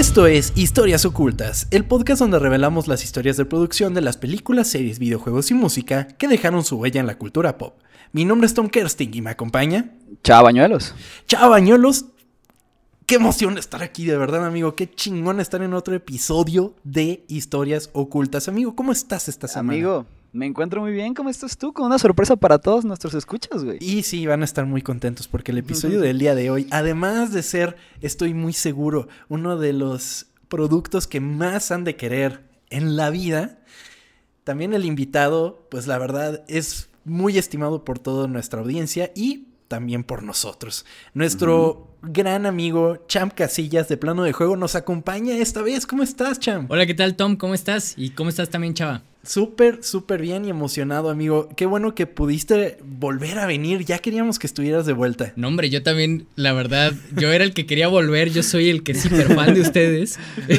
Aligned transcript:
Esto 0.00 0.26
es 0.26 0.54
Historias 0.56 1.04
Ocultas, 1.04 1.68
el 1.70 1.84
podcast 1.84 2.20
donde 2.20 2.38
revelamos 2.38 2.88
las 2.88 3.04
historias 3.04 3.36
de 3.36 3.44
producción 3.44 3.92
de 3.92 4.00
las 4.00 4.16
películas, 4.16 4.68
series, 4.68 4.98
videojuegos 4.98 5.50
y 5.50 5.54
música 5.54 6.06
que 6.06 6.26
dejaron 6.26 6.64
su 6.64 6.78
huella 6.78 7.02
en 7.02 7.06
la 7.06 7.18
cultura 7.18 7.58
pop. 7.58 7.78
Mi 8.12 8.24
nombre 8.24 8.46
es 8.46 8.54
Tom 8.54 8.70
Kersting 8.70 9.12
y 9.12 9.20
me 9.20 9.28
acompaña. 9.28 9.92
Chao, 10.24 10.42
Bañuelos. 10.42 10.94
Chao, 11.26 11.50
Bañuelos. 11.50 12.06
Qué 13.04 13.16
emoción 13.16 13.58
estar 13.58 13.82
aquí, 13.82 14.06
de 14.06 14.16
verdad, 14.16 14.46
amigo. 14.46 14.74
Qué 14.74 14.90
chingón 14.90 15.38
estar 15.38 15.62
en 15.62 15.74
otro 15.74 15.94
episodio 15.94 16.74
de 16.82 17.26
Historias 17.28 17.90
Ocultas. 17.92 18.48
Amigo, 18.48 18.74
¿cómo 18.74 18.92
estás 18.92 19.28
esta 19.28 19.48
semana? 19.48 19.74
Amigo, 19.74 20.06
me 20.32 20.46
encuentro 20.46 20.80
muy 20.80 20.92
bien. 20.92 21.14
¿Cómo 21.14 21.30
estás 21.30 21.56
tú? 21.56 21.72
Con 21.72 21.86
una 21.86 21.98
sorpresa 21.98 22.36
para 22.36 22.58
todos 22.58 22.84
nuestros 22.84 23.14
escuchas, 23.14 23.64
güey. 23.64 23.78
Y 23.80 24.02
sí, 24.02 24.26
van 24.26 24.42
a 24.42 24.44
estar 24.44 24.66
muy 24.66 24.82
contentos 24.82 25.28
porque 25.28 25.52
el 25.52 25.58
episodio 25.58 26.00
del 26.00 26.18
día 26.18 26.34
de 26.34 26.50
hoy, 26.50 26.66
además 26.70 27.32
de 27.32 27.42
ser, 27.42 27.76
estoy 28.00 28.34
muy 28.34 28.52
seguro, 28.52 29.08
uno 29.28 29.58
de 29.58 29.72
los 29.72 30.26
productos 30.48 31.06
que 31.06 31.20
más 31.20 31.70
han 31.70 31.84
de 31.84 31.96
querer 31.96 32.42
en 32.70 32.96
la 32.96 33.10
vida, 33.10 33.58
también 34.44 34.74
el 34.74 34.84
invitado, 34.84 35.66
pues 35.70 35.86
la 35.86 35.98
verdad 35.98 36.44
es 36.48 36.88
muy 37.04 37.38
estimado 37.38 37.84
por 37.84 37.98
toda 37.98 38.28
nuestra 38.28 38.60
audiencia 38.60 39.10
y 39.14 39.48
también 39.68 40.02
por 40.04 40.22
nosotros. 40.22 40.84
Nuestro 41.14 41.96
gran 42.02 42.46
amigo 42.46 43.04
Champ 43.06 43.34
Casillas 43.34 43.88
de 43.88 43.96
Plano 43.96 44.24
de 44.24 44.32
Juego 44.32 44.56
nos 44.56 44.74
acompaña 44.74 45.36
esta 45.36 45.62
vez. 45.62 45.86
¿Cómo 45.86 46.02
estás, 46.02 46.40
Champ? 46.40 46.70
Hola, 46.70 46.86
¿qué 46.86 46.94
tal, 46.94 47.14
Tom? 47.14 47.36
¿Cómo 47.36 47.54
estás? 47.54 47.94
¿Y 47.96 48.10
cómo 48.10 48.30
estás 48.30 48.50
también, 48.50 48.74
Chava? 48.74 49.02
Súper, 49.22 49.84
súper 49.84 50.22
bien 50.22 50.46
y 50.46 50.50
emocionado, 50.50 51.10
amigo. 51.10 51.50
Qué 51.54 51.66
bueno 51.66 51.94
que 51.94 52.06
pudiste 52.06 52.78
volver 52.82 53.38
a 53.38 53.46
venir. 53.46 53.84
Ya 53.84 53.98
queríamos 53.98 54.38
que 54.38 54.46
estuvieras 54.46 54.86
de 54.86 54.94
vuelta. 54.94 55.34
No, 55.36 55.48
hombre, 55.48 55.68
yo 55.68 55.82
también, 55.82 56.26
la 56.36 56.54
verdad, 56.54 56.94
yo 57.16 57.30
era 57.30 57.44
el 57.44 57.52
que 57.52 57.66
quería 57.66 57.88
volver. 57.88 58.30
Yo 58.30 58.42
soy 58.42 58.70
el 58.70 58.82
que 58.82 58.92
es 58.92 59.04
hiper 59.04 59.34
fan 59.34 59.52
de 59.52 59.60
ustedes. 59.60 60.18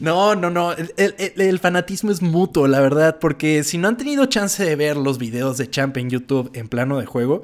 no, 0.00 0.34
no, 0.34 0.48
no. 0.48 0.72
El, 0.72 0.90
el, 0.96 1.32
el, 1.36 1.58
fanatismo 1.58 2.10
es 2.10 2.22
mutuo, 2.22 2.66
la 2.68 2.80
verdad. 2.80 3.18
Porque 3.20 3.62
si 3.62 3.76
no 3.76 3.88
han 3.88 3.98
tenido 3.98 4.24
chance 4.24 4.64
de 4.64 4.76
ver 4.76 4.96
los 4.96 5.18
videos 5.18 5.58
de 5.58 5.68
Champ 5.68 5.94
en 5.98 6.08
YouTube 6.08 6.50
en 6.54 6.68
plano 6.68 6.98
de 6.98 7.04
juego, 7.04 7.42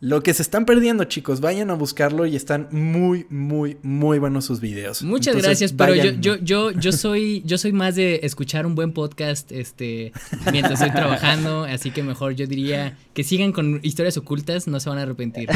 lo 0.00 0.22
que 0.22 0.32
se 0.32 0.40
están 0.40 0.64
perdiendo, 0.64 1.04
chicos, 1.04 1.42
vayan 1.42 1.70
a 1.70 1.74
buscarlo 1.74 2.24
y 2.24 2.34
están 2.34 2.68
muy, 2.70 3.26
muy, 3.28 3.76
muy 3.82 4.18
buenos 4.18 4.46
sus 4.46 4.58
videos. 4.58 5.02
Muchas 5.02 5.36
gracias, 5.36 5.74
pero 5.74 5.94
yo, 5.94 6.12
yo, 6.12 6.36
yo, 6.36 6.70
yo 6.70 6.92
soy, 6.92 7.42
yo 7.44 7.58
soy 7.58 7.72
más 7.72 7.96
de 7.96 8.20
escuchar 8.22 8.64
un 8.64 8.74
buen 8.74 8.92
podcast, 8.92 9.52
este, 9.52 10.12
mientras 10.50 10.80
estoy 10.80 10.92
trabajando, 10.92 11.64
así 11.64 11.90
que 11.90 12.02
mejor 12.02 12.32
yo 12.32 12.46
diría 12.46 12.96
que 13.12 13.24
sigan 13.24 13.52
con 13.52 13.80
historias 13.82 14.16
ocultas, 14.16 14.66
no 14.66 14.80
se 14.80 14.88
van 14.88 14.98
a 14.98 15.02
arrepentir. 15.02 15.50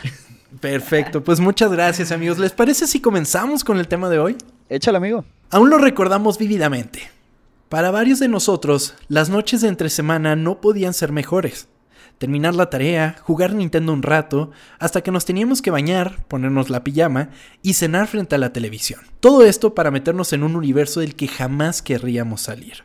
Perfecto, 0.60 1.24
pues 1.24 1.40
muchas 1.40 1.72
gracias, 1.72 2.12
amigos. 2.12 2.38
¿Les 2.38 2.52
parece 2.52 2.86
si 2.86 3.00
comenzamos 3.00 3.64
con 3.64 3.78
el 3.78 3.88
tema 3.88 4.10
de 4.10 4.18
hoy? 4.18 4.36
Échale, 4.68 4.98
amigo. 4.98 5.24
Aún 5.50 5.70
lo 5.70 5.78
recordamos 5.78 6.36
vívidamente. 6.36 7.10
Para 7.70 7.90
varios 7.90 8.18
de 8.18 8.28
nosotros, 8.28 8.94
las 9.08 9.30
noches 9.30 9.62
de 9.62 9.68
entre 9.68 9.88
semana 9.88 10.36
no 10.36 10.60
podían 10.60 10.92
ser 10.92 11.12
mejores 11.12 11.68
terminar 12.18 12.54
la 12.54 12.70
tarea, 12.70 13.16
jugar 13.22 13.54
Nintendo 13.54 13.92
un 13.92 14.02
rato, 14.02 14.50
hasta 14.78 15.02
que 15.02 15.10
nos 15.10 15.24
teníamos 15.24 15.62
que 15.62 15.70
bañar, 15.70 16.24
ponernos 16.28 16.70
la 16.70 16.84
pijama 16.84 17.30
y 17.62 17.74
cenar 17.74 18.06
frente 18.08 18.34
a 18.34 18.38
la 18.38 18.52
televisión. 18.52 19.00
Todo 19.20 19.44
esto 19.44 19.74
para 19.74 19.90
meternos 19.90 20.32
en 20.32 20.42
un 20.42 20.56
universo 20.56 21.00
del 21.00 21.14
que 21.14 21.28
jamás 21.28 21.82
querríamos 21.82 22.42
salir. 22.42 22.84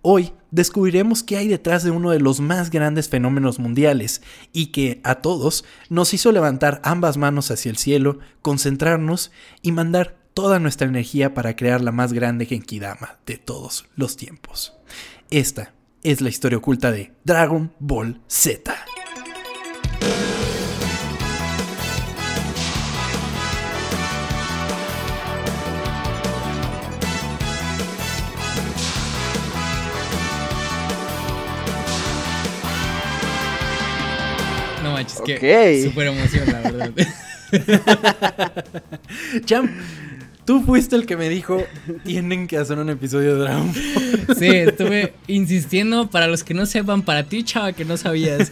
Hoy 0.00 0.32
descubriremos 0.52 1.24
qué 1.24 1.36
hay 1.36 1.48
detrás 1.48 1.82
de 1.82 1.90
uno 1.90 2.10
de 2.10 2.20
los 2.20 2.38
más 2.38 2.70
grandes 2.70 3.08
fenómenos 3.08 3.58
mundiales 3.58 4.22
y 4.52 4.66
que 4.66 5.00
a 5.02 5.16
todos 5.16 5.64
nos 5.88 6.14
hizo 6.14 6.30
levantar 6.30 6.80
ambas 6.84 7.16
manos 7.16 7.50
hacia 7.50 7.70
el 7.70 7.76
cielo, 7.78 8.20
concentrarnos 8.40 9.32
y 9.60 9.72
mandar 9.72 10.16
toda 10.34 10.60
nuestra 10.60 10.86
energía 10.86 11.34
para 11.34 11.56
crear 11.56 11.80
la 11.80 11.90
más 11.90 12.12
grande 12.12 12.46
Genkidama 12.46 13.18
de 13.26 13.38
todos 13.38 13.86
los 13.96 14.16
tiempos. 14.16 14.72
Esta 15.30 15.74
es 16.02 16.20
la 16.20 16.28
historia 16.28 16.58
oculta 16.58 16.92
de 16.92 17.12
Dragon 17.24 17.72
Ball 17.78 18.20
Z. 18.26 18.74
No 34.82 34.92
manches, 34.92 35.20
que 35.20 35.82
super 35.84 36.06
emoción, 36.06 36.46
la 36.46 36.60
verdad. 36.60 36.92
Champ, 39.44 39.70
Tú 40.48 40.62
fuiste 40.62 40.96
el 40.96 41.04
que 41.04 41.18
me 41.18 41.28
dijo, 41.28 41.62
tienen 42.04 42.46
que 42.46 42.56
hacer 42.56 42.78
un 42.78 42.88
episodio 42.88 43.34
de 43.34 43.42
Dragon 43.42 43.70
Ball. 43.70 44.36
Sí, 44.38 44.46
estuve 44.46 45.12
insistiendo, 45.26 46.08
para 46.08 46.26
los 46.26 46.42
que 46.42 46.54
no 46.54 46.64
sepan, 46.64 47.02
para 47.02 47.24
ti, 47.24 47.44
chava, 47.44 47.74
que 47.74 47.84
no 47.84 47.98
sabías. 47.98 48.50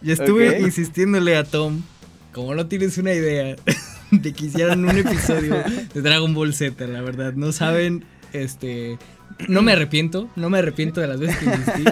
Y 0.00 0.12
estuve 0.12 0.60
insistiéndole 0.60 1.36
a 1.36 1.44
Tom, 1.44 1.82
como 2.32 2.54
no 2.54 2.66
tienes 2.66 2.96
una 2.96 3.12
idea, 3.12 3.56
de 4.10 4.32
que 4.32 4.46
hicieran 4.46 4.86
un 4.86 4.96
episodio 4.96 5.62
de 5.92 6.00
Dragon 6.00 6.32
Ball 6.32 6.54
Z, 6.54 6.86
la 6.86 7.02
verdad. 7.02 7.34
No 7.34 7.52
saben, 7.52 8.06
este... 8.32 8.96
No 9.46 9.60
me 9.60 9.72
arrepiento, 9.72 10.30
no 10.36 10.48
me 10.48 10.60
arrepiento 10.60 11.02
de 11.02 11.08
las 11.08 11.20
veces 11.20 11.36
que 11.36 11.44
insistí. 11.44 11.84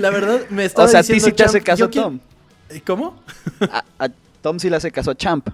La 0.00 0.10
verdad, 0.10 0.42
me 0.50 0.66
estaba 0.66 0.86
O 0.86 0.90
sea, 0.90 1.00
a 1.00 1.02
ti 1.02 1.18
sí 1.18 1.32
te 1.32 1.44
hace 1.44 1.62
caso 1.62 1.88
Tom. 1.88 2.20
¿Cómo? 2.84 3.22
A, 3.60 3.84
a 3.98 4.08
Tom 4.42 4.58
sí 4.58 4.68
le 4.68 4.76
hace 4.76 4.90
caso 4.90 5.12
a 5.12 5.14
Champ. 5.14 5.48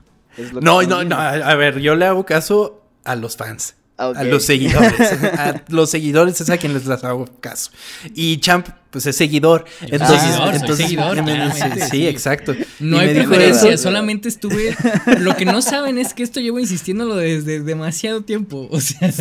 No, 0.61 0.83
no, 0.83 1.05
no. 1.05 1.17
A 1.17 1.55
ver, 1.55 1.81
yo 1.81 1.95
le 1.95 2.07
hago 2.07 2.25
caso 2.25 2.83
a 3.05 3.17
los 3.17 3.37
fans. 3.37 3.75
A 3.99 4.25
los 4.25 4.45
seguidores. 4.45 5.01
a 5.23 5.63
los 5.69 5.91
seguidores 5.91 6.41
es 6.41 6.51
a 6.51 6.57
quien 6.57 6.75
les 6.75 6.89
hago 6.89 7.27
caso. 7.41 7.71
Y 8.15 8.39
Champ, 8.39 8.67
pues 8.91 9.07
es 9.07 9.15
seguidor. 9.15 9.65
Entonces, 9.81 10.21
seguidor, 10.21 10.55
entonces 10.55 10.77
seguidor, 10.87 11.19
sí, 11.53 11.81
sí, 11.91 12.07
exacto. 12.09 12.55
No 12.81 12.99
hay 12.99 13.15
preferencia, 13.15 13.77
solamente 13.79 14.29
estuve. 14.29 14.77
Lo 15.21 15.37
que 15.37 15.45
no 15.45 15.63
saben 15.63 15.99
es 15.99 16.15
que 16.15 16.23
esto 16.23 16.41
llevo 16.41 16.59
insistiéndolo 16.59 17.15
desde 17.17 17.61
demasiado 17.61 18.23
tiempo. 18.23 18.67
O 18.71 18.81
sea, 18.81 19.13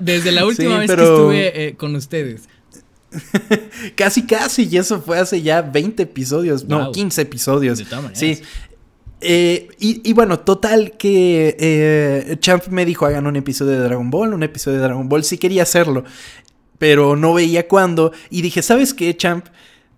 desde 0.00 0.30
la 0.30 0.46
última 0.46 0.78
vez 0.78 0.90
que 0.90 1.02
estuve 1.02 1.66
eh, 1.66 1.74
con 1.74 1.96
ustedes. 1.96 2.42
casi, 3.96 4.24
casi, 4.24 4.68
y 4.70 4.76
eso 4.76 5.02
fue 5.02 5.18
hace 5.18 5.42
ya 5.42 5.62
20 5.62 6.02
episodios, 6.02 6.64
no, 6.64 6.92
15 6.92 7.22
episodios. 7.22 7.82
Sí, 8.12 8.40
eh, 9.22 9.68
y, 9.78 10.12
bueno, 10.12 10.40
total 10.40 10.92
que 10.98 11.56
eh, 11.58 12.36
Champ 12.40 12.66
me 12.68 12.84
dijo 12.84 13.06
hagan 13.06 13.26
un 13.26 13.36
episodio 13.36 13.72
de 13.72 13.78
Dragon 13.78 14.10
Ball, 14.10 14.34
un 14.34 14.42
episodio 14.42 14.78
de 14.78 14.84
Dragon 14.84 15.08
Ball, 15.08 15.24
sí 15.24 15.38
quería 15.38 15.62
hacerlo, 15.62 16.04
pero 16.78 17.16
no 17.16 17.34
veía 17.34 17.68
cuándo. 17.68 18.12
Y 18.30 18.42
dije, 18.42 18.62
¿sabes 18.62 18.94
qué, 18.94 19.16
Champ? 19.16 19.46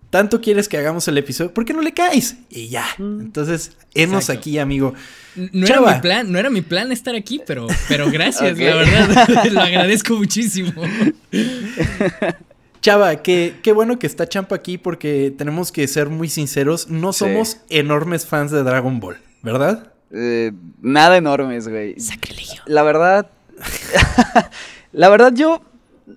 Tanto 0.09 0.39
quieres 0.39 0.69
que 0.69 0.77
hagamos 0.77 1.07
el 1.07 1.17
episodio, 1.17 1.53
¿por 1.53 1.65
qué 1.65 1.73
no 1.73 1.81
le 1.81 1.93
caes? 1.93 2.37
Y 2.49 2.69
ya. 2.69 2.85
Mm. 2.97 3.21
Entonces, 3.21 3.71
hemos 3.93 4.29
aquí, 4.29 4.59
amigo. 4.59 4.93
No 5.35 5.65
era 5.65 5.81
mi 5.81 6.01
plan, 6.01 6.31
no 6.31 6.39
era 6.39 6.49
mi 6.49 6.61
plan 6.61 6.91
estar 6.91 7.15
aquí, 7.15 7.41
pero, 7.45 7.67
pero 7.89 8.09
gracias, 8.11 8.57
la 8.57 8.75
verdad. 8.75 9.45
lo 9.51 9.61
agradezco 9.61 10.15
muchísimo. 10.15 10.71
Chava, 12.85 13.15
qué, 13.15 13.61
qué 13.63 13.73
bueno 13.73 13.97
que 13.97 14.05
está 14.05 14.29
Champa 14.29 14.53
aquí 14.53 14.77
porque 14.77 15.33
tenemos 15.35 15.71
que 15.71 15.87
ser 15.87 16.07
muy 16.07 16.29
sinceros. 16.29 16.87
No 16.87 17.13
somos 17.13 17.61
enormes 17.69 18.27
fans 18.27 18.51
de 18.51 18.61
Dragon 18.61 18.99
Ball, 18.99 19.17
¿verdad? 19.41 19.91
Eh, 20.11 20.51
nada 20.83 21.17
enormes, 21.17 21.67
güey. 21.67 21.99
Sacrilegio. 21.99 22.61
La 22.67 22.83
verdad. 22.83 23.31
la 24.91 25.09
verdad, 25.09 25.33
yo. 25.33 25.63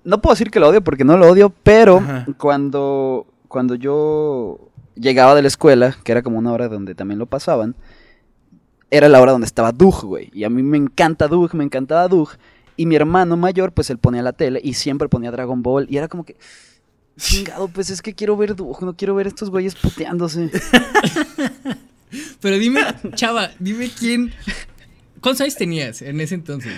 No 0.05 0.21
puedo 0.21 0.35
decir 0.35 0.51
que 0.51 0.61
lo 0.61 0.69
odio 0.69 0.85
porque 0.85 1.05
no 1.05 1.17
lo 1.17 1.31
odio, 1.31 1.49
pero 1.63 2.03
cuando. 2.37 3.27
Cuando 3.49 3.75
yo 3.75 4.69
llegaba 4.95 5.35
de 5.35 5.41
la 5.41 5.49
escuela, 5.49 5.97
que 6.05 6.13
era 6.13 6.21
como 6.21 6.37
una 6.37 6.53
hora 6.53 6.69
donde 6.69 6.95
también 6.95 7.19
lo 7.19 7.25
pasaban, 7.25 7.77
era 8.91 9.09
la 9.09 9.23
hora 9.23 9.33
donde 9.33 9.47
estaba 9.47 9.73
Doug, 9.73 10.05
güey. 10.05 10.29
Y 10.35 10.45
a 10.45 10.51
mí 10.51 10.63
me 10.63 10.77
encanta 10.77 11.29
Doug, 11.29 11.55
me 11.55 11.65
encantaba 11.65 12.09
Doug. 12.09 12.33
Y 12.77 12.87
mi 12.87 12.95
hermano 12.95 13.37
mayor, 13.37 13.73
pues 13.73 13.91
él 13.91 13.99
ponía 13.99 14.23
la 14.23 14.33
tele 14.33 14.61
y 14.63 14.75
siempre 14.75 15.09
ponía 15.09 15.33
Dragon 15.33 15.63
Ball. 15.63 15.87
Y 15.91 15.97
era 15.97 16.09
como 16.09 16.25
que. 16.25 16.37
Chingado, 17.19 17.69
pues 17.69 17.91
es 17.91 18.01
que 18.01 18.15
quiero 18.15 18.37
ver 18.37 18.57
no 18.59 18.95
quiero 18.97 19.15
ver 19.15 19.27
estos 19.27 19.51
güeyes 19.51 19.75
puteándose. 19.75 20.51
Pero 22.41 22.59
dime, 22.59 22.81
chava, 23.15 23.51
dime 23.59 23.91
quién. 23.97 24.33
¿Cuántos 25.21 25.43
años 25.43 25.57
tenías 25.57 26.01
en 26.01 26.21
ese 26.21 26.37
entonces? 26.37 26.73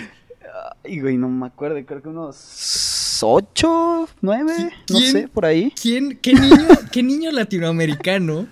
Ay, 0.83 0.99
güey, 0.99 1.17
no 1.17 1.29
me 1.29 1.47
acuerdo, 1.47 1.77
creo 1.85 2.01
que 2.01 2.09
unos 2.09 3.19
ocho, 3.23 4.09
nueve, 4.21 4.71
no 4.89 4.99
sé, 4.99 5.27
por 5.27 5.45
ahí. 5.45 5.71
¿Quién, 5.79 6.17
qué 6.21 6.33
niño, 6.33 6.67
qué 6.91 7.03
niño 7.03 7.31
latinoamericano 7.31 8.47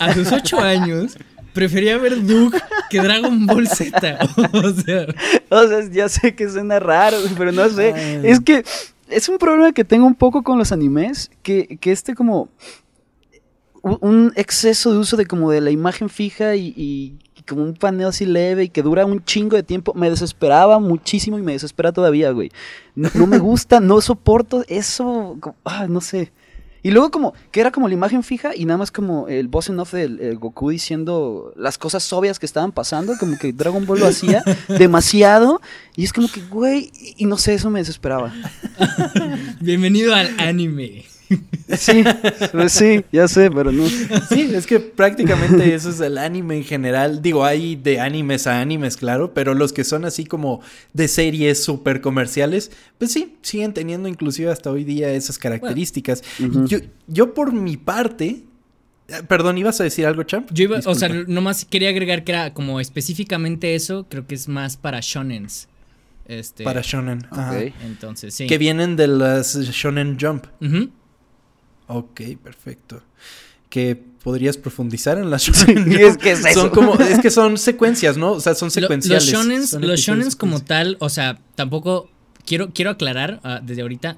a 0.00 0.14
sus 0.14 0.32
ocho 0.32 0.58
años 0.58 1.16
prefería 1.56 1.96
ver 1.96 2.24
Doug 2.26 2.54
que 2.90 3.00
Dragon 3.00 3.46
Ball 3.46 3.66
Z. 3.66 4.18
o 4.52 4.70
sea. 4.72 5.06
O 5.48 5.66
sea, 5.66 5.90
ya 5.90 6.08
sé 6.08 6.34
que 6.34 6.48
suena 6.50 6.78
raro, 6.78 7.16
pero 7.36 7.50
no 7.50 7.68
sé. 7.70 8.20
Es 8.22 8.40
que 8.40 8.62
es 9.08 9.28
un 9.28 9.38
problema 9.38 9.72
que 9.72 9.84
tengo 9.84 10.06
un 10.06 10.14
poco 10.14 10.42
con 10.42 10.58
los 10.58 10.72
animes, 10.72 11.30
que, 11.42 11.78
que 11.80 11.92
este 11.92 12.14
como 12.14 12.48
un 13.82 14.32
exceso 14.34 14.92
de 14.92 14.98
uso 14.98 15.16
de 15.16 15.26
como 15.26 15.50
de 15.50 15.60
la 15.60 15.70
imagen 15.70 16.08
fija 16.08 16.56
y, 16.56 17.18
como 17.46 17.62
un 17.62 17.74
paneo 17.74 18.08
así 18.08 18.26
leve 18.26 18.64
y 18.64 18.68
que 18.68 18.82
dura 18.82 19.06
un 19.06 19.24
chingo 19.24 19.54
de 19.54 19.62
tiempo, 19.62 19.94
me 19.94 20.10
desesperaba 20.10 20.80
muchísimo 20.80 21.38
y 21.38 21.42
me 21.42 21.52
desespera 21.52 21.92
todavía, 21.92 22.32
güey. 22.32 22.50
No, 22.96 23.26
me 23.28 23.38
gusta, 23.38 23.78
no 23.78 24.00
soporto 24.00 24.64
eso, 24.66 25.38
ah, 25.64 25.86
no 25.88 26.00
sé. 26.00 26.32
Y 26.86 26.92
luego 26.92 27.10
como, 27.10 27.34
que 27.50 27.58
era 27.58 27.72
como 27.72 27.88
la 27.88 27.94
imagen 27.94 28.22
fija 28.22 28.54
y 28.54 28.64
nada 28.64 28.78
más 28.78 28.92
como 28.92 29.26
el 29.26 29.48
boss 29.48 29.70
en 29.70 29.80
off 29.80 29.92
del 29.92 30.38
Goku 30.38 30.70
diciendo 30.70 31.52
las 31.56 31.78
cosas 31.78 32.12
obvias 32.12 32.38
que 32.38 32.46
estaban 32.46 32.70
pasando, 32.70 33.14
como 33.18 33.36
que 33.38 33.52
Dragon 33.52 33.84
Ball 33.84 33.98
lo 33.98 34.06
hacía 34.06 34.44
demasiado 34.68 35.60
y 35.96 36.04
es 36.04 36.12
como 36.12 36.28
que, 36.28 36.42
güey, 36.42 36.92
y 37.16 37.26
no 37.26 37.38
sé, 37.38 37.54
eso 37.54 37.70
me 37.70 37.80
desesperaba. 37.80 38.32
Bienvenido 39.60 40.14
al 40.14 40.38
anime. 40.38 41.06
Sí, 41.76 42.04
pues 42.52 42.72
sí, 42.72 43.04
ya 43.10 43.26
sé, 43.26 43.50
pero 43.50 43.72
no. 43.72 43.88
Sí, 43.88 44.50
es 44.54 44.66
que 44.66 44.78
prácticamente 44.78 45.74
eso 45.74 45.90
es 45.90 46.00
el 46.00 46.18
anime 46.18 46.58
en 46.58 46.64
general. 46.64 47.22
Digo, 47.22 47.44
hay 47.44 47.76
de 47.76 48.00
animes 48.00 48.46
a 48.46 48.60
animes, 48.60 48.96
claro, 48.96 49.34
pero 49.34 49.54
los 49.54 49.72
que 49.72 49.84
son 49.84 50.04
así 50.04 50.24
como 50.24 50.60
de 50.92 51.08
series 51.08 51.62
súper 51.62 52.00
comerciales, 52.00 52.70
pues 52.98 53.12
sí, 53.12 53.36
siguen 53.42 53.74
teniendo 53.74 54.08
inclusive 54.08 54.50
hasta 54.50 54.70
hoy 54.70 54.84
día 54.84 55.10
esas 55.10 55.38
características. 55.38 56.22
yo, 56.66 56.78
yo 57.08 57.34
por 57.34 57.52
mi 57.52 57.76
parte, 57.76 58.44
eh, 59.08 59.22
Perdón, 59.28 59.58
¿ibas 59.58 59.80
a 59.80 59.84
decir 59.84 60.06
algo, 60.06 60.22
Champ? 60.24 60.48
Yo 60.52 60.64
iba, 60.64 60.80
o 60.84 60.94
sea, 60.94 61.08
nomás 61.08 61.64
quería 61.64 61.90
agregar 61.90 62.24
que 62.24 62.32
era 62.32 62.52
como 62.52 62.80
específicamente 62.80 63.74
eso, 63.74 64.06
creo 64.08 64.26
que 64.26 64.34
es 64.34 64.48
más 64.48 64.76
para 64.76 65.00
shonens. 65.00 65.68
Este, 66.28 66.64
para 66.64 66.80
shonen. 66.82 67.24
Ajá. 67.30 67.56
Entonces, 67.84 68.34
sí. 68.34 68.46
Que 68.46 68.58
vienen 68.58 68.96
de 68.96 69.06
las 69.06 69.56
shonen 69.56 70.18
jump. 70.20 70.46
Ok, 71.88 72.20
perfecto. 72.42 73.02
Que 73.68 73.96
podrías 74.22 74.56
profundizar 74.56 75.18
en 75.18 75.30
las 75.30 75.42
shonen. 75.44 75.92
es 76.00 76.16
que 76.16 76.32
es 76.32 76.42
Son 76.52 76.70
como, 76.70 76.94
es 76.94 77.20
que 77.20 77.30
son 77.30 77.58
secuencias, 77.58 78.16
¿no? 78.16 78.32
O 78.32 78.40
sea, 78.40 78.54
son 78.54 78.70
secuenciales. 78.70 79.72
los 79.74 80.00
shonens, 80.00 80.36
como 80.36 80.60
tal, 80.60 80.96
o 81.00 81.08
sea, 81.08 81.38
tampoco 81.54 82.10
quiero, 82.44 82.70
quiero 82.72 82.90
aclarar 82.90 83.40
ah, 83.44 83.60
desde 83.62 83.82
ahorita, 83.82 84.16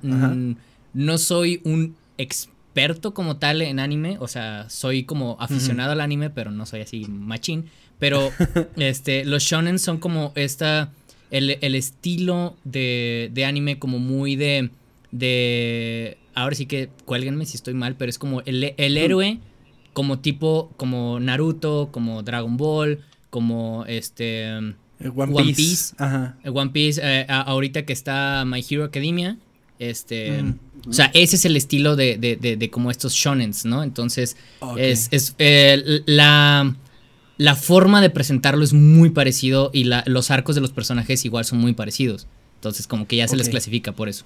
no 0.95 1.19
soy 1.19 1.61
un 1.65 1.95
experto 2.17 3.13
como 3.13 3.37
tal 3.37 3.61
en 3.63 3.81
anime, 3.81 4.17
o 4.21 4.29
sea, 4.29 4.69
soy 4.71 5.05
como 5.05 5.37
aficionado 5.41 5.93
al 5.93 6.01
anime, 6.01 6.31
pero 6.31 6.51
no 6.51 6.65
soy 6.67 6.81
así 6.81 7.07
machín. 7.09 7.67
Pero 7.99 8.31
este, 8.77 9.25
los 9.25 9.43
shonen 9.43 9.79
son 9.79 9.99
como 9.99 10.33
esta, 10.37 10.91
el, 11.31 11.51
estilo 11.75 12.57
de, 12.65 13.31
de 13.33 13.45
anime 13.45 13.79
como 13.79 13.99
muy 13.99 14.37
de, 14.37 14.71
de 15.11 16.19
ahora 16.43 16.55
sí 16.55 16.67
que 16.67 16.89
cuélguenme 17.05 17.47
si 17.47 17.57
estoy 17.57 17.75
mal, 17.75 17.97
pero 17.97 18.11
es 18.11 18.19
como 18.19 18.43
el, 18.43 18.75
el 18.77 18.97
héroe, 18.97 19.39
como 19.93 20.21
tipo, 20.21 20.73
como 20.77 21.21
Naruto, 21.21 21.89
como 21.91 22.23
Dragon 22.23 22.57
Ball, 22.57 23.05
como 23.31 23.85
este... 23.87 24.49
El 25.01 25.13
One, 25.15 25.55
Piece. 25.55 25.95
Ajá. 25.99 26.37
El 26.43 26.57
One 26.57 26.71
Piece, 26.71 27.01
eh, 27.03 27.27
ahorita 27.29 27.85
que 27.85 27.93
está 27.93 28.45
My 28.47 28.65
Hero 28.69 28.85
Academia, 28.85 29.37
este... 29.79 30.45
O 30.89 30.93
sea, 30.93 31.11
ese 31.13 31.37
es 31.37 31.45
el 31.45 31.57
estilo 31.57 31.97
de, 31.97 32.17
de, 32.17 32.37
de, 32.37 32.71
como 32.71 32.91
estos 32.91 33.13
shonens, 33.13 33.65
¿no? 33.65 33.83
Entonces, 33.83 34.37
es, 34.77 35.09
es 35.11 35.35
eh, 35.39 36.03
la, 36.07 36.75
la 37.37 37.57
forma 37.57 38.01
de 38.01 38.11
presentarlo 38.11 38.65
es 38.65 38.73
muy 38.73 39.11
parecido 39.11 39.71
y 39.75 39.85
la, 39.85 40.05
los 40.07 40.31
arcos 40.31 40.55
de 40.55 40.61
los 40.61 40.71
personajes 40.71 41.25
igual 41.25 41.45
son 41.45 41.59
muy 41.59 41.75
parecidos. 41.75 42.27
Entonces, 42.55 42.87
como 42.87 43.07
que 43.07 43.17
ya 43.17 43.29
se 43.29 43.37
les 43.37 43.49
clasifica 43.49 43.93
por 43.93 44.09
eso. 44.09 44.25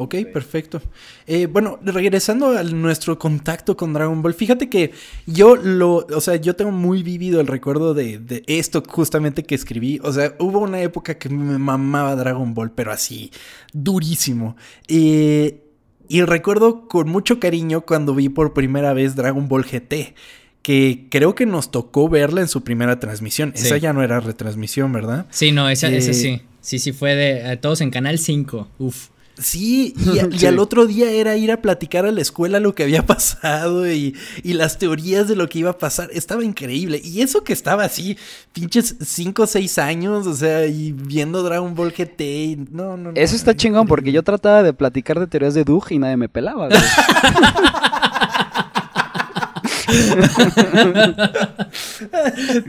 Ok, 0.00 0.14
perfecto. 0.32 0.80
Eh, 1.26 1.44
bueno, 1.44 1.78
regresando 1.82 2.56
a 2.56 2.62
nuestro 2.62 3.18
contacto 3.18 3.76
con 3.76 3.92
Dragon 3.92 4.22
Ball, 4.22 4.32
fíjate 4.32 4.70
que 4.70 4.92
yo 5.26 5.56
lo, 5.56 6.06
o 6.10 6.20
sea, 6.22 6.36
yo 6.36 6.56
tengo 6.56 6.70
muy 6.70 7.02
vivido 7.02 7.38
el 7.38 7.46
recuerdo 7.46 7.92
de, 7.92 8.42
esto 8.46 8.82
justamente 8.88 9.42
que 9.42 9.54
escribí. 9.54 10.00
O 10.02 10.10
sea, 10.10 10.34
hubo 10.38 10.60
una 10.60 10.80
época 10.80 11.18
que 11.18 11.28
me 11.28 11.58
mamaba 11.58 12.16
Dragon 12.16 12.54
Ball, 12.54 12.72
pero 12.72 12.92
así, 12.92 13.30
durísimo. 13.74 14.56
Eh, 14.88 15.64
y 16.08 16.22
recuerdo 16.22 16.88
con 16.88 17.10
mucho 17.10 17.38
cariño 17.38 17.82
cuando 17.82 18.14
vi 18.14 18.30
por 18.30 18.54
primera 18.54 18.94
vez 18.94 19.16
Dragon 19.16 19.48
Ball 19.48 19.66
GT 19.66 20.14
que 20.62 21.08
creo 21.10 21.34
que 21.34 21.44
nos 21.44 21.70
tocó 21.70 22.08
verla 22.08 22.40
en 22.40 22.48
su 22.48 22.64
primera 22.64 23.00
transmisión. 23.00 23.52
Esa 23.54 23.76
ya 23.76 23.92
no 23.92 24.02
era 24.02 24.20
retransmisión, 24.20 24.92
¿verdad? 24.92 25.26
Sí, 25.30 25.52
no, 25.52 25.68
esa, 25.68 25.88
esa 25.88 26.10
eh, 26.10 26.14
sí. 26.14 26.42
Sí, 26.60 26.78
sí, 26.78 26.92
fue 26.92 27.14
de 27.14 27.56
todos 27.58 27.80
en 27.80 27.90
Canal 27.90 28.18
5. 28.18 28.68
Uf. 28.78 29.08
Sí, 29.40 29.94
y, 29.96 30.44
al 30.46 30.58
otro 30.58 30.86
día 30.86 31.10
era 31.10 31.36
ir 31.36 31.50
a 31.50 31.62
platicar 31.62 32.04
a 32.04 32.12
la 32.12 32.20
escuela 32.20 32.60
lo 32.60 32.74
que 32.74 32.82
había 32.82 33.06
pasado 33.06 33.90
y, 33.90 34.14
las 34.44 34.78
teorías 34.78 35.28
de 35.28 35.36
lo 35.36 35.48
que 35.48 35.60
iba 35.60 35.70
a 35.70 35.78
pasar. 35.78 36.10
Estaba 36.12 36.44
increíble. 36.44 37.00
Y 37.02 37.22
eso 37.22 37.42
que 37.42 37.52
estaba 37.52 37.84
así, 37.84 38.18
pinches 38.52 38.96
5 39.00 39.42
o 39.42 39.46
6 39.46 39.78
años, 39.78 40.26
o 40.26 40.34
sea, 40.34 40.66
y 40.66 40.92
viendo 40.92 41.42
Dragon 41.42 41.74
Ball 41.74 41.92
GT. 41.92 42.70
no, 42.70 42.96
no, 42.96 43.12
Eso 43.14 43.34
está 43.34 43.56
chingón 43.56 43.86
porque 43.86 44.12
yo 44.12 44.22
trataba 44.22 44.62
de 44.62 44.72
platicar 44.72 45.18
de 45.18 45.26
teorías 45.26 45.54
de 45.54 45.64
Doug 45.64 45.86
y 45.90 45.98
nadie 45.98 46.16
me 46.16 46.28
pelaba. 46.28 46.68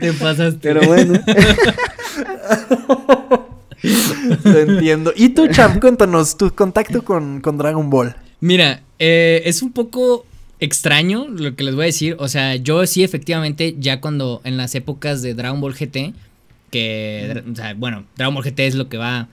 Te 0.00 0.12
pasaste. 0.14 0.58
Pero 0.60 0.80
bueno. 0.86 1.20
Lo 4.44 4.58
entiendo. 4.58 5.12
¿Y 5.16 5.30
tú, 5.30 5.48
Champ, 5.48 5.80
cuéntanos 5.80 6.36
tu 6.36 6.54
contacto 6.54 7.04
con, 7.04 7.40
Dragon 7.40 7.90
Ball? 7.90 8.16
Mira, 8.40 8.82
eh, 8.98 9.42
es 9.44 9.62
un 9.62 9.72
poco 9.72 10.24
extraño 10.60 11.26
lo 11.28 11.56
que 11.56 11.64
les 11.64 11.74
voy 11.74 11.84
a 11.84 11.86
decir. 11.86 12.16
O 12.18 12.28
sea, 12.28 12.56
yo 12.56 12.86
sí, 12.86 13.02
efectivamente, 13.02 13.76
ya 13.78 14.00
cuando 14.00 14.40
en 14.44 14.56
las 14.56 14.74
épocas 14.74 15.22
de 15.22 15.34
Dragon 15.34 15.60
Ball 15.60 15.74
GT, 15.74 16.14
que, 16.70 17.42
o 17.50 17.54
sea, 17.54 17.74
bueno, 17.74 18.04
Dragon 18.16 18.34
Ball 18.34 18.44
GT 18.44 18.60
es 18.60 18.74
lo 18.74 18.88
que 18.88 18.96
va 18.96 19.28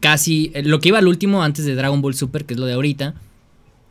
casi, 0.00 0.52
lo 0.62 0.80
que 0.80 0.88
iba 0.88 0.98
al 0.98 1.08
último 1.08 1.42
antes 1.42 1.66
de 1.66 1.74
Dragon 1.74 2.00
Ball 2.00 2.14
Super, 2.14 2.46
que 2.46 2.54
es 2.54 2.60
lo 2.60 2.66
de 2.66 2.72
ahorita. 2.72 3.14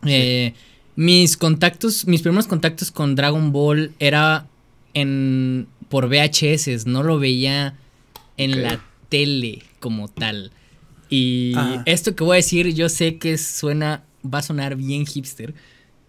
Eh, 0.06 0.54
mis 0.96 1.38
contactos, 1.38 2.08
mis 2.08 2.22
primeros 2.22 2.48
contactos 2.48 2.92
con 2.92 3.16
Dragon 3.16 3.52
Ball 3.52 3.94
era 4.00 4.48
en 4.94 5.68
por 5.90 6.08
VHS, 6.08 6.86
no 6.86 7.04
lo 7.04 7.20
veía 7.20 7.76
en 8.38 8.62
la 8.62 8.80
tele 9.10 9.64
como 9.80 10.08
tal. 10.08 10.52
Y 11.10 11.54
esto 11.86 12.16
que 12.16 12.24
voy 12.24 12.36
a 12.36 12.38
decir, 12.38 12.74
yo 12.74 12.88
sé 12.88 13.18
que 13.18 13.38
suena, 13.38 14.04
va 14.24 14.40
a 14.40 14.44
sonar 14.44 14.76
bien 14.76 15.06
hipster. 15.06 15.54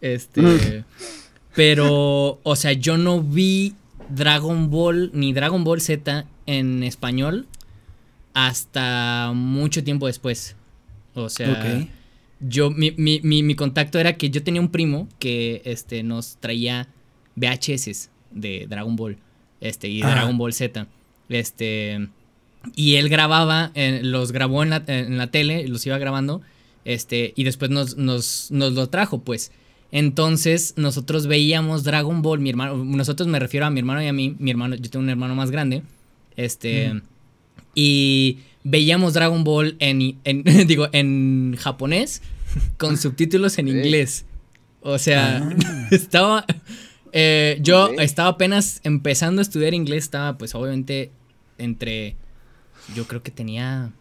Este. 0.00 0.84
Pero, 1.54 2.38
o 2.42 2.56
sea, 2.56 2.72
yo 2.72 2.96
no 2.96 3.22
vi 3.22 3.74
Dragon 4.08 4.70
Ball 4.70 5.10
ni 5.14 5.32
Dragon 5.32 5.64
Ball 5.64 5.80
Z 5.80 6.26
en 6.46 6.82
español 6.82 7.46
hasta 8.34 9.32
mucho 9.34 9.82
tiempo 9.82 10.06
después. 10.06 10.56
O 11.14 11.28
sea, 11.28 11.88
yo, 12.40 12.70
mi, 12.70 12.92
mi, 12.92 13.20
mi, 13.20 13.54
contacto 13.54 13.98
era 13.98 14.16
que 14.16 14.30
yo 14.30 14.42
tenía 14.42 14.60
un 14.60 14.70
primo 14.70 15.08
que 15.18 15.60
este, 15.64 16.02
nos 16.02 16.36
traía 16.36 16.88
VHS 17.36 18.10
de 18.30 18.66
Dragon 18.68 18.96
Ball 18.96 19.18
este, 19.60 19.88
y 19.88 20.00
Dragon 20.00 20.38
Ball 20.38 20.52
Z. 20.52 20.86
Este. 21.28 22.08
Y 22.74 22.96
él 22.96 23.08
grababa, 23.08 23.72
los 24.02 24.32
grabó 24.32 24.62
en 24.62 24.70
la, 24.70 24.82
en 24.86 25.16
la, 25.16 25.30
tele, 25.30 25.66
los 25.66 25.86
iba 25.86 25.96
grabando, 25.98 26.42
este, 26.84 27.32
y 27.36 27.44
después 27.44 27.70
nos, 27.70 27.96
nos, 27.96 28.50
nos, 28.50 28.72
lo 28.72 28.88
trajo, 28.88 29.22
pues. 29.22 29.50
Entonces, 29.92 30.74
nosotros 30.76 31.26
veíamos 31.26 31.84
Dragon 31.84 32.22
Ball, 32.22 32.38
mi 32.38 32.50
hermano, 32.50 32.84
nosotros 32.84 33.28
me 33.28 33.38
refiero 33.38 33.66
a 33.66 33.70
mi 33.70 33.80
hermano 33.80 34.02
y 34.02 34.06
a 34.06 34.12
mí, 34.12 34.36
mi 34.38 34.50
hermano, 34.50 34.76
yo 34.76 34.90
tengo 34.90 35.02
un 35.02 35.10
hermano 35.10 35.34
más 35.34 35.50
grande, 35.50 35.82
este, 36.36 37.00
y 37.74 38.38
veíamos 38.62 39.14
Dragon 39.14 39.44
Ball 39.44 39.76
en, 39.78 40.18
en 40.24 40.44
digo, 40.66 40.88
en 40.92 41.56
japonés, 41.58 42.22
con 42.76 42.96
subtítulos 42.98 43.58
en 43.58 43.68
inglés. 43.68 44.24
O 44.82 44.98
sea, 44.98 45.38
ah. 45.42 45.88
estaba, 45.90 46.44
eh, 47.12 47.58
yo 47.62 47.90
estaba 47.98 48.30
apenas 48.30 48.80
empezando 48.84 49.40
a 49.40 49.42
estudiar 49.42 49.74
inglés, 49.74 50.04
estaba 50.04 50.38
pues 50.38 50.54
obviamente 50.54 51.10
entre 51.58 52.16
yo 52.94 53.06
creo 53.06 53.22
que 53.22 53.30
tenía. 53.30 53.92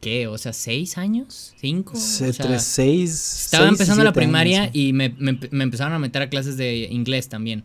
¿Qué? 0.00 0.26
O 0.26 0.36
sea, 0.36 0.52
¿seis 0.52 0.98
años? 0.98 1.54
¿Cinco? 1.60 1.92
entre 2.20 2.58
seis. 2.58 3.44
Estaba 3.44 3.68
empezando 3.68 4.02
la 4.02 4.12
primaria 4.12 4.68
y 4.72 4.92
me, 4.92 5.14
empezaron 5.18 5.92
a 5.92 5.98
meter 5.98 6.22
a 6.22 6.28
clases 6.28 6.56
de 6.56 6.88
inglés 6.90 7.28
también. 7.28 7.64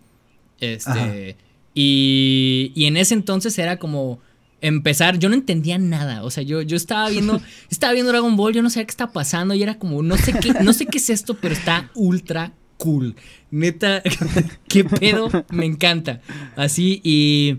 Este. 0.60 1.36
Y, 1.74 2.72
y 2.76 2.86
en 2.86 2.98
ese 2.98 3.14
entonces 3.14 3.58
era 3.58 3.78
como 3.78 4.20
empezar, 4.62 5.20
yo 5.20 5.30
no 5.30 5.36
entendía 5.36 5.78
nada, 5.78 6.24
o 6.24 6.32
sea, 6.32 6.44
yo, 6.44 6.62
yo 6.62 6.76
estaba 6.76 7.10
viendo, 7.10 7.40
estaba 7.70 7.94
viendo 7.94 8.12
Dragon 8.12 8.36
Ball, 8.36 8.54
yo 8.54 8.64
no 8.64 8.70
sabía 8.70 8.86
qué 8.86 8.92
estaba 8.92 9.12
pasando 9.12 9.54
y 9.54 9.62
era 9.62 9.78
como, 9.78 10.02
no 10.02 10.18
sé 10.18 10.34
qué, 10.34 10.54
no 10.62 10.74
sé 10.74 10.88
qué 10.88 10.98
es 10.98 11.10
esto, 11.10 11.36
pero 11.36 11.54
está 11.54 11.92
ultra 11.94 12.54
cool. 12.78 13.16
Neta, 13.52 14.02
qué 14.68 14.84
pedo, 14.84 15.30
me 15.50 15.66
encanta. 15.66 16.22
Así 16.56 17.02
y 17.04 17.58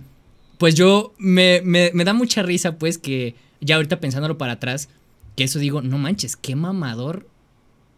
pues 0.59 0.75
yo 0.75 1.15
me, 1.19 1.63
da 2.05 2.13
mucha 2.13 2.43
risa, 2.43 2.79
pues, 2.79 2.99
que 2.99 3.35
ya 3.61 3.77
ahorita 3.77 4.01
pensándolo 4.01 4.39
para 4.39 4.55
atrás, 4.55 4.89
que 5.37 5.45
eso 5.45 5.59
digo, 5.59 5.83
no 5.83 5.99
manches, 5.99 6.37
qué 6.37 6.57
mamador 6.57 7.29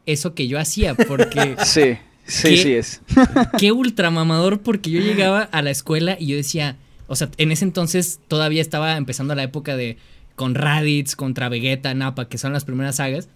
eso 0.06 0.34
que 0.34 0.46
yo 0.46 0.58
hacía, 0.58 0.94
porque... 0.94 1.56
sí. 1.64 1.96
Sí, 2.26 2.58
sí 2.58 2.74
es. 2.74 3.00
qué 3.58 3.72
ultramamador 3.72 4.60
porque 4.60 4.90
yo 4.90 5.00
llegaba 5.00 5.42
a 5.42 5.62
la 5.62 5.70
escuela 5.70 6.16
y 6.20 6.28
yo 6.28 6.36
decía, 6.36 6.76
o 7.08 7.16
sea, 7.16 7.28
en 7.38 7.50
ese 7.50 7.64
entonces 7.64 8.20
todavía 8.28 8.62
estaba 8.62 8.96
empezando 8.96 9.34
la 9.34 9.42
época 9.42 9.74
de 9.74 9.96
con 10.36 10.54
Raditz, 10.54 11.16
contra 11.16 11.48
Vegeta, 11.48 11.92
Nappa, 11.92 12.28
que 12.28 12.38
son 12.38 12.52
las 12.52 12.64
primeras 12.64 12.96
sagas. 12.96 13.28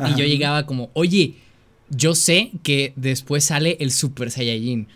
Y 0.00 0.18
yo 0.18 0.26
llegaba 0.26 0.66
como, 0.66 0.90
oye, 0.94 1.36
yo 1.90 2.14
sé 2.14 2.50
que 2.62 2.92
después 2.96 3.44
sale 3.44 3.76
el 3.80 3.92
Super 3.92 4.30
Saiyajin. 4.30 4.88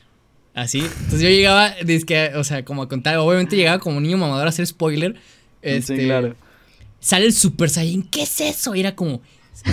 Así. 0.55 0.81
Entonces 0.81 1.21
yo 1.21 1.29
llegaba, 1.29 1.75
o 2.37 2.45
sea, 2.45 2.65
como 2.65 2.83
a 2.83 2.89
contar, 2.89 3.17
obviamente 3.17 3.57
llegaba 3.57 3.79
como 3.79 4.01
niño 4.01 4.19
mamador 4.19 4.47
a 4.47 4.51
hacer 4.51 4.67
spoiler. 4.67 5.17
Este, 5.63 5.97
sí, 5.97 6.05
claro. 6.05 6.37
Sale 7.01 7.27
el 7.27 7.33
Super 7.33 7.71
Saiyajin, 7.71 8.03
¿qué 8.05 8.23
es 8.23 8.41
eso? 8.41 8.75
Y 8.75 8.81
era 8.81 8.95
como, 8.95 9.23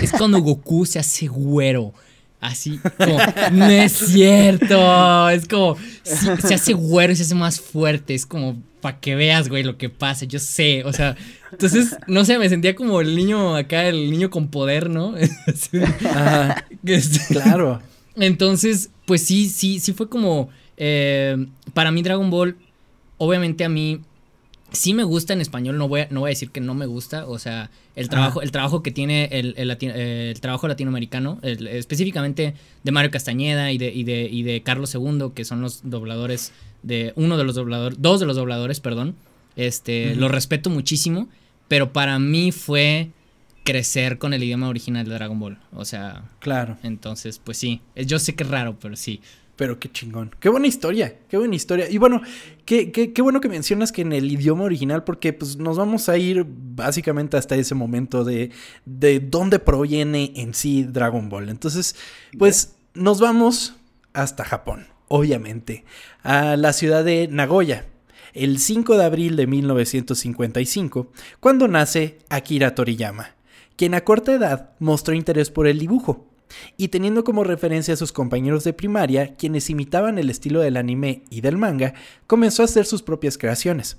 es 0.00 0.12
cuando 0.12 0.40
Goku 0.40 0.86
se 0.86 0.98
hace 0.98 1.26
güero. 1.26 1.92
Así, 2.40 2.80
como, 2.96 3.18
no 3.52 3.66
es 3.66 3.92
cierto. 3.92 5.28
Es 5.28 5.46
como, 5.46 5.76
se 6.02 6.54
hace 6.54 6.72
güero 6.72 7.12
y 7.12 7.16
se 7.16 7.24
hace 7.24 7.34
más 7.34 7.60
fuerte. 7.60 8.14
Es 8.14 8.24
como, 8.24 8.56
para 8.80 8.98
que 8.98 9.14
veas, 9.14 9.48
güey, 9.48 9.62
lo 9.62 9.76
que 9.76 9.90
pasa. 9.90 10.24
Yo 10.24 10.38
sé, 10.38 10.82
o 10.84 10.92
sea, 10.92 11.16
entonces, 11.52 11.96
no 12.06 12.24
sé, 12.24 12.38
me 12.38 12.48
sentía 12.48 12.74
como 12.74 13.00
el 13.02 13.14
niño 13.14 13.56
acá, 13.56 13.86
el 13.86 14.10
niño 14.10 14.30
con 14.30 14.48
poder, 14.48 14.88
¿no? 14.88 15.14
Ajá, 16.10 16.64
claro. 17.28 17.82
Entonces, 18.16 18.90
pues 19.04 19.22
sí, 19.22 19.48
sí, 19.48 19.78
sí 19.78 19.92
fue 19.92 20.08
como, 20.08 20.48
eh, 20.82 21.36
para 21.74 21.92
mí 21.92 22.02
Dragon 22.02 22.30
Ball, 22.30 22.56
obviamente 23.18 23.64
a 23.64 23.68
mí 23.68 24.00
sí 24.72 24.94
me 24.94 25.04
gusta 25.04 25.34
en 25.34 25.42
español, 25.42 25.76
no 25.76 25.88
voy 25.88 26.00
a, 26.00 26.08
no 26.10 26.20
voy 26.20 26.28
a 26.28 26.32
decir 26.32 26.50
que 26.50 26.60
no 26.60 26.74
me 26.74 26.86
gusta, 26.86 27.26
o 27.26 27.38
sea, 27.38 27.70
el 27.96 28.08
trabajo, 28.08 28.40
el 28.40 28.50
trabajo 28.50 28.82
que 28.82 28.90
tiene 28.90 29.28
el, 29.30 29.54
el, 29.58 30.40
trabajo 30.40 30.68
latinoamericano, 30.68 31.38
específicamente 31.42 32.54
de 32.82 32.92
Mario 32.92 33.10
Castañeda 33.10 33.72
y 33.72 33.78
de, 33.78 33.92
y, 33.92 34.04
de, 34.04 34.22
y 34.22 34.42
de 34.42 34.62
Carlos 34.62 34.94
II, 34.94 35.32
que 35.34 35.44
son 35.44 35.60
los 35.60 35.90
dobladores 35.90 36.52
de, 36.82 37.12
uno 37.14 37.36
de 37.36 37.44
los 37.44 37.56
dobladores, 37.56 38.00
dos 38.00 38.18
de 38.18 38.24
los 38.24 38.36
dobladores, 38.36 38.80
perdón, 38.80 39.16
este, 39.56 40.14
lo 40.14 40.28
respeto 40.28 40.70
muchísimo, 40.70 41.28
pero 41.68 41.92
para 41.92 42.18
mí 42.18 42.52
fue 42.52 43.10
crecer 43.64 44.16
con 44.16 44.32
el 44.32 44.42
idioma 44.42 44.68
original 44.68 45.04
de 45.04 45.12
Dragon 45.12 45.38
Ball, 45.38 45.58
o 45.74 45.84
sea, 45.84 46.24
claro. 46.38 46.78
Entonces, 46.82 47.38
pues 47.38 47.58
sí, 47.58 47.82
yo 47.94 48.18
sé 48.18 48.34
que 48.34 48.44
es 48.44 48.48
raro, 48.48 48.78
pero 48.80 48.96
sí. 48.96 49.20
Pero 49.60 49.78
qué 49.78 49.92
chingón. 49.92 50.34
Qué 50.40 50.48
buena 50.48 50.66
historia. 50.66 51.18
Qué 51.28 51.36
buena 51.36 51.54
historia. 51.54 51.90
Y 51.90 51.98
bueno, 51.98 52.22
qué, 52.64 52.90
qué, 52.92 53.12
qué, 53.12 53.20
bueno 53.20 53.42
que 53.42 53.50
mencionas 53.50 53.92
que 53.92 54.00
en 54.00 54.14
el 54.14 54.32
idioma 54.32 54.64
original, 54.64 55.04
porque 55.04 55.34
pues 55.34 55.58
nos 55.58 55.76
vamos 55.76 56.08
a 56.08 56.16
ir 56.16 56.46
básicamente 56.48 57.36
hasta 57.36 57.56
ese 57.56 57.74
momento 57.74 58.24
de, 58.24 58.52
de 58.86 59.20
dónde 59.20 59.58
proviene 59.58 60.32
en 60.34 60.54
sí 60.54 60.84
Dragon 60.84 61.28
Ball. 61.28 61.50
Entonces, 61.50 61.94
pues 62.38 62.74
nos 62.94 63.20
vamos 63.20 63.74
hasta 64.14 64.46
Japón, 64.46 64.86
obviamente, 65.08 65.84
a 66.22 66.56
la 66.56 66.72
ciudad 66.72 67.04
de 67.04 67.28
Nagoya. 67.28 67.84
El 68.32 68.60
5 68.60 68.96
de 68.96 69.04
abril 69.04 69.36
de 69.36 69.46
1955, 69.46 71.12
cuando 71.38 71.68
nace 71.68 72.16
Akira 72.30 72.74
Toriyama, 72.74 73.34
quien 73.76 73.92
a 73.92 74.04
corta 74.04 74.32
edad 74.32 74.70
mostró 74.78 75.12
interés 75.12 75.50
por 75.50 75.66
el 75.66 75.78
dibujo 75.78 76.29
y 76.76 76.88
teniendo 76.88 77.24
como 77.24 77.44
referencia 77.44 77.94
a 77.94 77.96
sus 77.96 78.12
compañeros 78.12 78.64
de 78.64 78.72
primaria, 78.72 79.34
quienes 79.36 79.70
imitaban 79.70 80.18
el 80.18 80.30
estilo 80.30 80.60
del 80.60 80.76
anime 80.76 81.24
y 81.30 81.40
del 81.40 81.56
manga, 81.56 81.94
comenzó 82.26 82.62
a 82.62 82.66
hacer 82.66 82.86
sus 82.86 83.02
propias 83.02 83.38
creaciones. 83.38 83.98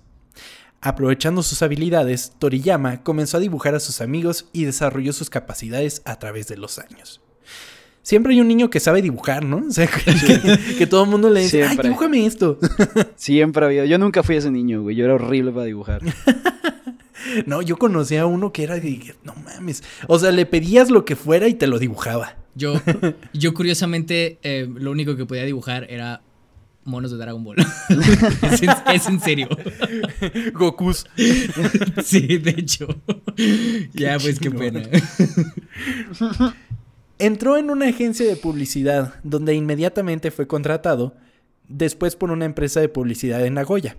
Aprovechando 0.82 1.44
sus 1.44 1.62
habilidades, 1.62 2.34
Toriyama 2.40 3.04
comenzó 3.04 3.38
a 3.38 3.40
dibujar 3.42 3.76
a 3.76 3.80
sus 3.80 4.02
amigos 4.02 4.50
y 4.52 4.66
desarrolló 4.66 5.14
sus 5.14 5.30
capacidades 5.30 6.02
a 6.06 6.18
través 6.18 6.48
de 6.48 6.58
los 6.58 6.80
años. 6.80 7.22
Siempre 8.02 8.34
hay 8.34 8.42
un 8.42 8.48
niño 8.48 8.72
que 8.72 8.80
sabe 8.80 9.02
dibujar, 9.02 9.46
¿no? 9.46 9.58
O 9.68 9.72
sea, 9.72 9.88
que, 10.78 10.88
todo 10.88 11.04
el 11.04 11.10
mundo 11.10 11.30
le 11.30 11.42
dice, 11.42 11.64
ay, 11.64 11.78
dibújame 11.82 12.26
esto. 12.26 12.58
Siempre 13.16 13.66
había. 13.66 13.86
Yo 13.86 13.98
nunca 14.00 14.24
fui 14.24 14.36
ese 14.36 14.50
niño, 14.50 14.82
güey. 14.82 14.96
Yo 14.96 15.06
era 15.06 15.14
horrible 15.16 15.52
para 15.52 15.66
dibujar. 15.66 16.02
No, 17.46 17.62
yo 17.62 17.78
conocí 17.78 18.18
a 18.18 18.26
uno 18.26 18.52
que 18.52 18.64
era 18.64 18.76
de, 18.80 19.16
no 19.24 19.36
mames. 19.36 19.84
O 20.08 20.18
sea, 20.18 20.32
le 20.32 20.46
pedías 20.48 20.90
lo 20.90 21.06
que 21.06 21.16
fuera 21.16 21.48
y 21.48 21.54
te 21.54 21.68
lo 21.68 21.78
dibujaba. 21.78 22.36
Yo, 22.56 22.74
yo 23.34 23.54
curiosamente, 23.54 24.40
eh, 24.44 24.68
lo 24.74 24.92
único 24.92 25.16
que 25.16 25.26
podía 25.26 25.44
dibujar 25.44 25.88
era 25.90 26.22
monos 26.84 27.12
de 27.12 27.18
Dragon 27.18 27.44
Ball. 27.44 27.58
es, 28.94 29.08
en, 29.08 29.20
serio. 29.20 29.48
Gokus. 30.54 31.06
sí, 32.04 32.38
de 32.38 32.52
hecho. 32.52 32.88
ya, 33.94 34.18
pues 34.20 34.40
qué 34.40 34.52
pena. 34.52 34.84
Entró 37.20 37.58
en 37.58 37.70
una 37.70 37.88
agencia 37.88 38.26
de 38.26 38.36
publicidad 38.36 39.16
donde 39.24 39.54
inmediatamente 39.54 40.32
fue 40.32 40.48
contratado, 40.48 41.16
después 41.68 42.16
por 42.16 42.32
una 42.32 42.46
empresa 42.46 42.80
de 42.80 42.90
publicidad 42.90 43.46
en 43.46 43.54
Nagoya. 43.54 43.98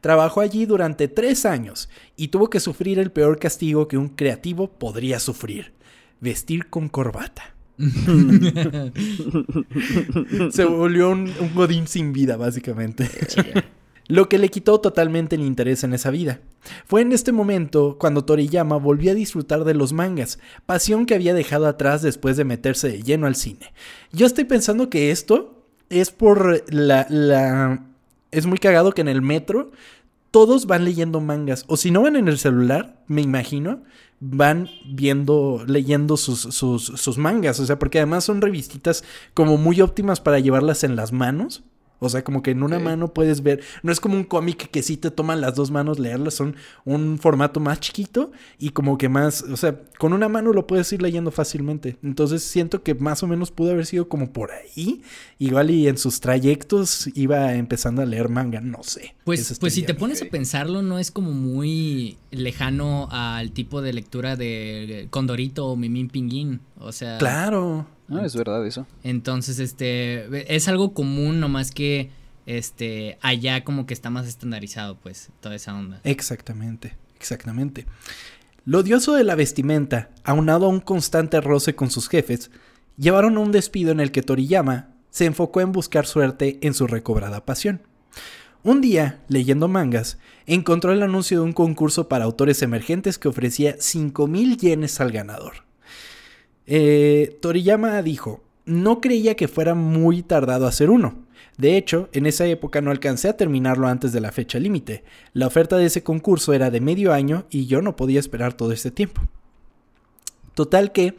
Trabajó 0.00 0.40
allí 0.40 0.66
durante 0.66 1.08
tres 1.08 1.44
años 1.44 1.88
y 2.16 2.28
tuvo 2.28 2.50
que 2.50 2.60
sufrir 2.60 2.98
el 2.98 3.12
peor 3.12 3.38
castigo 3.38 3.88
que 3.88 3.98
un 3.98 4.08
creativo 4.08 4.70
podría 4.70 5.18
sufrir, 5.18 5.72
vestir 6.20 6.68
con 6.68 6.88
corbata. 6.88 7.54
Se 10.50 10.64
volvió 10.64 11.10
un, 11.10 11.32
godín 11.54 11.86
sin 11.86 12.12
vida, 12.12 12.36
básicamente. 12.36 13.08
Lo 14.08 14.28
que 14.28 14.38
le 14.38 14.50
quitó 14.50 14.80
totalmente 14.80 15.36
el 15.36 15.42
interés 15.42 15.84
en 15.84 15.94
esa 15.94 16.10
vida. 16.10 16.40
Fue 16.86 17.00
en 17.00 17.12
este 17.12 17.32
momento 17.32 17.96
cuando 17.98 18.24
Toriyama 18.24 18.76
volvió 18.76 19.12
a 19.12 19.14
disfrutar 19.14 19.64
de 19.64 19.74
los 19.74 19.92
mangas, 19.92 20.38
pasión 20.66 21.06
que 21.06 21.14
había 21.14 21.34
dejado 21.34 21.66
atrás 21.66 22.02
después 22.02 22.36
de 22.36 22.44
meterse 22.44 22.88
de 22.88 23.02
lleno 23.02 23.26
al 23.26 23.36
cine. 23.36 23.72
Yo 24.12 24.26
estoy 24.26 24.44
pensando 24.44 24.90
que 24.90 25.10
esto 25.10 25.64
es 25.88 26.10
por 26.10 26.62
la, 26.72 27.06
la... 27.08 27.86
Es 28.30 28.46
muy 28.46 28.58
cagado 28.58 28.92
que 28.92 29.02
en 29.02 29.08
el 29.08 29.22
metro 29.22 29.70
todos 30.30 30.66
van 30.66 30.84
leyendo 30.84 31.20
mangas. 31.20 31.64
O 31.68 31.76
si 31.76 31.90
no 31.90 32.02
van 32.02 32.16
en 32.16 32.28
el 32.28 32.38
celular, 32.38 33.02
me 33.06 33.22
imagino, 33.22 33.82
van 34.24 34.68
viendo, 34.84 35.64
leyendo 35.66 36.16
sus, 36.16 36.40
sus, 36.40 36.84
sus, 36.84 37.18
mangas. 37.18 37.58
O 37.58 37.66
sea, 37.66 37.78
porque 37.78 37.98
además 37.98 38.22
son 38.24 38.40
revistitas 38.40 39.02
como 39.34 39.56
muy 39.56 39.80
óptimas 39.80 40.20
para 40.20 40.38
llevarlas 40.38 40.84
en 40.84 40.94
las 40.94 41.10
manos. 41.12 41.64
O 42.02 42.08
sea, 42.08 42.24
como 42.24 42.42
que 42.42 42.50
en 42.50 42.64
una 42.64 42.80
mano 42.80 43.14
puedes 43.14 43.44
ver, 43.44 43.60
no 43.84 43.92
es 43.92 44.00
como 44.00 44.16
un 44.16 44.24
cómic 44.24 44.68
que 44.70 44.82
sí 44.82 44.96
te 44.96 45.12
toman 45.12 45.40
las 45.40 45.54
dos 45.54 45.70
manos 45.70 46.00
leerlas, 46.00 46.34
son 46.34 46.56
un 46.84 47.16
formato 47.20 47.60
más 47.60 47.78
chiquito 47.78 48.32
y 48.58 48.70
como 48.70 48.98
que 48.98 49.08
más, 49.08 49.42
o 49.42 49.56
sea, 49.56 49.80
con 49.98 50.12
una 50.12 50.28
mano 50.28 50.52
lo 50.52 50.66
puedes 50.66 50.92
ir 50.92 51.00
leyendo 51.00 51.30
fácilmente. 51.30 51.98
Entonces 52.02 52.42
siento 52.42 52.82
que 52.82 52.96
más 52.96 53.22
o 53.22 53.28
menos 53.28 53.52
pudo 53.52 53.70
haber 53.70 53.86
sido 53.86 54.08
como 54.08 54.32
por 54.32 54.50
ahí, 54.50 55.02
igual 55.38 55.70
y 55.70 55.86
en 55.86 55.96
sus 55.96 56.18
trayectos 56.18 57.08
iba 57.14 57.54
empezando 57.54 58.02
a 58.02 58.04
leer 58.04 58.28
manga, 58.28 58.60
no 58.60 58.82
sé. 58.82 59.14
Pues, 59.22 59.56
pues 59.60 59.72
si 59.72 59.82
te 59.82 59.94
pones 59.94 60.22
a 60.22 60.24
pensarlo, 60.24 60.82
no 60.82 60.98
es 60.98 61.12
como 61.12 61.30
muy 61.30 62.18
lejano 62.32 63.06
al 63.12 63.52
tipo 63.52 63.80
de 63.80 63.92
lectura 63.92 64.34
de 64.34 65.06
Condorito 65.10 65.66
o 65.66 65.76
Mimín 65.76 66.08
Pinguín, 66.08 66.62
o 66.80 66.90
sea... 66.90 67.18
Claro. 67.18 67.86
No, 68.12 68.24
es 68.24 68.36
verdad 68.36 68.66
eso. 68.66 68.86
Entonces, 69.02 69.58
este, 69.58 70.54
es 70.54 70.68
algo 70.68 70.92
común, 70.92 71.40
nomás 71.40 71.70
que, 71.70 72.10
este, 72.44 73.18
allá 73.22 73.64
como 73.64 73.86
que 73.86 73.94
está 73.94 74.10
más 74.10 74.26
estandarizado, 74.26 74.96
pues, 74.96 75.30
toda 75.40 75.54
esa 75.54 75.74
onda. 75.74 76.00
Exactamente, 76.04 76.94
exactamente. 77.18 77.86
Lo 78.66 78.80
odioso 78.80 79.14
de 79.14 79.24
la 79.24 79.34
vestimenta, 79.34 80.10
aunado 80.24 80.66
a 80.66 80.68
un 80.68 80.80
constante 80.80 81.40
roce 81.40 81.74
con 81.74 81.90
sus 81.90 82.08
jefes, 82.08 82.50
llevaron 82.98 83.38
a 83.38 83.40
un 83.40 83.50
despido 83.50 83.92
en 83.92 84.00
el 84.00 84.12
que 84.12 84.22
Toriyama 84.22 84.90
se 85.10 85.24
enfocó 85.24 85.62
en 85.62 85.72
buscar 85.72 86.06
suerte 86.06 86.58
en 86.60 86.74
su 86.74 86.86
recobrada 86.86 87.44
pasión. 87.44 87.80
Un 88.62 88.80
día, 88.80 89.20
leyendo 89.28 89.68
mangas, 89.68 90.18
encontró 90.46 90.92
el 90.92 91.02
anuncio 91.02 91.38
de 91.38 91.44
un 91.44 91.52
concurso 91.52 92.08
para 92.08 92.24
autores 92.24 92.62
emergentes 92.62 93.18
que 93.18 93.28
ofrecía 93.28 93.76
5.000 93.76 94.58
yenes 94.58 95.00
al 95.00 95.10
ganador. 95.10 95.64
Eh, 96.66 97.38
Toriyama 97.40 98.00
dijo, 98.02 98.42
no 98.64 99.00
creía 99.00 99.34
que 99.34 99.48
fuera 99.48 99.74
muy 99.74 100.22
tardado 100.22 100.66
hacer 100.66 100.90
uno. 100.90 101.26
De 101.58 101.76
hecho, 101.76 102.08
en 102.12 102.26
esa 102.26 102.46
época 102.46 102.80
no 102.80 102.90
alcancé 102.90 103.28
a 103.28 103.36
terminarlo 103.36 103.86
antes 103.86 104.12
de 104.12 104.20
la 104.20 104.32
fecha 104.32 104.58
límite. 104.58 105.04
La 105.32 105.46
oferta 105.46 105.76
de 105.76 105.86
ese 105.86 106.02
concurso 106.02 106.52
era 106.52 106.70
de 106.70 106.80
medio 106.80 107.12
año 107.12 107.46
y 107.50 107.66
yo 107.66 107.82
no 107.82 107.96
podía 107.96 108.20
esperar 108.20 108.54
todo 108.54 108.72
este 108.72 108.90
tiempo. 108.90 109.22
Total 110.54 110.92
que 110.92 111.14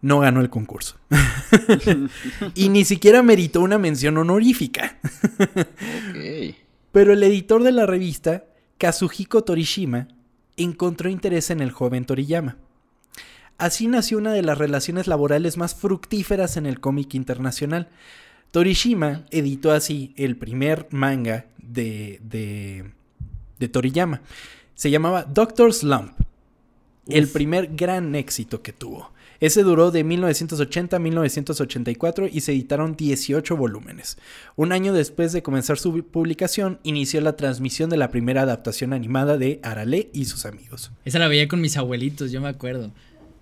no 0.00 0.20
ganó 0.20 0.40
el 0.40 0.50
concurso. 0.50 0.96
y 2.54 2.68
ni 2.68 2.84
siquiera 2.84 3.22
meritó 3.22 3.62
una 3.62 3.78
mención 3.78 4.18
honorífica. 4.18 4.98
Pero 6.92 7.12
el 7.12 7.22
editor 7.22 7.62
de 7.62 7.72
la 7.72 7.86
revista, 7.86 8.44
Kazuhiko 8.78 9.44
Torishima, 9.44 10.08
encontró 10.56 11.08
interés 11.08 11.50
en 11.50 11.60
el 11.60 11.72
joven 11.72 12.04
Toriyama. 12.04 12.58
Así 13.58 13.86
nació 13.86 14.18
una 14.18 14.32
de 14.32 14.42
las 14.42 14.58
relaciones 14.58 15.06
laborales 15.06 15.56
más 15.56 15.74
fructíferas 15.74 16.56
en 16.56 16.66
el 16.66 16.80
cómic 16.80 17.14
internacional. 17.14 17.88
Torishima 18.50 19.24
editó 19.30 19.72
así 19.72 20.12
el 20.16 20.36
primer 20.36 20.86
manga 20.90 21.46
de, 21.58 22.20
de, 22.22 23.68
Toriyama. 23.68 24.22
Se 24.74 24.90
llamaba 24.90 25.24
Doctor 25.24 25.72
Slump. 25.72 26.12
El 27.08 27.28
primer 27.28 27.74
gran 27.74 28.14
éxito 28.14 28.62
que 28.62 28.72
tuvo. 28.72 29.12
Ese 29.40 29.62
duró 29.62 29.90
de 29.90 30.04
1980 30.04 30.96
a 30.96 30.98
1984 30.98 32.28
y 32.32 32.40
se 32.40 32.52
editaron 32.52 32.96
18 32.96 33.56
volúmenes. 33.56 34.16
Un 34.56 34.72
año 34.72 34.92
después 34.92 35.32
de 35.32 35.42
comenzar 35.42 35.78
su 35.78 36.04
publicación, 36.06 36.78
inició 36.82 37.20
la 37.20 37.36
transmisión 37.36 37.90
de 37.90 37.96
la 37.96 38.10
primera 38.10 38.42
adaptación 38.42 38.92
animada 38.92 39.36
de 39.36 39.60
Arale 39.62 40.10
y 40.14 40.26
sus 40.26 40.46
amigos. 40.46 40.92
Esa 41.04 41.18
la 41.18 41.28
veía 41.28 41.48
con 41.48 41.60
mis 41.60 41.76
abuelitos, 41.76 42.32
yo 42.32 42.40
me 42.40 42.48
acuerdo. 42.48 42.92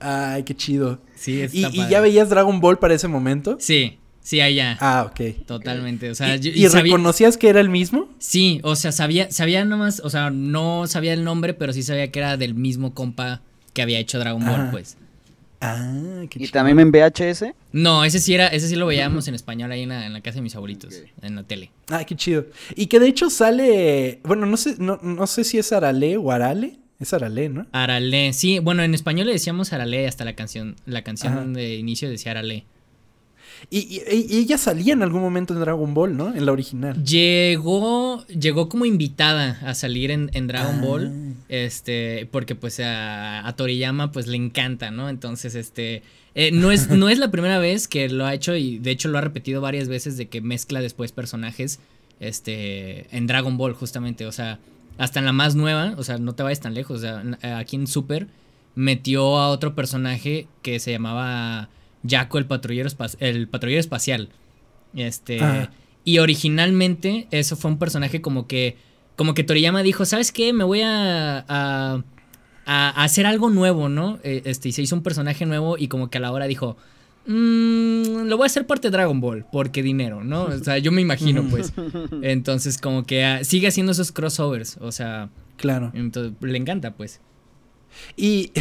Ay, 0.02 0.42
qué 0.42 0.54
chido. 0.54 1.00
Sí, 1.14 1.44
¿Y, 1.52 1.66
¿Y, 1.66 1.88
ya 1.88 2.00
veías 2.00 2.28
Dragon 2.28 2.60
Ball 2.60 2.78
para 2.78 2.94
ese 2.94 3.08
momento? 3.08 3.56
Sí, 3.60 3.98
sí, 4.20 4.40
allá. 4.40 4.76
Ah, 4.80 5.08
ok. 5.08 5.44
Totalmente, 5.46 6.10
o 6.10 6.14
sea... 6.14 6.36
¿Y, 6.36 6.48
y 6.48 6.68
reconocías 6.68 7.36
que 7.36 7.48
era 7.48 7.60
el 7.60 7.68
mismo? 7.68 8.08
Sí, 8.18 8.60
o 8.64 8.74
sea, 8.76 8.92
sabía, 8.92 9.30
sabía 9.30 9.64
nomás, 9.64 10.00
o 10.00 10.10
sea, 10.10 10.30
no 10.30 10.86
sabía 10.86 11.12
el 11.12 11.24
nombre, 11.24 11.54
pero 11.54 11.72
sí 11.72 11.82
sabía 11.82 12.10
que 12.10 12.18
era 12.18 12.36
del 12.36 12.54
mismo 12.54 12.92
compa 12.94 13.42
que 13.72 13.82
había 13.82 13.98
hecho 13.98 14.18
Dragon 14.18 14.44
Ball, 14.44 14.70
pues. 14.70 14.96
Ah, 15.64 16.24
qué 16.28 16.42
¿Y 16.42 16.48
también 16.48 16.80
en 16.80 16.90
VHS? 16.90 17.54
No, 17.70 18.04
ese 18.04 18.18
sí 18.18 18.34
era, 18.34 18.48
ese 18.48 18.66
sí 18.66 18.74
lo 18.74 18.84
veíamos 18.84 19.28
en 19.28 19.36
español 19.36 19.70
ahí 19.70 19.82
en 19.82 20.12
la, 20.12 20.20
casa 20.20 20.36
de 20.36 20.42
mis 20.42 20.56
abuelitos, 20.56 21.02
en 21.22 21.36
la 21.36 21.44
tele. 21.44 21.70
Ah, 21.88 22.04
qué 22.04 22.16
chido. 22.16 22.46
Y 22.74 22.86
que 22.86 22.98
de 22.98 23.06
hecho 23.06 23.30
sale, 23.30 24.18
bueno, 24.24 24.44
no 24.44 24.56
sé, 24.56 24.74
no, 24.78 24.98
no 25.02 25.26
sé 25.28 25.44
si 25.44 25.58
es 25.58 25.72
Arale 25.72 26.16
o 26.16 26.32
Arale. 26.32 26.81
Es 27.02 27.12
Arale, 27.12 27.48
¿no? 27.48 27.66
Arale, 27.72 28.32
sí, 28.32 28.60
bueno, 28.60 28.84
en 28.84 28.94
español 28.94 29.26
le 29.26 29.32
decíamos 29.32 29.72
Arale 29.72 30.06
hasta 30.06 30.24
la 30.24 30.34
canción, 30.34 30.76
la 30.86 31.02
canción 31.02 31.52
de 31.52 31.74
inicio 31.74 32.08
decía 32.08 32.30
Arale. 32.30 32.64
Y, 33.70 34.02
ella 34.08 34.58
salía 34.58 34.92
en 34.92 35.02
algún 35.02 35.20
momento 35.20 35.54
en 35.54 35.60
Dragon 35.60 35.94
Ball, 35.94 36.16
¿no? 36.16 36.34
En 36.34 36.46
la 36.46 36.52
original. 36.52 37.02
Llegó, 37.04 38.24
llegó 38.26 38.68
como 38.68 38.84
invitada 38.84 39.60
a 39.64 39.74
salir 39.74 40.10
en, 40.10 40.28
Dragon 40.46 40.76
ah. 40.78 40.84
Ball, 40.84 41.34
este, 41.48 42.28
porque 42.30 42.54
pues 42.54 42.80
a, 42.84 43.52
Toriyama 43.56 44.12
pues 44.12 44.26
le 44.26 44.36
encanta, 44.36 44.90
¿no? 44.90 45.08
Entonces, 45.08 45.54
este, 45.54 46.02
eh, 46.34 46.50
no, 46.52 46.70
es, 46.70 46.88
no 46.88 47.08
es 47.08 47.18
la 47.18 47.30
primera 47.30 47.58
vez 47.58 47.88
que 47.88 48.08
lo 48.08 48.26
ha 48.26 48.34
hecho 48.34 48.54
y 48.54 48.78
de 48.78 48.90
hecho 48.92 49.08
lo 49.08 49.18
ha 49.18 49.22
repetido 49.22 49.60
varias 49.60 49.88
veces 49.88 50.16
de 50.16 50.26
que 50.28 50.40
mezcla 50.40 50.80
después 50.80 51.12
personajes, 51.12 51.80
este, 52.20 53.06
en 53.16 53.26
Dragon 53.26 53.56
Ball 53.56 53.74
justamente, 53.74 54.26
o 54.26 54.32
sea, 54.32 54.60
hasta 54.98 55.18
en 55.18 55.26
la 55.26 55.32
más 55.32 55.54
nueva, 55.54 55.94
o 55.96 56.02
sea, 56.02 56.18
no 56.18 56.34
te 56.34 56.42
vayas 56.42 56.60
tan 56.60 56.74
lejos, 56.74 56.98
o 56.98 57.00
sea, 57.00 57.58
aquí 57.58 57.76
en 57.76 57.86
Super 57.86 58.28
metió 58.74 59.38
a 59.38 59.48
otro 59.48 59.74
personaje 59.74 60.46
que 60.62 60.78
se 60.78 60.92
llamaba 60.92 61.68
Jaco 62.08 62.38
el 62.38 62.46
patrullero, 62.46 62.88
el 63.20 63.48
patrullero 63.48 63.80
espacial. 63.80 64.30
Este. 64.94 65.40
Y 66.04 66.18
originalmente, 66.18 67.28
eso 67.30 67.56
fue 67.56 67.70
un 67.70 67.78
personaje 67.78 68.20
como 68.20 68.46
que. 68.46 68.76
Como 69.16 69.34
que 69.34 69.44
Toriyama 69.44 69.82
dijo, 69.82 70.06
¿sabes 70.06 70.32
qué? 70.32 70.54
Me 70.54 70.64
voy 70.64 70.80
a, 70.80 71.44
a, 71.46 72.02
a 72.64 73.04
hacer 73.04 73.26
algo 73.26 73.50
nuevo, 73.50 73.90
¿no? 73.90 74.18
E, 74.24 74.42
este, 74.46 74.70
y 74.70 74.72
se 74.72 74.80
hizo 74.80 74.96
un 74.96 75.02
personaje 75.02 75.44
nuevo 75.44 75.76
y 75.76 75.88
como 75.88 76.08
que 76.08 76.16
a 76.16 76.20
la 76.22 76.32
hora 76.32 76.46
dijo, 76.46 76.78
mmm, 77.26 78.26
lo 78.26 78.36
voy 78.36 78.44
a 78.44 78.46
hacer 78.46 78.66
parte 78.66 78.88
de 78.88 78.92
Dragon 78.92 79.20
Ball, 79.20 79.46
porque 79.52 79.82
dinero, 79.82 80.24
¿no? 80.24 80.44
O 80.44 80.58
sea, 80.58 80.78
yo 80.78 80.92
me 80.92 81.00
imagino, 81.00 81.44
pues. 81.50 81.72
Entonces, 82.22 82.78
como 82.78 83.04
que 83.04 83.24
ah, 83.24 83.44
sigue 83.44 83.68
haciendo 83.68 83.92
esos 83.92 84.12
crossovers, 84.12 84.78
o 84.80 84.92
sea. 84.92 85.30
Claro. 85.56 85.92
Entonces, 85.94 86.32
le 86.40 86.58
encanta, 86.58 86.94
pues. 86.94 87.20
Y 88.16 88.52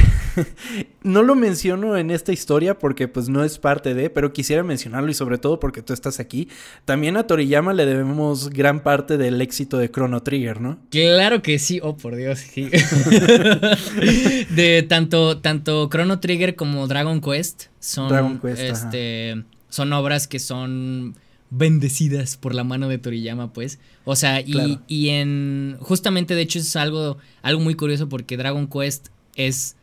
no 1.03 1.23
lo 1.23 1.35
menciono 1.35 1.97
en 1.97 2.11
esta 2.11 2.31
historia 2.31 2.77
porque 2.77 3.07
pues 3.07 3.29
no 3.29 3.43
es 3.43 3.57
parte 3.57 3.93
de, 3.93 4.09
pero 4.09 4.33
quisiera 4.33 4.63
mencionarlo 4.63 5.09
y 5.11 5.13
sobre 5.13 5.38
todo 5.38 5.59
porque 5.59 5.81
tú 5.81 5.93
estás 5.93 6.19
aquí. 6.19 6.47
También 6.85 7.17
a 7.17 7.27
Toriyama 7.27 7.73
le 7.73 7.85
debemos 7.85 8.50
gran 8.50 8.83
parte 8.83 9.17
del 9.17 9.41
éxito 9.41 9.77
de 9.77 9.89
Chrono 9.89 10.24
Trigger, 10.24 10.61
¿no? 10.61 10.79
Claro 10.89 11.41
que 11.41 11.59
sí, 11.59 11.79
oh 11.81 11.98
por 11.98 12.15
Dios, 12.15 12.39
sí. 12.39 12.70
de 14.50 14.85
tanto, 14.87 15.39
tanto 15.39 15.89
Chrono 15.89 16.20
Trigger 16.20 16.55
como 16.55 16.87
Dragon 16.87 17.22
Quest 17.22 17.65
son, 17.79 18.41
este, 18.57 19.44
son 19.70 19.94
obras 19.94 20.27
que 20.27 20.39
son 20.39 21.15
bendecidas 21.51 22.37
por 22.37 22.55
la 22.55 22.63
mano 22.63 22.87
de 22.87 22.98
Toriyama, 22.98 23.53
pues. 23.53 23.79
O 24.05 24.15
sea, 24.15 24.41
y, 24.41 24.79
y 24.87 25.09
en. 25.09 25.77
Justamente, 25.81 26.33
de 26.33 26.41
hecho, 26.41 26.57
es 26.57 26.75
algo, 26.75 27.17
algo 27.44 27.61
muy 27.61 27.75
curioso 27.75 28.09
porque 28.09 28.37
Dragon 28.37 28.67
Quest 28.67 29.09
es, 29.48 29.75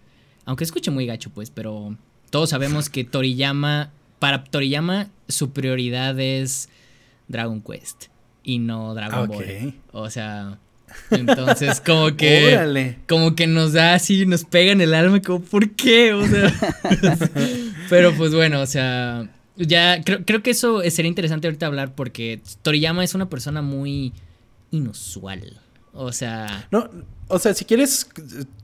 aunque 0.45 0.65
escuche 0.65 0.91
muy 0.91 1.07
gacho, 1.07 1.31
pues, 1.31 1.51
pero 1.51 1.97
todos 2.31 2.51
sabemos 2.51 2.91
que 2.91 3.05
Toriyama, 3.05 3.91
para 4.19 4.45
Toriyama, 4.45 5.09
su 5.29 5.51
prioridad 5.51 6.19
es 6.19 6.69
Dragon 7.29 7.63
Quest 7.63 8.07
y 8.43 8.59
no 8.59 8.95
Dragon 8.95 9.29
Ball. 9.29 9.75
O 9.93 10.11
sea, 10.11 10.59
entonces 11.11 11.81
como 11.81 12.17
que 12.17 12.97
como 13.09 13.35
que 13.35 13.47
nos 13.47 13.73
da 13.73 13.95
así, 13.95 14.27
nos 14.27 14.45
pega 14.45 14.73
en 14.73 14.81
el 14.81 14.95
alma 14.95 15.21
como 15.21 15.41
¿por 15.41 15.71
qué? 15.71 16.13
O 16.13 16.27
sea, 16.27 16.53
pero 17.89 18.15
pues 18.15 18.35
bueno, 18.35 18.61
o 18.61 18.67
sea, 18.67 19.29
ya 19.57 20.03
creo, 20.03 20.25
creo 20.25 20.43
que 20.43 20.51
eso 20.51 20.81
sería 20.91 21.09
interesante 21.09 21.47
ahorita 21.47 21.67
hablar 21.67 21.95
porque 21.95 22.41
Toriyama 22.63 23.05
es 23.05 23.15
una 23.15 23.29
persona 23.29 23.63
muy 23.63 24.13
inusual. 24.71 25.61
O 25.93 26.13
sea. 26.13 26.69
No, 26.71 26.89
o 27.29 27.39
sea, 27.39 27.55
si 27.55 27.65
quieres, 27.65 28.09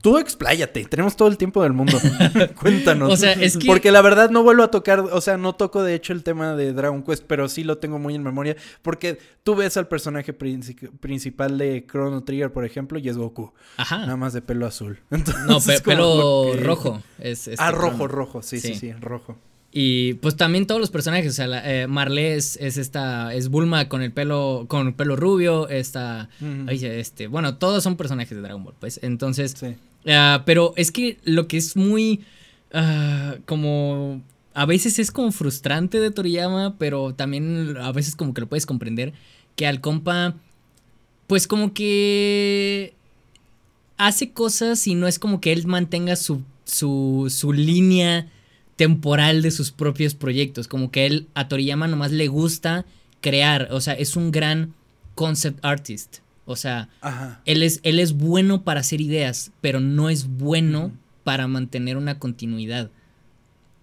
tú 0.00 0.18
expláyate. 0.18 0.84
Tenemos 0.86 1.16
todo 1.16 1.28
el 1.28 1.36
tiempo 1.36 1.62
del 1.62 1.72
mundo. 1.72 1.98
Cuéntanos. 2.60 3.12
O 3.12 3.16
sea, 3.16 3.32
es 3.32 3.56
que. 3.56 3.66
Porque 3.66 3.90
la 3.90 4.00
verdad 4.00 4.30
no 4.30 4.42
vuelvo 4.42 4.62
a 4.62 4.70
tocar. 4.70 5.00
O 5.00 5.20
sea, 5.20 5.36
no 5.36 5.54
toco 5.54 5.82
de 5.82 5.94
hecho 5.94 6.12
el 6.12 6.22
tema 6.22 6.54
de 6.54 6.72
Dragon 6.72 7.02
Quest, 7.02 7.24
pero 7.26 7.48
sí 7.48 7.62
lo 7.62 7.78
tengo 7.78 7.98
muy 7.98 8.14
en 8.14 8.22
memoria. 8.22 8.56
Porque 8.82 9.18
tú 9.42 9.54
ves 9.54 9.76
al 9.76 9.86
personaje 9.86 10.32
principal 10.32 11.58
de 11.58 11.86
Chrono 11.86 12.24
Trigger, 12.24 12.52
por 12.52 12.64
ejemplo, 12.64 12.98
y 12.98 13.08
es 13.08 13.16
Goku. 13.16 13.52
Ajá. 13.76 13.98
Nada 13.98 14.16
más 14.16 14.32
de 14.32 14.42
pelo 14.42 14.66
azul. 14.66 15.00
no, 15.46 15.58
pelo 15.84 16.54
rojo. 16.56 17.02
Es, 17.18 17.50
ah, 17.58 17.70
rojo, 17.70 18.08
rojo. 18.08 18.42
Sí, 18.42 18.60
sí, 18.60 18.74
sí, 18.74 18.92
rojo. 18.92 19.36
Y 19.76 20.14
pues 20.14 20.36
también 20.36 20.68
todos 20.68 20.80
los 20.80 20.92
personajes, 20.92 21.32
o 21.32 21.34
sea, 21.34 21.48
eh, 21.68 21.88
Marley 21.88 22.26
es, 22.26 22.56
esta, 22.58 23.34
es 23.34 23.48
Bulma 23.48 23.88
con 23.88 24.02
el 24.02 24.12
pelo, 24.12 24.66
con 24.68 24.86
el 24.86 24.94
pelo 24.94 25.16
rubio, 25.16 25.68
esta, 25.68 26.28
este, 26.70 27.26
bueno, 27.26 27.56
todos 27.56 27.82
son 27.82 27.96
personajes 27.96 28.36
de 28.36 28.40
Dragon 28.40 28.62
Ball, 28.62 28.76
pues, 28.78 29.00
entonces, 29.02 29.56
ah, 30.06 30.44
pero 30.46 30.74
es 30.76 30.92
que 30.92 31.18
lo 31.24 31.48
que 31.48 31.56
es 31.56 31.74
muy, 31.74 32.20
ah, 32.72 33.34
como, 33.46 34.22
a 34.54 34.64
veces 34.64 35.00
es 35.00 35.10
como 35.10 35.32
frustrante 35.32 35.98
de 35.98 36.12
Toriyama, 36.12 36.76
pero 36.78 37.12
también 37.12 37.76
a 37.76 37.90
veces 37.90 38.14
como 38.14 38.32
que 38.32 38.42
lo 38.42 38.46
puedes 38.46 38.66
comprender, 38.66 39.12
que 39.56 39.66
al 39.66 39.80
compa, 39.80 40.36
pues 41.26 41.48
como 41.48 41.74
que 41.74 42.94
hace 43.96 44.30
cosas 44.30 44.86
y 44.86 44.94
no 44.94 45.08
es 45.08 45.18
como 45.18 45.40
que 45.40 45.50
él 45.50 45.66
mantenga 45.66 46.14
su, 46.14 46.44
su, 46.64 47.26
su 47.28 47.52
línea 47.52 48.30
temporal 48.76 49.42
de 49.42 49.50
sus 49.50 49.70
propios 49.70 50.14
proyectos. 50.14 50.68
Como 50.68 50.90
que 50.90 51.06
él, 51.06 51.28
a 51.34 51.48
Toriyama 51.48 51.86
nomás 51.88 52.12
le 52.12 52.28
gusta 52.28 52.84
crear. 53.20 53.68
O 53.70 53.80
sea, 53.80 53.94
es 53.94 54.16
un 54.16 54.30
gran 54.30 54.74
concept 55.14 55.64
artist. 55.64 56.18
O 56.46 56.56
sea, 56.56 56.90
Él, 57.46 57.62
es, 57.62 57.80
él 57.84 57.98
es 57.98 58.12
bueno 58.12 58.64
para 58.64 58.80
hacer 58.80 59.00
ideas, 59.00 59.50
pero 59.62 59.80
no 59.80 60.10
es 60.10 60.28
bueno 60.28 60.92
para 61.22 61.48
mantener 61.48 61.96
una 61.96 62.18
continuidad. 62.18 62.90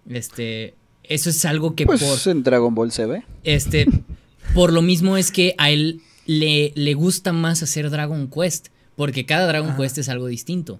Este, 0.08 0.74
eso 1.02 1.30
es 1.30 1.44
algo 1.44 1.74
que 1.74 1.86
pues 1.86 2.26
en 2.28 2.44
Dragon 2.44 2.72
Ball 2.72 2.92
se 2.92 3.06
ve. 3.06 3.24
Este, 3.42 3.86
por 4.54 4.72
lo 4.72 4.80
mismo 4.80 5.16
es 5.16 5.32
que 5.32 5.56
a 5.58 5.70
él 5.70 6.02
le, 6.26 6.72
le 6.76 6.94
gusta 6.94 7.32
más 7.32 7.64
hacer 7.64 7.90
Dragon 7.90 8.28
Quest, 8.28 8.68
porque 8.94 9.26
cada 9.26 9.48
Dragon 9.48 9.76
Quest 9.76 9.98
es 9.98 10.08
algo 10.08 10.28
distinto. 10.28 10.78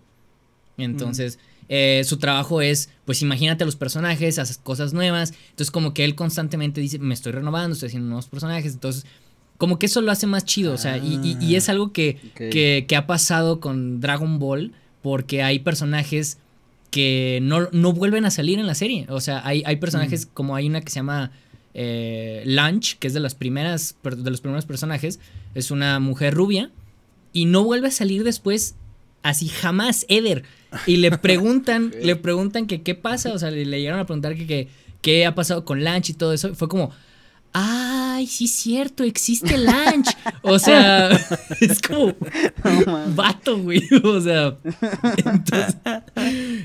Entonces, 0.77 1.41
eh, 1.75 2.05
su 2.05 2.19
trabajo 2.19 2.61
es, 2.61 2.91
pues 3.07 3.23
imagínate 3.23 3.65
a 3.65 3.67
los 3.67 3.77
personajes, 3.77 4.39
haces 4.39 4.59
cosas 4.59 4.93
nuevas. 4.93 5.33
Entonces, 5.49 5.71
como 5.71 5.95
que 5.95 6.05
él 6.05 6.15
constantemente 6.15 6.83
dice, 6.83 6.99
me 6.99 7.15
estoy 7.15 7.33
renovando, 7.33 7.73
estoy 7.73 7.87
haciendo 7.87 8.09
nuevos 8.09 8.27
personajes. 8.27 8.75
Entonces, 8.75 9.07
como 9.57 9.79
que 9.79 9.87
eso 9.87 10.03
lo 10.03 10.13
hace 10.13 10.27
más 10.27 10.45
chido. 10.45 10.75
o 10.75 10.77
sea, 10.77 10.99
y, 10.99 11.55
es 11.55 11.71
algo 11.71 11.91
que, 11.95 12.19
que, 12.37 12.95
ha 12.95 13.07
pasado 13.07 13.59
con 13.59 14.01
Dragon 14.03 14.39
Ball, 14.39 14.75
porque 15.01 15.43
hay 15.43 15.61
personajes 15.61 16.37
que 16.91 17.39
no, 17.41 17.71
no, 17.73 17.95
vuelven 17.95 18.27
a 18.27 18.31
salir 18.31 18.59
en 18.59 18.67
la 18.67 18.75
serie. 18.75 19.07
O 19.09 19.23
sea, 19.23 19.41
hay, 19.43 19.63
hay 19.65 19.77
personajes 19.77 20.27
como 20.27 20.55
hay 20.55 20.67
una 20.67 20.83
que 20.83 20.91
se 20.91 20.97
llama 20.97 21.33
eh, 21.73 22.43
Lunch, 22.45 22.99
que 22.99 23.07
es 23.07 23.15
de 23.15 23.21
las 23.21 23.35
primeras, 23.35 23.97
de 24.03 24.31
los 24.31 24.43
primeros 24.43 24.67
personajes. 24.67 25.21
Es 25.55 25.71
una 25.71 26.01
mujer 26.01 26.35
rubia. 26.35 26.71
Y 27.33 27.47
no 27.47 27.65
vuelve 27.65 27.89
a 27.89 27.93
salir 27.93 28.25
después 28.25 28.75
así 29.23 29.49
jamás, 29.49 30.05
Eder. 30.09 30.45
Y 30.87 30.97
le 30.97 31.17
preguntan, 31.19 31.93
le 32.03 32.17
preguntan 32.17 32.67
que 32.67 32.83
qué 32.83 32.95
pasa, 32.95 33.33
o 33.33 33.39
sea, 33.39 33.51
le, 33.51 33.65
llegaron 33.65 34.01
a 34.01 34.07
preguntar 34.07 34.35
que, 34.37 34.69
qué 35.01 35.27
ha 35.27 35.35
pasado 35.35 35.65
con 35.65 35.85
Lunch 35.85 36.11
y 36.11 36.15
todo 36.15 36.33
eso. 36.33 36.55
fue 36.55 36.69
como, 36.69 36.91
ay, 37.53 38.27
sí 38.27 38.47
es 38.47 38.53
cierto, 38.53 39.05
existe 39.05 39.59
Lunch. 39.59 40.09
O 40.43 40.59
sea, 40.59 41.11
es 41.61 41.81
como 41.81 42.15
vato, 43.15 43.59
güey. 43.59 43.83
O 44.03 44.21
sea, 44.21 44.59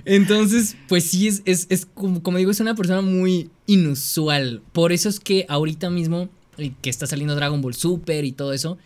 entonces, 0.05 0.75
pues 0.87 1.05
sí, 1.05 1.27
es, 1.27 1.43
es, 1.45 1.85
como, 1.85 2.23
como, 2.23 2.37
digo, 2.37 2.51
es 2.51 2.59
una 2.59 2.75
persona 2.75 3.01
muy 3.01 3.49
inusual. 3.65 4.61
Por 4.71 4.91
eso 4.91 5.09
es 5.09 5.19
que 5.19 5.45
ahorita 5.49 5.89
mismo, 5.89 6.29
eh, 6.57 6.73
que 6.81 6.89
está 6.89 7.07
saliendo 7.07 7.35
Dragon 7.35 7.61
Ball 7.61 7.73
Super 7.73 8.23
y 8.25 8.31
todo 8.31 8.53
eso, 8.53 8.77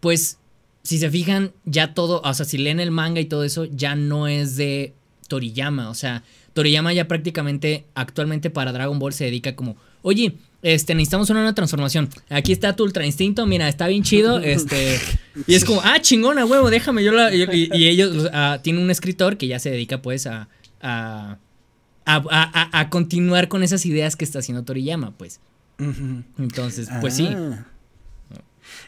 pues 0.00 0.38
si 0.84 0.98
se 0.98 1.10
fijan, 1.10 1.52
ya 1.64 1.94
todo, 1.94 2.22
o 2.24 2.34
sea, 2.34 2.46
si 2.46 2.58
leen 2.58 2.78
el 2.78 2.92
manga 2.92 3.20
y 3.20 3.24
todo 3.24 3.42
eso, 3.42 3.64
ya 3.64 3.96
no 3.96 4.28
es 4.28 4.56
de 4.56 4.94
Toriyama. 5.26 5.90
O 5.90 5.94
sea, 5.94 6.22
Toriyama 6.52 6.92
ya 6.92 7.08
prácticamente 7.08 7.84
actualmente 7.94 8.50
para 8.50 8.72
Dragon 8.72 8.98
Ball 9.00 9.12
se 9.12 9.24
dedica 9.24 9.56
como, 9.56 9.76
oye, 10.02 10.36
este, 10.62 10.94
necesitamos 10.94 11.28
una 11.30 11.40
nueva 11.40 11.54
transformación. 11.54 12.08
Aquí 12.28 12.52
está 12.52 12.76
tu 12.76 12.84
Ultra 12.84 13.04
Instinto, 13.04 13.44
mira, 13.46 13.68
está 13.68 13.88
bien 13.88 14.04
chido. 14.04 14.38
Este, 14.44 15.00
y 15.46 15.54
es 15.54 15.64
como, 15.64 15.80
ah, 15.82 16.00
chingona, 16.00 16.44
huevo, 16.44 16.70
déjame 16.70 17.02
yo 17.02 17.10
la. 17.10 17.34
Y, 17.34 17.88
ellos 17.88 18.30
uh, 18.32 18.60
tienen 18.62 18.82
un 18.82 18.90
escritor 18.90 19.36
que 19.36 19.48
ya 19.48 19.58
se 19.58 19.70
dedica, 19.70 20.00
pues, 20.00 20.26
a 20.26 20.48
a, 20.84 21.38
a, 22.06 22.80
a, 22.80 22.90
continuar 22.90 23.48
con 23.48 23.62
esas 23.62 23.86
ideas 23.86 24.16
que 24.16 24.24
está 24.24 24.40
haciendo 24.40 24.62
Toriyama, 24.64 25.12
pues. 25.12 25.40
Entonces, 26.38 26.88
pues 27.00 27.14
sí. 27.14 27.28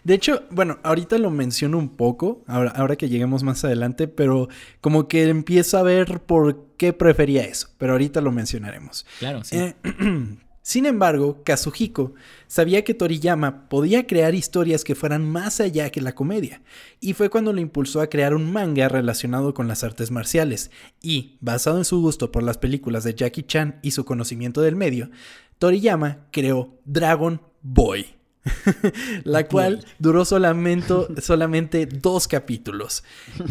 De 0.06 0.14
hecho, 0.14 0.44
bueno, 0.50 0.78
ahorita 0.84 1.18
lo 1.18 1.32
menciono 1.32 1.78
un 1.78 1.88
poco, 1.88 2.44
ahora, 2.46 2.70
ahora 2.70 2.94
que 2.94 3.08
lleguemos 3.08 3.42
más 3.42 3.64
adelante, 3.64 4.06
pero 4.06 4.48
como 4.80 5.08
que 5.08 5.28
empiezo 5.28 5.78
a 5.78 5.82
ver 5.82 6.20
por 6.20 6.68
qué 6.76 6.92
prefería 6.92 7.42
eso, 7.42 7.70
pero 7.76 7.90
ahorita 7.90 8.20
lo 8.20 8.30
mencionaremos. 8.30 9.04
Claro, 9.18 9.42
sí. 9.42 9.56
Eh, 9.56 9.74
Sin 10.62 10.86
embargo, 10.86 11.42
Kazuhiko 11.42 12.14
sabía 12.46 12.84
que 12.84 12.94
Toriyama 12.94 13.68
podía 13.68 14.06
crear 14.06 14.36
historias 14.36 14.84
que 14.84 14.94
fueran 14.94 15.28
más 15.28 15.60
allá 15.60 15.90
que 15.90 16.00
la 16.00 16.14
comedia, 16.14 16.62
y 17.00 17.14
fue 17.14 17.28
cuando 17.28 17.52
lo 17.52 17.60
impulsó 17.60 18.00
a 18.00 18.08
crear 18.08 18.32
un 18.32 18.52
manga 18.52 18.88
relacionado 18.88 19.54
con 19.54 19.66
las 19.66 19.82
artes 19.82 20.12
marciales, 20.12 20.70
y, 21.02 21.36
basado 21.40 21.78
en 21.78 21.84
su 21.84 22.00
gusto 22.00 22.30
por 22.30 22.44
las 22.44 22.58
películas 22.58 23.02
de 23.02 23.14
Jackie 23.14 23.42
Chan 23.42 23.80
y 23.82 23.90
su 23.90 24.04
conocimiento 24.04 24.60
del 24.60 24.76
medio, 24.76 25.10
Toriyama 25.58 26.28
creó 26.30 26.78
Dragon 26.84 27.42
Boy. 27.60 28.16
la 29.24 29.46
cual 29.46 29.84
duró 29.98 30.24
solamente, 30.24 30.94
solamente 31.20 31.86
dos 31.86 32.28
capítulos. 32.28 33.04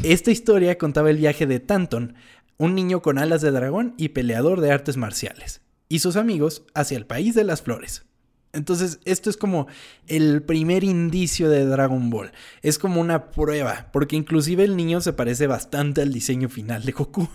Esta 0.03 0.31
historia 0.31 0.77
contaba 0.77 1.09
el 1.09 1.17
viaje 1.17 1.45
de 1.45 1.59
Tanton, 1.59 2.15
un 2.57 2.75
niño 2.75 3.01
con 3.01 3.17
alas 3.17 3.41
de 3.41 3.51
dragón 3.51 3.93
y 3.97 4.09
peleador 4.09 4.61
de 4.61 4.71
artes 4.71 4.97
marciales 4.97 5.61
y 5.89 5.99
sus 5.99 6.15
amigos 6.15 6.63
hacia 6.73 6.97
el 6.97 7.05
país 7.05 7.35
de 7.35 7.43
las 7.43 7.61
flores. 7.61 8.05
Entonces, 8.53 8.99
esto 9.03 9.29
es 9.29 9.35
como 9.35 9.67
el 10.07 10.41
primer 10.41 10.85
indicio 10.85 11.49
de 11.49 11.65
Dragon 11.65 12.09
Ball. 12.09 12.31
Es 12.61 12.79
como 12.79 13.01
una 13.01 13.31
prueba, 13.31 13.89
porque 13.91 14.15
inclusive 14.15 14.63
el 14.63 14.77
niño 14.77 15.01
se 15.01 15.11
parece 15.11 15.45
bastante 15.45 16.01
al 16.01 16.13
diseño 16.13 16.47
final 16.47 16.85
de 16.85 16.93
Goku. 16.93 17.27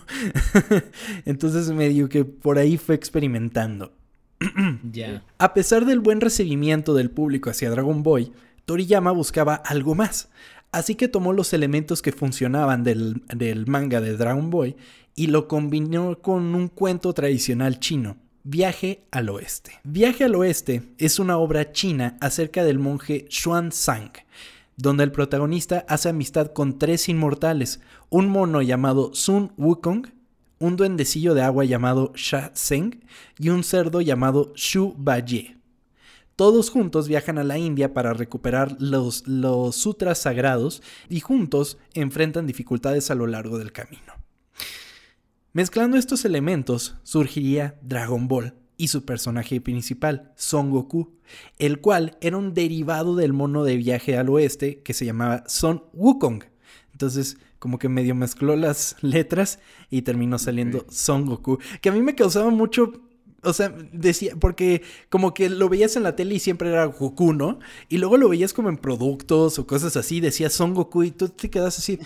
Entonces, 1.25 1.69
medio 1.69 2.09
que 2.09 2.25
por 2.25 2.57
ahí 2.57 2.77
fue 2.77 2.95
experimentando. 2.95 3.93
A 5.37 5.53
pesar 5.53 5.85
del 5.85 5.99
buen 5.99 6.21
recibimiento 6.21 6.93
del 6.93 7.11
público 7.11 7.49
hacia 7.49 7.69
Dragon 7.69 8.03
Ball, 8.03 8.31
Toriyama 8.65 9.11
buscaba 9.11 9.55
algo 9.55 9.95
más. 9.95 10.29
Así 10.71 10.95
que 10.95 11.07
tomó 11.07 11.33
los 11.33 11.53
elementos 11.53 12.01
que 12.01 12.11
funcionaban 12.11 12.83
del, 12.83 13.23
del 13.27 13.67
manga 13.67 14.01
de 14.01 14.15
Dragon 14.15 14.49
Ball 14.49 14.75
y 15.15 15.27
lo 15.27 15.47
combinó 15.47 16.19
con 16.19 16.55
un 16.55 16.69
cuento 16.69 17.13
tradicional 17.13 17.79
chino 17.79 18.17
Viaje 18.43 19.03
al 19.11 19.29
Oeste. 19.29 19.79
Viaje 19.83 20.23
al 20.23 20.33
Oeste 20.33 20.81
es 20.97 21.19
una 21.19 21.37
obra 21.37 21.71
china 21.71 22.17
acerca 22.21 22.63
del 22.63 22.79
monje 22.79 23.27
Xuan 23.29 23.71
Zhang, 23.71 24.13
donde 24.77 25.03
el 25.03 25.11
protagonista 25.11 25.85
hace 25.87 26.09
amistad 26.09 26.51
con 26.51 26.79
tres 26.79 27.07
inmortales, 27.07 27.81
un 28.09 28.29
mono 28.29 28.63
llamado 28.63 29.13
Sun 29.13 29.51
Wukong, 29.57 30.07
un 30.61 30.77
duendecillo 30.77 31.33
de 31.33 31.41
agua 31.41 31.65
llamado 31.65 32.13
Sha 32.15 32.51
Zeng 32.55 33.03
y 33.37 33.49
un 33.49 33.63
cerdo 33.63 33.99
llamado 33.99 34.53
Shu 34.55 34.93
Baye. 34.95 35.57
Todos 36.35 36.69
juntos 36.69 37.07
viajan 37.07 37.39
a 37.39 37.43
la 37.43 37.57
India 37.57 37.93
para 37.93 38.13
recuperar 38.13 38.77
los, 38.79 39.27
los 39.27 39.75
sutras 39.75 40.19
sagrados 40.19 40.81
y 41.09 41.19
juntos 41.19 41.77
enfrentan 41.93 42.47
dificultades 42.47 43.11
a 43.11 43.15
lo 43.15 43.27
largo 43.27 43.57
del 43.57 43.71
camino. 43.71 44.13
Mezclando 45.51 45.97
estos 45.97 46.25
elementos 46.25 46.95
surgiría 47.03 47.75
Dragon 47.81 48.27
Ball 48.27 48.53
y 48.77 48.87
su 48.87 49.03
personaje 49.03 49.61
principal, 49.61 50.31
Son 50.35 50.69
Goku, 50.69 51.17
el 51.59 51.81
cual 51.81 52.17
era 52.21 52.37
un 52.37 52.53
derivado 52.53 53.15
del 53.15 53.33
mono 53.33 53.63
de 53.63 53.77
viaje 53.77 54.17
al 54.17 54.29
oeste 54.29 54.81
que 54.83 54.93
se 54.93 55.05
llamaba 55.05 55.43
Son 55.47 55.83
Wukong. 55.93 56.43
Entonces, 56.91 57.37
como 57.61 57.77
que 57.77 57.89
medio 57.89 58.15
mezcló 58.15 58.55
las 58.55 58.95
letras 59.01 59.59
y 59.91 60.01
terminó 60.01 60.39
saliendo 60.39 60.87
Son 60.89 61.27
Goku, 61.27 61.59
que 61.79 61.89
a 61.89 61.91
mí 61.91 62.01
me 62.01 62.15
causaba 62.15 62.49
mucho 62.49 62.91
o 63.43 63.53
sea, 63.53 63.73
decía, 63.91 64.35
porque 64.39 64.83
como 65.09 65.33
que 65.33 65.49
lo 65.49 65.67
veías 65.67 65.95
en 65.95 66.03
la 66.03 66.15
tele 66.15 66.35
y 66.35 66.39
siempre 66.39 66.69
era 66.69 66.85
Goku, 66.85 67.33
¿no? 67.33 67.59
Y 67.89 67.97
luego 67.97 68.17
lo 68.17 68.29
veías 68.29 68.53
como 68.53 68.69
en 68.69 68.77
productos 68.77 69.57
o 69.57 69.65
cosas 69.65 69.97
así, 69.97 70.19
decía 70.19 70.49
Son 70.49 70.75
Goku 70.75 71.03
y 71.03 71.11
tú 71.11 71.29
te 71.29 71.49
quedas 71.49 71.77
así, 71.79 71.99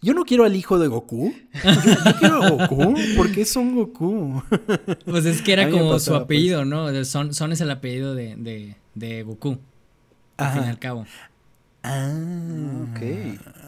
yo 0.00 0.14
no 0.14 0.24
quiero 0.24 0.44
al 0.44 0.54
hijo 0.54 0.78
de 0.78 0.86
Goku, 0.86 1.34
yo, 1.52 2.18
quiero 2.20 2.42
a 2.42 2.50
Goku, 2.50 2.94
¿por 3.16 3.32
qué 3.32 3.44
Son 3.44 3.74
Goku? 3.74 4.42
Pues 5.04 5.24
es 5.24 5.42
que 5.42 5.52
era 5.52 5.70
como 5.70 5.98
su 5.98 6.14
apellido, 6.14 6.60
pues. 6.60 6.68
¿no? 6.68 7.04
Son, 7.04 7.34
Son 7.34 7.52
es 7.52 7.60
el 7.60 7.70
apellido 7.70 8.14
de, 8.14 8.36
de, 8.36 8.76
de 8.94 9.22
Goku, 9.22 9.58
al 10.36 10.52
fin 10.52 10.64
y 10.64 10.68
al 10.68 10.78
cabo. 10.78 11.06
Ah, 11.82 12.12
ok. 12.90 13.65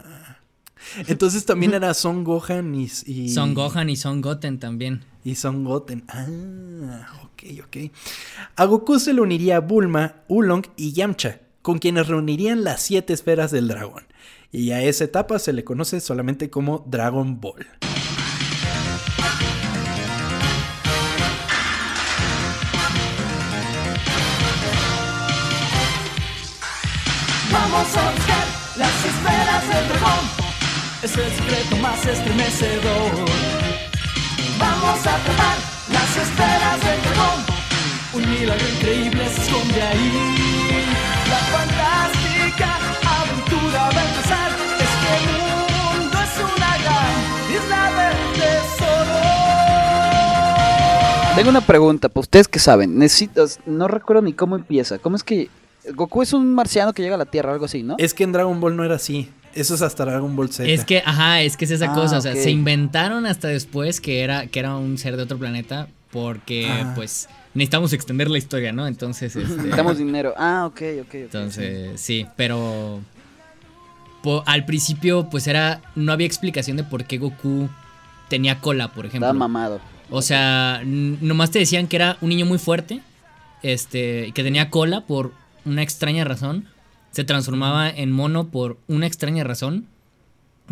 Entonces 1.07 1.45
también 1.45 1.75
era 1.75 1.95
Son 1.95 2.25
Gohan 2.25 2.75
y, 2.75 2.91
y... 3.07 3.29
Son 3.31 3.55
Gohan 3.55 3.91
y 3.91 3.97
Son 3.97 4.21
Goten 4.21 4.59
también. 4.59 5.05
Y 5.25 5.35
Son 5.35 5.65
Goten. 5.65 6.05
Ah, 6.09 7.07
ok, 7.25 7.43
ok. 7.65 7.93
A 8.57 8.65
Goku 8.65 8.99
se 8.99 9.13
le 9.13 9.21
uniría 9.21 9.61
Bulma, 9.61 10.17
Ulong 10.29 10.67
y 10.77 10.93
Yamcha, 10.93 11.41
con 11.63 11.79
quienes 11.79 12.07
reunirían 12.07 12.65
las 12.65 12.83
siete 12.83 13.13
esferas 13.13 13.51
del 13.51 13.69
dragón. 13.69 14.05
Y 14.51 14.71
a 14.71 14.83
esa 14.83 15.05
etapa 15.05 15.39
se 15.39 15.53
le 15.53 15.65
conoce 15.65 16.01
solamente 16.01 16.49
como 16.49 16.85
Dragon 16.87 17.41
Ball. 17.41 17.67
Vamos 27.53 27.97
a 27.97 28.11
buscar 28.13 28.47
las 28.77 29.05
esferas 29.05 29.69
del 29.69 29.89
dragón. 29.89 30.38
Es 31.01 31.17
el 31.17 31.31
secreto 31.31 31.77
más 31.77 32.05
estremecedor. 32.05 33.13
Vamos 34.59 35.07
a 35.07 35.17
tomar 35.19 35.57
las 35.93 36.17
esferas 36.17 36.81
del 36.81 37.01
dragón. 37.03 37.45
Un 38.15 38.29
milagro 38.29 38.69
increíble 38.69 39.29
se 39.29 39.43
esconde 39.43 39.81
ahí. 39.81 40.35
La 41.31 41.39
fantástica 41.57 42.79
aventura 43.07 43.91
va 43.95 44.01
a 44.01 44.09
empezar. 44.09 44.51
Es 44.81 44.93
que 44.99 45.13
el 45.19 45.27
mundo 46.03 46.19
es 46.19 46.35
una 46.43 46.73
gran 46.83 47.15
isla 47.55 47.83
de 47.95 48.09
tesoro. 48.41 49.21
Tengo 51.37 51.51
una 51.51 51.61
pregunta, 51.61 52.09
pues 52.09 52.25
ustedes 52.25 52.49
que 52.49 52.59
saben, 52.59 52.99
necesito, 52.99 53.47
no 53.67 53.87
recuerdo 53.87 54.23
ni 54.23 54.33
cómo 54.33 54.57
empieza. 54.57 54.99
¿Cómo 54.99 55.15
es 55.15 55.23
que 55.23 55.49
Goku 55.95 56.23
es 56.23 56.33
un 56.33 56.53
marciano 56.55 56.93
que 56.93 57.03
llega 57.03 57.15
a 57.15 57.19
la 57.19 57.27
Tierra, 57.27 57.53
algo 57.53 57.67
así, 57.67 57.85
¿no? 57.85 57.95
Es 57.99 58.15
que 58.15 58.25
en 58.25 58.33
Dragon 58.33 58.61
Ball 58.61 58.77
no 58.77 58.83
era 58.83 58.97
así. 58.97 59.31
Eso 59.55 59.75
es 59.75 59.83
hasta 59.83 60.05
Dragon 60.05 60.35
Ball 60.37 60.51
Z. 60.51 60.69
Es 60.69 60.85
que, 60.85 61.03
ajá, 61.05 61.43
es 61.43 61.57
que 61.57 61.65
es 61.65 61.71
esa 61.71 61.93
ah, 61.93 61.95
cosa. 61.95 62.19
O 62.19 62.21
sea, 62.21 62.35
se 62.35 62.51
inventaron 62.51 63.27
hasta 63.27 63.49
después 63.49 64.01
que 64.01 64.21
era, 64.21 64.47
que 64.47 64.59
era 64.61 64.77
un 64.77 64.99
ser 64.99 65.17
de 65.17 65.23
otro 65.23 65.39
planeta. 65.39 65.89
Porque, 66.11 66.87
pues, 66.95 67.29
necesitamos 67.53 67.93
extender 67.93 68.31
la 68.31 68.39
historia, 68.39 68.73
¿no? 68.73 68.87
Entonces, 68.87 69.37
este, 69.37 69.55
Necesitamos 69.57 69.99
dinero. 69.99 70.33
Ah, 70.39 70.65
ok, 70.67 70.73
ok. 70.73 71.07
okay 71.07 71.23
entonces, 71.23 72.01
sí, 72.01 72.27
pero. 72.37 73.01
al 74.47 74.65
principio, 74.65 75.29
pues 75.31 75.47
era. 75.47 75.83
No 75.95 76.13
había 76.13 76.27
explicación 76.27 76.77
de 76.77 76.85
por 76.85 77.05
qué 77.05 77.19
Goku 77.19 77.69
tenía 78.29 78.61
cola, 78.61 78.89
por 78.89 79.07
ejemplo. 79.07 79.27
Estaba 79.27 79.39
mamado. 79.39 79.81
O 80.11 80.23
sea, 80.23 80.81
nomás 80.85 81.51
te 81.51 81.59
decían 81.59 81.89
que 81.89 81.97
era 81.97 82.17
un 82.21 82.31
niño 82.31 82.47
muy 82.47 82.59
fuerte. 82.59 83.03
Este, 83.63 84.31
que 84.35 84.45
tenía 84.45 84.71
cola 84.71 85.01
por 85.01 85.33
una 85.65 85.83
extraña 85.83 86.25
razón 86.25 86.69
se 87.19 87.25
transformaba 87.25 87.91
en 87.91 88.13
mono 88.13 88.47
por 88.47 88.79
una 88.87 89.09
extraña 89.09 89.43
razón. 89.43 89.87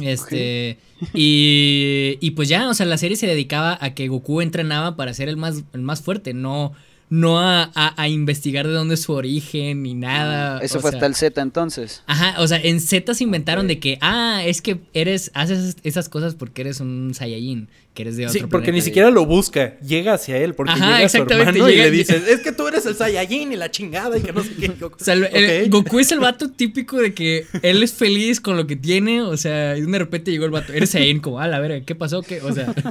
Este. 0.00 0.78
Y, 1.12 2.18
y 2.20 2.30
pues 2.36 2.48
ya, 2.48 2.68
o 2.68 2.74
sea, 2.74 2.86
la 2.86 2.98
serie 2.98 3.16
se 3.16 3.26
dedicaba 3.26 3.76
a 3.80 3.94
que 3.94 4.06
Goku 4.06 4.40
entrenaba 4.40 4.94
para 4.94 5.12
ser 5.12 5.28
el 5.28 5.36
más, 5.36 5.64
el 5.72 5.82
más 5.82 6.02
fuerte, 6.02 6.34
no, 6.34 6.72
no 7.08 7.38
a, 7.38 7.70
a, 7.74 8.08
investigar 8.08 8.66
de 8.66 8.72
dónde 8.72 8.94
es 8.94 9.02
su 9.02 9.12
origen 9.12 9.82
ni 9.82 9.94
nada. 9.94 10.58
Ah, 10.58 10.60
eso 10.62 10.80
fue 10.80 10.90
hasta 10.90 11.06
el 11.06 11.14
Z 11.14 11.40
entonces. 11.40 12.02
Ajá, 12.06 12.40
o 12.40 12.48
sea, 12.48 12.58
en 12.60 12.80
Z 12.80 13.14
se 13.14 13.22
inventaron 13.22 13.68
de 13.68 13.78
que, 13.78 13.98
ah, 14.00 14.42
es 14.44 14.60
que 14.60 14.80
eres, 14.92 15.30
haces 15.34 15.76
esas 15.84 16.08
cosas 16.08 16.34
porque 16.34 16.62
eres 16.62 16.80
un 16.80 17.12
Saiyajin, 17.14 17.68
que 17.94 18.02
eres 18.02 18.16
de 18.16 18.26
otro 18.26 18.40
Sí, 18.40 18.46
porque 18.50 18.72
ni 18.72 18.80
siquiera 18.80 19.10
lo 19.10 19.24
busca, 19.24 19.78
llega 19.80 20.14
hacia 20.14 20.36
él, 20.38 20.54
porque 20.54 20.74
llega 20.74 20.98
a 20.98 21.08
su 21.08 21.18
hermano 21.18 21.68
y 21.68 21.76
le 21.76 21.90
dices, 21.92 22.26
es 22.26 22.40
que 22.40 22.50
tú 22.50 22.66
eres 22.66 22.84
el 22.86 22.96
Saiyajin 22.96 23.52
y 23.52 23.56
la 23.56 23.70
chingada 23.70 24.18
y 24.18 24.22
que 24.22 24.32
no 24.32 24.42
sé 24.42 24.50
qué. 24.58 24.72
o 24.84 24.90
sea, 24.98 25.14
Goku 25.68 26.00
es 26.00 26.10
el 26.10 26.18
vato 26.18 26.50
típico 26.50 26.96
de 26.98 27.14
que 27.14 27.46
él 27.62 27.84
es 27.84 27.92
feliz 27.92 28.40
con 28.40 28.56
lo 28.56 28.66
que 28.66 28.74
tiene, 28.74 29.22
o 29.22 29.36
sea, 29.36 29.76
y 29.76 29.82
de 29.82 29.98
repente 29.98 30.32
llegó 30.32 30.44
el 30.44 30.50
vato, 30.50 30.72
eres 30.72 30.90
Saiyajin, 30.90 31.20
como, 31.20 31.38
ah, 31.38 31.46
la 31.46 31.60
verga, 31.60 31.84
¿qué 31.84 31.94
pasó? 31.94 32.22
¿Qué? 32.22 32.40
O 32.42 32.52
sea... 32.52 32.74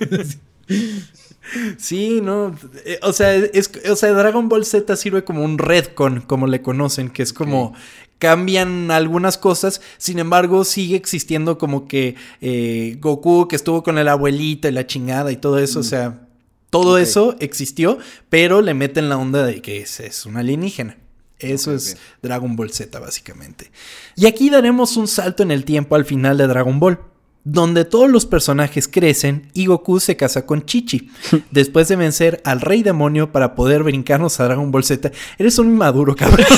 Sí, 1.78 2.22
no. 2.22 2.56
Eh, 2.86 3.00
o 3.02 3.14
sea, 3.14 3.36
es, 3.36 3.72
o 3.90 3.96
sea, 3.96 4.12
Dragon 4.14 4.50
Ball 4.50 4.66
Z 4.66 4.96
sirve 4.96 5.24
como 5.24 5.44
un 5.44 5.58
redcon, 5.58 6.22
como 6.22 6.48
le 6.48 6.62
conocen, 6.62 7.10
que 7.10 7.24
es 7.24 7.34
como 7.34 7.74
cambian 8.18 8.92
algunas 8.92 9.38
cosas, 9.38 9.82
sin 9.98 10.20
embargo 10.20 10.64
sigue 10.64 10.96
existiendo 10.96 11.58
como 11.58 11.88
que 11.88 12.16
eh, 12.42 12.98
Goku 13.00 13.48
que 13.48 13.56
estuvo 13.56 13.84
con 13.84 13.98
el 13.98 14.08
abuelito 14.08 14.68
y 14.68 14.72
la 14.72 14.88
chingada 14.88 15.32
y 15.32 15.38
todo 15.38 15.60
eso, 15.60 15.80
o 15.80 15.84
mm. 15.84 15.86
sea, 15.86 16.28
Todo 16.70 16.98
eso 16.98 17.36
existió, 17.40 18.00
pero 18.30 18.62
le 18.62 18.74
meten 18.74 19.10
la 19.10 19.18
onda 19.18 19.46
de 19.46 19.62
que 19.62 19.82
es, 19.82 20.00
es 20.00 20.26
un 20.26 20.38
alienígena. 20.38 20.98
Eso 21.40 21.74
es 21.74 21.98
Dragon 22.22 22.56
Ball 22.56 22.72
Z, 22.72 22.98
básicamente. 23.00 23.70
Y 24.16 24.26
aquí 24.26 24.50
daremos 24.50 24.96
un 24.96 25.08
salto 25.08 25.44
en 25.44 25.52
el 25.52 25.66
tiempo 25.66 25.96
al 25.96 26.06
final 26.06 26.38
de 26.38 26.48
Dragon 26.48 26.80
Ball 26.80 27.00
donde 27.46 27.86
todos 27.86 28.10
los 28.10 28.26
personajes 28.26 28.88
crecen 28.88 29.50
y 29.54 29.68
Goku 29.68 30.00
se 30.00 30.18
casa 30.18 30.46
con 30.46 30.66
Chichi, 30.66 31.10
después 31.52 31.88
de 31.88 31.96
vencer 31.96 32.42
al 32.44 32.60
rey 32.60 32.84
demonio 32.84 33.32
para 33.32 33.56
poder 33.56 33.84
brincarnos 33.84 34.40
a 34.40 34.46
Dragon 34.46 34.72
Ball 34.72 34.84
Z. 34.84 35.12
Eres 35.38 35.58
un 35.60 35.68
inmaduro, 35.68 36.16
cabrón. 36.16 36.46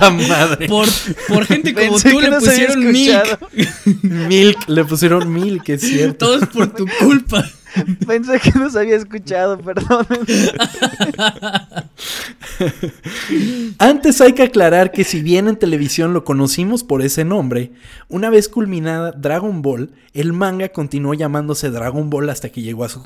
Madre. 0.00 0.66
Por, 0.66 1.44
gente 1.44 1.74
como 1.74 2.00
tú 2.00 2.20
le 2.20 2.32
pusieron 2.32 2.90
Milk. 2.90 3.38
Milk, 4.02 4.68
le 4.68 4.84
pusieron 4.86 5.30
Milk, 5.30 5.68
es 5.68 5.82
cierto. 5.82 6.26
Todo 6.26 6.36
es 6.38 6.48
por 6.48 6.68
tu 6.68 6.86
culpa. 6.98 7.44
Pensé 8.06 8.40
que 8.40 8.58
nos 8.58 8.76
había 8.76 8.96
escuchado, 8.96 9.58
perdón. 9.58 10.06
Antes 13.78 14.20
hay 14.20 14.32
que 14.32 14.42
aclarar 14.42 14.92
que 14.92 15.04
si 15.04 15.22
bien 15.22 15.48
en 15.48 15.56
televisión 15.56 16.12
lo 16.12 16.24
conocimos 16.24 16.84
por 16.84 17.02
ese 17.02 17.24
nombre, 17.24 17.72
una 18.08 18.30
vez 18.30 18.48
culminada 18.48 19.12
Dragon 19.12 19.62
Ball, 19.62 19.90
el 20.12 20.32
manga 20.32 20.70
continuó 20.70 21.14
llamándose 21.14 21.70
Dragon 21.70 22.10
Ball 22.10 22.30
hasta 22.30 22.50
que 22.50 22.62
llegó 22.62 22.84
a 22.84 22.88
su 22.88 23.02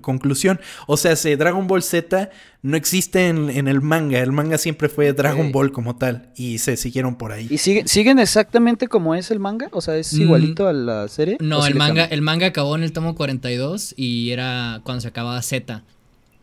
conclusión. 0.00 0.60
O 0.86 0.96
sea, 0.96 1.14
Dragon 1.36 1.66
Ball 1.66 1.82
Z 1.82 2.30
no 2.60 2.76
existe 2.76 3.28
en, 3.28 3.68
el 3.68 3.80
manga, 3.80 4.20
el 4.20 4.32
manga 4.32 4.58
siempre 4.58 4.88
fue 4.88 5.12
Dragon 5.12 5.52
Ball 5.52 5.70
como 5.70 5.96
tal 5.96 6.32
y 6.36 6.58
se 6.58 6.76
siguieron 6.76 7.16
por 7.16 7.30
ahí. 7.30 7.46
¿Y 7.48 7.58
siguen 7.58 8.18
exactamente 8.18 8.88
como 8.88 9.14
es 9.14 9.30
el 9.30 9.38
manga? 9.38 9.68
O 9.72 9.80
sea, 9.80 9.96
¿es 9.96 10.12
mm. 10.12 10.22
igualito 10.22 10.66
a 10.66 10.72
la 10.72 11.06
serie? 11.06 11.36
No, 11.40 11.64
el 11.64 11.76
manga, 11.76 12.04
el 12.04 12.20
manga 12.20 12.48
acabó 12.48 12.74
en 12.74 12.82
el 12.82 12.92
tomo 12.92 13.14
42 13.14 13.94
y 13.96 14.08
y 14.08 14.32
era 14.32 14.80
cuando 14.84 15.00
se 15.02 15.08
acababa 15.08 15.40
Z. 15.42 15.84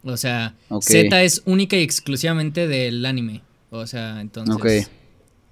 O 0.04 0.18
sea, 0.18 0.56
Z 0.82 1.24
es 1.24 1.42
única 1.46 1.76
y 1.76 1.82
exclusivamente 1.82 2.68
del 2.68 3.06
anime. 3.06 3.42
O 3.72 3.88
sea, 3.88 4.22
entonces. 4.22 4.90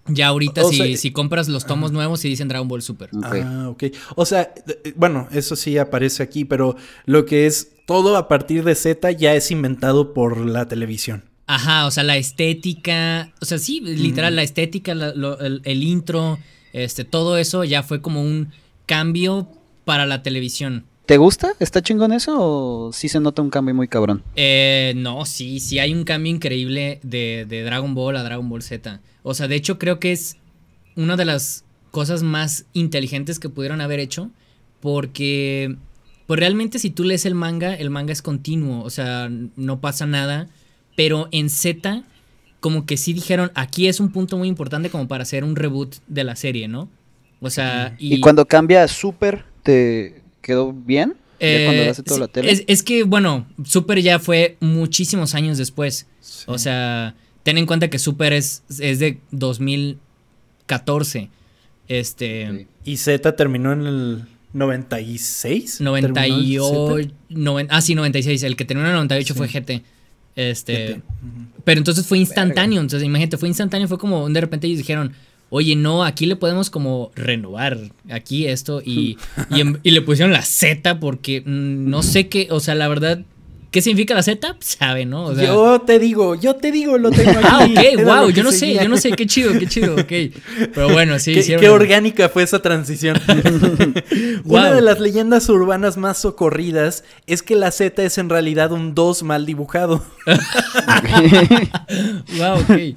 Ya 0.08 0.28
ahorita 0.28 0.64
si, 0.66 1.12
compras 1.12 1.48
los 1.48 1.66
tomos 1.66 1.94
nuevos 1.94 2.26
y 2.26 2.30
dicen 2.30 2.50
Dragon 2.50 2.68
Ball 2.68 2.82
Super. 2.82 3.10
Ah, 3.24 3.68
ok. 3.70 3.86
O 4.16 4.26
sea, 4.26 4.54
bueno, 4.96 5.30
eso 5.32 5.56
sí 5.56 5.78
aparece 5.78 6.22
aquí, 6.22 6.44
pero 6.44 6.76
lo 7.06 7.26
que 7.26 7.46
es 7.46 7.73
todo 7.86 8.18
a 8.18 8.28
partir 8.28 8.64
de 8.64 8.76
Z 8.76 9.12
ya 9.12 9.36
es 9.36 9.52
inventado 9.52 10.14
por 10.14 10.38
la 10.46 10.68
televisión. 10.68 11.24
Ajá, 11.46 11.86
o 11.86 11.92
sea, 11.92 12.04
la 12.04 12.18
estética, 12.18 13.34
o 13.42 13.46
sea, 13.46 13.58
sí, 13.58 13.82
literal, 13.82 14.36
la 14.36 14.44
estética, 14.44 14.94
el, 14.94 15.62
el, 15.64 15.84
intro, 15.84 16.40
este, 16.72 17.04
todo 17.04 17.38
eso 17.38 17.64
ya 17.64 17.84
fue 17.84 18.02
como 18.02 18.22
un 18.22 18.52
cambio 18.86 19.50
para 19.86 20.06
la 20.06 20.24
televisión. 20.24 20.86
¿Te 21.06 21.18
gusta? 21.18 21.54
¿Está 21.60 21.82
chingón 21.82 22.14
eso 22.14 22.38
o 22.40 22.94
sí 22.94 23.10
se 23.10 23.20
nota 23.20 23.42
un 23.42 23.50
cambio 23.50 23.76
muy 23.76 23.90
cabrón? 23.90 24.24
Eh, 24.38 24.94
no, 24.96 25.26
sí, 25.26 25.60
sí 25.60 25.80
hay 25.80 25.94
un 25.94 26.06
cambio 26.06 26.34
increíble 26.34 27.00
de, 27.04 27.46
Dragon 27.66 27.94
Ball 27.94 28.16
a 28.16 28.24
Dragon 28.24 28.48
Ball 28.48 28.62
Z. 28.62 29.02
O 29.22 29.34
sea, 29.34 29.50
de 29.50 29.56
hecho 29.56 29.78
creo 29.78 30.00
que 30.00 30.14
es 30.14 30.38
una 30.96 31.18
de 31.18 31.26
las 31.26 31.66
cosas 31.92 32.24
más 32.24 32.66
inteligentes 32.72 33.40
que 33.40 33.50
pudieron 33.50 33.82
haber 33.82 34.00
hecho 34.00 34.32
porque 34.80 35.76
pues 36.28 36.40
realmente 36.40 36.80
si 36.80 36.90
tú 36.90 37.04
lees 37.04 37.26
el 37.26 37.36
manga, 37.36 37.74
el 37.76 37.90
manga 37.90 38.14
es 38.14 38.22
continuo, 38.22 38.84
o 38.84 38.90
sea, 38.90 39.30
no 39.30 39.82
pasa 39.82 40.06
nada, 40.06 40.48
pero 40.96 41.28
en 41.32 41.50
Z 41.50 42.04
como 42.64 42.86
que 42.86 42.96
sí 42.96 43.12
dijeron, 43.12 43.52
aquí 43.56 43.90
es 43.90 44.00
un 44.00 44.10
punto 44.14 44.38
muy 44.38 44.48
importante 44.48 44.90
como 44.90 45.10
para 45.10 45.24
hacer 45.24 45.44
un 45.44 45.58
reboot 45.58 45.96
de 46.08 46.24
la 46.24 46.38
serie, 46.38 46.70
¿no? 46.70 46.90
O 47.42 47.50
sea, 47.50 47.94
y, 48.00 48.22
cuando 48.22 48.46
cambia 48.46 48.84
a 48.84 48.88
Super, 48.88 49.44
te 49.64 50.22
quedó 50.42 50.72
bien. 50.72 51.16
cuando 51.40 51.92
hace 51.92 52.04
toda 52.04 52.22
la 52.22 52.28
tele. 52.30 52.64
Es, 52.66 52.84
que, 52.84 53.04
bueno, 53.04 53.46
Super 53.66 54.00
ya 54.00 54.18
fue 54.18 54.56
muchísimos 54.62 55.36
años 55.36 55.58
después. 55.58 56.08
O 56.46 56.58
sea, 56.58 57.16
ten 57.44 57.58
en 57.58 57.66
cuenta 57.66 57.90
que 57.90 58.00
Super 58.00 58.32
es, 58.32 58.64
es 58.80 59.00
de 59.00 59.20
2014. 59.32 61.30
Este. 61.90 62.68
Y 62.86 62.96
Z 62.96 63.36
terminó 63.36 63.74
en 63.74 63.86
el 63.86 64.24
96. 64.54 65.82
98. 65.82 67.10
ah, 67.70 67.82
sí, 67.82 67.96
96. 67.96 68.44
El 68.44 68.56
que 68.56 68.66
terminó 68.66 68.88
en 68.88 68.94
el 68.94 68.98
98 68.98 69.36
fue 69.36 69.48
GT. 69.48 69.84
Este. 70.36 71.02
Pero 71.64 71.80
entonces 71.80 72.06
fue 72.06 72.20
instantáneo. 72.20 72.82
Entonces, 72.82 73.06
imagínate, 73.06 73.38
fue 73.38 73.50
instantáneo. 73.50 73.88
Fue 73.88 73.98
como 73.98 74.30
de 74.30 74.42
repente 74.42 74.68
ellos 74.68 74.80
dijeron 74.80 75.14
oye, 75.56 75.76
no, 75.76 76.04
aquí 76.04 76.26
le 76.26 76.36
podemos 76.36 76.72
como 76.72 77.12
renovar 77.14 77.78
aquí 78.10 78.48
esto 78.48 78.82
y, 78.84 79.20
y, 79.52 79.92
le 79.92 80.02
pusieron 80.02 80.34
la 80.34 80.42
Z 80.42 81.00
porque 81.00 81.42
mm, 81.42 81.92
no 81.92 82.02
sé 82.02 82.28
qué, 82.28 82.48
o 82.50 82.60
sea, 82.60 82.74
la 82.74 82.88
verdad, 82.88 83.24
¿Qué 83.74 83.82
significa 83.82 84.14
la 84.14 84.22
Z? 84.22 84.56
Sabe, 84.60 85.04
¿no? 85.04 85.34
yo 85.34 85.82
te 85.82 85.98
digo, 85.98 86.36
yo 86.36 86.56
te 86.58 86.72
digo, 86.72 87.00
lo 87.00 87.10
tengo 87.10 87.32
aquí. 87.44 87.48
Ah, 87.50 87.66
ok, 87.66 88.04
wow, 88.06 88.30
yo 88.30 88.44
no 88.44 88.52
sé, 88.52 88.76
yo 88.76 88.88
no 88.88 88.98
sé, 88.98 89.14
qué 89.14 89.26
chido, 89.26 89.52
qué 89.58 89.66
chido, 89.66 89.96
ok. 89.96 90.12
Pero 90.76 90.90
bueno, 90.90 91.18
sí. 91.18 91.34
Qué, 91.34 91.58
qué 91.58 91.70
orgánica 91.70 92.30
fue 92.30 92.44
esa 92.44 92.62
transición. 92.62 93.20
Una 94.46 94.72
de 94.72 94.82
las 94.82 95.00
leyendas 95.00 95.50
urbanas 95.50 95.98
más 95.98 96.20
socorridas 96.20 97.04
es 97.26 97.42
que 97.42 97.56
la 97.56 97.72
Z 97.72 98.04
es 98.04 98.20
en 98.20 98.30
realidad 98.30 98.72
un 98.72 98.94
2 98.94 99.24
mal 99.24 99.48
dibujado. 99.48 100.06
wow, 102.38 102.60
ok. 102.60 102.96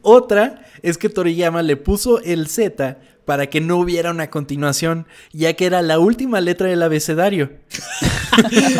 Otra 0.00 0.64
es 0.80 0.96
que 0.96 1.10
Toriyama 1.10 1.62
le 1.62 1.76
puso 1.76 2.22
el 2.22 2.48
Z 2.48 2.96
para 3.26 3.48
que 3.48 3.60
no 3.60 3.76
hubiera 3.76 4.12
una 4.12 4.30
continuación, 4.30 5.06
ya 5.32 5.52
que 5.52 5.66
era 5.66 5.82
la 5.82 5.98
última 5.98 6.40
letra 6.40 6.68
del 6.68 6.82
abecedario. 6.82 7.50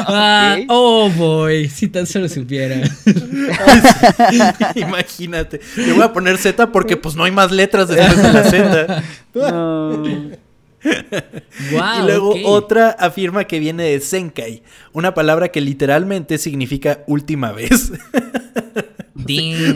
Ah, 0.09 0.59
oh 0.69 1.09
boy, 1.09 1.71
si 1.71 1.89
tan 1.89 2.07
solo 2.07 2.29
supiera. 2.29 2.77
Imagínate, 4.75 5.63
le 5.77 5.95
voy 5.95 6.03
a 6.03 6.13
poner 6.13 6.37
Z 6.37 6.71
porque 6.73 6.99
pues 6.99 7.17
no 7.17 7.25
hay 7.25 7.31
más 7.31 7.51
letras 7.51 7.89
después 7.89 8.23
de 8.23 8.33
la 8.35 8.45
Z. 8.45 9.03
y 11.73 12.03
luego 12.05 12.35
otra 12.45 12.91
afirma 12.91 13.45
que 13.45 13.59
viene 13.59 13.85
de 13.85 14.01
Senkai, 14.01 14.63
una 14.93 15.15
palabra 15.15 15.49
que 15.49 15.63
literalmente 15.63 16.37
significa 16.37 17.03
última 17.07 17.53
vez. 17.53 17.93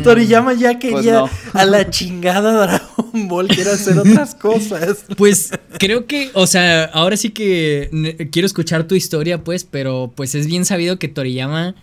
Toriyama 0.03 0.55
ya 0.55 0.79
pues 0.79 0.95
quería 0.95 1.25
a 1.53 1.65
la 1.65 1.91
chingada 1.91 2.67
Dragon 2.67 3.29
Ball, 3.29 3.49
quiere 3.49 3.71
hacer 3.71 3.99
otras 3.99 4.35
cosas. 4.35 5.05
Pues 5.17 5.51
creo 5.79 6.07
que, 6.07 6.31
o 6.35 6.47
sea, 6.47 6.85
ahora 6.85 7.17
sí 7.17 7.31
que 7.31 8.29
quiero 8.33 8.47
escuchar 8.47 8.85
tu 8.85 8.95
historia, 8.95 9.45
pues, 9.45 9.65
pero 9.65 10.13
pues 10.15 10.35
es 10.35 10.47
bien 10.47 10.65
sabido 10.65 10.99
que 10.99 11.09
Toriyama, 11.09 11.75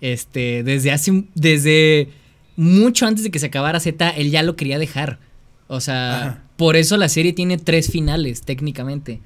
este, 0.00 0.62
desde 0.62 0.92
hace, 0.92 1.24
desde 1.34 2.08
mucho 2.56 3.06
antes 3.06 3.24
de 3.24 3.30
que 3.30 3.38
se 3.38 3.46
acabara 3.46 3.80
Z, 3.80 4.10
él 4.10 4.30
ya 4.30 4.42
lo 4.42 4.56
quería 4.56 4.78
dejar. 4.78 5.18
O 5.68 5.80
sea, 5.80 6.44
por 6.56 6.76
eso 6.76 6.96
la 6.96 7.08
serie 7.08 7.32
tiene 7.32 7.58
tres 7.58 7.90
finales, 7.90 8.42
técnicamente. 8.42 9.20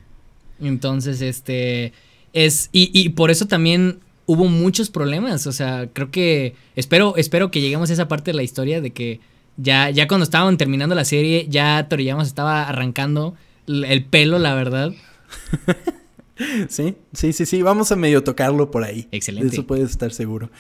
Entonces, 0.61 1.21
este, 1.21 1.93
es, 2.33 2.71
y, 2.73 2.91
y 2.99 3.11
por 3.11 3.31
eso 3.31 3.47
también 3.47 4.01
hubo 4.31 4.47
muchos 4.47 4.91
problemas. 4.91 5.47
O 5.47 5.53
sea, 5.53 5.89
creo 5.93 6.11
que. 6.11 6.55
Espero, 6.77 7.17
espero 7.17 7.51
que 7.51 7.61
lleguemos 7.61 7.91
a 7.91 7.93
esa 7.93 8.09
parte 8.09 8.31
de 8.31 8.37
la 8.37 8.43
historia 8.45 8.81
de 8.81 8.93
que 8.93 9.21
ya, 9.57 9.91
ya 9.91 10.07
cuando 10.07 10.25
estaban 10.25 10.57
terminando 10.57 10.95
la 10.95 11.05
serie, 11.05 11.47
ya 11.49 11.89
Toriyama 11.89 12.25
se 12.25 12.29
estaba 12.29 12.69
arrancando 12.69 13.35
el 13.67 14.05
pelo, 14.05 14.39
la 14.39 14.55
verdad. 14.55 14.93
sí, 16.69 16.97
sí, 17.13 17.33
sí, 17.33 17.45
sí. 17.45 17.63
Vamos 17.63 17.91
a 17.91 17.97
medio 17.97 18.23
tocarlo 18.23 18.71
por 18.71 18.85
ahí. 18.85 19.09
Excelente. 19.11 19.49
De 19.49 19.55
eso 19.55 19.67
puedes 19.67 19.91
estar 19.91 20.13
seguro. 20.13 20.51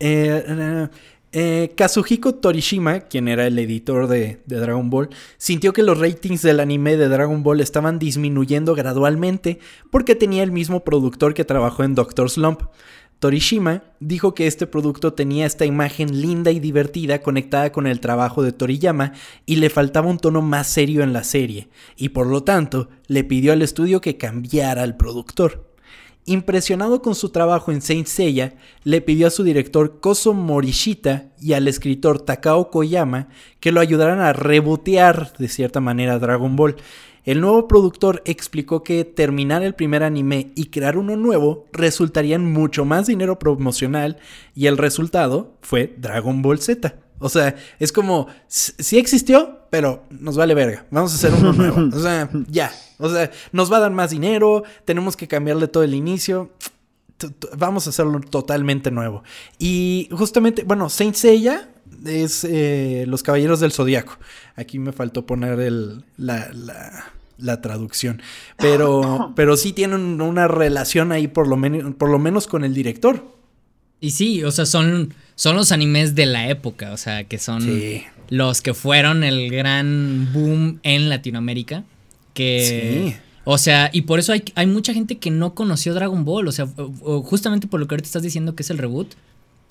Eh, 0.00 0.44
eh, 0.48 0.88
eh, 1.34 1.72
Kazuhiko 1.76 2.34
Torishima, 2.34 3.00
quien 3.00 3.28
era 3.28 3.46
el 3.46 3.58
editor 3.58 4.08
de, 4.08 4.40
de, 4.44 4.56
Dragon 4.56 4.90
Ball, 4.90 5.10
sintió 5.38 5.72
que 5.72 5.82
los 5.82 5.98
ratings 5.98 6.42
del 6.42 6.60
anime 6.60 6.96
de 6.96 7.08
Dragon 7.08 7.42
Ball 7.42 7.60
estaban 7.60 7.98
disminuyendo 8.00 8.74
gradualmente 8.74 9.60
porque 9.90 10.16
tenía 10.16 10.42
el 10.42 10.50
mismo 10.52 10.84
productor 10.84 11.34
que 11.34 11.44
trabajó 11.44 11.84
en 11.84 11.94
Doctor 11.94 12.28
Slump. 12.28 12.62
Torishima 13.22 13.84
dijo 14.00 14.34
que 14.34 14.48
este 14.48 14.66
producto 14.66 15.12
tenía 15.12 15.46
esta 15.46 15.64
imagen 15.64 16.20
linda 16.20 16.50
y 16.50 16.58
divertida 16.58 17.20
conectada 17.22 17.70
con 17.70 17.86
el 17.86 18.00
trabajo 18.00 18.42
de 18.42 18.50
Toriyama 18.50 19.12
y 19.46 19.56
le 19.56 19.70
faltaba 19.70 20.10
un 20.10 20.18
tono 20.18 20.42
más 20.42 20.66
serio 20.66 21.04
en 21.04 21.12
la 21.12 21.22
serie, 21.22 21.68
y 21.96 22.08
por 22.08 22.26
lo 22.26 22.42
tanto 22.42 22.88
le 23.06 23.22
pidió 23.22 23.52
al 23.52 23.62
estudio 23.62 24.00
que 24.00 24.16
cambiara 24.16 24.82
al 24.82 24.96
productor. 24.96 25.70
Impresionado 26.24 27.00
con 27.00 27.14
su 27.14 27.28
trabajo 27.28 27.70
en 27.70 27.80
Saint 27.80 28.08
Seiya, 28.08 28.56
le 28.82 29.00
pidió 29.00 29.28
a 29.28 29.30
su 29.30 29.44
director 29.44 30.00
Koso 30.00 30.34
Morishita 30.34 31.30
y 31.40 31.52
al 31.52 31.68
escritor 31.68 32.20
Takao 32.20 32.72
Koyama 32.72 33.28
que 33.60 33.70
lo 33.70 33.78
ayudaran 33.78 34.18
a 34.18 34.32
rebotear 34.32 35.32
de 35.38 35.46
cierta 35.46 35.78
manera 35.78 36.18
Dragon 36.18 36.56
Ball, 36.56 36.74
el 37.24 37.40
nuevo 37.40 37.68
productor 37.68 38.22
explicó 38.24 38.82
que 38.82 39.04
terminar 39.04 39.62
el 39.62 39.74
primer 39.74 40.02
anime 40.02 40.52
y 40.56 40.66
crear 40.66 40.96
uno 40.96 41.16
nuevo 41.16 41.66
resultaría 41.72 42.36
en 42.36 42.52
mucho 42.52 42.84
más 42.84 43.06
dinero 43.06 43.38
promocional 43.38 44.18
y 44.54 44.66
el 44.66 44.76
resultado 44.76 45.56
fue 45.60 45.94
Dragon 45.98 46.42
Ball 46.42 46.58
Z. 46.58 46.96
O 47.22 47.28
sea, 47.28 47.54
es 47.78 47.92
como, 47.92 48.26
sí 48.48 48.98
existió, 48.98 49.60
pero 49.70 50.02
nos 50.10 50.36
vale 50.36 50.54
verga. 50.54 50.84
Vamos 50.90 51.12
a 51.12 51.14
hacer 51.14 51.32
uno 51.32 51.52
nuevo. 51.52 51.96
O 51.96 52.00
sea, 52.00 52.28
ya. 52.48 52.72
O 52.98 53.08
sea, 53.08 53.30
nos 53.52 53.72
va 53.72 53.76
a 53.76 53.80
dar 53.80 53.92
más 53.92 54.10
dinero, 54.10 54.64
tenemos 54.84 55.16
que 55.16 55.28
cambiarle 55.28 55.68
todo 55.68 55.84
el 55.84 55.94
inicio. 55.94 56.50
vamos 57.56 57.86
a 57.86 57.90
hacerlo 57.90 58.20
totalmente 58.20 58.90
nuevo. 58.90 59.22
Y 59.60 60.08
justamente, 60.10 60.64
bueno, 60.64 60.90
Saint 60.90 61.14
Seiya 61.14 61.71
es 62.06 62.44
eh, 62.44 63.04
Los 63.06 63.22
Caballeros 63.22 63.60
del 63.60 63.72
Zodiaco. 63.72 64.18
Aquí 64.56 64.78
me 64.78 64.92
faltó 64.92 65.26
poner 65.26 65.60
el, 65.60 66.04
la, 66.16 66.50
la, 67.38 67.60
traducción. 67.60 68.22
Pero, 68.58 69.32
pero 69.36 69.56
sí 69.56 69.72
tienen 69.72 70.20
una 70.20 70.48
relación 70.48 71.12
ahí 71.12 71.28
por 71.28 71.48
lo, 71.48 71.58
por 71.96 72.10
lo 72.10 72.18
menos 72.18 72.46
con 72.46 72.64
el 72.64 72.74
director. 72.74 73.24
Y 74.00 74.10
sí, 74.10 74.42
o 74.42 74.50
sea, 74.50 74.66
son, 74.66 75.14
son 75.36 75.56
los 75.56 75.70
animes 75.70 76.14
de 76.14 76.26
la 76.26 76.48
época, 76.48 76.92
o 76.92 76.96
sea, 76.96 77.24
que 77.24 77.38
son 77.38 77.64
los 78.30 78.60
que 78.60 78.74
fueron 78.74 79.22
el 79.22 79.48
gran 79.50 80.28
boom 80.32 80.80
en 80.82 81.08
Latinoamérica. 81.08 81.84
Que, 82.34 83.12
sí. 83.14 83.16
O 83.44 83.58
sea, 83.58 83.90
y 83.92 84.02
por 84.02 84.18
eso 84.18 84.32
hay, 84.32 84.44
hay 84.54 84.66
mucha 84.66 84.94
gente 84.94 85.18
que 85.18 85.30
no 85.30 85.54
conoció 85.54 85.94
Dragon 85.94 86.24
Ball, 86.24 86.46
o 86.46 86.52
sea, 86.52 86.66
justamente 87.24 87.66
por 87.66 87.80
lo 87.80 87.88
que 87.88 87.94
ahorita 87.94 88.06
estás 88.06 88.22
diciendo 88.22 88.54
que 88.54 88.62
es 88.62 88.70
el 88.70 88.78
reboot. 88.78 89.14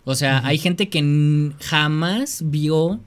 O 0.04 0.16
sea, 0.16 0.46
hay 0.46 0.58
gente 0.58 0.90
que 0.90 1.52
jamás 1.60 2.44
vio 2.46 3.00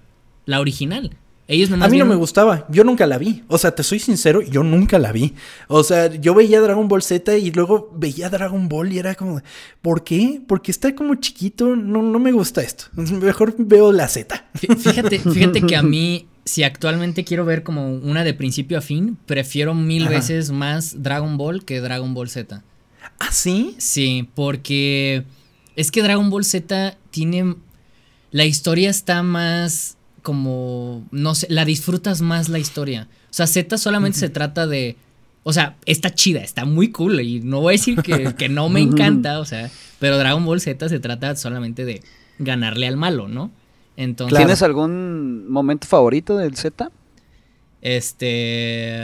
la 0.46 0.60
original. 0.60 1.16
Ellos 1.46 1.70
A 1.70 1.88
mí 1.88 1.98
no 1.98 2.06
me 2.06 2.14
gustaba, 2.14 2.66
yo 2.70 2.84
nunca 2.84 3.06
la 3.06 3.18
vi. 3.18 3.42
O 3.48 3.58
sea, 3.58 3.74
te 3.74 3.82
soy 3.82 3.98
sincero, 3.98 4.40
yo 4.40 4.62
nunca 4.62 4.98
la 4.98 5.12
vi. 5.12 5.34
O 5.68 5.84
sea, 5.84 6.10
yo 6.14 6.34
veía 6.34 6.58
Dragon 6.62 6.88
Ball 6.88 7.02
Z 7.02 7.36
y 7.36 7.50
luego 7.50 7.92
veía 7.94 8.30
Dragon 8.30 8.66
Ball 8.66 8.90
y 8.92 8.98
era 8.98 9.14
como, 9.14 9.42
¿por 9.82 10.04
qué? 10.04 10.40
Porque 10.46 10.70
está 10.70 10.94
como 10.94 11.16
chiquito, 11.16 11.76
no, 11.76 12.00
no 12.00 12.18
me 12.18 12.32
gusta 12.32 12.62
esto. 12.62 12.84
Mejor 12.94 13.54
veo 13.58 13.92
la 13.92 14.08
Z. 14.08 14.42
Fíjate, 14.54 15.18
fíjate 15.18 15.60
que 15.60 15.76
a 15.76 15.82
mí, 15.82 16.28
si 16.46 16.62
actualmente 16.62 17.24
quiero 17.24 17.44
ver 17.44 17.62
como 17.62 17.92
una 17.92 18.24
de 18.24 18.32
principio 18.32 18.78
a 18.78 18.80
fin, 18.80 19.18
prefiero 19.26 19.74
mil 19.74 20.08
veces 20.08 20.50
más 20.50 21.02
Dragon 21.02 21.36
Ball 21.36 21.66
que 21.66 21.82
Dragon 21.82 22.14
Ball 22.14 22.30
Z. 22.30 22.62
¿Ah, 23.18 23.32
sí? 23.32 23.74
Sí, 23.76 24.30
porque 24.34 25.24
es 25.76 25.90
que 25.90 26.02
Dragon 26.02 26.30
Ball 26.30 26.44
Z 26.44 26.96
tiene... 27.10 27.56
La 28.30 28.44
historia 28.44 28.90
está 28.90 29.22
más 29.22 29.96
como, 30.24 31.06
no 31.10 31.34
sé, 31.34 31.46
la 31.50 31.64
disfrutas 31.64 32.20
más 32.22 32.48
la 32.48 32.58
historia. 32.58 33.08
O 33.30 33.32
sea, 33.32 33.46
Z 33.46 33.76
solamente 33.78 34.18
se 34.18 34.30
trata 34.30 34.66
de, 34.66 34.96
o 35.44 35.52
sea, 35.52 35.76
está 35.84 36.14
chida, 36.14 36.40
está 36.40 36.64
muy 36.64 36.90
cool 36.90 37.20
y 37.20 37.40
no 37.40 37.60
voy 37.60 37.74
a 37.74 37.76
decir 37.76 38.02
que, 38.02 38.48
no 38.48 38.68
me 38.70 38.80
encanta, 38.80 39.38
o 39.38 39.44
sea, 39.44 39.70
pero 40.00 40.16
Dragon 40.18 40.44
Ball 40.44 40.60
Z 40.60 40.88
se 40.88 40.98
trata 40.98 41.36
solamente 41.36 41.84
de 41.84 42.02
ganarle 42.38 42.88
al 42.88 42.96
malo, 42.96 43.28
¿no? 43.28 43.52
Entonces, 43.96 44.36
¿Tienes 44.36 44.62
algún 44.62 45.48
momento 45.48 45.86
favorito 45.86 46.36
del 46.38 46.56
Z? 46.56 46.90
Este... 47.82 48.98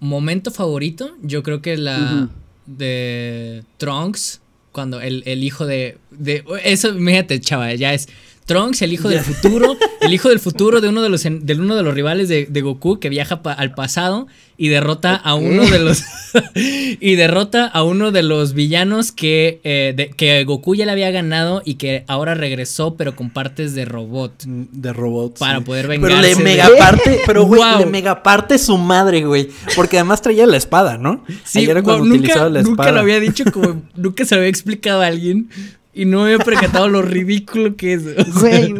momento 0.00 0.50
favorito, 0.50 1.16
yo 1.22 1.42
creo 1.42 1.60
que 1.60 1.76
la 1.76 2.30
de 2.66 3.62
Trunks, 3.76 4.40
cuando 4.78 5.00
el, 5.00 5.24
el 5.26 5.42
hijo 5.42 5.66
de, 5.66 5.98
de... 6.12 6.44
Eso, 6.62 6.94
fíjate, 6.94 7.40
chava, 7.40 7.74
ya 7.74 7.92
es 7.94 8.08
Trunks, 8.48 8.80
el 8.80 8.94
hijo 8.94 9.10
del 9.10 9.20
futuro, 9.20 9.76
el 10.00 10.14
hijo 10.14 10.30
del 10.30 10.40
futuro 10.40 10.80
de 10.80 10.88
uno 10.88 11.02
de 11.02 11.10
los, 11.10 11.22
de 11.22 11.54
uno 11.54 11.76
de 11.76 11.82
los 11.82 11.94
rivales 11.94 12.28
de, 12.28 12.60
Goku 12.62 12.98
que 12.98 13.10
viaja 13.10 13.40
al 13.44 13.74
pasado 13.74 14.26
y 14.56 14.68
derrota 14.68 15.14
a 15.14 15.34
uno 15.34 15.66
de 15.66 15.78
los 15.78 16.02
y 16.54 17.14
derrota 17.14 17.66
a 17.66 17.84
uno 17.84 18.10
de 18.10 18.22
los 18.22 18.54
villanos 18.54 19.12
que, 19.12 19.60
eh, 19.64 20.10
que 20.16 20.42
Goku 20.44 20.74
ya 20.74 20.86
le 20.86 20.92
había 20.92 21.10
ganado 21.10 21.60
y 21.64 21.74
que 21.74 22.04
ahora 22.08 22.34
regresó 22.34 22.96
pero 22.96 23.14
con 23.14 23.28
partes 23.30 23.74
de 23.74 23.84
robot. 23.84 24.44
Mm, 24.46 24.62
de 24.72 24.92
robot. 24.94 25.38
Para 25.38 25.60
poder 25.60 25.86
vengarse. 25.86 26.16
Pero 26.16 26.38
le 26.38 26.42
megaparte, 26.42 27.20
pero 27.26 27.44
güey, 27.44 27.62
le 27.78 27.86
megaparte 27.86 28.58
su 28.58 28.78
madre, 28.78 29.24
güey. 29.26 29.50
Porque 29.76 29.98
además 29.98 30.22
traía 30.22 30.46
la 30.46 30.56
espada, 30.56 30.96
¿no? 30.96 31.22
Sí, 31.44 31.64
era 31.64 31.82
cuando 31.82 32.06
nunca, 32.06 32.48
la 32.48 32.60
espada. 32.60 32.62
Nunca 32.62 32.92
lo 32.92 33.00
había 33.00 33.20
dicho 33.20 33.44
como 33.52 33.82
nunca 33.94 34.24
se 34.24 34.34
lo 34.34 34.40
había 34.40 34.50
explicado 34.50 35.02
a 35.02 35.06
alguien. 35.06 35.50
Y 35.98 36.04
no 36.04 36.18
me 36.18 36.32
había 36.32 36.44
percatado 36.44 36.88
lo 36.88 37.02
ridículo 37.02 37.74
que 37.74 37.94
es. 37.94 38.04
Güey, 38.40 38.72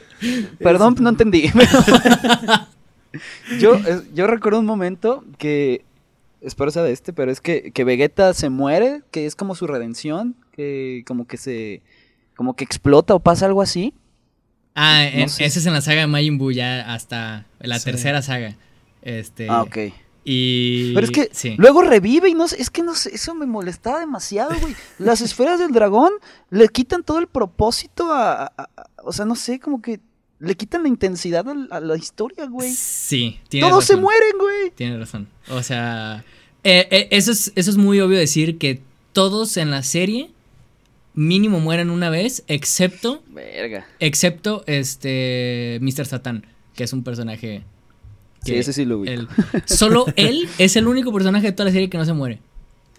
perdón, 0.58 0.96
no 0.98 1.10
entendí. 1.10 1.44
yo, 3.60 3.78
yo 4.12 4.26
recuerdo 4.26 4.58
un 4.58 4.66
momento 4.66 5.24
que, 5.38 5.84
espero 6.40 6.72
sea 6.72 6.82
de 6.82 6.90
este, 6.90 7.12
pero 7.12 7.30
es 7.30 7.40
que, 7.40 7.70
que 7.70 7.84
Vegeta 7.84 8.34
se 8.34 8.50
muere, 8.50 9.02
que 9.12 9.26
es 9.26 9.36
como 9.36 9.54
su 9.54 9.68
redención, 9.68 10.34
que 10.50 11.04
como 11.06 11.28
que 11.28 11.36
se, 11.36 11.82
como 12.34 12.56
que 12.56 12.64
explota 12.64 13.14
o 13.14 13.20
pasa 13.20 13.46
algo 13.46 13.62
así. 13.62 13.94
Ah, 14.74 15.04
ese 15.04 15.44
es 15.44 15.66
en 15.66 15.72
la 15.72 15.82
saga 15.82 16.00
de 16.00 16.08
Majin 16.08 16.36
Buu, 16.36 16.50
ya 16.50 16.92
hasta 16.92 17.46
la 17.60 17.78
tercera 17.78 18.22
saga. 18.22 18.56
Este, 19.02 19.48
ah, 19.48 19.62
ok. 19.62 19.78
Y. 20.28 20.92
Pero 20.92 21.06
es 21.06 21.12
que 21.12 21.54
luego 21.56 21.82
revive 21.82 22.28
y 22.28 22.34
no 22.34 22.48
sé, 22.48 22.60
es 22.60 22.68
que 22.68 22.82
no 22.82 22.96
sé, 22.96 23.14
eso 23.14 23.32
me 23.36 23.46
molestaba 23.46 24.00
demasiado, 24.00 24.58
güey. 24.60 24.74
Las 24.98 25.20
esferas 25.20 25.60
del 25.60 25.70
dragón 25.70 26.12
le 26.50 26.68
quitan 26.68 27.04
todo 27.04 27.20
el 27.20 27.28
propósito 27.28 28.12
a, 28.12 28.52
O 29.04 29.12
sea, 29.12 29.24
no 29.24 29.36
sé, 29.36 29.60
como 29.60 29.80
que 29.80 30.00
le 30.40 30.56
quitan 30.56 30.82
la 30.82 30.88
intensidad 30.88 31.46
a, 31.70 31.80
la 31.80 31.96
historia, 31.96 32.46
güey. 32.46 32.72
Sí, 32.72 33.38
tiene 33.48 33.68
Todos 33.68 33.84
se 33.84 33.94
mueren, 33.96 34.32
güey. 34.36 34.72
Tiene 34.74 34.98
razón. 34.98 35.28
O 35.48 35.62
sea, 35.62 36.24
eh, 36.64 36.88
eh, 36.90 37.08
eso, 37.12 37.30
es, 37.30 37.52
eso 37.54 37.70
es 37.70 37.76
muy 37.76 38.00
obvio 38.00 38.18
decir 38.18 38.58
que 38.58 38.82
todos 39.12 39.56
en 39.56 39.70
la 39.70 39.84
serie 39.84 40.32
mínimo 41.14 41.60
mueren 41.60 41.88
una 41.88 42.10
vez, 42.10 42.42
excepto. 42.48 43.22
Verga. 43.28 43.86
Excepto 44.00 44.64
este. 44.66 45.78
Mr. 45.82 46.04
Satan, 46.04 46.44
que 46.74 46.82
es 46.82 46.92
un 46.92 47.04
personaje 47.04 47.62
sí, 48.46 48.54
ese 48.54 48.72
sí 48.72 48.84
lo 48.84 49.00
vi. 49.00 49.10
solo 49.64 50.06
él 50.16 50.48
es 50.58 50.76
el 50.76 50.86
único 50.86 51.12
personaje 51.12 51.46
de 51.46 51.52
toda 51.52 51.66
la 51.66 51.72
serie 51.72 51.90
que 51.90 51.98
no 51.98 52.04
se 52.04 52.12
muere. 52.12 52.40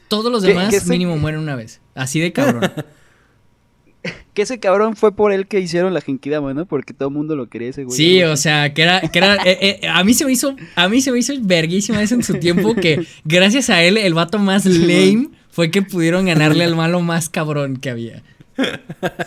Todos 0.07 0.31
los 0.31 0.41
demás 0.41 0.87
mínimo 0.87 1.17
mueren 1.17 1.39
una 1.39 1.55
vez. 1.55 1.81
Así 1.95 2.19
de 2.19 2.31
cabrón. 2.31 2.71
que 4.33 4.41
ese 4.43 4.59
cabrón 4.59 4.95
fue 4.95 5.15
por 5.15 5.31
él 5.31 5.47
que 5.47 5.59
hicieron 5.59 5.93
la 5.93 6.01
Genkidama, 6.01 6.53
¿no? 6.53 6.65
Porque 6.65 6.93
todo 6.93 7.09
el 7.09 7.15
mundo 7.15 7.35
lo 7.35 7.47
quería 7.47 7.69
ese 7.69 7.83
güey. 7.83 7.97
Sí, 7.97 8.23
o 8.23 8.37
sea, 8.37 8.73
que 8.73 8.83
era, 8.83 9.01
que 9.01 9.19
era 9.19 9.35
eh, 9.43 9.79
eh, 9.81 9.87
a 9.87 10.03
mí 10.03 10.13
se 10.13 10.25
me 10.25 10.31
hizo, 10.31 10.55
a 10.75 10.87
mí 10.87 11.01
se 11.01 11.11
me 11.11 11.19
hizo 11.19 11.33
verguísima 11.41 12.01
eso 12.01 12.15
en 12.15 12.23
su 12.23 12.35
tiempo 12.35 12.75
que 12.75 13.05
gracias 13.25 13.69
a 13.69 13.83
él 13.83 13.97
el 13.97 14.13
vato 14.13 14.39
más 14.39 14.65
lame 14.65 15.29
fue 15.49 15.71
que 15.71 15.81
pudieron 15.81 16.25
ganarle 16.25 16.63
al 16.63 16.75
malo 16.75 17.01
más 17.01 17.29
cabrón 17.29 17.77
que 17.77 17.89
había. 17.89 18.23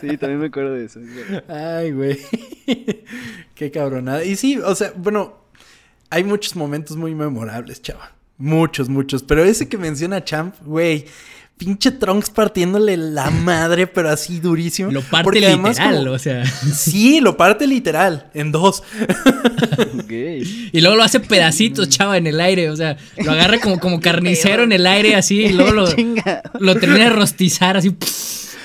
Sí, 0.01 0.17
también 0.17 0.41
me 0.41 0.47
acuerdo 0.47 0.75
de 0.75 0.85
eso. 0.85 1.01
Ay, 1.49 1.93
güey. 1.93 2.19
Qué 3.55 3.71
cabronada. 3.71 4.25
Y 4.25 4.37
sí, 4.37 4.59
o 4.59 4.75
sea, 4.75 4.93
bueno, 4.97 5.40
hay 6.11 6.25
muchos 6.25 6.57
momentos 6.57 6.97
muy 6.97 7.15
memorables, 7.15 7.81
chava. 7.81 8.13
Muchos, 8.37 8.89
muchos. 8.89 9.23
Pero 9.23 9.45
ese 9.45 9.69
que 9.69 9.79
menciona 9.79 10.25
Champ, 10.25 10.57
güey. 10.65 11.07
Pinche 11.57 11.91
Trunks 11.91 12.31
partiéndole 12.31 12.97
la 12.97 13.31
madre, 13.31 13.87
pero 13.87 14.09
así 14.09 14.41
durísimo. 14.41 14.91
Lo 14.91 15.03
parte 15.03 15.41
literal, 15.41 16.09
o 16.09 16.19
sea. 16.19 16.43
Sí, 16.47 17.21
lo 17.21 17.37
parte 17.37 17.67
literal, 17.67 18.31
en 18.33 18.51
dos. 18.51 18.83
Y 20.73 20.81
luego 20.81 20.97
lo 20.97 21.03
hace 21.03 21.21
pedacitos, 21.21 21.91
chava, 21.91 22.17
en 22.17 22.27
el 22.27 22.41
aire. 22.41 22.71
O 22.71 22.77
sea, 22.77 22.97
lo 23.19 23.33
agarra 23.33 23.61
como, 23.61 23.79
como 23.79 24.01
carnicero 24.01 24.63
en 24.63 24.73
el 24.73 24.87
aire, 24.87 25.15
así, 25.17 25.41
y 25.45 25.53
luego 25.53 25.73
lo, 25.73 25.85
lo 26.61 26.77
termina 26.77 27.05
de 27.05 27.11
rostizar, 27.11 27.77
así 27.77 27.95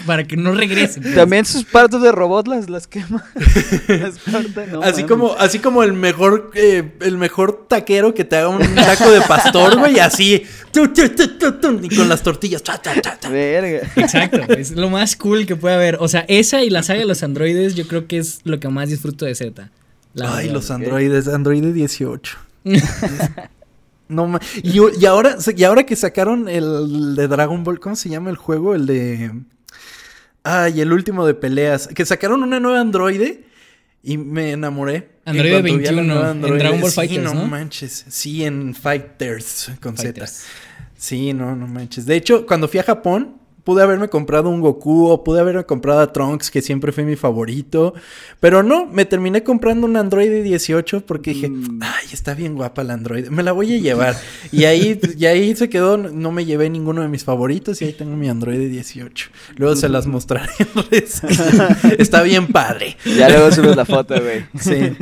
para 0.05 0.23
que 0.23 0.37
no 0.37 0.51
regresen. 0.51 1.15
También 1.15 1.45
sus 1.45 1.63
partes 1.65 2.01
de 2.01 2.11
robot 2.11 2.47
las, 2.47 2.69
las 2.69 2.87
quema. 2.87 3.23
así 4.83 5.03
como, 5.03 5.33
así 5.33 5.59
como 5.59 5.83
el 5.83 5.93
mejor, 5.93 6.51
eh, 6.55 6.93
el 7.01 7.17
mejor 7.17 7.65
taquero 7.67 8.13
que 8.13 8.23
te 8.23 8.37
haga 8.37 8.49
un 8.49 8.75
taco 8.75 9.09
de 9.09 9.21
pastor, 9.21 9.77
güey, 9.79 9.99
así. 9.99 10.43
y 11.81 11.95
con 11.95 12.09
las 12.09 12.23
tortillas. 12.23 12.63
Verga. 13.29 13.89
Exacto. 13.95 14.53
Es 14.53 14.71
lo 14.71 14.89
más 14.89 15.15
cool 15.15 15.45
que 15.45 15.55
puede 15.55 15.75
haber. 15.75 15.97
O 15.99 16.07
sea, 16.07 16.25
esa 16.27 16.63
y 16.63 16.69
la 16.69 16.83
saga 16.83 16.99
de 16.99 17.05
los 17.05 17.23
androides, 17.23 17.75
yo 17.75 17.87
creo 17.87 18.07
que 18.07 18.17
es 18.17 18.41
lo 18.43 18.59
que 18.59 18.67
más 18.69 18.89
disfruto 18.89 19.25
de 19.25 19.35
Z. 19.35 19.69
Ay, 20.21 20.49
los 20.49 20.71
androides, 20.71 21.27
androide 21.27 21.73
18. 21.73 22.37
No 24.07 24.39
y, 24.61 24.79
y, 24.99 25.05
ahora, 25.07 25.37
y 25.55 25.63
ahora 25.63 25.83
que 25.83 25.95
sacaron 25.95 26.47
el 26.47 27.15
de 27.15 27.27
Dragon 27.27 27.63
Ball, 27.63 27.79
¿cómo 27.79 27.95
se 27.95 28.09
llama 28.09 28.29
el 28.29 28.35
juego? 28.35 28.75
El 28.75 28.85
de 28.85 29.31
Ah, 30.45 30.69
y 30.69 30.79
el 30.79 30.93
último 30.93 31.25
de 31.25 31.33
peleas. 31.33 31.87
Que 31.87 32.05
sacaron 32.05 32.43
una 32.43 32.59
nueva 32.59 32.79
androide 32.79 33.43
y 34.03 34.17
me 34.17 34.51
enamoré. 34.51 35.09
Androide 35.25 35.63
21 35.63 36.31
en 36.31 36.41
Dragon 36.41 36.79
Ball 36.79 36.91
Fighters, 36.91 37.23
no, 37.23 37.47
manches. 37.47 38.05
Sí, 38.07 38.45
en 38.45 38.75
Fighters 38.75 39.71
con 39.81 39.97
Z. 39.97 40.23
Sí, 40.95 41.33
no, 41.33 41.55
no 41.55 41.65
manches. 41.65 42.05
De 42.05 42.15
hecho, 42.15 42.45
cuando 42.45 42.67
fui 42.67 42.79
a 42.79 42.83
Japón, 42.83 43.41
pude 43.65 43.81
haberme 43.81 44.07
comprado 44.07 44.49
un 44.49 44.61
Goku 44.61 45.07
o 45.07 45.23
pude 45.23 45.41
haberme 45.41 45.65
comprado 45.65 45.99
a 45.99 46.13
Trunks, 46.13 46.51
que 46.51 46.61
siempre 46.61 46.91
fue 46.91 47.03
mi 47.03 47.17
favorito. 47.17 47.95
Pero 48.39 48.63
no, 48.63 48.85
me 48.85 49.05
terminé 49.05 49.43
comprando 49.43 49.87
un 49.87 49.97
Android 49.97 50.43
18 50.43 51.05
porque 51.05 51.33
dije, 51.33 51.49
mm. 51.49 51.79
ay, 51.81 52.07
está 52.13 52.35
bien 52.35 52.55
guapa 52.55 52.83
la 52.83 52.93
Android, 52.93 53.27
me 53.27 53.43
la 53.43 53.51
voy 53.51 53.73
a 53.73 53.77
llevar. 53.79 54.15
y 54.51 54.65
ahí, 54.65 54.99
y 55.17 55.25
ahí 55.25 55.55
se 55.55 55.67
quedó, 55.67 55.97
no 55.97 56.31
me 56.31 56.45
llevé 56.45 56.69
ninguno 56.69 57.01
de 57.01 57.07
mis 57.07 57.23
favoritos 57.23 57.81
y 57.81 57.85
ahí 57.85 57.93
tengo 57.93 58.15
mi 58.15 58.29
Android 58.29 58.69
18. 58.69 59.29
Luego 59.57 59.75
se 59.75 59.89
las 59.89 60.05
mostraré 60.05 60.53
está 61.97 62.21
bien 62.21 62.47
padre. 62.47 62.95
Ya 63.03 63.29
luego 63.29 63.51
subes 63.51 63.75
la 63.75 63.85
foto, 63.85 64.15
güey. 64.21 64.45
Sí. 64.59 64.95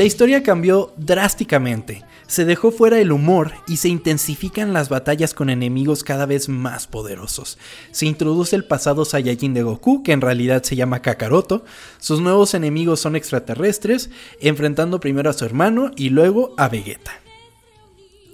La 0.00 0.06
historia 0.06 0.42
cambió 0.42 0.94
drásticamente. 0.96 2.06
Se 2.26 2.46
dejó 2.46 2.72
fuera 2.72 2.98
el 3.00 3.12
humor 3.12 3.52
y 3.68 3.76
se 3.76 3.90
intensifican 3.90 4.72
las 4.72 4.88
batallas 4.88 5.34
con 5.34 5.50
enemigos 5.50 6.04
cada 6.04 6.24
vez 6.24 6.48
más 6.48 6.86
poderosos. 6.86 7.58
Se 7.90 8.06
introduce 8.06 8.56
el 8.56 8.64
pasado 8.64 9.04
Saiyajin 9.04 9.52
de 9.52 9.62
Goku, 9.62 10.02
que 10.02 10.12
en 10.12 10.22
realidad 10.22 10.62
se 10.62 10.74
llama 10.74 11.02
Kakaroto. 11.02 11.66
Sus 11.98 12.22
nuevos 12.22 12.54
enemigos 12.54 12.98
son 12.98 13.14
extraterrestres, 13.14 14.08
enfrentando 14.40 15.00
primero 15.00 15.28
a 15.28 15.34
su 15.34 15.44
hermano 15.44 15.90
y 15.94 16.08
luego 16.08 16.54
a 16.56 16.70
Vegeta. 16.70 17.20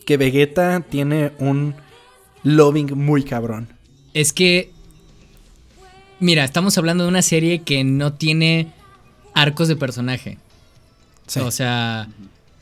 Que 0.04 0.18
Vegeta 0.18 0.84
tiene 0.88 1.32
un 1.40 1.74
loving 2.44 2.96
muy 2.96 3.24
cabrón. 3.24 3.70
Es 4.14 4.32
que. 4.32 4.70
Mira, 6.20 6.44
estamos 6.44 6.78
hablando 6.78 7.02
de 7.02 7.10
una 7.10 7.22
serie 7.22 7.62
que 7.62 7.82
no 7.82 8.12
tiene 8.12 8.72
arcos 9.34 9.66
de 9.66 9.74
personaje. 9.74 10.38
O 11.40 11.50
sea, 11.50 12.08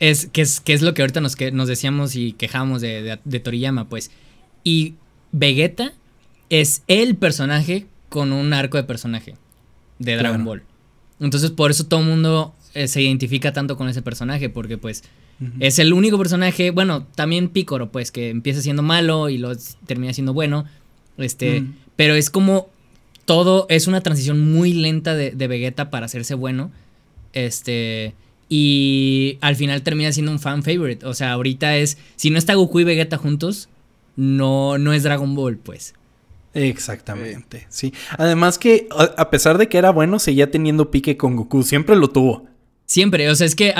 es 0.01 0.27
que, 0.27 0.43
es 0.43 0.61
que 0.61 0.73
es 0.73 0.83
lo 0.83 0.95
que 0.95 1.03
ahorita 1.03 1.21
nos, 1.21 1.37
que, 1.37 1.53
nos 1.53 1.69
decíamos 1.69 2.17
y 2.17 2.33
quejamos 2.33 2.81
de, 2.81 3.19
Toriyama, 3.43 3.89
pues. 3.89 4.11
Y 4.63 4.95
Vegeta 5.33 5.93
es 6.51 6.83
el 6.89 7.17
personaje 7.17 7.87
con 8.09 8.33
un 8.33 8.53
arco 8.53 8.77
de 8.77 8.85
personaje 8.85 9.35
de 9.99 10.17
Dragon 10.17 10.45
Ball. 10.45 10.63
Entonces, 11.21 11.51
por 11.51 11.71
eso 11.71 11.85
todo 11.85 12.01
el 12.01 12.07
mundo 12.07 12.55
eh, 12.75 12.89
se 12.89 13.03
identifica 13.03 13.53
tanto 13.53 13.77
con 13.77 13.89
ese 13.89 14.03
personaje, 14.03 14.49
porque 14.49 14.79
pues 14.79 15.05
es 15.59 15.79
el 15.79 15.93
único 15.93 16.17
personaje, 16.17 16.71
bueno, 16.71 17.07
también 17.15 17.49
Picoro, 17.49 17.91
pues, 17.91 18.13
que 18.13 18.31
empieza 18.31 18.63
siendo 18.63 18.83
malo 18.83 19.29
y 19.29 19.39
lo 19.39 19.53
termina 19.87 20.13
siendo 20.13 20.33
bueno. 20.33 20.65
Este, 21.19 21.65
pero 21.97 22.15
es 22.15 22.31
como 22.31 22.69
todo, 23.25 23.67
es 23.69 23.87
una 23.87 24.01
transición 24.01 24.53
muy 24.53 24.73
lenta 24.73 25.15
de, 25.15 25.33
de 25.33 25.49
Vegeta 25.49 25.91
para 25.91 26.07
hacerse 26.07 26.35
bueno. 26.35 26.71
Este. 27.33 28.15
Y 28.49 29.39
al 29.41 29.57
final 29.57 29.83
termina 29.83 30.13
siendo 30.13 30.33
un 30.33 30.39
fan 30.39 30.63
favorite. 30.63 31.07
O 31.07 31.15
sea, 31.15 31.33
ahorita 31.33 31.77
es. 31.77 31.99
Si 32.17 32.31
no 32.31 32.39
está 32.39 32.55
Goku 32.55 32.81
y 32.81 32.85
Vegeta 32.85 33.17
juntos, 33.17 33.69
no, 34.17 34.79
no 34.79 34.93
es 34.93 35.03
Dragon 35.03 35.35
Ball, 35.35 35.57
pues. 35.57 35.95
Exactamente, 36.53 37.67
sí. 37.69 37.93
Además 38.17 38.59
que, 38.59 38.87
a 38.91 39.31
pesar 39.31 39.59
de 39.59 39.69
que 39.69 39.77
era 39.77 39.91
bueno, 39.91 40.21
seguía 40.21 40.51
teniendo 40.51 40.91
pique 40.91 41.17
con 41.17 41.35
Goku. 41.35 41.65
Siempre 41.65 41.97
lo 41.97 42.09
tuvo. 42.09 42.47
Siempre, 42.87 43.29
o 43.31 43.35
sea, 43.35 43.47
es 43.47 43.57
que 43.57 43.75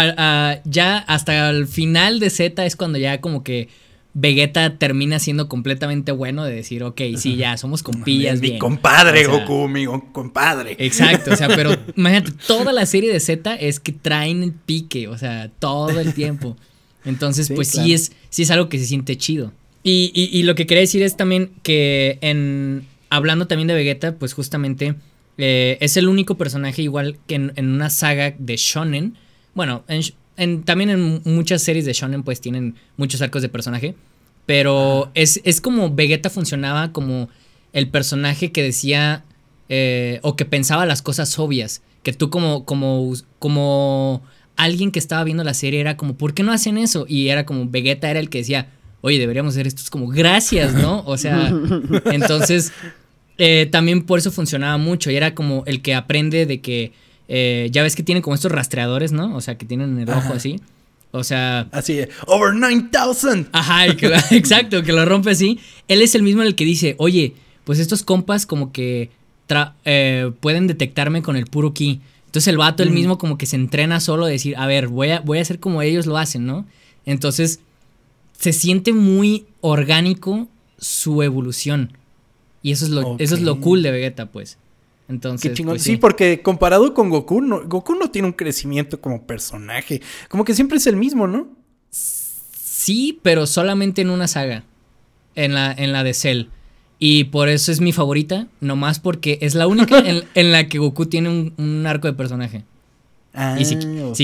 ya 0.65 0.99
hasta 0.99 1.51
el 1.51 1.69
final 1.69 2.19
de 2.19 2.31
Z 2.31 2.65
es 2.65 2.75
cuando 2.75 2.99
ya 2.99 3.21
como 3.21 3.45
que 3.45 3.69
Vegeta 4.17 4.79
termina 4.79 5.19
siendo 5.19 5.49
completamente 5.49 6.13
bueno 6.13 6.45
de 6.45 6.55
decir, 6.55 6.85
ok, 6.85 7.01
sí, 7.17 7.35
ya 7.35 7.57
somos 7.57 7.83
compillas. 7.83 8.41
Mi 8.41 8.59
compadre, 8.59 9.27
Goku, 9.27 9.67
mi 9.69 9.87
compadre. 10.13 10.77
Exacto, 10.79 11.33
o 11.33 11.37
sea, 11.37 11.49
pero 11.49 11.77
imagínate, 11.97 12.31
toda 12.47 12.73
la 12.73 12.87
serie 12.87 13.13
de 13.13 13.19
Z 13.19 13.57
es 13.57 13.81
que 13.81 13.91
traen 13.91 14.45
el 14.45 14.53
pique, 14.53 15.09
o 15.09 15.19
sea, 15.19 15.51
todo 15.59 15.99
el 15.99 16.15
tiempo. 16.15 16.57
Entonces, 17.05 17.51
pues 17.53 17.69
sí, 17.69 17.93
es, 17.93 18.13
sí 18.31 18.43
es 18.43 18.51
algo 18.53 18.69
que 18.69 18.79
se 18.79 18.87
siente 18.87 19.17
chido. 19.17 19.53
Y, 19.83 20.13
y, 20.15 20.43
lo 20.45 20.55
que 20.55 20.67
quería 20.67 20.81
decir 20.81 21.03
es 21.03 21.17
también 21.17 21.51
que 21.63 22.19
en 22.23 22.87
hablando 23.11 23.47
también 23.47 23.69
de 23.69 23.75
Vegeta, 23.75 24.15
pues 24.15 24.33
justamente 24.33 24.95
eh, 25.37 25.77
es 25.81 25.97
el 25.97 26.09
único 26.09 26.37
personaje 26.37 26.81
igual 26.83 27.19
que 27.27 27.35
en, 27.35 27.53
en 27.57 27.69
una 27.69 27.91
saga 27.91 28.35
de 28.39 28.57
shonen. 28.57 29.17
Bueno, 29.55 29.85
en, 29.89 30.03
también 30.65 30.91
en 30.91 31.23
muchas 31.25 31.63
series 31.63 31.85
de 31.85 31.93
shonen 31.93 32.23
pues 32.23 32.41
tienen 32.41 32.75
muchos 32.97 33.23
arcos 33.23 33.43
de 33.43 33.49
personaje. 33.49 33.95
Pero 34.47 35.11
es, 35.15 35.41
como 35.61 35.95
Vegeta 35.95 36.29
funcionaba 36.29 36.93
como 36.93 37.29
el 37.73 37.89
personaje 37.89 38.53
que 38.53 38.63
decía 38.63 39.25
eh, 39.69 40.21
o 40.23 40.37
que 40.37 40.45
pensaba 40.45 40.87
las 40.87 41.03
cosas 41.03 41.39
obvias. 41.39 41.83
Que 42.03 42.13
tú 42.13 42.29
como, 42.29 42.65
como, 42.67 43.15
como 43.39 44.23
alguien 44.57 44.91
que 44.91 44.99
estaba 44.99 45.25
viendo 45.25 45.45
la 45.45 45.55
serie 45.55 45.81
era 45.81 45.97
como, 45.97 46.15
¿por 46.15 46.35
qué 46.35 46.43
no 46.43 46.53
hacen 46.53 46.77
eso? 46.77 47.07
Y 47.09 47.29
era 47.29 47.47
como, 47.47 47.69
Vegeta 47.69 48.11
era 48.11 48.21
el 48.21 48.29
que 48.29 48.39
decía, 48.39 48.69
oye, 49.01 49.19
deberíamos 49.19 49.55
hacer 49.55 49.67
esto. 49.67 49.81
Es 49.81 49.91
como, 49.91 50.09
gracias, 50.09 50.75
¿no? 50.75 51.03
O 51.07 51.17
sea, 51.17 51.51
entonces, 52.13 52.73
eh, 53.39 53.69
también 53.71 54.05
por 54.05 54.19
eso 54.19 54.31
funcionaba 54.31 54.77
mucho. 54.77 55.11
Y 55.11 55.17
era 55.17 55.35
como 55.35 55.65
el 55.67 55.81
que 55.81 55.95
aprende 55.95 56.45
de 56.45 56.61
que 56.61 56.93
eh, 57.29 57.69
ya 57.73 57.83
ves 57.83 57.97
que 57.97 58.03
tienen 58.03 58.23
como 58.23 58.35
estos 58.35 58.53
rastreadores, 58.53 59.13
¿no? 59.13 59.35
O 59.37 59.41
sea, 59.41 59.57
que 59.57 59.67
tienen 59.67 59.99
el 59.99 60.11
ojo 60.11 60.33
así. 60.33 60.61
O 61.11 61.23
sea. 61.25 61.69
Así, 61.73 62.01
over 62.27 62.55
9000. 62.55 63.49
Ajá, 63.53 63.87
exacto, 64.31 64.83
que 64.83 64.93
lo 64.93 65.05
rompe 65.05 65.31
así. 65.31 65.61
Él 65.89 66.03
es 66.03 66.15
el 66.15 66.23
mismo 66.23 66.43
el 66.43 66.55
que 66.55 66.65
dice, 66.65 66.97
oye, 66.99 67.35
pues 67.65 67.79
estos 67.79 68.03
compas 68.03 68.47
como 68.47 68.73
que 68.73 69.11
eh, 69.85 70.33
pueden 70.41 70.67
detectarme 70.67 71.23
con 71.23 71.37
el 71.37 71.47
puro 71.47 71.73
ki. 71.73 72.01
Entonces 72.27 72.49
el 72.49 72.59
vato, 72.59 72.83
el 72.83 72.91
mm. 72.91 72.95
mismo, 72.95 73.19
como 73.19 73.39
que 73.39 73.47
se 73.47 73.57
entrena 73.57 74.01
solo 74.01 74.25
a 74.25 74.29
decir, 74.29 74.57
a 74.57 74.67
ver, 74.67 74.89
voy 74.89 75.11
a, 75.11 75.21
voy 75.21 75.39
a 75.39 75.43
hacer 75.43 75.61
como 75.61 75.83
ellos 75.83 76.07
lo 76.07 76.19
hacen, 76.19 76.47
¿no? 76.47 76.67
Entonces 77.07 77.61
se 78.37 78.53
siente 78.53 78.93
muy 78.93 79.47
orgánico 79.61 80.49
su 80.79 81.23
evolución. 81.23 81.97
Y 82.63 82.73
eso 82.73 82.87
es 82.87 82.91
lo, 82.91 83.17
eso 83.19 83.35
es 83.35 83.43
lo 83.43 83.61
cool 83.61 83.83
de 83.83 83.91
Vegeta, 83.91 84.27
pues. 84.27 84.59
Entonces, 85.09 85.61
pues 85.61 85.83
sí. 85.83 85.97
porque 85.97 86.41
comparado 86.41 86.95
con 86.95 87.11
Goku, 87.11 87.43
no, 87.43 87.63
Goku 87.67 87.95
no 87.95 88.11
tiene 88.11 88.29
un 88.29 88.33
crecimiento 88.33 89.01
como 89.01 89.27
personaje. 89.27 90.01
Como 90.29 90.45
que 90.45 90.55
siempre 90.55 90.79
es 90.79 90.87
el 90.87 90.97
mismo, 90.97 91.27
¿no? 91.27 91.49
Sí, 91.91 93.19
pero 93.23 93.47
solamente 93.47 94.03
en 94.03 94.11
una 94.11 94.29
saga. 94.29 94.65
En 95.35 95.53
la, 95.53 95.73
en 95.73 95.93
la 95.93 96.05
de 96.05 96.15
Cell. 96.15 96.47
Y 96.99 97.25
por 97.25 97.49
eso 97.49 97.73
es 97.73 97.81
mi 97.81 97.93
favorita, 97.93 98.47
nomás 98.61 99.01
porque 99.01 99.39
es 99.43 99.55
la 99.55 99.67
única 99.67 99.99
en, 99.99 100.25
la 100.53 100.69
que 100.69 100.79
Goku 100.79 101.07
tiene 101.07 101.53
un, 101.57 101.85
arco 101.87 102.07
de 102.07 102.15
personaje. 102.15 102.65
Ah, 103.35 103.57
y 103.59 103.65
si, 103.65 103.77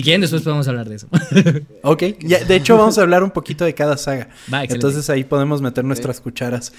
quieren, 0.02 0.20
después 0.20 0.42
podemos 0.42 0.68
hablar 0.68 0.88
de 0.88 0.94
eso. 0.94 1.08
ok, 1.82 2.00
de 2.00 2.56
hecho 2.56 2.76
vamos 2.78 2.96
a 2.96 3.02
hablar 3.02 3.24
un 3.24 3.32
poquito 3.32 3.64
de 3.64 3.74
cada 3.74 3.96
saga. 3.96 4.28
Entonces 4.68 5.10
ahí 5.10 5.24
podemos 5.24 5.60
meter 5.60 5.84
nuestras 5.84 6.20
cucharas. 6.20 6.72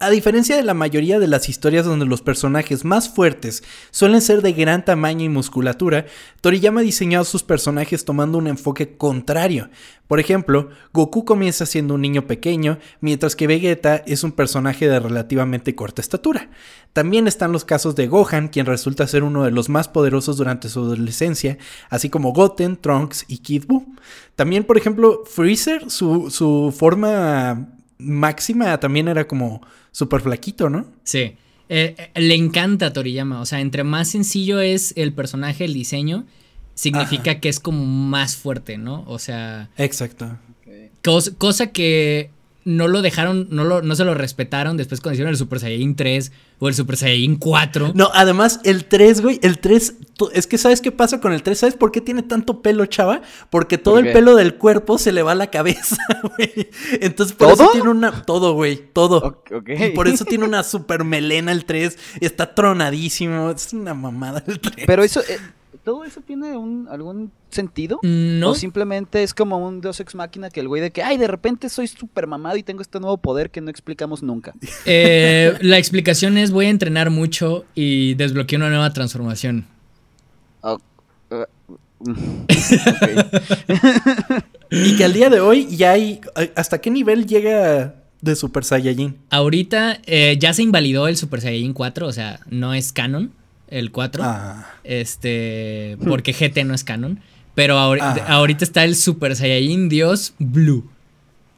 A 0.00 0.10
diferencia 0.10 0.56
de 0.56 0.64
la 0.64 0.74
mayoría 0.74 1.20
de 1.20 1.28
las 1.28 1.48
historias 1.48 1.86
donde 1.86 2.04
los 2.04 2.20
personajes 2.20 2.84
más 2.84 3.08
fuertes 3.08 3.62
suelen 3.92 4.20
ser 4.20 4.42
de 4.42 4.52
gran 4.52 4.84
tamaño 4.84 5.24
y 5.24 5.28
musculatura, 5.28 6.06
Toriyama 6.40 6.80
ha 6.80 6.84
diseñado 6.84 7.24
sus 7.24 7.44
personajes 7.44 8.04
tomando 8.04 8.38
un 8.38 8.48
enfoque 8.48 8.96
contrario. 8.96 9.70
Por 10.08 10.18
ejemplo, 10.18 10.68
Goku 10.92 11.24
comienza 11.24 11.64
siendo 11.64 11.94
un 11.94 12.02
niño 12.02 12.26
pequeño, 12.26 12.78
mientras 13.00 13.36
que 13.36 13.46
Vegeta 13.46 14.02
es 14.06 14.24
un 14.24 14.32
personaje 14.32 14.88
de 14.88 14.98
relativamente 14.98 15.76
corta 15.76 16.02
estatura. 16.02 16.50
También 16.92 17.28
están 17.28 17.52
los 17.52 17.64
casos 17.64 17.94
de 17.94 18.08
Gohan, 18.08 18.48
quien 18.48 18.66
resulta 18.66 19.06
ser 19.06 19.22
uno 19.22 19.44
de 19.44 19.52
los 19.52 19.68
más 19.68 19.86
poderosos 19.86 20.36
durante 20.36 20.68
su 20.68 20.80
adolescencia, 20.80 21.56
así 21.88 22.10
como 22.10 22.32
Goten, 22.32 22.76
Trunks 22.76 23.26
y 23.28 23.38
Kid 23.38 23.66
Buu. 23.68 23.94
También, 24.34 24.64
por 24.64 24.76
ejemplo, 24.76 25.22
Freezer, 25.24 25.88
su, 25.88 26.30
su 26.30 26.74
forma 26.76 27.73
máxima 27.98 28.78
también 28.78 29.08
era 29.08 29.26
como 29.26 29.60
súper 29.92 30.20
flaquito, 30.20 30.68
¿no? 30.68 30.86
Sí. 31.04 31.36
Eh, 31.68 31.94
eh, 31.96 32.20
le 32.20 32.34
encanta 32.34 32.86
a 32.86 32.92
Toriyama. 32.92 33.40
O 33.40 33.46
sea, 33.46 33.60
entre 33.60 33.84
más 33.84 34.08
sencillo 34.08 34.60
es 34.60 34.92
el 34.96 35.12
personaje, 35.12 35.64
el 35.64 35.74
diseño, 35.74 36.24
significa 36.74 37.40
que 37.40 37.48
es 37.48 37.60
como 37.60 37.84
más 37.84 38.36
fuerte, 38.36 38.78
¿no? 38.78 39.04
O 39.06 39.18
sea. 39.18 39.70
Exacto. 39.76 40.38
cosa 41.38 41.68
que 41.68 42.30
no 42.64 42.88
lo 42.88 43.02
dejaron, 43.02 43.48
no, 43.50 43.64
lo, 43.64 43.82
no 43.82 43.94
se 43.94 44.04
lo 44.04 44.14
respetaron 44.14 44.76
después 44.76 45.00
cuando 45.00 45.14
hicieron 45.14 45.30
el 45.30 45.36
Super 45.36 45.60
Saiyan 45.60 45.96
3 45.96 46.32
o 46.58 46.68
el 46.68 46.74
Super 46.74 46.96
Saiyan 46.96 47.36
4. 47.36 47.92
No, 47.94 48.10
además 48.14 48.60
el 48.64 48.86
3, 48.86 49.20
güey, 49.20 49.38
el 49.42 49.58
3, 49.58 49.94
es 50.32 50.46
que 50.46 50.56
¿sabes 50.56 50.80
qué 50.80 50.90
pasa 50.90 51.20
con 51.20 51.32
el 51.32 51.42
3? 51.42 51.58
¿Sabes 51.58 51.74
por 51.74 51.92
qué 51.92 52.00
tiene 52.00 52.22
tanto 52.22 52.62
pelo, 52.62 52.86
chava? 52.86 53.20
Porque 53.50 53.76
todo 53.76 53.98
el 53.98 54.12
pelo 54.12 54.34
del 54.34 54.54
cuerpo 54.54 54.96
se 54.96 55.12
le 55.12 55.22
va 55.22 55.32
a 55.32 55.36
la 55.36 55.50
cabeza, 55.50 55.96
güey. 56.36 56.70
Entonces 57.00 57.36
por 57.36 57.52
eso 57.52 57.68
tiene 57.72 57.90
una, 57.90 58.22
todo, 58.22 58.54
güey, 58.54 58.76
todo. 58.92 59.42
Y 59.66 59.90
por 59.90 60.08
eso 60.08 60.24
tiene 60.24 60.44
una 60.44 60.62
super 60.62 61.04
melena 61.04 61.52
el 61.52 61.66
3, 61.66 61.98
está 62.20 62.54
tronadísimo, 62.54 63.50
es 63.50 63.72
una 63.74 63.92
mamada 63.92 64.42
el 64.46 64.58
3. 64.58 64.86
Pero 64.86 65.04
eso... 65.04 65.20
Eh, 65.20 65.38
¿Todo 65.84 66.04
eso 66.04 66.22
tiene 66.22 66.56
un, 66.56 66.88
algún 66.90 67.30
sentido? 67.50 68.00
No. 68.02 68.50
O 68.50 68.54
simplemente 68.54 69.22
es 69.22 69.34
como 69.34 69.58
un 69.58 69.82
Deus 69.82 70.00
Ex 70.00 70.14
Máquina 70.14 70.48
que 70.48 70.60
el 70.60 70.68
güey 70.68 70.80
de 70.80 70.90
que, 70.90 71.02
ay, 71.02 71.18
de 71.18 71.26
repente 71.26 71.68
soy 71.68 71.88
súper 71.88 72.26
mamado 72.26 72.56
y 72.56 72.62
tengo 72.62 72.80
este 72.80 72.98
nuevo 73.00 73.18
poder 73.18 73.50
que 73.50 73.60
no 73.60 73.70
explicamos 73.70 74.22
nunca. 74.22 74.54
Eh, 74.86 75.56
la 75.60 75.78
explicación 75.78 76.36
es 76.36 76.50
voy 76.50 76.66
a 76.66 76.68
entrenar 76.68 77.10
mucho 77.10 77.64
y 77.74 78.14
desbloquear 78.14 78.60
una 78.60 78.70
nueva 78.70 78.92
transformación. 78.92 79.66
Uh, 80.62 80.76
y 84.70 84.96
que 84.96 85.04
al 85.04 85.12
día 85.12 85.30
de 85.30 85.40
hoy 85.40 85.74
ya 85.74 85.92
hay... 85.92 86.20
¿Hasta 86.54 86.80
qué 86.80 86.90
nivel 86.90 87.26
llega 87.26 87.94
de 88.20 88.36
Super 88.36 88.64
Saiyajin? 88.64 89.16
Ahorita 89.30 90.00
eh, 90.06 90.36
ya 90.38 90.52
se 90.52 90.62
invalidó 90.62 91.08
el 91.08 91.16
Super 91.16 91.40
Saiyajin 91.40 91.72
4, 91.72 92.06
o 92.06 92.12
sea, 92.12 92.40
no 92.50 92.74
es 92.74 92.92
canon 92.92 93.32
el 93.78 93.90
4. 93.90 94.22
Ah. 94.24 94.74
Este, 94.84 95.96
porque 96.06 96.32
GT 96.32 96.64
no 96.64 96.74
es 96.74 96.84
canon. 96.84 97.20
Pero 97.54 97.78
ah. 97.78 98.16
ahorita 98.28 98.64
está 98.64 98.84
el 98.84 98.96
Super 98.96 99.36
Saiyajin 99.36 99.88
Dios 99.88 100.34
Blue. 100.38 100.88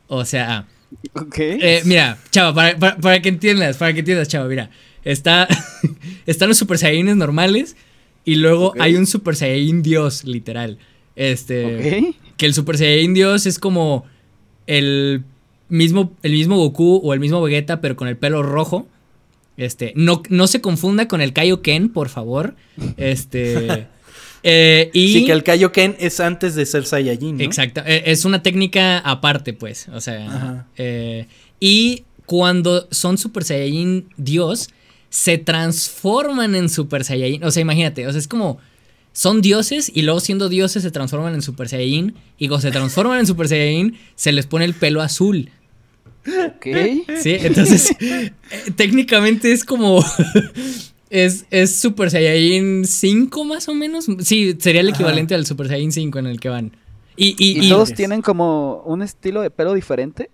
O 0.08 0.24
sea. 0.24 0.66
Ok. 1.14 1.38
Eh, 1.38 1.82
mira, 1.84 2.18
chava, 2.30 2.74
para, 2.78 3.22
que 3.22 3.28
entiendas, 3.28 3.76
para 3.76 3.92
que 3.92 4.00
entiendas, 4.00 4.28
chava, 4.28 4.46
mira. 4.46 4.70
Está, 5.04 5.48
están 6.26 6.48
los 6.48 6.58
Super 6.58 6.78
Saiyajines 6.78 7.16
normales 7.16 7.76
y 8.24 8.36
luego 8.36 8.74
hay 8.78 8.96
un 8.96 9.06
Super 9.06 9.36
Saiyajin 9.36 9.82
Dios, 9.82 10.24
literal. 10.24 10.78
Este. 11.16 12.14
Que 12.36 12.46
el 12.46 12.54
Super 12.54 12.76
Saiyan 12.76 13.14
Dios 13.14 13.46
es 13.46 13.58
como 13.58 14.04
el 14.66 15.24
mismo, 15.68 16.12
el 16.22 16.32
mismo 16.32 16.56
Goku 16.56 17.00
o 17.02 17.14
el 17.14 17.20
mismo 17.20 17.42
Vegeta, 17.42 17.80
pero 17.80 17.96
con 17.96 18.08
el 18.08 18.16
pelo 18.16 18.42
rojo. 18.42 18.86
Este. 19.56 19.92
No, 19.96 20.22
no 20.28 20.46
se 20.46 20.60
confunda 20.60 21.08
con 21.08 21.20
el 21.20 21.32
Kaioken, 21.32 21.88
por 21.90 22.08
favor. 22.08 22.54
Este. 22.96 23.88
Eh, 24.48 24.90
y, 24.92 25.12
sí, 25.12 25.24
que 25.24 25.32
el 25.32 25.42
Kaioken 25.42 25.96
es 25.98 26.20
antes 26.20 26.54
de 26.54 26.66
ser 26.66 26.86
Saiyajin. 26.86 27.36
¿no? 27.36 27.42
Exacto. 27.42 27.82
Eh, 27.84 28.04
es 28.06 28.24
una 28.24 28.44
técnica 28.44 28.98
aparte, 29.00 29.54
pues. 29.54 29.88
O 29.92 30.00
sea. 30.00 30.66
Eh, 30.76 31.26
y 31.58 32.04
cuando 32.26 32.86
son 32.92 33.18
Super 33.18 33.42
Saiyajin 33.42 34.08
Dios, 34.16 34.68
se 35.10 35.38
transforman 35.38 36.54
en 36.54 36.68
Super 36.68 37.02
Saiyajin. 37.02 37.42
O 37.42 37.50
sea, 37.50 37.60
imagínate, 37.60 38.06
o 38.06 38.12
sea, 38.12 38.20
es 38.20 38.28
como 38.28 38.58
son 39.12 39.40
dioses 39.40 39.90
y 39.94 40.02
luego 40.02 40.20
siendo 40.20 40.50
dioses 40.50 40.82
se 40.82 40.90
transforman 40.90 41.34
en 41.34 41.40
Super 41.40 41.68
Saiyajin 41.68 42.14
y 42.38 42.48
cuando 42.48 42.62
se 42.62 42.70
transforman 42.70 43.20
en 43.20 43.26
Super 43.26 43.48
Saiyajin 43.48 43.98
se 44.14 44.30
les 44.30 44.46
pone 44.46 44.66
el 44.66 44.74
pelo 44.74 45.00
azul. 45.00 45.50
Ok. 46.26 46.66
Sí, 47.20 47.36
entonces 47.40 47.94
técnicamente 48.76 49.52
es 49.52 49.64
como 49.64 50.04
es, 51.10 51.46
es 51.50 51.76
Super 51.76 52.10
Saiyajin 52.10 52.84
5 52.84 53.44
más 53.44 53.68
o 53.68 53.74
menos. 53.74 54.06
Sí, 54.20 54.56
sería 54.58 54.80
el 54.80 54.88
equivalente 54.88 55.34
al 55.34 55.46
Super 55.46 55.68
Saiyajin 55.68 55.92
5 55.92 56.18
en 56.18 56.26
el 56.26 56.40
que 56.40 56.48
van. 56.48 56.72
Y, 57.16 57.34
y, 57.38 57.68
todos 57.70 57.94
tienen 57.94 58.20
como 58.20 58.82
un 58.84 59.00
estilo 59.00 59.40
de 59.40 59.50
pelo 59.50 59.72
diferente. 59.72 60.30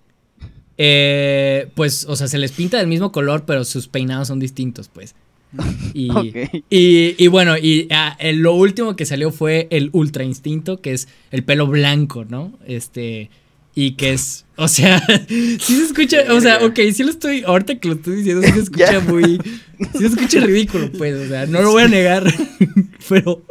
Eh, 0.78 1.68
pues, 1.76 2.07
o 2.07 2.16
sea, 2.16 2.26
se 2.26 2.38
les 2.38 2.51
pinta 2.51 2.78
del 2.78 2.88
mismo 2.88 3.12
color, 3.12 3.45
pero 3.45 3.64
sus 3.64 3.86
peinados 3.86 4.28
son 4.28 4.40
distintos, 4.40 4.88
pues. 4.88 5.14
Y, 5.95 6.11
y, 6.70 7.26
bueno, 7.28 7.59
y 7.59 7.86
ah, 7.90 8.16
lo 8.34 8.55
último 8.55 8.97
que 8.97 9.05
salió 9.05 9.30
fue 9.30 9.68
el 9.70 9.90
Ultra 9.93 10.24
Instinto, 10.24 10.80
que 10.80 10.93
es 10.93 11.09
el 11.30 11.45
pelo 11.45 11.66
blanco, 11.66 12.24
¿no? 12.24 12.53
Este. 12.66 13.30
Y 13.75 13.93
que 13.93 14.12
es, 14.12 14.45
o 14.57 14.68
sea, 14.68 15.01
sí 15.29 15.59
se 15.59 15.85
escucha, 15.85 16.18
o 16.31 16.41
sea, 16.41 16.59
ok, 16.64 16.79
sí 16.93 17.03
lo 17.03 17.11
estoy, 17.11 17.43
ahorita 17.43 17.77
que 17.77 17.89
lo 17.89 17.95
estoy 17.95 18.16
diciendo, 18.16 18.43
sí 18.47 18.53
se 18.53 18.61
escucha 18.62 19.01
muy, 19.01 19.41
sí 19.93 19.99
se 19.99 20.07
escucha 20.07 20.41
ridículo, 20.41 20.91
pues, 20.93 21.14
o 21.14 21.29
sea, 21.29 21.47
no 21.47 21.62
lo 21.62 21.73
voy 21.73 21.85
a 21.85 21.89
negar, 21.89 22.25
pero 23.09 23.43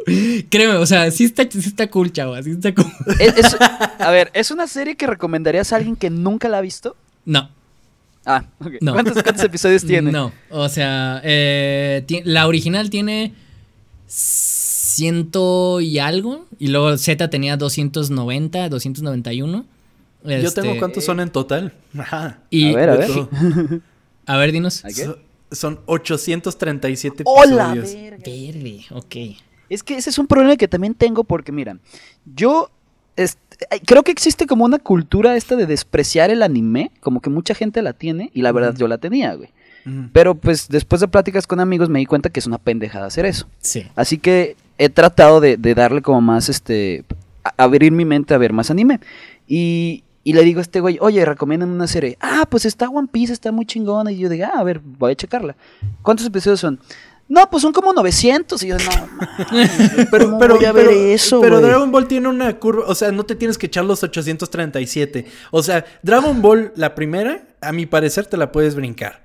créeme, 0.48 0.74
o 0.74 0.86
sea, 0.86 1.10
sí 1.10 1.24
está, 1.24 1.42
sí 1.50 1.58
está 1.58 1.90
cool, 1.90 2.12
chavo, 2.12 2.40
sí 2.42 2.52
está 2.52 2.72
cool. 2.72 2.86
a 3.98 4.10
ver, 4.12 4.30
¿es 4.32 4.52
una 4.52 4.68
serie 4.68 4.96
que 4.96 5.08
recomendarías 5.08 5.72
a 5.72 5.76
alguien 5.76 5.96
que 5.96 6.08
nunca 6.08 6.48
la 6.48 6.58
ha 6.58 6.62
visto? 6.62 6.96
No. 7.24 7.50
Ah, 8.24 8.44
ok. 8.60 8.74
¿Cuántos, 8.92 9.44
episodios 9.44 9.84
tiene? 9.84 10.12
No, 10.12 10.32
o 10.50 10.68
sea, 10.68 11.20
eh, 11.24 12.22
la 12.24 12.46
original 12.46 12.88
tiene 12.88 13.34
ciento 14.06 15.80
y 15.80 15.98
algo, 15.98 16.46
y 16.60 16.68
luego 16.68 16.96
Z 16.96 17.28
tenía 17.30 17.56
290, 17.56 18.68
291. 18.68 19.64
Yo 20.24 20.52
tengo 20.52 20.68
este, 20.68 20.78
cuántos 20.78 21.04
son 21.04 21.20
en 21.20 21.30
total. 21.30 21.72
Y, 22.50 22.72
a 22.72 22.76
ver, 22.76 22.90
a 22.90 22.96
ver. 22.96 23.10
a 24.26 24.36
ver, 24.36 24.52
dinos. 24.52 24.82
son 25.50 25.80
837 25.86 27.24
¡Hola! 27.26 27.74
Verde, 27.74 28.84
ok. 28.90 29.16
Es 29.68 29.82
que 29.82 29.96
ese 29.96 30.10
es 30.10 30.18
un 30.18 30.26
problema 30.26 30.56
que 30.56 30.68
también 30.68 30.94
tengo 30.94 31.24
porque, 31.24 31.50
mira, 31.50 31.78
yo 32.24 32.70
creo 33.86 34.02
que 34.02 34.12
existe 34.12 34.46
como 34.46 34.64
una 34.64 34.78
cultura 34.78 35.36
esta 35.36 35.56
de 35.56 35.66
despreciar 35.66 36.30
el 36.30 36.42
anime, 36.42 36.90
como 37.00 37.20
que 37.20 37.30
mucha 37.30 37.54
gente 37.54 37.82
la 37.82 37.92
tiene 37.92 38.30
y 38.34 38.42
la 38.42 38.52
verdad 38.52 38.74
yo 38.76 38.88
la 38.88 38.98
tenía, 38.98 39.34
güey. 39.34 39.50
Pero 40.12 40.36
pues 40.36 40.68
después 40.68 41.00
de 41.00 41.08
pláticas 41.08 41.46
con 41.46 41.58
amigos 41.58 41.88
me 41.88 41.98
di 41.98 42.06
cuenta 42.06 42.30
que 42.30 42.38
es 42.38 42.46
una 42.46 42.58
pendejada 42.58 43.06
hacer 43.06 43.26
eso. 43.26 43.48
Sí. 43.60 43.84
Así 43.96 44.16
que 44.16 44.56
he 44.78 44.88
tratado 44.88 45.40
de, 45.40 45.56
darle 45.56 46.02
como 46.02 46.20
más, 46.20 46.48
este, 46.48 47.04
abrir 47.56 47.90
mi 47.90 48.04
mente 48.04 48.32
a 48.32 48.38
ver 48.38 48.52
más 48.52 48.70
anime. 48.70 49.00
Y, 49.48 50.04
y 50.24 50.32
le 50.32 50.42
digo 50.42 50.60
a 50.60 50.62
este 50.62 50.80
güey, 50.80 50.98
oye, 51.00 51.24
recomiéndame 51.24 51.72
una 51.72 51.86
serie. 51.86 52.16
Ah, 52.20 52.46
pues 52.48 52.64
está 52.64 52.88
One 52.88 53.08
Piece, 53.10 53.32
está 53.32 53.50
muy 53.50 53.66
chingona. 53.66 54.12
Y 54.12 54.18
yo 54.18 54.28
digo, 54.28 54.46
ah, 54.46 54.60
a 54.60 54.64
ver, 54.64 54.80
voy 54.80 55.12
a 55.12 55.14
checarla. 55.16 55.56
¿Cuántos 56.02 56.26
episodios 56.26 56.60
son? 56.60 56.78
No, 57.28 57.48
pues 57.50 57.62
son 57.62 57.72
como 57.72 57.92
900. 57.92 58.62
Y 58.62 58.68
yo, 58.68 58.76
no, 58.76 58.84
pero, 60.10 60.38
pero, 60.38 60.56
voy 60.56 60.64
a 60.64 60.72
ver 60.72 60.88
eso, 60.88 61.40
Pero 61.40 61.60
Dragon 61.60 61.90
Ball 61.90 62.06
tiene 62.06 62.28
una 62.28 62.58
curva, 62.58 62.84
o 62.86 62.94
sea, 62.94 63.10
no 63.10 63.24
te 63.24 63.34
tienes 63.34 63.58
que 63.58 63.66
echar 63.66 63.84
los 63.84 64.02
837. 64.02 65.26
O 65.50 65.62
sea, 65.62 65.84
Dragon 66.02 66.40
Ball, 66.40 66.72
la 66.76 66.94
primera, 66.94 67.42
a 67.60 67.72
mi 67.72 67.86
parecer, 67.86 68.26
te 68.26 68.36
la 68.36 68.52
puedes 68.52 68.74
brincar. 68.74 69.22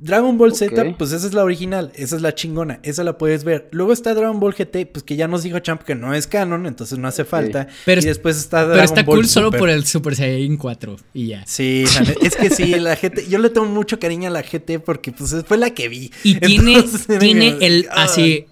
Dragon 0.00 0.38
Ball 0.38 0.54
Z, 0.54 0.96
pues 0.96 1.12
esa 1.12 1.26
es 1.26 1.34
la 1.34 1.44
original, 1.44 1.92
esa 1.94 2.16
es 2.16 2.22
la 2.22 2.34
chingona, 2.34 2.80
esa 2.82 3.04
la 3.04 3.18
puedes 3.18 3.44
ver. 3.44 3.68
Luego 3.70 3.92
está 3.92 4.14
Dragon 4.14 4.40
Ball 4.40 4.54
GT, 4.54 4.86
pues 4.90 5.02
que 5.04 5.14
ya 5.16 5.28
nos 5.28 5.42
dijo 5.42 5.58
Champ 5.58 5.82
que 5.82 5.94
no 5.94 6.14
es 6.14 6.26
canon, 6.26 6.66
entonces 6.66 6.98
no 6.98 7.06
hace 7.06 7.26
falta. 7.26 7.68
Pero, 7.84 8.00
y 8.00 8.04
después 8.04 8.38
está 8.38 8.64
Dragon 8.64 8.76
Pero 8.76 8.84
está 8.84 9.04
cool 9.04 9.26
solo 9.26 9.50
por 9.50 9.68
el 9.68 9.84
Super 9.84 10.16
Saiyan 10.16 10.56
4 10.56 10.96
y 11.12 11.26
ya. 11.28 11.44
Sí, 11.46 11.84
es 12.22 12.36
que 12.36 12.48
sí, 12.48 12.74
la 12.80 12.96
GT, 12.96 13.28
yo 13.28 13.38
le 13.38 13.50
tengo 13.50 13.66
mucho 13.66 13.98
cariño 13.98 14.28
a 14.28 14.32
la 14.32 14.42
GT 14.42 14.80
porque 14.84 15.12
pues 15.12 15.34
fue 15.46 15.58
la 15.58 15.70
que 15.70 15.88
vi. 15.88 16.10
Y 16.24 16.40
tiene, 16.40 16.82
tiene 17.20 17.58
el 17.60 17.86
así 17.90 18.46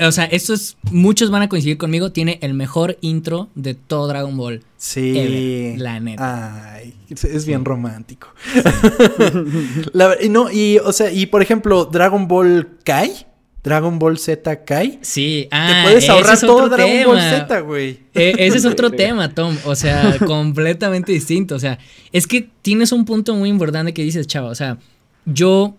o 0.00 0.12
sea, 0.12 0.24
esto 0.24 0.54
es. 0.54 0.76
Muchos 0.90 1.30
van 1.30 1.42
a 1.42 1.48
coincidir 1.48 1.78
conmigo. 1.78 2.12
Tiene 2.12 2.38
el 2.42 2.54
mejor 2.54 2.98
intro 3.00 3.48
de 3.54 3.74
todo 3.74 4.08
Dragon 4.08 4.36
Ball. 4.36 4.62
Sí. 4.76 5.74
la 5.78 6.00
neta. 6.00 6.74
Ay, 6.74 6.94
es 7.08 7.46
bien 7.46 7.64
romántico. 7.64 8.28
y 10.22 10.28
no, 10.28 10.50
y, 10.50 10.78
o 10.78 10.92
sea, 10.92 11.10
y 11.10 11.26
por 11.26 11.42
ejemplo, 11.42 11.86
Dragon 11.86 12.28
Ball 12.28 12.78
Kai. 12.84 13.26
Dragon 13.64 13.98
Ball 13.98 14.18
Z 14.18 14.64
Kai. 14.66 14.98
Sí, 15.00 15.48
ah, 15.50 15.66
Te 15.66 15.88
puedes 15.88 16.08
ahorrar 16.10 16.38
todo 16.38 16.68
Dragon 16.68 17.04
Ball 17.06 17.20
Z, 17.20 17.60
güey. 17.60 17.98
E, 18.12 18.34
ese 18.38 18.58
es 18.58 18.66
otro 18.66 18.90
tema, 18.92 19.32
Tom. 19.32 19.56
O 19.64 19.74
sea, 19.74 20.18
completamente 20.26 21.12
distinto. 21.12 21.54
O 21.54 21.58
sea, 21.58 21.78
es 22.12 22.26
que 22.26 22.46
tienes 22.60 22.92
un 22.92 23.06
punto 23.06 23.34
muy 23.34 23.48
importante 23.48 23.94
que 23.94 24.02
dices, 24.02 24.26
chavo. 24.26 24.48
O 24.48 24.54
sea, 24.54 24.76
yo 25.24 25.74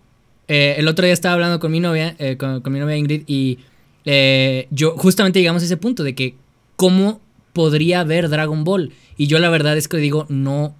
eh, 0.47 0.75
el 0.77 0.87
otro 0.87 1.05
día 1.05 1.13
estaba 1.13 1.33
hablando 1.33 1.59
con 1.59 1.71
mi 1.71 1.79
novia, 1.79 2.15
eh, 2.17 2.37
con, 2.37 2.61
mi 2.71 2.79
novia 2.79 2.97
Ingrid, 2.97 3.23
y 3.27 3.59
eh, 4.05 4.67
yo 4.71 4.95
justamente 4.97 5.39
llegamos 5.39 5.63
a 5.63 5.65
ese 5.65 5.77
punto 5.77 6.03
de 6.03 6.15
que 6.15 6.35
cómo 6.75 7.21
podría 7.53 8.03
ver 8.03 8.29
Dragon 8.29 8.63
Ball. 8.63 8.91
Y 9.17 9.27
yo 9.27 9.39
la 9.39 9.49
verdad 9.49 9.77
es 9.77 9.87
que 9.87 9.97
digo, 9.97 10.25
no, 10.29 10.75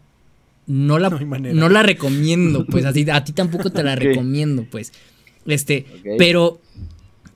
no 0.68 1.00
la, 1.00 1.10
no, 1.54 1.70
la 1.70 1.84
recomiendo, 1.84 2.66
pues 2.66 2.86
a 2.86 2.94
ti, 2.94 3.06
a 3.10 3.24
ti 3.24 3.34
tampoco 3.34 3.72
te 3.72 3.84
la 3.84 3.96
recomiendo, 3.96 4.66
pues. 4.70 4.94
Este, 5.46 5.86
pero 6.18 6.62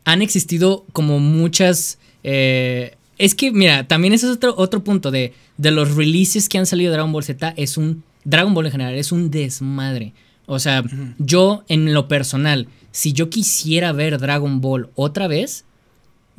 han 0.06 0.22
existido 0.22 0.86
como 0.92 1.20
muchas... 1.20 2.00
Eh, 2.24 2.96
es 3.18 3.36
que, 3.36 3.52
mira, 3.52 3.88
también 3.88 4.14
ese 4.14 4.28
es 4.28 4.34
otro, 4.34 4.54
otro 4.58 4.84
punto 4.84 5.12
de, 5.12 5.34
de 5.58 5.72
los 5.72 5.96
releases 5.96 6.48
que 6.48 6.58
han 6.58 6.66
salido 6.66 6.92
de 6.92 6.98
Dragon 6.98 7.12
Ball 7.12 7.24
Z, 7.24 7.54
es 7.58 7.78
un... 7.78 8.04
Dragon 8.24 8.54
Ball 8.54 8.66
en 8.66 8.72
general 8.72 8.96
es 8.96 9.12
un 9.12 9.32
desmadre. 9.32 10.14
O 10.46 10.60
sea, 10.60 10.84
yo 11.20 11.64
en 11.68 11.94
lo 11.94 12.08
personal, 12.08 12.68
si 12.92 13.14
yo 13.14 13.30
quisiera 13.30 13.92
ver 13.92 14.18
Dragon 14.20 14.62
Ball 14.62 14.90
otra 14.96 15.28
vez, 15.28 15.66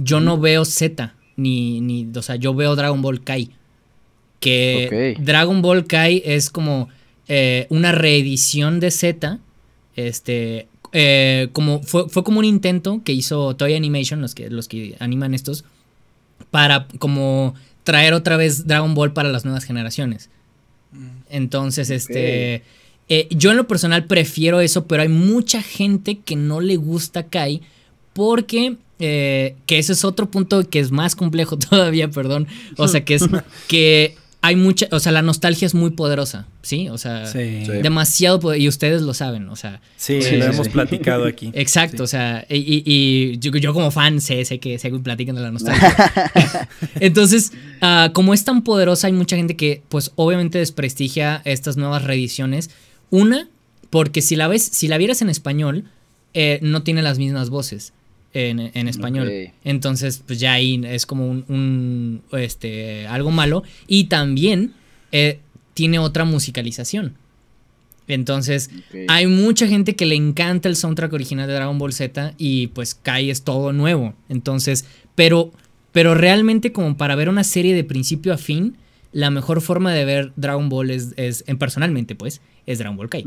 yo 0.03 0.21
no 0.21 0.39
veo 0.39 0.65
Z, 0.65 1.15
ni, 1.37 1.81
ni, 1.81 2.09
o 2.15 2.23
sea, 2.23 2.37
yo 2.37 2.55
veo 2.55 2.75
Dragon 2.75 3.03
Ball 3.03 3.23
Kai. 3.23 3.51
Que 4.41 5.17
Dragon 5.21 5.61
Ball 5.61 5.87
Kai 5.87 6.23
es 6.25 6.49
como 6.49 6.89
eh, 7.29 7.67
una 7.69 7.93
reedición 7.93 8.81
de 8.81 8.91
Z. 8.91 9.39
Este, 9.97 10.69
eh, 10.93 11.49
como 11.53 11.83
fue, 11.83 12.09
como 12.25 12.39
un 12.39 12.47
intento 12.47 13.03
que 13.05 13.13
hizo 13.13 13.55
Toy 13.57 13.75
Animation, 13.75 14.23
los 14.23 14.35
que, 14.35 14.49
los 14.49 14.69
que 14.69 14.97
animan 15.01 15.35
estos, 15.35 15.65
para 16.51 16.89
como 16.99 17.55
traer 17.85 18.15
otra 18.15 18.39
vez 18.39 18.67
Dragon 18.67 18.95
Ball 18.95 19.13
para 19.13 19.29
las 19.29 19.45
nuevas 19.45 19.65
generaciones. 19.65 20.31
Mm. 20.93 21.09
Entonces, 21.29 21.91
este, 21.91 22.63
eh, 23.11 23.29
yo 23.31 23.51
en 23.51 23.59
lo 23.59 23.69
personal 23.69 24.07
prefiero 24.07 24.61
eso, 24.61 24.87
pero 24.87 25.03
hay 25.03 25.09
mucha 25.09 25.61
gente 25.61 26.21
que 26.21 26.37
no 26.37 26.63
le 26.63 26.77
gusta 26.77 27.25
Kai 27.25 27.61
porque 28.15 28.77
eh, 29.01 29.57
que 29.67 29.79
ese 29.79 29.95
es 29.95 30.05
otro 30.05 30.31
punto 30.31 30.63
que 30.69 30.79
es 30.79 30.93
más 30.93 31.17
complejo 31.17 31.59
todavía, 31.71 32.11
perdón. 32.11 32.47
O 32.77 32.87
sea, 32.87 33.05
que 33.05 33.15
es 33.15 33.25
que 33.69 34.15
hay 34.43 34.57
mucha, 34.57 34.87
o 34.91 35.01
sea, 35.01 35.13
la 35.13 35.21
nostalgia 35.21 35.67
es 35.67 35.75
muy 35.75 35.91
poderosa, 35.91 36.47
¿sí? 36.63 36.89
O 36.89 36.97
sea, 36.97 37.31
demasiado 37.31 38.41
poderosa, 38.41 38.63
y 38.63 38.69
ustedes 38.69 39.03
lo 39.03 39.13
saben, 39.13 39.49
o 39.51 39.57
sea. 39.57 39.83
Sí, 39.97 40.19
lo 40.33 40.47
hemos 40.47 40.69
platicado 40.71 41.27
aquí. 41.27 41.51
Exacto, 41.55 42.05
o 42.05 42.07
sea, 42.07 42.47
y, 42.49 43.39
yo, 43.39 43.75
como 43.75 43.91
fan 43.91 44.21
sé, 44.21 44.45
sé 44.47 44.59
que 44.59 44.79
sé 44.79 44.91
que 44.91 44.99
platican 44.99 45.37
de 45.37 45.43
la 45.43 45.51
nostalgia. 45.51 46.69
Entonces, 47.01 47.53
ah, 47.83 48.11
como 48.15 48.33
es 48.33 48.45
tan 48.45 48.63
poderosa, 48.63 49.09
hay 49.09 49.13
mucha 49.13 49.37
gente 49.37 49.57
que, 49.57 49.83
pues, 49.91 50.13
obviamente 50.17 50.59
desprestigia 50.59 51.43
estas 51.45 51.77
nuevas 51.77 52.05
reediciones. 52.05 52.71
Una, 53.11 53.49
porque 53.91 54.23
si 54.23 54.37
la 54.37 54.49
ves, 54.49 54.63
si 54.63 54.89
la 54.89 54.97
vieras 54.97 55.21
en 55.21 55.29
español, 55.29 55.85
eh, 56.33 56.61
no 56.63 56.83
tiene 56.83 57.03
las 57.03 57.19
mismas 57.19 57.51
voces 57.51 57.93
en, 58.33 58.89
español. 58.89 59.31
Entonces, 59.65 60.23
pues 60.27 60.39
ya 60.41 60.53
ahí 60.53 60.81
es 60.85 61.07
como 61.07 61.29
un, 61.29 62.23
este, 62.33 63.07
algo 63.07 63.31
malo. 63.31 63.63
Y 63.87 64.05
también 64.05 64.73
eh, 65.13 65.41
tiene 65.75 65.99
otra 65.99 66.25
musicalización. 66.25 67.15
Entonces, 68.09 68.71
hay 69.09 69.27
mucha 69.27 69.69
gente 69.69 69.95
que 69.95 70.07
le 70.07 70.17
encanta 70.17 70.69
el 70.69 70.77
soundtrack 70.77 71.13
original 71.13 71.47
de 71.47 71.55
Dragon 71.55 71.79
Ball 71.79 71.93
Z 71.93 72.35
y 72.39 72.69
pues 72.69 72.95
Kai 72.95 73.31
es 73.31 73.43
todo 73.43 73.73
nuevo. 73.73 74.15
Entonces, 74.29 74.85
pero 75.15 75.53
Pero 75.93 76.15
realmente 76.15 76.73
como 76.73 76.97
para 76.97 77.17
ver 77.17 77.29
una 77.29 77.45
serie 77.45 77.75
de 77.75 77.85
principio 77.85 78.33
a 78.33 78.39
fin, 78.39 78.77
la 79.13 79.31
mejor 79.31 79.61
forma 79.61 79.93
de 79.93 80.05
ver 80.05 80.33
Dragon 80.37 80.69
Ball 80.69 80.91
es, 80.91 81.15
en 81.17 81.59
personalmente, 81.59 82.15
pues, 82.15 82.41
es 82.67 82.79
Dragon 82.79 82.97
Ball 82.97 83.09
Kai. 83.09 83.25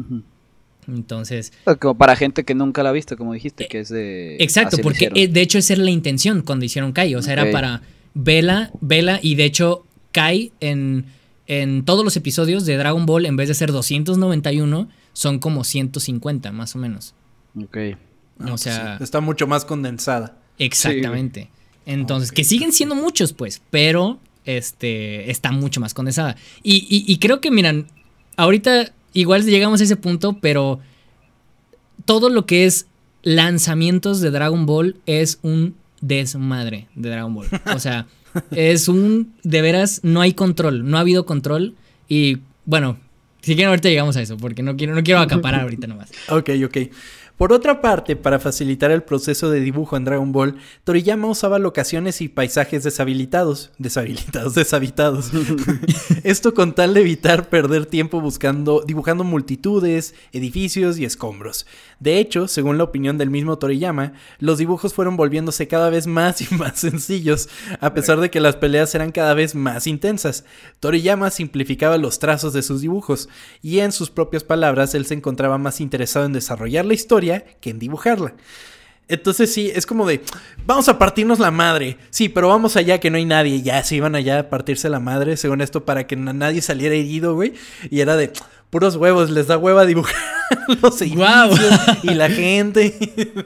Entonces. 0.88 1.53
Como 1.79 1.97
para 1.97 2.15
gente 2.15 2.43
que 2.43 2.55
nunca 2.55 2.84
la 2.84 2.89
ha 2.89 2.93
visto, 2.93 3.17
como 3.17 3.34
dijiste, 3.34 3.67
que 3.67 3.79
es 3.79 3.89
de. 3.89 4.38
Exacto, 4.39 4.77
porque 4.81 5.09
eh, 5.15 5.27
de 5.27 5.41
hecho 5.41 5.57
esa 5.57 5.73
era 5.73 5.84
la 5.84 5.91
intención 5.91 6.41
cuando 6.41 6.65
hicieron 6.65 6.91
Kai. 6.91 7.15
O 7.15 7.21
sea, 7.21 7.34
era 7.34 7.51
para 7.51 7.81
vela, 8.13 8.71
vela, 8.81 9.19
y 9.21 9.36
de 9.36 9.45
hecho, 9.45 9.86
Kai 10.11 10.51
en, 10.59 11.05
en 11.47 11.86
todos 11.86 12.03
los 12.03 12.15
episodios 12.17 12.65
de 12.65 12.77
Dragon 12.77 13.05
Ball, 13.05 13.25
en 13.25 13.36
vez 13.36 13.47
de 13.47 13.55
ser 13.55 13.71
291, 13.71 14.89
son 15.13 15.39
como 15.39 15.63
150, 15.63 16.51
más 16.51 16.75
o 16.75 16.79
menos. 16.79 17.13
Ok. 17.61 17.77
o 18.49 18.57
sea. 18.57 18.97
está 19.01 19.21
mucho 19.21 19.47
más 19.47 19.65
condensada. 19.65 20.38
Exactamente. 20.57 21.49
Entonces, 21.86 22.31
que 22.31 22.43
siguen 22.43 22.71
siendo 22.71 22.95
muchos, 22.95 23.34
pues, 23.34 23.61
pero 23.69 24.19
este, 24.45 25.29
está 25.29 25.51
mucho 25.51 25.79
más 25.79 25.93
condensada. 25.93 26.36
Y, 26.61 26.86
y, 26.89 27.17
creo 27.17 27.41
que, 27.41 27.51
miran, 27.51 27.88
ahorita 28.38 28.93
igual 29.14 29.45
llegamos 29.45 29.82
a 29.82 29.84
ese 29.84 29.95
punto, 29.95 30.38
pero 30.41 30.80
todo 32.05 32.30
lo 32.30 32.45
que 32.45 32.66
es 32.66 32.88
lanzamientos 33.24 34.20
de 34.20 34.32
Dragon 34.32 34.66
Ball 34.66 34.97
es 35.05 35.39
un 35.41 35.76
desmadre 36.01 36.88
de 36.95 37.09
Dragon 37.09 37.34
Ball. 37.34 37.47
O 37.74 37.80
sea, 37.80 38.07
es 38.51 38.88
un, 38.88 39.34
de 39.43 39.61
veras, 39.61 40.01
no 40.03 40.22
hay 40.22 40.34
control, 40.34 40.89
no 40.89 40.97
ha 40.97 41.01
habido 41.01 41.26
control. 41.26 41.76
Y 42.07 42.39
bueno, 42.66 42.97
si 43.41 43.55
quieren 43.55 43.70
ahorita 43.70 43.89
llegamos 43.89 44.18
a 44.18 44.22
eso, 44.22 44.38
porque 44.38 44.64
no 44.64 44.76
quiero, 44.76 44.95
no 44.95 45.03
quiero 45.03 45.20
acaparar 45.20 45.61
ahorita 45.61 45.88
nomás. 45.88 46.11
Ok, 46.30 46.51
ok. 46.66 46.78
Por 47.38 47.51
otra 47.51 47.81
parte, 47.81 48.15
para 48.15 48.38
facilitar 48.38 48.91
el 48.91 49.01
proceso 49.01 49.49
de 49.49 49.59
dibujo 49.59 49.97
en 49.97 50.05
Dragon 50.05 50.31
Ball, 50.31 50.57
Toriyama 50.84 51.27
usaba 51.27 51.57
locaciones 51.57 52.21
y 52.21 52.27
paisajes 52.27 52.84
deshabilitados, 52.84 53.71
deshabilitados, 53.79 54.53
deshabitados. 54.55 55.31
Esto 56.23 56.53
con 56.53 56.75
tal 56.75 56.93
de 56.93 57.01
evitar 57.01 57.49
perder 57.49 57.88
tiempo 57.88 58.21
buscando, 58.21 58.84
dibujando 58.86 59.23
multitudes, 59.23 60.13
edificios 60.31 60.99
y 60.99 61.05
escombros. 61.05 61.65
De 61.99 62.19
hecho, 62.19 62.47
según 62.47 62.77
la 62.77 62.84
opinión 62.84 63.17
del 63.17 63.31
mismo 63.31 63.57
Toriyama, 63.57 64.13
los 64.38 64.59
dibujos 64.59 64.93
fueron 64.93 65.17
volviéndose 65.17 65.67
cada 65.67 65.89
vez 65.89 66.05
más 66.05 66.39
y 66.41 66.53
más 66.53 66.79
sencillos, 66.79 67.49
a 67.79 67.95
pesar 67.95 68.19
de 68.19 68.29
que 68.29 68.41
las 68.41 68.57
peleas 68.57 68.93
eran 68.93 69.11
cada 69.11 69.34
vez 69.34 69.55
más 69.55 69.88
intensas. 69.88 70.45
Toriyama 70.79 71.31
simplificaba 71.31 71.97
los 71.97 72.19
trazos 72.19 72.53
de 72.53 72.61
sus 72.61 72.81
dibujos, 72.81 73.27
y 73.63 73.79
en 73.79 73.91
sus 73.91 74.11
propias 74.11 74.43
palabras, 74.43 74.93
él 74.93 75.07
se 75.07 75.15
encontraba 75.15 75.57
más 75.57 75.81
interesado 75.81 76.27
en 76.27 76.34
desarrollar 76.34 76.86
la 76.86 76.93
historia 76.93 77.22
que 77.59 77.69
en 77.69 77.80
dibujarla. 77.80 78.34
Entonces 79.09 79.53
sí, 79.53 79.71
es 79.74 79.86
como 79.86 80.07
de, 80.07 80.21
vamos 80.65 80.88
a 80.89 80.97
partirnos 80.97 81.39
la 81.39 81.51
madre. 81.51 81.97
Sí, 82.09 82.30
pero 82.30 82.47
vamos 82.47 82.78
allá 82.78 82.99
que 82.99 83.09
no 83.09 83.17
hay 83.17 83.26
nadie. 83.26 83.61
Ya 83.61 83.84
se 83.84 83.95
iban 83.95 84.15
allá 84.15 84.39
a 84.39 84.49
partirse 84.49 84.89
la 84.89 84.99
madre, 84.99 85.38
según 85.38 85.61
esto, 85.61 85.86
para 85.86 86.07
que 86.07 86.15
nadie 86.15 86.61
saliera 86.61 86.95
herido, 86.95 87.36
güey. 87.36 87.53
Y 87.89 87.99
era 87.99 88.15
de, 88.15 88.32
puros 88.69 88.95
huevos, 88.95 89.30
les 89.30 89.47
da 89.47 89.57
hueva 89.57 89.86
dibujar 89.86 90.15
los 90.82 90.99
wow. 90.99 91.55
y 92.03 92.13
la 92.15 92.30
gente. 92.30 92.97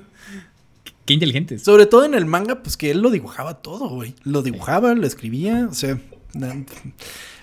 Qué 1.05 1.13
inteligentes. 1.13 1.63
Sobre 1.63 1.86
todo 1.86 2.05
en 2.05 2.13
el 2.13 2.25
manga, 2.25 2.61
pues 2.61 2.78
que 2.78 2.91
él 2.91 2.99
lo 2.99 3.09
dibujaba 3.09 3.55
todo, 3.55 3.89
güey. 3.89 4.13
Lo 4.23 4.41
dibujaba, 4.41 4.93
lo 4.93 5.07
escribía, 5.07 5.67
o 5.69 5.73
sea... 5.73 5.99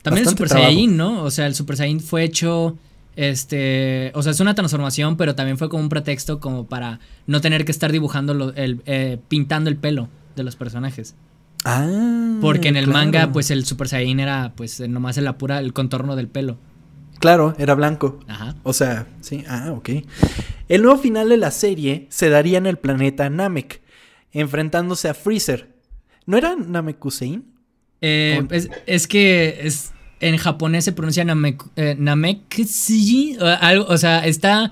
También 0.03 0.27
el 0.27 0.29
Super 0.29 0.51
Saiyajin, 0.51 0.97
¿no? 0.97 1.25
O 1.25 1.31
sea, 1.31 1.47
el 1.47 1.55
Super 1.55 1.77
Saiyan 1.77 2.01
fue 2.01 2.25
hecho 2.25 2.79
este, 3.17 4.13
o 4.15 4.23
sea, 4.23 4.33
es 4.33 4.41
una 4.41 4.55
transformación, 4.55 5.17
pero 5.17 5.35
también 5.35 5.59
fue 5.59 5.69
como 5.69 5.83
un 5.83 5.89
pretexto 5.89 6.41
como 6.41 6.67
para 6.67 7.01
no 7.27 7.41
tener 7.41 7.65
que 7.65 7.73
estar 7.73 7.93
dibujando, 7.93 8.53
el, 8.55 8.83
eh, 8.87 9.19
pintando 9.29 9.71
el 9.71 9.77
pelo 9.77 10.09
de 10.37 10.43
los 10.43 10.57
personajes. 10.57 11.15
Ah. 11.65 12.39
Porque 12.41 12.69
en 12.69 12.77
el 12.77 12.89
manga, 12.89 13.33
pues 13.33 13.51
el 13.51 13.65
Super 13.65 13.89
Saiyan 13.89 14.21
era, 14.21 14.53
pues 14.57 14.81
nomás 14.81 15.17
el 15.17 15.33
pura, 15.37 15.61
el 15.61 15.73
contorno 15.73 16.15
del 16.17 16.29
pelo. 16.29 16.59
Claro, 17.21 17.55
era 17.59 17.75
blanco. 17.75 18.21
Ajá. 18.29 18.57
O 18.65 18.73
sea, 18.73 19.07
sí, 19.21 19.45
ah, 19.49 19.73
ok. 19.73 19.91
El 20.69 20.83
nuevo 20.83 20.99
final 20.99 21.29
de 21.29 21.39
la 21.39 21.51
serie 21.51 22.07
se 22.11 22.29
daría 22.29 22.59
en 22.59 22.67
el 22.67 22.77
planeta 22.77 23.31
Namek, 23.31 23.81
enfrentándose 24.33 25.09
a 25.09 25.15
Freezer. 25.15 25.73
¿No 26.27 26.37
era 26.37 26.55
Namekusein? 26.55 27.45
Eh, 28.03 28.47
es, 28.51 28.69
es 28.87 29.07
que 29.07 29.61
es, 29.63 29.94
en 30.21 30.37
japonés 30.37 30.85
se 30.85 30.93
pronuncia 30.93 31.25
Namek, 31.25 31.63
eh, 31.77 31.97
o, 33.41 33.45
algo, 33.47 33.87
o 33.87 33.99
sea, 33.99 34.27
está, 34.27 34.71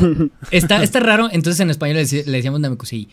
está, 0.50 0.82
está 0.82 1.00
raro, 1.00 1.28
entonces 1.32 1.60
en 1.60 1.70
español 1.70 1.96
le, 1.96 2.04
decíamos 2.04 2.60
Namekuseiji. 2.60 3.08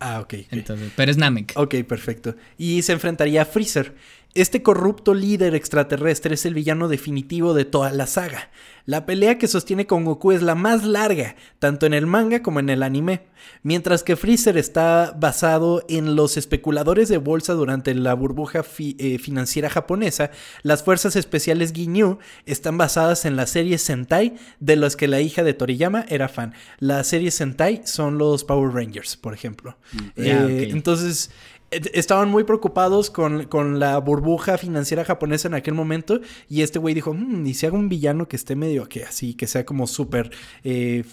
Ah, 0.00 0.20
ok. 0.20 0.34
Entonces, 0.50 0.92
pero 0.94 1.10
es 1.10 1.16
Namek. 1.16 1.54
Ok, 1.56 1.74
perfecto. 1.86 2.36
Y 2.56 2.82
se 2.82 2.92
enfrentaría 2.92 3.42
a 3.42 3.44
Freezer. 3.44 3.94
Este 4.34 4.62
corrupto 4.62 5.14
líder 5.14 5.54
extraterrestre 5.54 6.34
es 6.34 6.44
el 6.46 6.54
villano 6.54 6.88
definitivo 6.88 7.54
de 7.54 7.64
toda 7.64 7.90
la 7.92 8.06
saga. 8.06 8.50
La 8.84 9.04
pelea 9.04 9.36
que 9.36 9.48
sostiene 9.48 9.86
con 9.86 10.04
Goku 10.04 10.32
es 10.32 10.42
la 10.42 10.54
más 10.54 10.84
larga, 10.84 11.36
tanto 11.58 11.84
en 11.84 11.92
el 11.92 12.06
manga 12.06 12.42
como 12.42 12.60
en 12.60 12.70
el 12.70 12.82
anime, 12.82 13.26
mientras 13.62 14.02
que 14.02 14.16
Freezer 14.16 14.56
está 14.56 15.14
basado 15.18 15.84
en 15.88 16.16
los 16.16 16.36
especuladores 16.38 17.08
de 17.08 17.18
bolsa 17.18 17.52
durante 17.52 17.94
la 17.94 18.14
burbuja 18.14 18.64
eh, 18.78 19.18
financiera 19.18 19.68
japonesa, 19.68 20.30
las 20.62 20.82
fuerzas 20.82 21.16
especiales 21.16 21.72
Ginyu 21.72 22.18
están 22.46 22.78
basadas 22.78 23.26
en 23.26 23.36
la 23.36 23.46
serie 23.46 23.76
Sentai, 23.76 24.36
de 24.58 24.76
las 24.76 24.96
que 24.96 25.08
la 25.08 25.20
hija 25.20 25.42
de 25.42 25.52
Toriyama 25.52 26.06
era 26.08 26.28
fan. 26.28 26.54
La 26.78 27.04
serie 27.04 27.30
Sentai 27.30 27.82
son 27.84 28.16
los 28.16 28.44
Power 28.44 28.72
Rangers, 28.72 29.16
por 29.16 29.34
ejemplo. 29.34 29.76
Mm, 29.92 30.00
eh, 30.16 30.68
entonces, 30.70 31.30
estaban 31.70 32.30
muy 32.30 32.44
preocupados 32.44 33.10
con, 33.10 33.78
la 33.78 33.98
burbuja 33.98 34.58
financiera 34.58 35.04
japonesa 35.04 35.48
en 35.48 35.54
aquel 35.54 35.74
momento 35.74 36.20
y 36.48 36.62
este 36.62 36.78
güey 36.78 36.94
dijo, 36.94 37.14
y 37.44 37.54
si 37.54 37.66
hago 37.66 37.76
un 37.76 37.88
villano 37.88 38.28
que 38.28 38.36
esté 38.36 38.56
medio 38.56 38.88
así, 39.06 39.34
que 39.34 39.46
sea 39.46 39.64
como 39.64 39.86
súper 39.86 40.30
eh, 40.64 41.04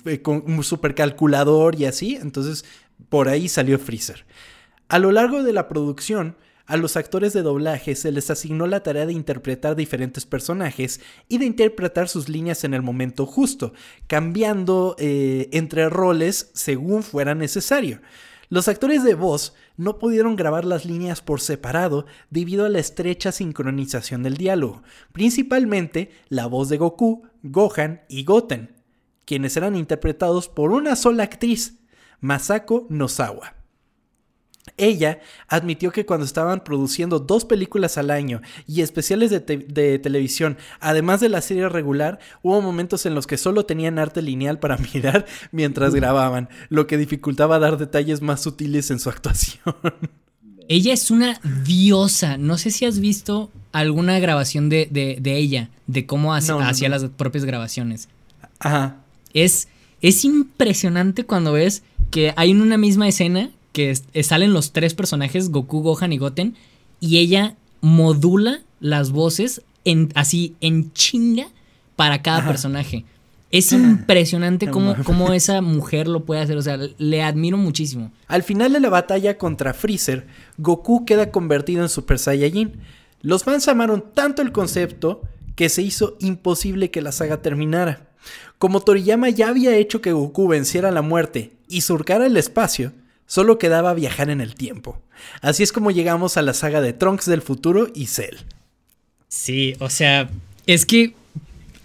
super 0.62 0.96
calculador 0.96 1.76
y 1.76 1.86
así, 1.86 2.16
entonces 2.16 2.66
por 3.10 3.28
ahí 3.28 3.50
salió 3.50 3.78
Freezer. 3.80 4.26
A 4.88 5.00
lo 5.00 5.12
largo 5.12 5.44
de 5.44 5.52
la 5.52 5.68
producción, 5.68 6.36
a 6.68 6.78
los 6.78 6.98
actores 6.98 7.34
de 7.34 7.44
doblaje 7.44 7.96
se 7.96 8.12
les 8.12 8.30
asignó 8.32 8.66
la 8.66 8.82
tarea 8.82 9.06
de 9.06 9.14
interpretar 9.14 9.76
diferentes 9.76 10.26
personajes 10.26 11.00
y 11.28 11.38
de 11.38 11.46
interpretar 11.46 12.10
sus 12.10 12.28
líneas 12.28 12.64
en 12.64 12.74
el 12.74 12.82
momento 12.82 13.26
justo, 13.26 13.74
cambiando 14.08 14.96
eh, 14.98 15.50
entre 15.52 15.90
roles 15.90 16.50
según 16.54 17.04
fuera 17.04 17.36
necesario. 17.36 18.00
Los 18.50 18.68
actores 18.68 19.04
de 19.04 19.16
voz 19.16 19.54
no 19.78 19.98
pudieron 19.98 20.36
grabar 20.36 20.66
las 20.66 20.86
líneas 20.86 21.22
por 21.22 21.42
separado 21.42 22.06
debido 22.30 22.66
a 22.66 22.70
la 22.70 22.80
estrecha 22.80 23.32
sincronización 23.32 24.24
del 24.24 24.38
diálogo, 24.38 24.84
principalmente 25.12 26.12
la 26.30 26.46
voz 26.46 26.70
de 26.70 26.78
Goku, 26.78 27.24
Gohan 27.44 28.04
y 28.08 28.24
Goten, 28.24 28.76
quienes 29.26 29.58
eran 29.58 29.76
interpretados 29.76 30.48
por 30.48 30.72
una 30.72 30.96
sola 30.96 31.24
actriz, 31.24 31.80
Masako 32.22 32.86
Nozawa. 32.90 33.56
Ella 34.78 35.20
admitió 35.48 35.92
que 35.92 36.06
cuando 36.06 36.26
estaban 36.26 36.64
produciendo 36.64 37.20
dos 37.20 37.46
películas 37.46 37.98
al 37.98 38.12
año 38.12 38.42
y 38.68 38.82
especiales 38.82 39.32
de, 39.32 40.00
televisión, 40.00 40.58
además 40.80 41.22
de 41.22 41.30
la 41.30 41.42
serie 41.42 41.70
regular, 41.70 42.20
hubo 42.42 42.62
momentos 42.62 43.06
en 43.06 43.16
los 43.16 43.26
que 43.26 43.38
solo 43.38 43.66
tenían 43.66 44.00
arte 44.00 44.22
lineal 44.22 44.60
para 44.60 44.78
mirar 44.94 45.26
mientras 45.52 45.96
grababan, 45.96 46.50
lo 46.70 46.88
que 46.88 46.98
dificultaba 46.98 47.60
dar 47.60 47.78
detalles 47.78 48.22
más 48.22 48.42
sutiles 48.42 48.92
en 48.92 49.00
su 49.00 49.10
actuación. 49.10 49.76
Ella 50.68 50.94
es 50.94 51.12
una 51.12 51.40
diosa. 51.64 52.38
No 52.38 52.58
sé 52.58 52.72
si 52.72 52.86
has 52.86 53.00
visto 53.00 53.52
alguna 53.72 54.18
grabación 54.20 54.68
de, 54.68 54.90
ella, 55.24 55.70
de 55.86 56.06
cómo 56.08 56.34
hacía 56.34 56.90
las 56.90 57.04
propias 57.06 57.46
grabaciones. 57.46 58.10
Ajá. 58.60 58.98
Es, 59.34 59.68
es 60.02 60.26
impresionante 60.26 61.24
cuando 61.24 61.54
ves 61.54 61.84
que 62.10 62.34
hay 62.36 62.52
en 62.52 62.62
una 62.62 62.78
misma 62.78 63.08
escena 63.08 63.52
que 63.76 63.94
salen 64.24 64.54
los 64.54 64.72
tres 64.72 64.94
personajes, 64.94 65.50
Goku, 65.50 65.82
Gohan 65.82 66.14
y 66.14 66.18
Goten, 66.18 66.56
y 67.02 67.18
ella 67.18 67.58
modula 67.82 68.62
las 68.80 69.12
voces 69.12 69.64
en, 69.84 70.14
así 70.16 70.56
en 70.62 70.94
chinga 70.94 71.48
para 71.98 72.22
cada 72.22 72.48
personaje. 72.48 73.04
Es 73.52 73.74
impresionante 73.74 74.70
cómo, 74.70 74.96
cómo, 75.04 75.34
esa 75.34 75.62
mujer 75.62 76.08
lo 76.08 76.24
puede 76.24 76.40
hacer, 76.40 76.56
o 76.56 76.62
sea, 76.62 76.80
le 76.98 77.22
admiro 77.22 77.58
muchísimo. 77.58 78.14
Al 78.28 78.44
final 78.44 78.72
de 78.72 78.80
la 78.80 78.90
batalla 78.90 79.38
contra 79.38 79.74
Freezer, 79.74 80.26
Goku 80.58 81.04
queda 81.04 81.30
convertido 81.30 81.82
en 81.82 81.90
Super 81.90 82.18
Saiyajin. 82.18 82.80
Los 83.22 83.44
fans 83.44 83.68
amaron 83.68 84.06
tanto 84.14 84.42
el 84.42 84.54
concepto 84.54 85.22
que 85.58 85.68
se 85.68 85.82
hizo 85.82 86.16
imposible 86.22 86.92
que 86.92 87.02
la 87.02 87.12
saga 87.12 87.42
terminara. 87.42 88.08
Como 88.58 88.80
Toriyama 88.80 89.30
ya 89.32 89.50
había 89.50 89.76
hecho 89.76 90.00
que 90.00 90.14
Goku 90.14 90.48
venciera 90.48 90.92
la 90.92 91.02
muerte 91.02 91.52
y 91.68 91.82
surcara 91.82 92.26
el 92.26 92.38
espacio, 92.38 92.94
Solo 93.28 93.58
quedaba 93.58 93.94
viajar 93.94 94.30
en 94.30 94.42
el 94.42 94.56
tiempo. 94.56 95.02
Así 95.42 95.64
es 95.64 95.72
como 95.72 95.92
llegamos 95.92 96.38
a 96.38 96.42
la 96.42 96.54
saga 96.54 96.82
de 96.82 96.94
Trunks 96.94 97.26
del 97.26 97.42
futuro 97.42 97.90
y 97.94 98.08
Cell. 98.08 98.36
Sí, 99.28 99.76
o 99.80 99.90
sea, 99.90 100.30
es 100.68 100.86
que 100.86 101.14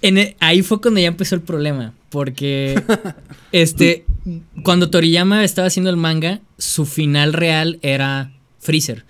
e, 0.03 0.37
ahí 0.41 0.63
fue 0.63 0.81
cuando 0.81 1.01
ya 1.01 1.09
empezó 1.09 1.35
el 1.35 1.41
problema. 1.41 1.95
Porque 2.11 2.83
este, 3.53 4.05
cuando 4.63 4.91
Toriyama 4.91 5.45
estaba 5.45 5.69
haciendo 5.69 5.91
el 5.91 5.97
manga, 5.97 6.41
su 6.59 6.85
final 6.85 7.33
real 7.33 7.79
era 7.83 8.33
Freezer. 8.59 9.05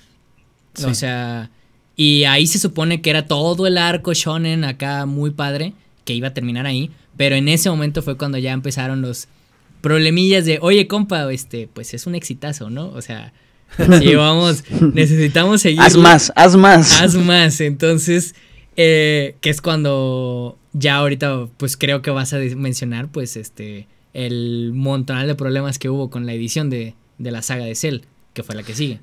O 0.85 0.95
sea, 0.95 1.51
y 1.97 2.25
ahí 2.25 2.47
se 2.47 2.59
supone 2.59 3.03
que 3.03 3.11
era 3.11 3.27
todo 3.27 3.67
el 3.67 3.77
arco 3.77 4.15
shonen 4.15 4.65
acá 4.65 5.05
muy 5.05 5.31
padre, 5.31 5.75
que 6.05 6.15
iba 6.15 6.29
a 6.29 6.35
terminar 6.35 6.65
ahí, 6.67 6.91
pero 7.17 7.37
en 7.37 7.49
ese 7.49 7.69
momento 7.69 8.03
fue 8.03 8.17
cuando 8.17 8.39
ya 8.39 8.53
empezaron 8.53 9.03
los 9.03 9.29
problemillas 9.81 10.45
de, 10.45 10.59
oye, 10.61 10.87
compa, 10.87 11.31
este, 11.33 11.69
pues 11.73 11.95
es 11.95 12.07
un 12.07 12.15
exitazo, 12.15 12.71
¿no? 12.71 12.89
O 12.89 13.03
sea, 13.03 13.33
si 14.01 14.15
vamos, 14.15 14.65
necesitamos 14.95 15.63
seguir. 15.63 15.81
Haz 15.81 15.97
más, 15.97 16.33
haz 16.37 16.57
más. 16.57 17.01
Haz 17.01 17.15
más. 17.15 17.61
Entonces, 17.61 18.35
eh, 18.77 19.37
que 19.41 19.51
es 19.51 19.61
cuando 19.61 20.59
ya 20.73 20.97
ahorita, 20.97 21.49
pues 21.57 21.77
creo 21.77 22.03
que 22.03 22.11
vas 22.11 22.33
a 22.33 22.39
mencionar, 22.39 23.09
pues, 23.09 23.37
este, 23.37 23.87
el 24.13 24.73
montonal 24.75 25.27
de 25.27 25.35
problemas 25.35 25.79
que 25.79 25.89
hubo 25.89 26.11
con 26.11 26.27
la 26.27 26.33
edición 26.33 26.71
de, 26.71 26.95
de 27.19 27.31
la 27.31 27.43
saga 27.43 27.65
de 27.65 27.75
Cell, 27.75 28.01
que 28.35 28.43
fue 28.43 28.55
la 28.55 28.63
que 28.63 28.75
sigue 28.75 29.01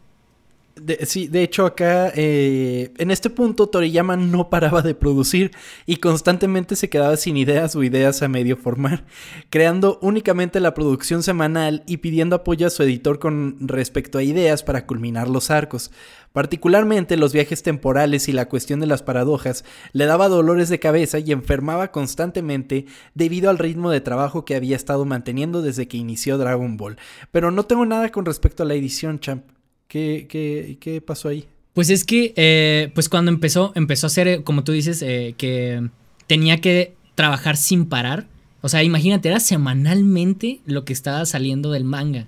sí, 1.06 1.28
de 1.28 1.44
hecho 1.44 1.66
acá, 1.66 2.12
eh, 2.16 2.92
en 2.98 3.12
este 3.12 3.30
punto 3.30 3.68
Toriyama 3.68 4.18
no 4.18 4.50
paraba 4.50 4.82
de 4.82 4.96
producir 4.96 5.52
y 5.86 5.98
constantemente 5.98 6.76
se 6.76 6.90
quedaba 6.90 7.18
sin 7.18 7.38
ideas 7.38 7.76
o 7.76 7.84
ideas 7.84 8.22
a 8.22 8.28
medio 8.28 8.58
formar, 8.58 9.06
creando 9.50 10.00
únicamente 10.02 10.60
la 10.60 10.74
producción 10.74 11.24
semanal 11.24 11.84
y 11.88 11.98
pidiendo 11.98 12.36
apoyo 12.36 12.68
a 12.68 12.70
su 12.70 12.84
editor 12.84 13.20
con 13.20 13.58
respecto 13.60 14.18
a 14.18 14.24
ideas 14.24 14.64
para 14.64 14.86
culminar 14.86 15.28
los 15.28 15.52
arcos. 15.52 15.92
Particularmente 16.34 17.18
los 17.18 17.34
viajes 17.34 17.64
temporales 17.64 18.28
y 18.28 18.32
la 18.32 18.48
cuestión 18.48 18.80
de 18.80 18.86
las 18.86 19.02
paradojas 19.02 19.66
le 19.92 20.06
daba 20.06 20.28
dolores 20.28 20.70
de 20.70 20.80
cabeza 20.80 21.18
y 21.20 21.32
enfermaba 21.32 21.92
constantemente 21.92 22.86
debido 23.16 23.50
al 23.50 23.58
ritmo 23.58 23.90
de 23.90 24.02
trabajo 24.02 24.46
que 24.46 24.56
había 24.56 24.76
estado 24.76 25.04
manteniendo 25.06 25.62
desde 25.62 25.88
que 25.88 25.98
inició 25.98 26.38
Dragon 26.38 26.78
Ball. 26.78 26.98
Pero 27.32 27.50
no 27.50 27.64
tengo 27.66 27.86
nada 27.86 28.12
con 28.12 28.26
respecto 28.26 28.64
a 28.64 28.66
la 28.68 28.76
edición, 28.76 29.20
champ. 29.20 29.57
¿Qué, 29.88 30.28
qué, 30.30 30.78
qué 30.80 31.02
pasó 31.02 31.30
ahí? 31.30 31.46
Pues 31.74 31.90
es 31.90 32.04
que, 32.04 32.34
eh, 32.36 32.92
pues 32.96 33.08
cuando 33.08 33.32
empezó, 33.32 33.72
empezó 33.76 34.08
a 34.08 34.10
hacer, 34.10 34.28
eh, 34.28 34.44
como 34.44 34.64
tú 34.64 34.72
dices, 34.72 35.02
eh, 35.02 35.36
que 35.38 35.88
tenía 36.26 36.60
que 36.60 36.96
trabajar 37.16 37.56
sin 37.56 37.86
parar. 37.86 38.26
O 38.62 38.70
sea, 38.70 38.84
imagínate, 38.84 39.30
era 39.30 39.40
semanalmente 39.40 40.60
lo 40.66 40.86
que 40.86 40.94
estaba 40.94 41.26
saliendo 41.26 41.72
del 41.72 41.84
manga. 41.84 42.26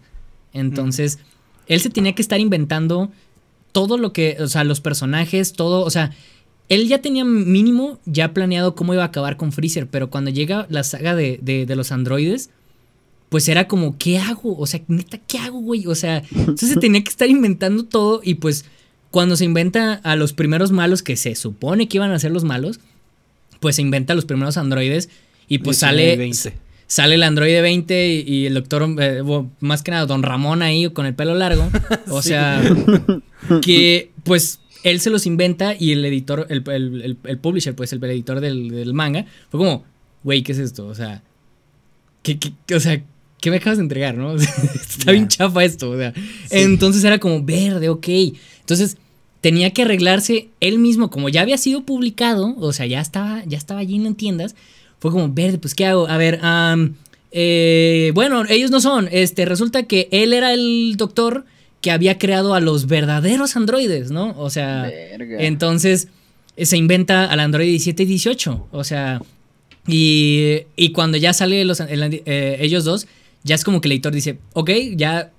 Entonces, 0.54 1.20
él 1.68 1.82
se 1.82 1.90
tenía 1.90 2.14
que 2.14 2.22
estar 2.22 2.40
inventando 2.40 3.12
todo 3.72 3.98
lo 3.98 4.14
que, 4.14 4.38
o 4.40 4.48
sea, 4.48 4.64
los 4.64 4.82
personajes, 4.82 5.54
todo, 5.54 5.84
o 5.84 5.90
sea, 5.90 6.12
él 6.70 6.88
ya 6.88 7.02
tenía 7.02 7.26
mínimo 7.26 8.00
ya 8.06 8.34
planeado 8.34 8.76
cómo 8.76 8.94
iba 8.94 9.04
a 9.04 9.08
acabar 9.08 9.38
con 9.38 9.52
Freezer, 9.52 9.88
pero 9.88 10.10
cuando 10.10 10.30
llega 10.30 10.68
la 10.70 10.84
saga 10.84 11.16
de, 11.16 11.40
de, 11.42 11.66
de 11.66 11.76
los 11.76 11.92
androides, 11.92 12.52
pues 13.30 13.48
era 13.48 13.68
como, 13.68 13.98
¿qué 13.98 14.20
hago? 14.20 14.58
O 14.58 14.66
sea, 14.66 14.82
neta, 14.88 15.20
¿qué 15.20 15.38
hago, 15.38 15.60
güey? 15.60 15.88
O 15.88 15.96
sea, 15.96 16.24
entonces 16.32 16.70
se 16.70 16.76
tenía 16.78 17.04
que 17.04 17.10
estar 17.10 17.30
inventando 17.30 17.86
todo 17.86 18.22
y 18.24 18.36
pues 18.36 18.66
cuando 19.12 19.36
se 19.36 19.46
inventa 19.46 19.94
a 20.04 20.16
los 20.16 20.34
primeros 20.34 20.72
malos 20.72 21.02
que 21.02 21.16
se 21.16 21.36
supone 21.36 21.88
que 21.88 21.98
iban 21.98 22.12
a 22.12 22.20
ser 22.20 22.32
los 22.32 22.44
malos, 22.44 22.80
pues 23.60 23.76
se 23.78 23.82
inventa 23.82 24.14
a 24.14 24.16
los 24.16 24.26
primeros 24.26 24.58
androides 24.58 25.10
y 25.48 25.60
pues 25.60 25.78
sale 25.78 26.32
sale 26.90 27.16
el 27.16 27.24
androide 27.24 27.62
20 27.62 28.24
y, 28.26 28.48
el 28.48 28.56
doctor, 28.56 28.88
eh, 29.00 29.22
más 29.60 29.84
que 29.84 29.92
nada, 29.92 30.08
don 30.08 30.24
Ramón 30.24 30.64
ahí 30.64 30.90
con 30.90 31.06
el 31.06 31.14
pelo 31.14 31.36
largo. 31.36 31.70
O 32.10 32.24
sea, 32.24 32.62
que 33.62 34.12
pues 34.24 34.60
él 34.84 35.00
se 35.00 35.12
los 35.12 35.28
inventa 35.28 35.76
y 35.78 35.92
el 35.92 36.04
editor, 36.04 36.48
el, 36.50 36.64
publisher, 37.42 37.76
pues 37.76 37.94
el, 37.94 38.04
editor 38.04 38.42
del, 38.42 38.70
del, 38.70 38.94
manga, 38.96 39.26
fue 39.52 39.60
como, 39.60 39.84
güey, 40.24 40.42
¿qué 40.42 40.54
es 40.54 40.58
esto? 40.58 40.88
O 40.88 40.96
sea, 40.96 41.22
¿qué, 42.24 42.40
qué, 42.40 42.76
o 42.76 42.80
sea, 42.80 43.04
¿qué 43.40 43.50
me 43.50 43.58
acabas 43.58 43.78
de 43.78 43.84
entregar, 43.84 44.16
no? 44.16 44.36
Está 44.36 45.12
bien 45.12 45.28
chafa 45.28 45.64
esto, 45.64 45.92
o 45.92 45.98
sea. 45.98 46.14
Entonces 46.50 47.04
era 47.04 47.20
como, 47.20 47.44
verde, 47.44 47.90
ok. 47.90 48.08
Entonces 48.60 48.98
tenía 49.42 49.72
que 49.72 49.84
arreglarse 49.84 50.50
él 50.60 50.80
mismo, 50.80 51.10
como 51.10 51.30
ya 51.30 51.42
había 51.42 51.58
sido 51.58 51.84
publicado, 51.84 52.56
o 52.58 52.74
sea, 52.74 52.86
ya 52.86 53.00
estaba, 53.00 53.44
ya 53.46 53.58
estaba 53.58 53.80
allí 53.80 53.96
en 53.96 54.16
tiendas. 54.16 54.56
Fue 55.00 55.12
como, 55.12 55.32
verde, 55.32 55.58
pues, 55.58 55.76
¿qué 55.76 55.86
hago? 55.86 56.08
A 56.08 56.18
ver, 56.18 56.40
eh, 57.32 58.12
bueno, 58.14 58.44
ellos 58.50 58.72
no 58.72 58.82
son. 58.82 59.08
Este, 59.12 59.46
resulta 59.46 59.84
que 59.84 60.10
él 60.12 60.34
era 60.34 60.54
el 60.54 60.96
doctor 60.98 61.46
que 61.82 61.92
había 61.92 62.18
creado 62.18 62.54
a 62.54 62.60
los 62.60 62.88
verdaderos 62.88 63.56
androides, 63.56 64.12
¿no? 64.12 64.36
O 64.38 64.50
sea, 64.50 64.92
entonces 64.92 66.10
se 66.58 66.76
inventa 66.76 67.26
al 67.26 67.40
androide 67.40 67.70
17 67.70 68.04
y 68.04 68.06
18. 68.06 68.68
O 68.72 68.84
sea, 68.84 69.22
y, 69.88 70.60
y 70.76 70.92
cuando 70.92 71.18
ya 71.18 71.32
sale 71.32 71.64
los, 71.64 71.80
eh, 71.80 72.58
ellos 72.60 72.84
dos, 72.84 73.08
ya 73.44 73.56
es 73.56 73.64
como 73.64 73.82
que 73.82 73.88
el 73.88 73.94
editor 73.94 74.14
dice, 74.14 74.40
ok, 74.54 74.72
ya 74.96 75.32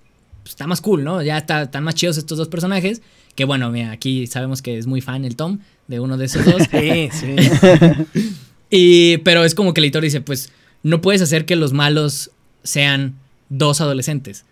está 0.45 0.67
más 0.67 0.81
cool, 0.81 1.05
¿no? 1.05 1.23
Ya 1.23 1.39
está, 1.39 1.63
están 1.63 1.85
más 1.85 1.95
chidos 1.95 2.19
estos 2.19 2.39
dos 2.39 2.49
personajes. 2.49 3.03
Que 3.35 3.45
bueno, 3.45 3.71
mira, 3.71 3.93
aquí 3.93 4.27
sabemos 4.27 4.63
que 4.63 4.79
es 4.79 4.87
muy 4.87 5.01
fan 5.01 5.25
el 5.25 5.37
Tom 5.37 5.59
de 5.87 6.01
uno 6.01 6.17
de 6.17 6.27
esos 6.27 6.45
dos. 6.45 6.63
sí, 6.71 7.09
sí. 7.13 7.37
y, 8.71 9.19
pero 9.19 9.45
es 9.45 9.55
como 9.55 9.75
que 9.75 9.81
el 9.81 9.87
editor 9.87 10.03
dice, 10.03 10.21
pues 10.21 10.53
no 10.83 11.01
puedes 11.01 11.23
hacer 11.23 11.45
que 11.45 11.57
los 11.57 11.73
malos 11.73 12.31
sean 12.63 13.15
dos 13.49 13.81
adolescentes. 13.81 14.45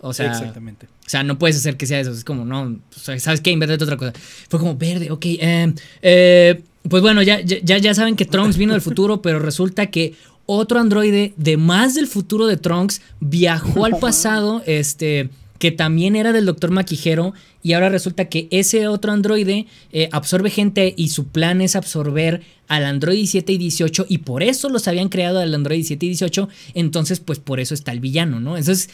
O 0.00 0.12
sea, 0.12 0.32
Exactamente. 0.32 0.86
O 0.86 1.08
sea, 1.08 1.22
no 1.22 1.38
puedes 1.38 1.56
hacer 1.56 1.76
que 1.76 1.86
sea 1.86 2.00
eso. 2.00 2.10
Es 2.10 2.24
como, 2.24 2.44
no, 2.44 2.78
¿sabes 2.90 3.40
qué? 3.40 3.50
Invéntate 3.50 3.84
otra 3.84 3.96
cosa. 3.96 4.12
Fue 4.48 4.58
como 4.58 4.76
verde, 4.76 5.10
ok. 5.10 5.24
Eh, 5.24 5.74
eh, 6.02 6.62
pues 6.88 7.02
bueno, 7.02 7.22
ya, 7.22 7.40
ya, 7.40 7.78
ya 7.78 7.94
saben 7.94 8.16
que 8.16 8.26
Trunks 8.26 8.58
vino 8.58 8.72
del 8.72 8.82
futuro, 8.82 9.22
pero 9.22 9.38
resulta 9.38 9.86
que 9.86 10.14
otro 10.46 10.78
androide 10.78 11.32
de 11.36 11.56
más 11.56 11.94
del 11.94 12.06
futuro 12.06 12.46
de 12.46 12.56
Trunks 12.56 13.00
viajó 13.20 13.84
al 13.84 13.96
pasado, 14.00 14.62
este, 14.66 15.30
que 15.58 15.70
también 15.72 16.16
era 16.16 16.32
del 16.32 16.46
Doctor 16.46 16.70
Maquijero, 16.70 17.32
y 17.62 17.72
ahora 17.72 17.88
resulta 17.88 18.26
que 18.26 18.48
ese 18.50 18.86
otro 18.88 19.12
androide 19.12 19.66
eh, 19.92 20.08
absorbe 20.12 20.50
gente 20.50 20.92
y 20.96 21.08
su 21.08 21.28
plan 21.28 21.60
es 21.60 21.76
absorber 21.76 22.42
al 22.68 22.84
Android 22.84 23.16
17 23.16 23.52
y 23.52 23.58
18, 23.58 24.06
y 24.08 24.18
por 24.18 24.42
eso 24.42 24.68
los 24.68 24.88
habían 24.88 25.08
creado 25.08 25.40
al 25.40 25.54
Android 25.54 25.76
17 25.76 26.06
y 26.06 26.08
18, 26.10 26.48
entonces 26.74 27.20
pues 27.20 27.38
por 27.38 27.60
eso 27.60 27.74
está 27.74 27.92
el 27.92 28.00
villano, 28.00 28.40
¿no? 28.40 28.56
Entonces, 28.56 28.90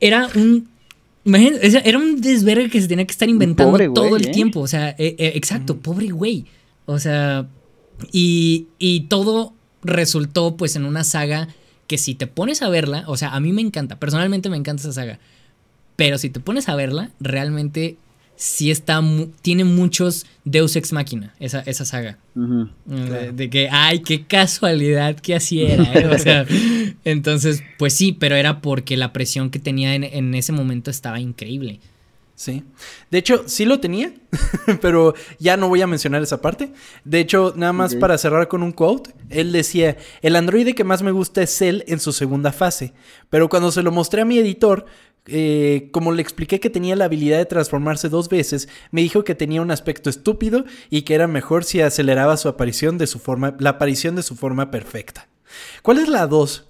era 0.00 0.28
un 0.34 0.68
era 1.28 1.98
un 1.98 2.20
desvergue 2.20 2.70
que 2.70 2.80
se 2.80 2.86
tenía 2.86 3.04
que 3.04 3.10
estar 3.10 3.28
inventando 3.28 3.76
todo 3.92 4.16
el 4.16 4.28
¿eh? 4.28 4.30
tiempo. 4.30 4.60
O 4.60 4.68
sea, 4.68 4.90
eh, 4.96 5.32
exacto, 5.34 5.76
pobre 5.76 6.06
güey. 6.06 6.44
O 6.84 7.00
sea, 7.00 7.48
y, 8.12 8.68
y 8.78 9.00
todo 9.08 9.55
resultó 9.86 10.56
pues 10.56 10.76
en 10.76 10.84
una 10.84 11.04
saga 11.04 11.48
que 11.86 11.98
si 11.98 12.14
te 12.14 12.26
pones 12.26 12.62
a 12.62 12.68
verla, 12.68 13.04
o 13.06 13.16
sea, 13.16 13.34
a 13.34 13.40
mí 13.40 13.52
me 13.52 13.62
encanta, 13.62 13.98
personalmente 13.98 14.48
me 14.50 14.56
encanta 14.56 14.82
esa 14.82 14.92
saga, 14.92 15.18
pero 15.94 16.18
si 16.18 16.30
te 16.30 16.40
pones 16.40 16.68
a 16.68 16.76
verla, 16.76 17.10
realmente 17.20 17.96
sí 18.36 18.70
está, 18.70 19.02
tiene 19.40 19.64
muchos 19.64 20.26
Deus 20.44 20.76
Ex 20.76 20.92
Máquina, 20.92 21.34
esa, 21.40 21.60
esa 21.60 21.84
saga. 21.84 22.18
de, 22.34 23.50
que, 23.50 23.68
ay, 23.70 24.00
qué 24.00 24.24
casualidad 24.24 25.16
que 25.16 25.34
así 25.34 25.62
era, 25.62 25.84
¿eh? 25.94 26.06
o 26.06 26.18
sea, 26.18 26.44
entonces, 27.04 27.62
pues 27.78 27.94
sí, 27.94 28.12
pero 28.12 28.36
era 28.36 28.60
porque 28.60 28.96
la 28.96 29.12
presión 29.12 29.50
que 29.50 29.58
tenía 29.58 29.94
en, 29.94 30.04
en 30.04 30.34
ese 30.34 30.52
momento 30.52 30.90
estaba 30.90 31.20
increíble. 31.20 31.80
Sí. 32.36 32.64
De 33.10 33.16
hecho, 33.16 33.44
sí 33.46 33.64
lo 33.64 33.80
tenía, 33.80 34.12
pero 34.82 35.14
ya 35.38 35.56
no 35.56 35.70
voy 35.70 35.80
a 35.80 35.86
mencionar 35.86 36.22
esa 36.22 36.42
parte. 36.42 36.70
De 37.02 37.18
hecho, 37.18 37.54
nada 37.56 37.72
más 37.72 37.94
para 37.94 38.18
cerrar 38.18 38.46
con 38.46 38.62
un 38.62 38.72
quote, 38.72 39.10
él 39.30 39.52
decía, 39.52 39.96
el 40.20 40.36
androide 40.36 40.74
que 40.74 40.84
más 40.84 41.02
me 41.02 41.12
gusta 41.12 41.42
es 41.42 41.62
él 41.62 41.82
en 41.88 41.98
su 41.98 42.12
segunda 42.12 42.52
fase, 42.52 42.92
pero 43.30 43.48
cuando 43.48 43.72
se 43.72 43.82
lo 43.82 43.90
mostré 43.90 44.20
a 44.20 44.26
mi 44.26 44.38
editor, 44.38 44.84
eh, 45.28 45.88
como 45.92 46.12
le 46.12 46.20
expliqué 46.20 46.60
que 46.60 46.68
tenía 46.68 46.94
la 46.94 47.06
habilidad 47.06 47.38
de 47.38 47.46
transformarse 47.46 48.10
dos 48.10 48.28
veces, 48.28 48.68
me 48.90 49.00
dijo 49.00 49.24
que 49.24 49.34
tenía 49.34 49.62
un 49.62 49.70
aspecto 49.70 50.10
estúpido 50.10 50.66
y 50.90 51.02
que 51.02 51.14
era 51.14 51.26
mejor 51.26 51.64
si 51.64 51.80
aceleraba 51.80 52.36
su 52.36 52.48
aparición 52.48 52.98
de 52.98 53.06
su 53.06 53.18
forma, 53.18 53.56
la 53.58 53.70
aparición 53.70 54.14
de 54.14 54.22
su 54.22 54.36
forma 54.36 54.70
perfecta. 54.70 55.26
¿Cuál 55.80 56.00
es 56.00 56.08
la 56.08 56.26
dos? 56.26 56.65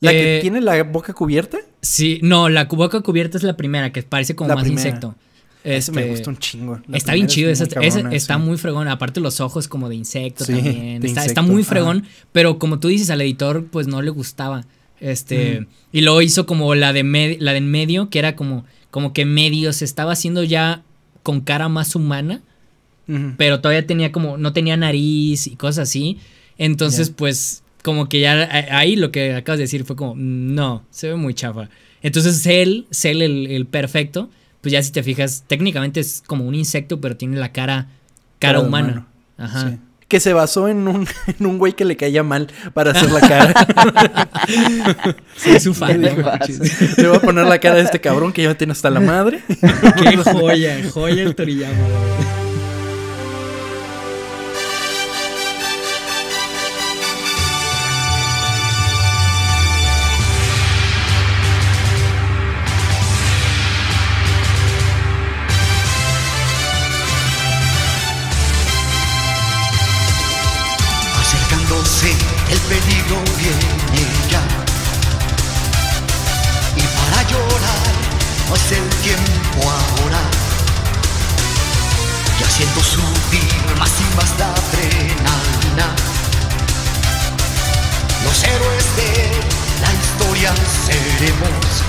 ¿La 0.00 0.12
que 0.12 0.38
eh, 0.38 0.40
tiene 0.40 0.60
la 0.60 0.82
boca 0.82 1.12
cubierta? 1.12 1.58
Sí, 1.82 2.20
no, 2.22 2.48
la 2.48 2.64
boca 2.64 3.00
cubierta 3.00 3.36
es 3.36 3.44
la 3.44 3.56
primera, 3.56 3.92
que 3.92 4.02
parece 4.02 4.34
como 4.34 4.54
más 4.54 4.66
insecto. 4.66 5.14
Ese 5.62 5.92
me 5.92 6.00
este, 6.00 6.10
gusta 6.10 6.30
un 6.30 6.38
chingo. 6.38 6.80
está 6.92 7.12
bien 7.12 7.26
chido, 7.26 7.50
está 7.50 8.38
muy 8.38 8.56
fregón. 8.56 8.88
Aparte 8.88 9.20
los 9.20 9.40
ojos 9.40 9.68
como 9.68 9.88
de 9.88 9.96
insecto 9.96 10.46
también. 10.46 11.04
está, 11.04 11.42
muy 11.42 11.64
fregón, 11.64 12.06
pero 12.32 12.58
como 12.58 12.78
tú 12.78 12.88
dices, 12.88 13.10
al 13.10 13.20
editor 13.20 13.66
pues 13.66 13.86
no 13.86 14.00
le 14.02 14.10
gustaba. 14.10 14.64
Este, 15.00 15.66
y 15.92 16.02
luego 16.02 16.20
hizo 16.22 16.46
como 16.46 16.74
la 16.74 16.92
de 16.92 17.36
la 17.40 17.52
de 17.52 17.58
en 17.58 17.70
medio, 17.70 18.10
que 18.10 18.18
era 18.18 18.36
como 18.36 18.64
como 18.90 19.12
que 19.12 19.24
medio 19.24 19.72
se 19.72 19.84
estaba 19.84 20.12
haciendo 20.12 20.42
ya 20.42 20.82
con 21.22 21.40
cara 21.42 21.68
más 21.68 21.94
humana, 21.94 22.42
pero 23.36 23.60
todavía 23.60 23.86
tenía 23.86 24.12
como 24.12 24.38
no 24.38 24.52
tenía 24.52 24.76
nariz 24.76 25.46
y 25.46 25.56
cosas 25.56 25.88
así. 25.88 26.18
Entonces, 26.56 27.10
pues 27.10 27.62
como 27.82 28.08
que 28.08 28.20
ya 28.20 28.48
ahí 28.70 28.96
lo 28.96 29.10
que 29.10 29.34
acabas 29.34 29.58
de 29.58 29.64
decir 29.64 29.84
fue 29.84 29.96
como, 29.96 30.14
no, 30.16 30.84
se 30.90 31.08
ve 31.08 31.14
muy 31.16 31.34
chafa. 31.34 31.68
Entonces 32.02 32.42
Cell, 32.42 32.84
Cell 32.90 33.22
el, 33.22 33.66
perfecto, 33.66 34.30
pues 34.60 34.72
ya 34.72 34.82
si 34.82 34.92
te 34.92 35.02
fijas, 35.02 35.44
técnicamente 35.46 36.00
es 36.00 36.22
como 36.26 36.44
un 36.46 36.54
insecto, 36.54 37.00
pero 37.00 37.16
tiene 37.16 37.38
la 37.38 37.52
cara, 37.52 37.88
cara 38.38 38.60
humana. 38.60 39.06
Ajá. 39.38 39.78
que 40.06 40.20
se 40.20 40.34
basó 40.34 40.68
en 40.68 40.86
un, 40.86 41.08
en 41.38 41.46
un 41.46 41.56
güey 41.58 41.72
que 41.72 41.86
le 41.86 41.96
caía 41.96 42.22
mal 42.22 42.48
para 42.74 42.90
hacer 42.90 43.10
la 43.10 43.20
cara. 43.20 43.54
Sí, 45.36 45.58
su 45.60 45.72
fan. 45.72 46.02
Le 46.02 46.12
voy 46.12 47.16
a 47.16 47.20
poner 47.20 47.46
la 47.46 47.58
cara 47.58 47.76
de 47.76 47.82
este 47.82 48.00
cabrón 48.00 48.32
que 48.32 48.42
ya 48.42 48.48
me 48.48 48.54
tiene 48.56 48.72
hasta 48.72 48.90
la 48.90 49.00
madre. 49.00 49.42
Qué 49.48 50.16
joya, 50.16 50.80
joya 50.92 51.22
el 51.22 51.34
Toriyama, 51.34 51.74
seremos. 90.56 91.84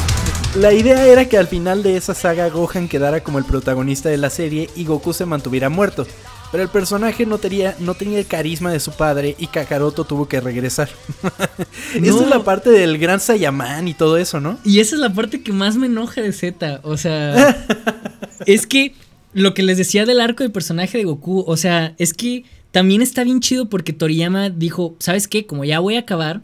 La 0.56 0.74
idea 0.74 1.06
era 1.06 1.26
que 1.30 1.38
al 1.38 1.48
final 1.48 1.82
de 1.84 1.96
esa 1.98 2.14
saga 2.14 2.50
Gohan 2.50 2.88
quedara 2.90 3.22
como 3.24 3.38
el 3.40 3.46
protagonista 3.46 4.10
de 4.10 4.18
la 4.18 4.30
serie 4.30 4.70
y 4.76 4.84
Goku 4.86 5.14
se 5.14 5.26
mantuviera 5.26 5.70
muerto. 5.70 6.06
Pero 6.52 6.64
el 6.64 6.70
personaje 6.70 7.26
no 7.26 7.38
tenía, 7.38 7.76
no 7.80 7.94
tenía 7.94 8.20
el 8.20 8.26
carisma 8.26 8.74
de 8.74 8.82
su 8.82 8.92
padre 8.92 9.36
y 9.40 9.48
Kakaroto 9.48 10.04
tuvo 10.04 10.28
que 10.28 10.42
regresar. 10.42 10.90
Esa 11.96 12.00
No. 12.02 12.22
es 12.22 12.28
la 12.28 12.44
parte 12.44 12.70
del 12.70 12.98
gran 12.98 13.22
Saiyaman 13.22 13.88
y 13.88 13.94
todo 13.94 14.18
eso, 14.18 14.42
¿no? 14.42 14.60
Y 14.66 14.82
esa 14.82 14.96
es 14.96 15.02
la 15.02 15.14
parte 15.14 15.42
que 15.42 15.54
más 15.54 15.78
me 15.78 15.86
enoja 15.88 16.22
de 16.22 16.34
Z. 16.34 16.82
O 16.84 16.98
sea, 16.98 17.66
es 18.46 18.68
que 18.68 18.94
lo 19.34 19.54
que 19.54 19.64
les 19.64 19.78
decía 19.78 20.06
del 20.06 20.20
arco 20.20 20.44
de 20.44 20.50
personaje 20.50 20.98
de 20.98 21.06
Goku, 21.06 21.46
o 21.48 21.56
sea, 21.56 21.94
es 21.98 22.14
que 22.14 22.44
también 22.72 23.02
está 23.02 23.24
bien 23.24 23.40
chido 23.40 23.70
porque 23.70 23.94
Toriyama 23.94 24.50
dijo, 24.50 24.96
¿sabes 25.00 25.30
qué? 25.30 25.46
Como 25.46 25.64
ya 25.64 25.80
voy 25.80 25.96
a 25.96 26.00
acabar, 26.00 26.42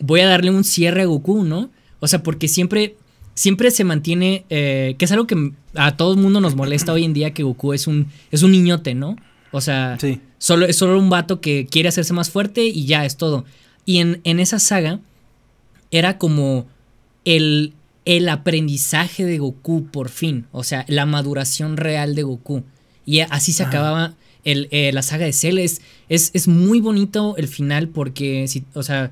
voy 0.00 0.20
a 0.20 0.28
darle 0.28 0.50
un 0.50 0.64
cierre 0.64 1.02
a 1.02 1.06
Goku, 1.06 1.44
¿no? 1.44 1.70
O 2.00 2.08
sea, 2.08 2.22
porque 2.22 2.48
siempre, 2.48 2.96
siempre 3.34 3.70
se 3.70 3.84
mantiene, 3.84 4.44
eh, 4.50 4.94
que 4.98 5.04
es 5.04 5.12
algo 5.12 5.26
que 5.26 5.52
a 5.74 5.96
todo 5.96 6.12
el 6.14 6.20
mundo 6.20 6.40
nos 6.40 6.54
molesta 6.54 6.92
hoy 6.92 7.04
en 7.04 7.12
día, 7.12 7.34
que 7.34 7.42
Goku 7.42 7.72
es 7.72 7.86
un, 7.86 8.08
es 8.30 8.42
un 8.42 8.52
niñote, 8.52 8.94
¿no? 8.94 9.16
O 9.50 9.60
sea, 9.60 9.96
Sí. 10.00 10.20
Solo, 10.38 10.66
es 10.66 10.76
solo 10.76 10.98
un 10.98 11.10
vato 11.10 11.40
que 11.40 11.66
quiere 11.66 11.88
hacerse 11.88 12.12
más 12.12 12.30
fuerte 12.30 12.64
y 12.64 12.86
ya 12.86 13.04
es 13.04 13.16
todo. 13.16 13.44
Y 13.84 13.98
en, 13.98 14.20
en 14.22 14.38
esa 14.38 14.60
saga 14.60 15.00
era 15.90 16.16
como 16.16 16.66
el, 17.24 17.72
el 18.04 18.28
aprendizaje 18.28 19.24
de 19.24 19.38
Goku 19.38 19.86
por 19.86 20.08
fin. 20.10 20.46
O 20.52 20.62
sea, 20.62 20.84
la 20.88 21.06
maduración 21.06 21.76
real 21.76 22.14
de 22.14 22.22
Goku. 22.22 22.62
Y 23.04 23.20
así 23.20 23.52
se 23.52 23.64
acababa 23.64 24.14
el, 24.44 24.68
eh, 24.70 24.92
la 24.92 25.02
saga 25.02 25.24
de 25.26 25.32
Cell. 25.32 25.58
Es, 25.58 25.80
es, 26.08 26.30
es 26.34 26.46
muy 26.46 26.80
bonito 26.80 27.36
el 27.36 27.48
final 27.48 27.88
porque, 27.88 28.46
si, 28.46 28.64
o 28.74 28.82
sea, 28.82 29.10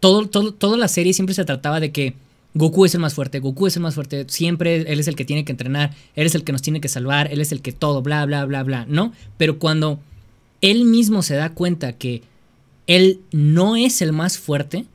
todo, 0.00 0.28
todo, 0.28 0.52
toda 0.52 0.76
la 0.76 0.88
serie 0.88 1.12
siempre 1.12 1.34
se 1.34 1.44
trataba 1.44 1.80
de 1.80 1.92
que 1.92 2.14
Goku 2.54 2.84
es 2.84 2.94
el 2.94 3.00
más 3.00 3.14
fuerte, 3.14 3.40
Goku 3.40 3.66
es 3.66 3.76
el 3.76 3.82
más 3.82 3.94
fuerte, 3.94 4.24
siempre 4.28 4.90
él 4.90 5.00
es 5.00 5.08
el 5.08 5.16
que 5.16 5.24
tiene 5.24 5.44
que 5.44 5.52
entrenar, 5.52 5.94
él 6.16 6.26
es 6.26 6.34
el 6.34 6.44
que 6.44 6.52
nos 6.52 6.62
tiene 6.62 6.80
que 6.80 6.88
salvar, 6.88 7.32
él 7.32 7.40
es 7.40 7.52
el 7.52 7.60
que 7.60 7.72
todo, 7.72 8.02
bla, 8.02 8.24
bla, 8.26 8.44
bla, 8.44 8.62
bla, 8.62 8.86
¿no? 8.88 9.12
Pero 9.36 9.58
cuando 9.58 10.00
él 10.60 10.84
mismo 10.84 11.22
se 11.22 11.34
da 11.34 11.50
cuenta 11.50 11.92
que 11.92 12.22
él 12.86 13.20
no 13.32 13.76
es 13.76 14.02
el 14.02 14.12
más 14.12 14.38
fuerte, 14.38 14.86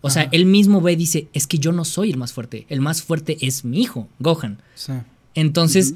o 0.00 0.10
sea, 0.10 0.28
él 0.32 0.46
mismo 0.46 0.80
ve 0.80 0.92
y 0.92 0.96
dice, 0.96 1.28
es 1.32 1.46
que 1.46 1.58
yo 1.58 1.70
no 1.70 1.84
soy 1.84 2.10
el 2.10 2.16
más 2.16 2.32
fuerte, 2.32 2.66
el 2.68 2.80
más 2.80 3.02
fuerte 3.02 3.38
es 3.40 3.64
mi 3.64 3.80
hijo, 3.80 4.08
Gohan. 4.18 4.60
Sí. 4.74 4.92
Entonces, 5.34 5.94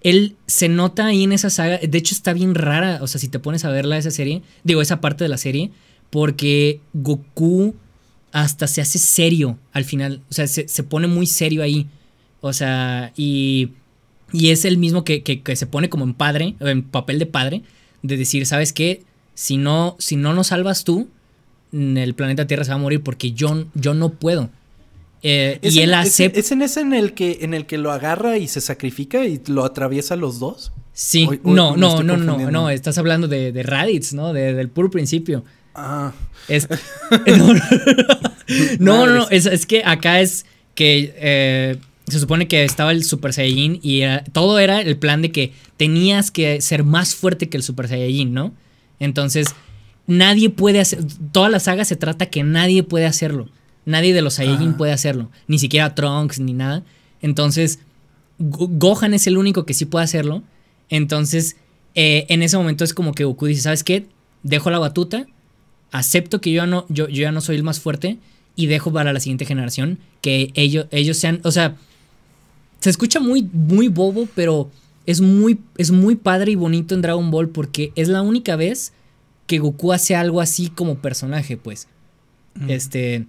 él 0.00 0.36
se 0.46 0.68
nota 0.68 1.06
ahí 1.06 1.24
en 1.24 1.32
esa 1.32 1.50
saga. 1.50 1.78
De 1.78 1.98
hecho, 1.98 2.14
está 2.14 2.32
bien 2.32 2.54
rara. 2.54 2.98
O 3.02 3.06
sea, 3.06 3.20
si 3.20 3.28
te 3.28 3.38
pones 3.38 3.64
a 3.64 3.70
verla 3.70 3.98
esa 3.98 4.10
serie, 4.10 4.42
digo, 4.62 4.82
esa 4.82 5.00
parte 5.00 5.24
de 5.24 5.28
la 5.28 5.38
serie, 5.38 5.70
porque 6.14 6.78
Goku 6.92 7.74
hasta 8.30 8.68
se 8.68 8.80
hace 8.80 9.00
serio 9.00 9.58
al 9.72 9.84
final. 9.84 10.20
O 10.30 10.32
sea, 10.32 10.46
se, 10.46 10.68
se 10.68 10.84
pone 10.84 11.08
muy 11.08 11.26
serio 11.26 11.60
ahí. 11.60 11.88
O 12.40 12.52
sea, 12.52 13.12
y, 13.16 13.70
y 14.32 14.50
es 14.50 14.64
el 14.64 14.78
mismo 14.78 15.02
que, 15.02 15.24
que- 15.24 15.42
que 15.42 15.56
se 15.56 15.66
pone 15.66 15.88
como 15.88 16.04
en 16.04 16.14
padre, 16.14 16.54
en 16.60 16.84
papel 16.84 17.18
de 17.18 17.26
padre, 17.26 17.62
de 18.02 18.16
decir, 18.16 18.46
¿sabes 18.46 18.72
qué? 18.72 19.02
Si 19.34 19.56
no, 19.56 19.96
si 19.98 20.14
no 20.14 20.34
nos 20.34 20.46
salvas 20.48 20.84
tú, 20.84 21.08
mm, 21.72 21.96
el 21.96 22.14
planeta 22.14 22.46
Tierra 22.46 22.62
se 22.62 22.70
va 22.70 22.76
a 22.76 22.78
morir 22.78 23.00
porque 23.02 23.32
yo, 23.32 23.64
yo 23.74 23.92
no 23.94 24.10
puedo. 24.10 24.50
Eh, 25.24 25.58
¿Es 25.62 25.74
y 25.74 25.78
en- 25.80 25.88
él 25.88 25.94
acepta. 25.94 26.38
¿Es 26.38 26.52
en 26.52 26.62
ese 26.62 26.80
en 26.82 26.92
el 26.94 27.14
que 27.14 27.38
en 27.40 27.54
el 27.54 27.66
que 27.66 27.76
lo 27.76 27.90
agarra 27.90 28.38
y 28.38 28.46
se 28.46 28.60
sacrifica 28.60 29.24
y 29.26 29.40
lo 29.48 29.64
atraviesa 29.64 30.14
los 30.14 30.38
dos? 30.38 30.70
Sí, 30.92 31.24
O- 31.28 31.50
o- 31.50 31.54
no, 31.56 31.76
no, 31.76 32.04
no, 32.04 32.16
no, 32.16 32.50
no, 32.52 32.70
estás 32.70 32.98
hablando 32.98 33.26
de, 33.26 33.50
de 33.50 33.64
Raditz, 33.64 34.12
¿no? 34.12 34.32
De- 34.32 34.54
del 34.54 34.68
puro 34.68 34.92
principio. 34.92 35.42
Ah, 35.74 36.12
Es, 36.48 36.68
no, 37.26 37.54
no, 38.78 39.06
no, 39.06 39.14
no, 39.14 39.28
es, 39.30 39.46
es 39.46 39.66
que 39.66 39.82
acá 39.84 40.20
es 40.20 40.46
que 40.74 41.14
eh, 41.16 41.76
se 42.06 42.18
supone 42.20 42.48
que 42.48 42.64
estaba 42.64 42.92
el 42.92 43.04
Super 43.04 43.32
Saiyajin 43.32 43.80
y 43.82 44.00
era- 44.02 44.24
todo 44.24 44.58
era 44.58 44.80
el 44.80 44.96
plan 44.96 45.22
de 45.22 45.32
que 45.32 45.52
tenías 45.76 46.30
que 46.30 46.60
ser 46.60 46.84
más 46.84 47.14
fuerte 47.14 47.48
que 47.48 47.56
el 47.56 47.62
Super 47.62 47.88
Saiyajin, 47.88 48.32
¿no? 48.34 48.52
Entonces, 49.00 49.48
nadie 50.06 50.50
puede 50.50 50.80
hacer, 50.80 51.00
toda 51.32 51.48
la 51.48 51.60
saga 51.60 51.84
se 51.84 51.96
trata 51.96 52.26
que 52.26 52.42
nadie 52.42 52.82
puede 52.82 53.06
hacerlo. 53.06 53.48
Nadie 53.86 54.14
de 54.14 54.22
los 54.22 54.34
Saiyajin 54.34 54.70
Ajá. 54.70 54.76
puede 54.78 54.92
hacerlo, 54.92 55.30
ni 55.46 55.58
siquiera 55.58 55.94
Trunks 55.94 56.40
ni 56.40 56.52
nada. 56.52 56.82
Entonces, 57.20 57.80
Go- 58.38 58.68
Gohan 58.70 59.14
es 59.14 59.26
el 59.26 59.36
único 59.38 59.64
que 59.66 59.74
sí 59.74 59.84
puede 59.84 60.04
hacerlo. 60.04 60.42
Entonces, 60.88 61.56
eh, 61.94 62.26
en 62.28 62.42
ese 62.42 62.56
momento 62.56 62.84
es 62.84 62.94
como 62.94 63.12
que 63.12 63.24
Goku 63.24 63.46
dice, 63.46 63.62
¿sabes 63.62 63.84
qué? 63.84 64.06
Dejo 64.42 64.70
la 64.70 64.78
batuta, 64.78 65.26
acepto 65.94 66.40
que 66.40 66.50
yo 66.52 66.62
ya 66.62 66.66
no, 66.66 66.84
yo, 66.88 67.08
yo 67.08 67.22
ya 67.22 67.32
no 67.32 67.40
soy 67.40 67.56
el 67.56 67.62
más 67.62 67.80
fuerte 67.80 68.18
y 68.56 68.66
dejo 68.66 68.92
para 68.92 69.12
la 69.12 69.20
siguiente 69.20 69.44
generación 69.46 69.98
que 70.20 70.50
ellos, 70.54 70.86
ellos 70.90 71.16
sean, 71.16 71.40
o 71.44 71.50
sea, 71.50 71.76
se 72.80 72.90
escucha 72.90 73.20
muy, 73.20 73.48
muy 73.52 73.88
bobo, 73.88 74.28
pero 74.34 74.70
es 75.06 75.20
muy, 75.20 75.58
es 75.78 75.90
muy 75.90 76.16
padre 76.16 76.52
y 76.52 76.54
bonito 76.56 76.94
en 76.94 77.02
Dragon 77.02 77.30
Ball 77.30 77.48
porque 77.48 77.92
es 77.96 78.08
la 78.08 78.22
única 78.22 78.56
vez 78.56 78.92
que 79.46 79.58
Goku 79.58 79.92
hace 79.92 80.16
algo 80.16 80.40
así 80.40 80.68
como 80.70 80.96
personaje, 80.96 81.56
pues. 81.56 81.88
Este... 82.68 83.26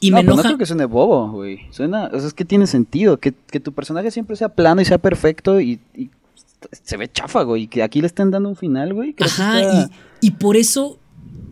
Y 0.00 0.10
no, 0.10 0.16
me 0.16 0.22
pero 0.22 0.28
no 0.28 0.34
enoja... 0.34 0.48
creo 0.50 0.58
que 0.58 0.66
suene 0.66 0.84
bobo, 0.84 1.30
güey. 1.30 1.60
Suena, 1.70 2.10
o 2.12 2.18
sea, 2.18 2.28
es 2.28 2.34
que 2.34 2.44
tiene 2.44 2.66
sentido. 2.66 3.18
Que, 3.18 3.32
que 3.50 3.60
tu 3.60 3.72
personaje 3.72 4.10
siempre 4.10 4.36
sea 4.36 4.50
plano 4.50 4.82
y 4.82 4.84
sea 4.84 4.98
perfecto 4.98 5.58
y, 5.60 5.80
y 5.94 6.10
se 6.82 6.96
ve 6.98 7.08
chafa, 7.10 7.42
güey. 7.44 7.62
Y 7.62 7.66
que 7.68 7.82
aquí 7.82 8.00
le 8.02 8.06
estén 8.08 8.30
dando 8.30 8.48
un 8.50 8.56
final, 8.56 8.92
güey. 8.92 9.14
Ajá, 9.20 9.60
está- 9.62 9.90
y, 10.20 10.26
y 10.26 10.30
por 10.32 10.56
eso, 10.56 10.98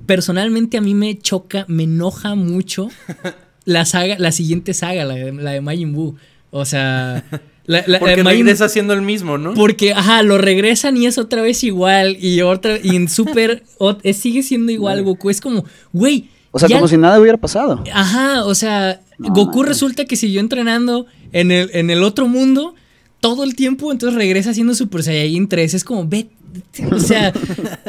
personalmente 0.07 0.76
a 0.76 0.80
mí 0.80 0.95
me 0.95 1.18
choca, 1.18 1.64
me 1.68 1.85
enoja 1.85 2.35
mucho 2.35 2.89
la 3.64 3.85
saga, 3.85 4.16
la 4.18 4.32
siguiente 4.32 4.74
saga, 4.74 5.05
la 5.05 5.14
de, 5.14 5.32
la 5.32 5.53
de 5.53 5.61
Majin 5.61 5.93
Buu. 5.93 6.16
O 6.51 6.64
sea, 6.64 7.24
la, 7.66 7.78
la- 7.80 7.85
la 7.87 7.99
porque 8.01 8.22
Majin- 8.22 8.39
regresa 8.39 8.68
siendo 8.68 8.93
el 8.95 9.03
mismo, 9.03 9.39
¿no? 9.39 9.55
Porque, 9.55 9.93
ajá, 9.93 10.22
lo 10.22 10.39
regresan 10.39 10.97
y 10.97 11.07
es 11.07 11.18
otra 11.18 11.43
vez 11.43 11.64
igual. 11.64 12.16
Y 12.20 12.43
otra, 12.43 12.78
y 12.82 12.95
en 12.97 13.09
Super 13.09 13.62
es- 14.03 14.16
sigue 14.18 14.43
siendo 14.43 14.70
igual 14.72 15.03
Goku. 15.03 15.30
Es 15.30 15.41
como, 15.41 15.64
güey. 15.93 16.28
O 16.53 16.59
sea, 16.59 16.68
ya- 16.68 16.76
como 16.76 16.87
si 16.89 16.97
nada 16.97 17.18
hubiera 17.20 17.39
pasado. 17.39 17.82
Ajá, 17.93 18.45
o 18.45 18.55
sea, 18.55 19.01
No, 19.18 19.30
Goku 19.32 19.62
resulta 19.64 20.05
que 20.05 20.14
siguió 20.16 20.41
entrenando 20.41 21.07
en 21.32 21.51
el, 21.51 21.70
en 21.74 21.91
el 21.91 22.03
otro 22.05 22.28
mundo 22.28 22.74
todo 23.18 23.43
el 23.43 23.57
tiempo, 23.57 23.91
entonces 23.91 24.16
regresa 24.16 24.53
siendo 24.55 24.74
Super 24.74 25.03
Saiyajin 25.03 25.49
3. 25.49 25.74
Es 25.74 25.82
como, 25.82 26.07
ve, 26.07 26.28
o 26.93 26.99
sea, 27.01 27.32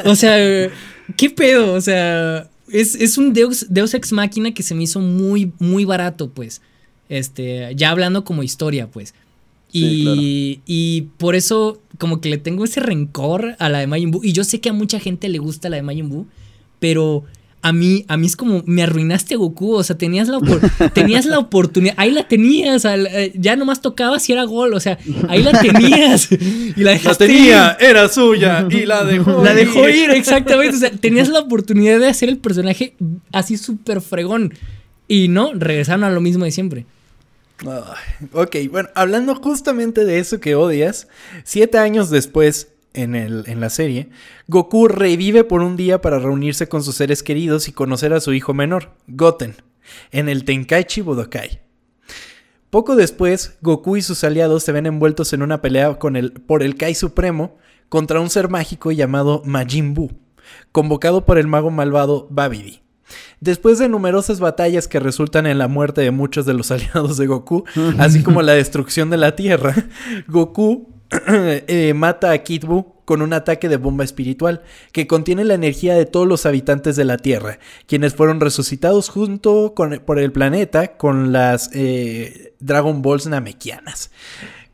o 0.04 0.14
sea, 0.16 0.70
¿qué 1.16 1.30
pedo? 1.30 1.74
O 1.74 1.80
sea, 1.80 2.48
es, 2.68 2.94
es 2.94 3.18
un 3.18 3.32
Deus, 3.32 3.66
Deus 3.68 3.94
Ex 3.94 4.12
Máquina 4.12 4.52
que 4.52 4.62
se 4.62 4.74
me 4.74 4.84
hizo 4.84 5.00
muy, 5.00 5.52
muy 5.58 5.84
barato, 5.84 6.30
pues. 6.30 6.62
Este, 7.08 7.72
ya 7.76 7.90
hablando 7.90 8.24
como 8.24 8.42
historia, 8.42 8.88
pues. 8.88 9.14
Y, 9.72 10.04
Sí, 10.04 10.60
y 10.64 11.02
por 11.18 11.34
eso, 11.34 11.80
como 11.98 12.20
que 12.20 12.28
le 12.28 12.38
tengo 12.38 12.64
ese 12.64 12.80
rencor 12.80 13.56
a 13.58 13.68
la 13.68 13.78
de 13.78 13.86
Majin 13.86 14.10
Buu. 14.10 14.24
Y 14.24 14.32
yo 14.32 14.44
sé 14.44 14.60
que 14.60 14.70
a 14.70 14.72
mucha 14.72 14.98
gente 14.98 15.28
le 15.28 15.38
gusta 15.38 15.68
la 15.68 15.76
de 15.76 15.82
Majin 15.82 16.08
Buu, 16.08 16.26
pero 16.78 17.24
a 17.68 17.72
mí, 17.72 18.04
a 18.08 18.16
mí 18.16 18.26
es 18.26 18.36
como, 18.36 18.62
me 18.66 18.82
arruinaste 18.82 19.34
a 19.34 19.36
Goku. 19.38 19.74
O 19.74 19.82
sea, 19.82 19.96
tenías 19.98 20.28
la, 20.28 20.38
tenías 20.94 21.26
la 21.26 21.38
oportunidad. 21.38 21.94
Ahí 21.96 22.10
la 22.10 22.28
tenías. 22.28 22.84
al- 22.84 23.06
eh, 23.06 23.32
ya 23.34 23.56
nomás 23.56 23.80
tocaba 23.80 24.18
si 24.18 24.32
era 24.32 24.44
gol. 24.44 24.74
O 24.74 24.80
sea, 24.80 24.98
ahí 25.28 25.42
la 25.42 25.52
tenías. 25.60 26.28
Y 26.30 26.74
la 26.82 26.98
La 27.02 27.14
tenía, 27.14 27.76
era 27.80 28.08
suya 28.08 28.66
y 28.70 28.86
la 28.86 29.04
dejó. 29.04 29.42
la 29.44 29.54
dejó 29.54 29.88
ir, 29.88 30.10
exactamente. 30.10 30.76
O 30.76 30.80
sea, 30.80 30.90
tenías 31.00 31.28
la 31.28 31.40
oportunidad 31.40 31.98
de 32.00 32.08
hacer 32.08 32.28
el 32.28 32.38
personaje 32.38 32.94
así 33.32 33.56
súper 33.56 34.00
fregón. 34.00 34.54
Y 35.08 35.28
no, 35.28 35.52
regresaron 35.54 36.04
a 36.04 36.10
lo 36.10 36.20
mismo 36.20 36.44
de 36.44 36.50
siempre. 36.50 36.86
Ok, 38.32 38.56
bueno, 38.70 38.88
hablando 38.94 39.34
justamente 39.34 40.04
de 40.04 40.18
eso 40.18 40.40
que 40.40 40.54
odias, 40.54 41.08
siete 41.44 41.78
años 41.78 42.10
después, 42.10 42.68
en, 42.96 43.14
el, 43.14 43.44
en 43.46 43.60
la 43.60 43.70
serie, 43.70 44.08
Goku 44.48 44.88
revive 44.88 45.44
por 45.44 45.62
un 45.62 45.76
día 45.76 46.00
para 46.00 46.18
reunirse 46.18 46.68
con 46.68 46.82
sus 46.82 46.96
seres 46.96 47.22
queridos 47.22 47.68
y 47.68 47.72
conocer 47.72 48.12
a 48.12 48.20
su 48.20 48.32
hijo 48.32 48.54
menor, 48.54 48.90
Goten, 49.06 49.54
en 50.10 50.28
el 50.28 50.44
Tenkaichi 50.44 51.02
Budokai. 51.02 51.60
Poco 52.70 52.96
después, 52.96 53.56
Goku 53.62 53.96
y 53.96 54.02
sus 54.02 54.24
aliados 54.24 54.64
se 54.64 54.72
ven 54.72 54.86
envueltos 54.86 55.32
en 55.32 55.42
una 55.42 55.62
pelea 55.62 55.98
con 55.98 56.16
el, 56.16 56.32
por 56.32 56.62
el 56.62 56.74
Kai 56.76 56.94
Supremo 56.94 57.56
contra 57.88 58.20
un 58.20 58.30
ser 58.30 58.48
mágico 58.48 58.90
llamado 58.90 59.42
Majin 59.44 59.94
Buu, 59.94 60.10
convocado 60.72 61.24
por 61.24 61.38
el 61.38 61.46
mago 61.46 61.70
malvado 61.70 62.26
Babidi. 62.30 62.82
Después 63.40 63.78
de 63.78 63.88
numerosas 63.88 64.40
batallas 64.40 64.88
que 64.88 64.98
resultan 64.98 65.46
en 65.46 65.58
la 65.58 65.68
muerte 65.68 66.00
de 66.00 66.10
muchos 66.10 66.46
de 66.46 66.54
los 66.54 66.70
aliados 66.72 67.16
de 67.16 67.26
Goku, 67.26 67.64
así 67.98 68.22
como 68.22 68.42
la 68.42 68.52
destrucción 68.52 69.10
de 69.10 69.16
la 69.16 69.36
Tierra, 69.36 69.74
Goku 70.26 70.95
eh, 71.28 71.92
mata 71.94 72.30
a 72.30 72.38
Kid 72.38 72.64
Buu 72.64 72.96
con 73.04 73.22
un 73.22 73.32
ataque 73.32 73.68
de 73.68 73.76
bomba 73.76 74.04
espiritual 74.04 74.62
que 74.92 75.06
contiene 75.06 75.44
la 75.44 75.54
energía 75.54 75.94
de 75.94 76.06
todos 76.06 76.26
los 76.26 76.44
habitantes 76.44 76.96
de 76.96 77.04
la 77.04 77.16
Tierra, 77.18 77.58
quienes 77.86 78.14
fueron 78.14 78.40
resucitados 78.40 79.08
junto 79.08 79.74
con, 79.74 80.02
por 80.04 80.18
el 80.18 80.32
planeta 80.32 80.96
con 80.96 81.32
las 81.32 81.70
eh, 81.72 82.54
Dragon 82.58 83.00
Balls 83.02 83.26
namekianas. 83.28 84.10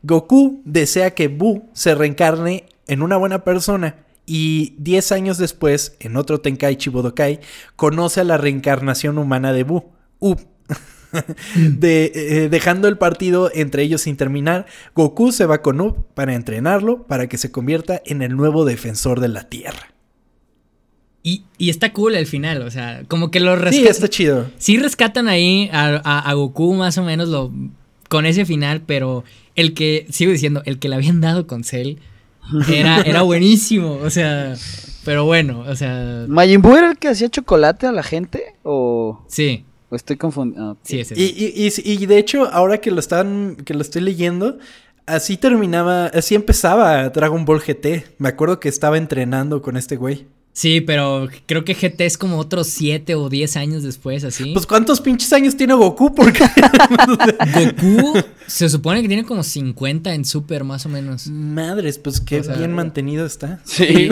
Goku 0.01 0.61
desea 0.65 1.11
que 1.11 1.27
Buu 1.27 1.69
se 1.73 1.95
reencarne 1.95 2.65
en 2.87 3.03
una 3.03 3.17
buena 3.17 3.43
persona 3.43 4.03
y 4.25 4.75
10 4.79 5.11
años 5.11 5.37
después, 5.37 5.95
en 5.99 6.17
otro 6.17 6.41
Tenkaichi 6.41 6.89
Budokai, 6.89 7.39
conoce 7.75 8.21
a 8.21 8.23
la 8.23 8.37
reencarnación 8.37 9.17
humana 9.17 9.53
de 9.53 9.63
Buu, 9.63 9.91
Up. 10.19 10.39
de, 11.55 12.11
eh, 12.13 12.49
dejando 12.49 12.87
el 12.87 12.97
partido 12.97 13.51
entre 13.53 13.83
ellos 13.83 14.01
sin 14.01 14.17
terminar, 14.17 14.65
Goku 14.95 15.31
se 15.31 15.45
va 15.45 15.61
con 15.61 15.81
Up 15.81 16.05
para 16.13 16.35
entrenarlo 16.35 17.03
para 17.03 17.27
que 17.27 17.37
se 17.37 17.51
convierta 17.51 18.01
en 18.05 18.21
el 18.21 18.35
nuevo 18.35 18.65
defensor 18.65 19.19
de 19.19 19.27
la 19.27 19.49
Tierra. 19.49 19.93
Y, 21.25 21.45
y 21.57 21.69
está 21.69 21.93
cool 21.93 22.15
el 22.15 22.27
final, 22.27 22.61
o 22.63 22.69
sea, 22.69 23.03
como 23.07 23.31
que 23.31 23.39
lo 23.39 23.55
rescatan. 23.55 23.85
Sí, 23.85 23.87
está 23.89 24.09
chido. 24.09 24.51
Sí 24.57 24.77
rescatan 24.77 25.29
ahí 25.29 25.69
a, 25.71 25.95
a, 25.95 26.33
Goku 26.33 26.73
más 26.73 26.97
o 26.97 27.03
menos 27.03 27.29
lo, 27.29 27.49
con 28.09 28.25
ese 28.25 28.45
final, 28.45 28.81
pero 28.85 29.23
el 29.55 29.73
que, 29.73 30.05
sigo 30.09 30.33
diciendo, 30.33 30.61
el 30.65 30.79
que 30.79 30.89
le 30.89 30.95
habían 30.95 31.21
dado 31.21 31.47
con 31.47 31.63
Cell 31.63 31.95
era, 32.69 33.01
era 33.05 33.21
buenísimo, 33.21 33.93
o 33.93 34.09
sea, 34.09 34.55
pero 35.05 35.23
bueno, 35.25 35.63
o 35.67 35.75
sea... 35.77 36.25
¿Majin 36.27 36.61
Buu 36.61 36.75
era 36.75 36.91
el 36.91 36.97
que 36.97 37.07
hacía 37.07 37.29
chocolate 37.29 37.87
a 37.87 37.93
la 37.93 38.03
gente 38.03 38.55
o...? 38.63 39.23
Sí. 39.27 39.65
¿O 39.93 39.95
estoy 39.95 40.17
confundiendo? 40.17 40.71
Ah, 40.71 40.77
sí, 40.81 41.03
sí, 41.03 41.13
y, 41.15 41.67
y, 41.67 41.93
y, 41.93 42.05
de 42.07 42.17
hecho, 42.17 42.49
ahora 42.51 42.79
que 42.79 42.89
lo 42.89 42.99
están, 42.99 43.57
que 43.57 43.75
lo 43.75 43.81
estoy 43.83 44.01
leyendo, 44.01 44.57
así 45.05 45.37
terminaba, 45.37 46.07
así 46.07 46.33
empezaba 46.33 47.09
Dragon 47.09 47.45
Ball 47.45 47.61
GT. 47.61 48.15
Me 48.17 48.29
acuerdo 48.29 48.59
que 48.59 48.69
estaba 48.69 48.97
entrenando 48.97 49.61
con 49.61 49.77
este 49.77 49.95
güey. 49.95 50.25
Sí, 50.55 50.81
pero 50.81 51.29
creo 51.47 51.65
que 51.65 51.73
GT 51.73 52.01
es 52.01 52.15
como 52.15 52.37
otros 52.37 52.67
7 52.67 53.15
o 53.15 53.27
10 53.27 53.57
años 53.57 53.81
después, 53.81 54.23
así. 54.23 54.53
Pues 54.53 54.67
¿cuántos 54.67 55.01
pinches 55.01 55.33
años 55.33 55.57
tiene 55.57 55.73
Goku? 55.73 56.13
Porque 56.13 56.43
Goku 57.55 58.19
se 58.45 58.69
supone 58.69 59.01
que 59.01 59.07
tiene 59.07 59.23
como 59.23 59.41
50 59.41 60.13
en 60.13 60.25
Super, 60.25 60.63
más 60.63 60.85
o 60.85 60.89
menos. 60.89 61.27
Madres, 61.27 61.97
pues 61.97 62.21
qué 62.21 62.41
bien 62.41 62.71
mantenido 62.71 63.25
está. 63.25 63.61
Sí, 63.65 64.09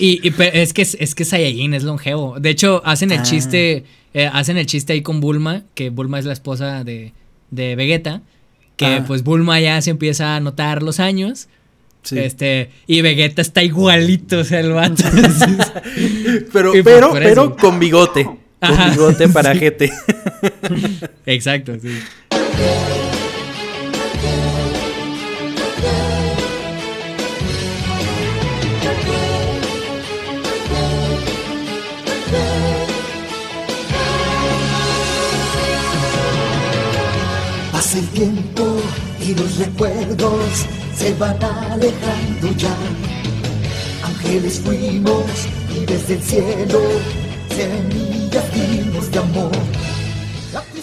y, 0.00 0.28
y 0.28 0.34
es 0.54 0.72
que 0.72 0.82
es 0.82 1.14
que 1.14 1.24
Saiyajin 1.24 1.72
es 1.72 1.84
longevo. 1.84 2.40
De 2.40 2.50
hecho, 2.50 2.82
hacen 2.84 3.12
el 3.12 3.20
ah. 3.20 3.22
chiste, 3.22 3.84
eh, 4.12 4.28
hacen 4.32 4.56
el 4.56 4.66
chiste 4.66 4.94
ahí 4.94 5.02
con 5.02 5.20
Bulma, 5.20 5.62
que 5.74 5.90
Bulma 5.90 6.18
es 6.18 6.24
la 6.24 6.32
esposa 6.32 6.82
de, 6.82 7.12
de 7.52 7.76
Vegeta, 7.76 8.22
que 8.76 8.86
ah. 8.86 9.04
pues 9.06 9.22
Bulma 9.22 9.60
ya 9.60 9.80
se 9.82 9.90
empieza 9.90 10.34
a 10.34 10.40
notar 10.40 10.82
los 10.82 10.98
años 10.98 11.46
este, 12.10 12.70
y 12.86 13.02
Vegeta 13.02 13.42
está 13.42 13.62
igualito, 13.62 14.38
o 14.38 14.44
sea, 14.44 14.60
el 14.60 14.72
vato. 14.72 15.04
pero, 16.52 16.72
pero, 16.84 17.12
pero 17.12 17.56
con 17.56 17.78
bigote. 17.78 18.24
Con 18.24 18.90
bigote 18.90 19.28
para 19.32 19.54
gente. 19.54 19.92
Exacto, 21.26 21.74
sí. 21.80 22.00
Hace 37.72 38.00
el 38.00 38.08
tiempo 38.08 38.82
y 39.26 39.34
los 39.34 39.56
recuerdos 39.58 40.66
se 41.00 41.14
van 41.14 41.42
alejando 41.42 42.52
ya. 42.58 42.76
Ángeles 44.04 44.60
fuimos 44.60 45.24
y 45.74 45.86
desde 45.86 46.14
el 46.14 46.22
cielo 46.22 46.80
semillas 47.48 48.44
dimos 48.52 49.10
de 49.10 49.18
amor. 49.18 49.50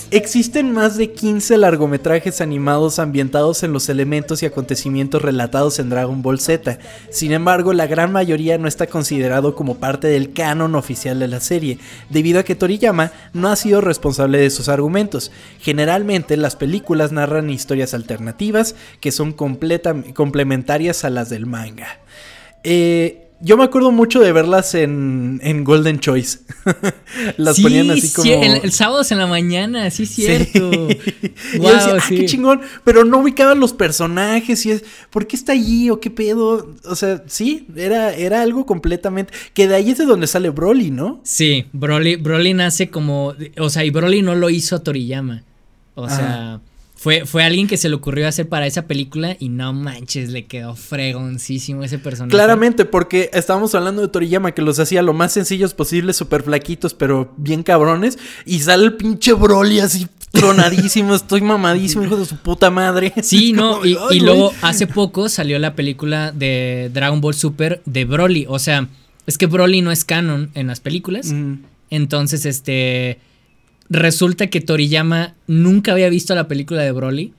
Existen 0.09 0.71
más 0.71 0.95
de 0.95 1.11
15 1.11 1.57
largometrajes 1.57 2.39
animados 2.39 2.97
ambientados 2.97 3.63
en 3.63 3.73
los 3.73 3.89
elementos 3.89 4.41
y 4.41 4.45
acontecimientos 4.45 5.21
relatados 5.21 5.79
en 5.79 5.89
Dragon 5.89 6.21
Ball 6.21 6.39
Z. 6.39 6.79
Sin 7.09 7.33
embargo, 7.33 7.73
la 7.73 7.87
gran 7.87 8.13
mayoría 8.13 8.57
no 8.57 8.69
está 8.69 8.87
considerado 8.87 9.53
como 9.53 9.79
parte 9.79 10.07
del 10.07 10.31
canon 10.31 10.75
oficial 10.75 11.19
de 11.19 11.27
la 11.27 11.41
serie, 11.41 11.79
debido 12.09 12.39
a 12.39 12.43
que 12.43 12.55
Toriyama 12.55 13.11
no 13.33 13.49
ha 13.49 13.57
sido 13.57 13.81
responsable 13.81 14.37
de 14.37 14.49
sus 14.49 14.69
argumentos. 14.69 15.29
Generalmente, 15.59 16.37
las 16.37 16.55
películas 16.55 17.11
narran 17.11 17.49
historias 17.49 17.93
alternativas 17.93 18.75
que 19.01 19.11
son 19.11 19.33
complementarias 19.33 21.03
a 21.03 21.09
las 21.09 21.29
del 21.29 21.47
manga. 21.47 21.99
Eh, 22.63 23.26
yo 23.39 23.55
me 23.55 23.63
acuerdo 23.63 23.91
mucho 23.91 24.19
de 24.19 24.31
verlas 24.31 24.73
en, 24.73 25.63
Golden 25.63 25.99
Choice. 25.99 26.39
Las 27.37 27.59
ponían 27.59 27.91
así 27.91 28.11
como. 28.11 28.23
Sí, 28.23 28.31
el, 28.31 28.71
sábado 28.71 29.03
en 29.09 29.17
la 29.17 29.27
mañana, 29.27 29.89
sí, 29.91 30.05
cierto. 30.05 30.71
Wow, 31.57 31.69
ah, 31.71 31.97
qué 32.07 32.25
chingón. 32.25 32.61
Pero 32.83 33.05
no 33.05 33.19
ubicaban 33.19 33.59
los 33.59 33.73
personajes 33.73 34.65
y 34.65 34.71
es. 34.71 34.83
¿Por 35.09 35.27
qué 35.27 35.35
está 35.35 35.53
allí 35.53 35.89
o 35.89 35.99
qué 35.99 36.09
pedo? 36.09 36.75
O 36.85 36.95
sea, 36.95 37.23
sí, 37.27 37.67
era, 37.75 38.13
era 38.13 38.41
algo 38.41 38.65
completamente. 38.65 39.33
Que 39.53 39.67
de 39.67 39.75
ahí 39.75 39.91
es 39.91 39.97
de 39.97 40.05
donde 40.05 40.27
sale 40.27 40.49
Broly, 40.49 40.91
¿no? 40.91 41.21
Sí, 41.23 41.65
Broly, 41.73 42.15
Broly 42.15 42.53
nace 42.53 42.89
como. 42.89 43.35
O 43.59 43.69
sea, 43.69 43.85
y 43.85 43.91
Broly 43.91 44.21
no 44.21 44.35
lo 44.35 44.49
hizo 44.49 44.75
a 44.75 44.83
Toriyama. 44.83 45.43
O 45.95 46.09
sea. 46.09 46.59
Fue, 47.07 47.25
fue 47.25 47.45
alguien 47.45 47.67
que 47.67 47.77
se 47.77 47.87
le 47.87 47.95
ocurrió 47.95 48.27
hacer 48.27 48.49
para 48.49 48.67
esa 48.67 48.81
película 48.81 49.37
y 49.39 49.47
no 49.47 49.71
manches, 49.71 50.29
le 50.29 50.45
quedó 50.45 50.75
fregoncísimo 50.75 51.85
ese 51.85 51.99
personaje. 51.99 52.31
Claramente, 52.31 52.83
porque 52.83 53.29
estábamos 53.31 53.73
hablando 53.75 54.01
de 54.01 54.09
Toriyama 54.09 54.51
que 54.51 54.61
los 54.61 54.77
hacía 54.77 55.01
lo 55.01 55.13
más 55.13 55.31
sencillos 55.31 55.73
posibles, 55.73 56.17
súper 56.17 56.43
flaquitos, 56.43 56.93
pero 56.93 57.33
bien 57.37 57.63
cabrones. 57.63 58.19
Y 58.45 58.59
sale 58.59 58.83
el 58.83 58.95
pinche 58.95 59.31
Broly 59.31 59.79
así 59.79 60.05
tronadísimo, 60.31 61.15
estoy 61.15 61.39
mamadísimo, 61.39 62.03
hijo 62.03 62.17
de 62.17 62.25
su 62.25 62.35
puta 62.35 62.69
madre. 62.71 63.13
Sí, 63.23 63.53
no, 63.53 63.85
y, 63.85 63.97
y 64.11 64.19
luego 64.19 64.51
hace 64.61 64.85
poco 64.85 65.29
salió 65.29 65.59
la 65.59 65.75
película 65.75 66.33
de 66.33 66.91
Dragon 66.93 67.21
Ball 67.21 67.35
Super 67.35 67.81
de 67.85 68.03
Broly. 68.03 68.47
O 68.49 68.59
sea, 68.59 68.89
es 69.25 69.37
que 69.37 69.45
Broly 69.45 69.81
no 69.81 69.93
es 69.93 70.03
canon 70.03 70.51
en 70.55 70.67
las 70.67 70.81
películas. 70.81 71.33
Entonces, 71.89 72.45
este 72.45 73.19
Resulta 73.89 74.47
que 74.47 74.61
Toriyama 74.61 75.35
nunca 75.47 75.93
había 75.93 76.09
visto 76.09 76.35
la 76.35 76.47
película 76.47 76.81
de 76.81 76.91
Broly. 76.91 77.33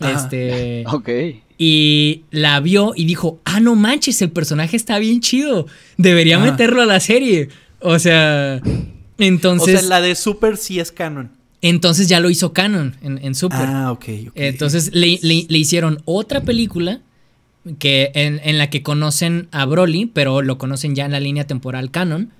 este. 0.00 0.84
Ok. 0.92 1.08
Y 1.56 2.22
la 2.30 2.60
vio 2.60 2.94
y 2.96 3.04
dijo: 3.04 3.38
Ah, 3.44 3.60
no 3.60 3.76
manches, 3.76 4.20
el 4.22 4.30
personaje 4.30 4.76
está 4.76 4.98
bien 4.98 5.20
chido. 5.20 5.66
Debería 5.96 6.38
meterlo 6.38 6.82
a 6.82 6.86
la 6.86 7.00
serie. 7.00 7.48
O 7.80 7.98
sea. 7.98 8.60
Entonces. 9.18 9.76
O 9.76 9.78
sea, 9.78 9.88
la 9.88 10.00
de 10.00 10.14
Super 10.14 10.56
sí 10.56 10.80
es 10.80 10.90
canon. 10.90 11.30
Entonces 11.64 12.08
ya 12.08 12.20
lo 12.20 12.28
hizo 12.28 12.52
canon 12.52 12.94
en, 13.00 13.34
Super. 13.34 13.60
Ah, 13.62 13.90
ok. 13.90 14.04
Entonces 14.34 14.90
le, 14.92 15.18
hicieron 15.48 16.02
otra 16.04 16.42
película 16.42 17.00
que 17.78 18.10
en, 18.12 18.58
la 18.58 18.68
que 18.68 18.82
conocen 18.82 19.48
a 19.50 19.64
Broly, 19.64 20.04
pero 20.04 20.42
lo 20.42 20.58
conocen 20.58 20.94
ya 20.94 21.06
en 21.06 21.12
la 21.12 21.20
línea 21.20 21.46
temporal 21.46 21.90
canon, 21.90 22.32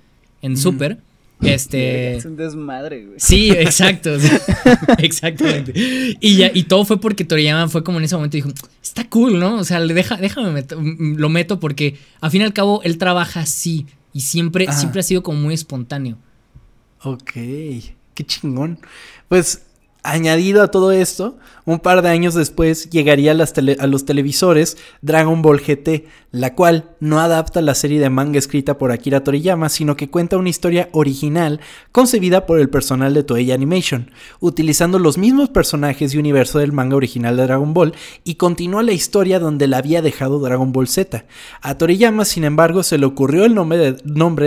en 0.43 0.57
Super. 0.57 0.99
Este. 1.41 2.15
Es 2.15 2.25
un 2.25 2.37
desmadre, 2.37 3.05
güey. 3.05 3.19
Sí, 3.19 3.51
exacto. 3.51 4.11
exactamente. 4.97 5.73
Y 6.19 6.37
ya, 6.37 6.51
y 6.53 6.63
todo 6.63 6.85
fue 6.85 6.99
porque 6.99 7.25
Toriyama 7.25 7.67
fue 7.67 7.83
como 7.83 7.97
en 7.99 8.05
ese 8.05 8.15
momento 8.15 8.37
y 8.37 8.41
dijo, 8.41 8.53
está 8.81 9.07
cool, 9.09 9.39
¿no? 9.39 9.55
O 9.57 9.63
sea, 9.63 9.79
deja, 9.81 10.17
déjame 10.17 10.65
lo 11.17 11.29
meto 11.29 11.59
porque 11.59 11.97
al 12.21 12.31
fin 12.31 12.41
y 12.41 12.45
al 12.45 12.53
cabo 12.53 12.81
él 12.83 12.97
trabaja 12.97 13.41
así. 13.41 13.85
Y 14.13 14.21
siempre, 14.21 14.71
siempre 14.71 15.01
ha 15.01 15.03
sido 15.03 15.23
como 15.23 15.39
muy 15.39 15.53
espontáneo. 15.53 16.17
Ok. 17.03 17.33
Qué 17.33 18.23
chingón. 18.25 18.79
Pues 19.27 19.64
Añadido 20.07 20.61
a 20.61 20.67
todo 20.67 20.91
esto, 20.91 21.35
un 21.65 21.79
par 21.79 22.03
de 22.03 22.09
años 22.09 22.35
después 22.35 22.91
llegaría 22.91 23.31
a, 23.31 23.87
los 23.87 24.05
televisores 24.05 24.77
Dragon 25.01 25.41
Ball 25.41 25.59
GT, 25.59 26.05
la 26.29 26.53
cual 26.53 26.91
no 26.99 27.19
adapta 27.19 27.59
la 27.63 27.73
serie 27.73 27.99
de 27.99 28.11
manga 28.11 28.37
escrita 28.37 28.77
por 28.77 28.91
Akira 28.91 29.23
Toriyama, 29.23 29.67
sino 29.67 29.97
que 29.97 30.11
cuenta 30.11 30.37
una 30.37 30.49
historia 30.49 30.89
original 30.91 31.59
concebida 31.91 32.45
por 32.45 32.59
el 32.59 32.69
personal 32.69 33.15
de 33.15 33.23
Toei 33.23 33.51
Animation, 33.51 34.11
utilizando 34.39 34.99
los 34.99 35.17
mismos 35.17 35.49
personajes 35.49 36.13
y 36.13 36.19
universo 36.19 36.59
del 36.59 36.71
manga 36.71 36.97
original 36.97 37.35
de 37.35 37.43
Dragon 37.43 37.73
Ball 37.73 37.95
y 38.23 38.35
continúa 38.35 38.83
la 38.83 38.91
historia 38.93 39.39
donde 39.39 39.65
la 39.65 39.79
había 39.79 40.03
dejado 40.03 40.37
Dragon 40.37 40.71
Ball 40.71 40.87
Z. 40.87 41.25
A 41.61 41.77
Toriyama, 41.79 42.25
sin 42.25 42.43
embargo, 42.43 42.83
se 42.83 42.99
le 42.99 43.07
ocurrió 43.07 43.43
el 43.43 43.55
nombre 43.55 43.79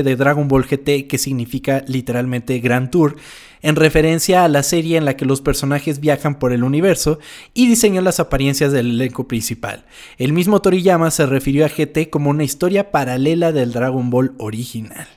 de, 0.04 0.16
Dragon 0.16 0.46
Ball 0.46 0.66
GT, 0.66 1.08
que 1.08 1.18
significa 1.18 1.82
literalmente 1.88 2.60
Grand 2.60 2.90
Tour, 2.90 3.16
en 3.62 3.76
referencia 3.76 4.44
a 4.44 4.48
la 4.48 4.62
serie 4.62 4.96
en 4.96 5.04
la 5.04 5.16
que 5.16 5.24
los 5.24 5.40
personajes 5.40 6.00
viajan 6.00 6.38
por 6.38 6.52
el 6.52 6.64
universo 6.64 7.18
y 7.54 7.68
diseñó 7.68 8.00
las 8.00 8.20
apariencias 8.20 8.72
del 8.72 8.90
elenco 8.90 9.28
principal. 9.28 9.84
El 10.18 10.32
mismo 10.32 10.60
Toriyama 10.60 11.10
se 11.10 11.26
refirió 11.26 11.64
a 11.64 11.68
GT 11.68 12.10
como 12.10 12.30
una 12.30 12.44
historia 12.44 12.90
paralela 12.90 13.52
del 13.52 13.72
Dragon 13.72 14.10
Ball 14.10 14.34
original. 14.38 15.08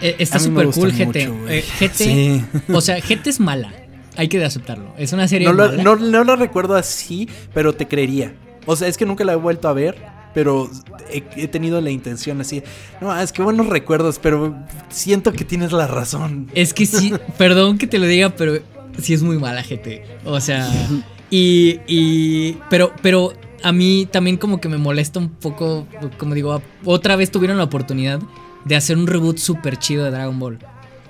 Eh, 0.00 0.16
está 0.18 0.38
súper 0.38 0.66
cool 0.68 0.92
GT. 0.92 1.28
Eh, 1.48 1.64
GT, 1.78 2.72
o 2.74 2.80
sea, 2.80 3.00
GT 3.00 3.26
es 3.28 3.40
mala. 3.40 3.72
Hay 4.16 4.28
que 4.28 4.42
aceptarlo. 4.44 4.92
Es 4.98 5.12
una 5.12 5.28
serie 5.28 5.48
no 5.48 5.54
mala. 5.54 5.82
no, 5.82 5.96
no 5.96 6.24
lo 6.24 6.36
recuerdo 6.36 6.74
así, 6.74 7.28
pero 7.54 7.74
te 7.74 7.86
creería. 7.86 8.34
O 8.66 8.76
sea, 8.76 8.88
es 8.88 8.96
que 8.96 9.06
nunca 9.06 9.24
la 9.24 9.32
he 9.32 9.36
vuelto 9.36 9.68
a 9.68 9.72
ver, 9.72 9.96
pero 10.34 10.70
he, 11.10 11.48
tenido 11.48 11.80
la 11.80 11.90
intención 11.90 12.40
así. 12.40 12.62
No, 13.00 13.18
es 13.18 13.32
que 13.32 13.42
buenos 13.42 13.66
recuerdos, 13.66 14.18
pero 14.18 14.56
siento 14.88 15.32
que 15.32 15.44
tienes 15.44 15.72
la 15.72 15.86
razón. 15.86 16.50
Es 16.54 16.74
que 16.74 16.86
sí, 16.86 17.12
perdón 17.38 17.78
que 17.78 17.86
te 17.86 17.98
lo 17.98 18.06
diga, 18.06 18.30
pero 18.30 18.58
sí 19.00 19.14
es 19.14 19.22
muy 19.22 19.38
mala 19.38 19.62
GT. 19.62 20.02
O 20.24 20.40
sea, 20.40 20.68
y, 21.30 21.80
y 21.86 22.58
pero, 22.68 22.92
pero 23.02 23.32
a 23.62 23.72
mí 23.72 24.06
también 24.10 24.36
como 24.36 24.60
que 24.60 24.68
me 24.68 24.78
molesta 24.78 25.18
un 25.18 25.30
poco, 25.30 25.86
como 26.18 26.34
digo, 26.34 26.62
otra 26.84 27.16
vez 27.16 27.30
tuvieron 27.30 27.58
la 27.58 27.64
oportunidad 27.64 28.20
de 28.64 28.76
hacer 28.76 28.96
un 28.96 29.06
reboot 29.06 29.38
súper 29.38 29.78
chido 29.78 30.04
de 30.04 30.10
Dragon 30.10 30.38
Ball. 30.38 30.58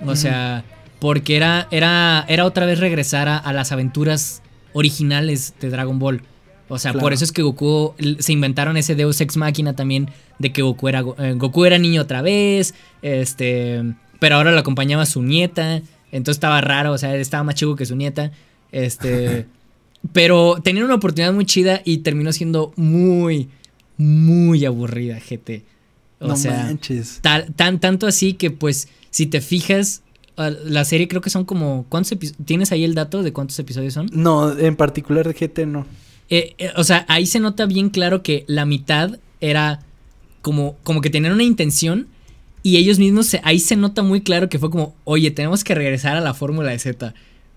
O 0.05 0.15
sea, 0.15 0.63
porque 0.99 1.35
era, 1.35 1.67
era, 1.71 2.25
era 2.27 2.45
otra 2.45 2.65
vez 2.65 2.79
regresar 2.79 3.27
a, 3.27 3.53
las 3.53 3.71
aventuras 3.71 4.41
originales 4.73 5.53
de 5.59 5.69
Dragon 5.69 5.99
Ball. 5.99 6.21
O 6.69 6.79
sea, 6.79 6.93
por 6.93 7.11
eso 7.11 7.25
es 7.25 7.31
que 7.31 7.41
Goku 7.41 7.93
se 8.19 8.31
inventaron 8.31 8.77
ese 8.77 8.95
Deus 8.95 9.19
Ex 9.19 9.35
Máquina 9.35 9.75
también 9.75 10.09
de 10.39 10.53
que 10.53 10.61
Goku 10.61 10.87
era 10.87 11.03
eh, 11.17 11.33
Goku 11.35 11.65
era 11.65 11.77
niño 11.77 12.01
otra 12.01 12.21
vez, 12.21 12.73
este, 13.01 13.83
pero 14.19 14.37
ahora 14.37 14.51
lo 14.51 14.59
acompañaba 14.59 15.05
su 15.05 15.21
nieta, 15.21 15.81
entonces 16.13 16.37
estaba 16.37 16.61
raro, 16.61 16.93
o 16.93 16.97
sea, 16.97 17.13
estaba 17.15 17.43
más 17.43 17.55
chico 17.55 17.75
que 17.75 17.85
su 17.85 17.97
nieta, 17.97 18.31
este, 18.71 19.47
pero 20.13 20.61
tenía 20.63 20.85
una 20.85 20.95
oportunidad 20.95 21.33
muy 21.33 21.45
chida 21.45 21.81
y 21.83 21.99
terminó 21.99 22.31
siendo 22.31 22.71
muy 22.77 23.49
muy 23.97 24.65
aburrida 24.65 25.19
GT. 25.19 25.63
O 26.21 26.27
no 26.27 26.35
sea, 26.35 26.63
manches. 26.63 27.19
tan, 27.21 27.79
tanto 27.79 28.07
así 28.07 28.33
que 28.33 28.51
pues 28.51 28.87
si 29.09 29.25
te 29.25 29.41
fijas, 29.41 30.03
la 30.37 30.85
serie 30.85 31.07
creo 31.07 31.21
que 31.21 31.29
son 31.29 31.45
como... 31.45 31.85
¿Cuántos 31.89 32.17
¿Tienes 32.45 32.71
ahí 32.71 32.83
el 32.83 32.95
dato 32.95 33.23
de 33.23 33.33
cuántos 33.33 33.59
episodios 33.59 33.93
son? 33.93 34.09
No, 34.13 34.57
en 34.57 34.75
particular 34.75 35.27
de 35.27 35.33
GT 35.33 35.65
no. 35.67 35.85
Eh, 36.29 36.55
eh, 36.57 36.71
o 36.77 36.83
sea, 36.83 37.05
ahí 37.09 37.25
se 37.25 37.39
nota 37.39 37.65
bien 37.65 37.89
claro 37.89 38.23
que 38.23 38.45
la 38.47 38.65
mitad 38.65 39.19
era 39.41 39.81
como, 40.41 40.77
como 40.83 41.01
que 41.01 41.09
tenían 41.09 41.33
una 41.33 41.43
intención 41.43 42.07
y 42.63 42.77
ellos 42.77 42.99
mismos, 42.99 43.35
ahí 43.43 43.59
se 43.59 43.75
nota 43.75 44.03
muy 44.03 44.21
claro 44.21 44.47
que 44.47 44.59
fue 44.59 44.69
como, 44.69 44.95
oye, 45.03 45.31
tenemos 45.31 45.63
que 45.63 45.75
regresar 45.75 46.15
a 46.15 46.21
la 46.21 46.33
fórmula 46.33 46.71
de 46.71 46.79
Z. 46.79 47.13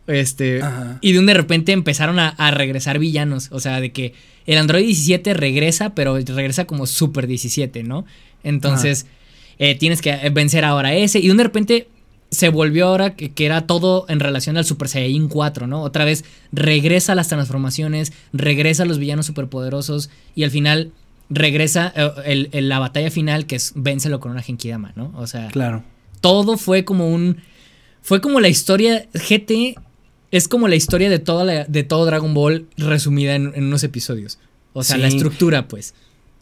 Este, 0.07 0.61
y 1.01 1.13
de 1.13 1.19
un 1.19 1.27
de 1.27 1.35
repente 1.35 1.73
empezaron 1.73 2.19
a, 2.19 2.29
a, 2.29 2.51
regresar 2.51 2.99
villanos. 2.99 3.49
O 3.53 3.61
sea, 3.61 3.81
de 3.81 3.93
que 3.93 4.15
el 4.47 4.59
Android 4.59 4.85
17 4.85 5.35
regresa, 5.35 5.95
pero 5.95 6.19
regresa 6.19 6.67
como 6.67 6.87
Super 6.87 7.27
17, 7.27 7.85
¿no? 7.85 8.05
Entonces, 8.45 9.07
eh, 9.59 9.75
tienes 9.75 10.01
que 10.01 10.31
vencer 10.31 10.65
ahora 10.65 10.95
ese. 10.95 11.19
Y 11.19 11.29
de 11.29 11.43
repente 11.43 11.89
se 12.31 12.49
volvió 12.49 12.89
ahora 12.89 13.15
que, 13.15 13.33
era 13.45 13.67
todo 13.67 14.07
en 14.09 14.21
relación 14.21 14.57
al 14.57 14.65
Super 14.65 14.89
Saiyan 14.89 15.29
4, 15.29 15.67
¿no? 15.67 15.83
Otra 15.83 16.05
vez 16.05 16.25
regresa 16.53 17.13
a 17.13 17.15
las 17.15 17.29
transformaciones, 17.29 18.13
regresa 18.33 18.83
a 18.83 18.87
los 18.87 18.99
villanos 18.99 19.27
superpoderosos 19.27 20.11
y 20.35 20.45
al 20.45 20.51
final 20.51 20.93
regresa 21.31 21.93
eh, 22.25 22.61
la 22.61 22.79
batalla 22.79 23.11
final 23.11 23.47
que 23.47 23.57
es 23.57 23.73
vénselo 23.75 24.21
con 24.21 24.33
una 24.33 24.43
Genkidama, 24.43 24.93
¿no? 24.97 25.13
O 25.17 25.27
sea, 25.27 25.49
claro. 25.49 25.83
todo 26.21 26.57
fue 26.59 26.85
como 26.85 27.09
un... 27.09 27.39
Fue 28.03 28.21
como 28.21 28.41
la 28.41 28.49
historia 28.49 29.07
GT 29.15 29.77
es 30.31 30.49
como 30.49 30.69
la 30.69 30.75
historia 30.75 31.09
de, 31.09 31.21
toda 31.21 31.65
de 31.65 31.83
todo 31.85 32.05
Dragon 32.05 32.35
Ball 32.35 32.67
resumida 32.77 33.35
en, 33.35 33.55
unos 33.57 33.85
episodios. 33.85 34.39
O 34.75 34.83
sea, 34.83 34.99
la 34.99 35.07
estructura, 35.07 35.69
pues. 35.69 35.95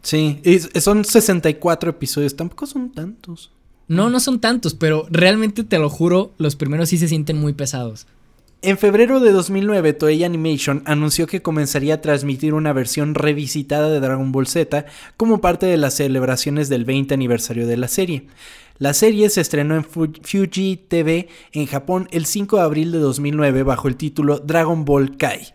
Sí, 0.02 0.40
y 0.44 0.58
son 0.80 1.04
64 1.04 1.90
episodios, 1.90 2.36
tampoco 2.36 2.66
son 2.66 2.90
tantos. 2.90 3.52
No, 3.88 4.10
no 4.10 4.20
son 4.20 4.40
tantos, 4.40 4.74
pero 4.74 5.06
realmente 5.10 5.64
te 5.64 5.78
lo 5.78 5.88
juro, 5.88 6.32
los 6.38 6.56
primeros 6.56 6.88
sí 6.88 6.98
se 6.98 7.08
sienten 7.08 7.38
muy 7.38 7.52
pesados. 7.52 8.06
En 8.64 8.78
febrero 8.78 9.18
de 9.18 9.32
2009, 9.32 9.92
Toei 9.92 10.22
Animation 10.22 10.82
anunció 10.86 11.26
que 11.26 11.42
comenzaría 11.42 11.94
a 11.94 12.00
transmitir 12.00 12.54
una 12.54 12.72
versión 12.72 13.16
revisitada 13.16 13.90
de 13.90 13.98
Dragon 13.98 14.30
Ball 14.30 14.46
Z 14.46 14.86
como 15.16 15.40
parte 15.40 15.66
de 15.66 15.76
las 15.76 15.94
celebraciones 15.94 16.68
del 16.68 16.84
20 16.84 17.12
aniversario 17.12 17.66
de 17.66 17.76
la 17.76 17.88
serie. 17.88 18.28
La 18.78 18.94
serie 18.94 19.30
se 19.30 19.40
estrenó 19.40 19.74
en 19.74 19.84
Fuji 19.84 20.76
TV 20.76 21.28
en 21.52 21.66
Japón 21.66 22.08
el 22.12 22.24
5 22.24 22.56
de 22.56 22.62
abril 22.62 22.92
de 22.92 22.98
2009 22.98 23.64
bajo 23.64 23.88
el 23.88 23.96
título 23.96 24.38
Dragon 24.38 24.84
Ball 24.84 25.16
Kai. 25.16 25.54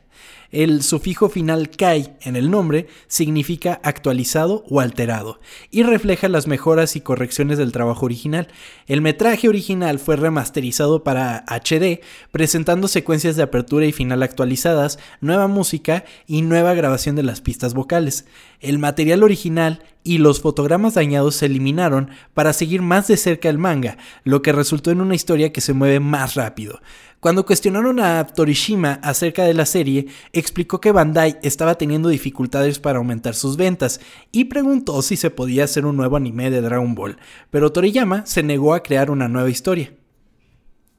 El 0.52 0.82
sufijo 0.82 1.30
final 1.30 1.70
kai 1.70 2.16
en 2.22 2.36
el 2.36 2.50
nombre 2.50 2.88
significa 3.08 3.82
actualizado 3.84 4.64
o 4.70 4.80
alterado 4.80 5.40
y 5.72 5.84
refleja 5.84 6.30
las 6.30 6.48
mejoras 6.48 6.96
y 6.96 7.02
correcciones 7.02 7.58
del 7.58 7.72
trabajo 7.72 8.06
original. 8.06 8.48
El 8.88 9.02
metraje 9.02 9.50
original 9.50 10.00
fue 10.00 10.16
remasterizado 10.16 11.04
para 11.04 11.44
HD, 11.48 12.02
presentando 12.32 12.88
secuencias 12.88 13.36
de 13.36 13.44
apertura 13.44 13.86
y 13.86 13.92
final 13.92 14.24
actualizadas, 14.24 15.00
nueva 15.20 15.48
música 15.48 16.06
y 16.28 16.42
nueva 16.42 16.74
grabación 16.74 17.16
de 17.16 17.24
las 17.24 17.42
pistas 17.42 17.74
vocales. 17.74 18.26
El 18.60 18.80
material 18.80 19.24
original 19.24 19.84
y 20.04 20.18
los 20.18 20.42
fotogramas 20.42 20.96
dañados 20.96 21.36
se 21.36 21.46
eliminaron 21.46 22.10
para 22.34 22.54
seguir 22.54 22.82
más 22.82 23.08
de 23.08 23.18
cerca 23.18 23.50
el 23.50 23.58
manga, 23.58 23.98
lo 24.24 24.42
que 24.42 24.52
resultó 24.52 24.90
en 24.90 25.02
una 25.02 25.16
historia 25.16 25.52
que 25.52 25.62
se 25.62 25.74
mueve 25.74 26.00
más 26.00 26.36
rápido. 26.36 26.80
Cuando 27.20 27.46
cuestionaron 27.46 28.00
a 28.00 28.26
Torishima 28.26 29.00
acerca 29.04 29.44
de 29.44 29.54
la 29.54 29.66
serie, 29.66 30.08
explicó 30.34 30.80
que 30.80 30.92
Bandai 30.92 31.40
estaba 31.42 31.76
teniendo 31.76 32.10
dificultades 32.10 32.80
para 32.80 33.00
aumentar 33.00 33.34
sus 33.34 33.58
ventas 33.58 34.00
y 34.32 34.46
preguntó 34.46 35.02
si 35.02 35.18
se 35.18 35.30
podía 35.30 35.64
hacer 35.64 35.86
un 35.86 35.98
nuevo 35.98 36.16
anime 36.16 36.52
de 36.52 36.62
Dragon 36.62 36.96
Ball, 36.96 37.18
pero 37.50 37.72
Toriyama 37.72 38.26
se 38.26 38.44
negó 38.44 38.74
a 38.74 38.84
crear 38.84 39.12
una 39.12 39.28
nueva 39.28 39.50
historia. 39.50 39.92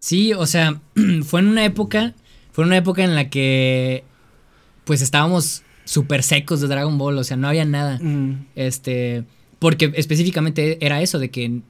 Sí, 0.01 0.33
o 0.33 0.47
sea, 0.47 0.81
fue 1.25 1.41
en 1.41 1.49
una 1.49 1.65
época, 1.65 2.15
fue 2.53 2.65
en 2.65 2.69
una 2.69 2.77
época 2.77 3.05
en 3.05 3.15
la 3.15 3.31
que 3.31 4.05
pues 4.85 5.03
estábamos 5.03 5.63
súper 5.89 6.23
secos 6.23 6.61
de 6.61 6.69
Dragon 6.69 6.99
Ball, 6.99 7.17
o 7.17 7.25
sea, 7.25 7.39
no 7.39 7.49
había 7.49 7.65
nada. 7.65 7.99
Este, 8.55 9.25
porque 9.59 9.91
específicamente 9.95 10.85
era 10.85 11.01
eso 11.01 11.19
de 11.19 11.31
que 11.31 11.63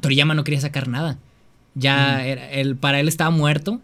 Toriyama 0.00 0.34
no 0.34 0.44
quería 0.44 0.60
sacar 0.60 0.86
nada. 0.86 1.18
Ya 1.74 2.24
el, 2.24 2.76
para 2.76 3.00
él 3.00 3.08
estaba 3.08 3.30
muerto. 3.30 3.80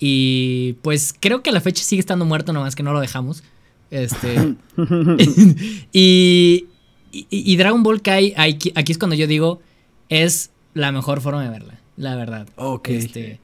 Y 0.00 0.74
pues 0.82 1.14
creo 1.18 1.42
que 1.42 1.50
a 1.50 1.52
la 1.52 1.60
fecha 1.60 1.84
sigue 1.84 2.00
estando 2.00 2.24
muerto, 2.24 2.52
nomás 2.52 2.74
que 2.74 2.82
no 2.82 2.92
lo 2.92 3.00
dejamos. 3.00 3.44
Este. 3.92 4.34
y, 5.92 6.66
y, 7.12 7.56
Dragon 7.56 7.84
Ball 7.84 8.02
Kai, 8.02 8.34
aquí, 8.36 8.72
es 8.74 8.98
cuando 8.98 9.14
yo 9.14 9.28
digo, 9.28 9.60
es 10.08 10.50
la 10.74 10.90
mejor 10.90 11.20
forma 11.20 11.44
de 11.44 11.50
verla, 11.50 11.78
la 11.96 12.16
verdad. 12.16 12.48
Ok. 12.56 12.88
Este, 12.88 13.38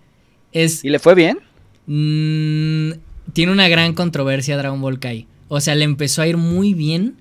es, 0.50 0.84
¿Y 0.84 0.88
le 0.88 0.98
fue 0.98 1.14
bien? 1.14 1.38
Mm, 1.86 2.98
tiene 3.32 3.52
una 3.52 3.68
gran 3.68 3.94
controversia 3.94 4.56
Dragon 4.56 4.80
Ball 4.80 4.98
Kai. 4.98 5.28
O 5.48 5.60
sea, 5.60 5.74
le 5.74 5.84
empezó 5.84 6.22
a 6.22 6.26
ir 6.26 6.36
muy 6.36 6.74
bien. 6.74 7.16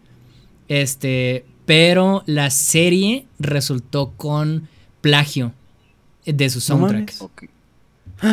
Este. 0.67 1.45
Pero 1.65 2.23
la 2.25 2.49
serie 2.51 3.25
resultó 3.39 4.13
con 4.17 4.67
plagio 5.01 5.53
de 6.25 6.49
su 6.49 6.61
soundtrack. 6.61 7.13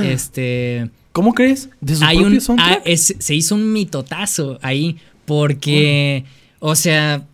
Este. 0.04 0.90
¿Cómo 1.12 1.34
crees? 1.34 1.68
¿De 1.80 1.96
su 1.96 2.04
hay 2.04 2.18
un, 2.18 2.40
soundtrack? 2.40 2.82
Ah, 2.86 2.96
se 2.96 3.34
hizo 3.34 3.54
un 3.54 3.72
mitotazo 3.72 4.58
ahí. 4.62 4.98
Porque. 5.24 6.24
O 6.58 6.74
sea. 6.74 7.26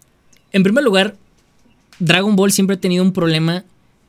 En 0.53 0.63
primer 0.63 0.85
lugar. 0.85 1.17
Dragon 2.01 2.37
Ball 2.37 2.53
siempre 2.53 2.77
ha 2.77 2.81
tenido 2.81 3.03
un 3.03 3.13
problema 3.13 3.65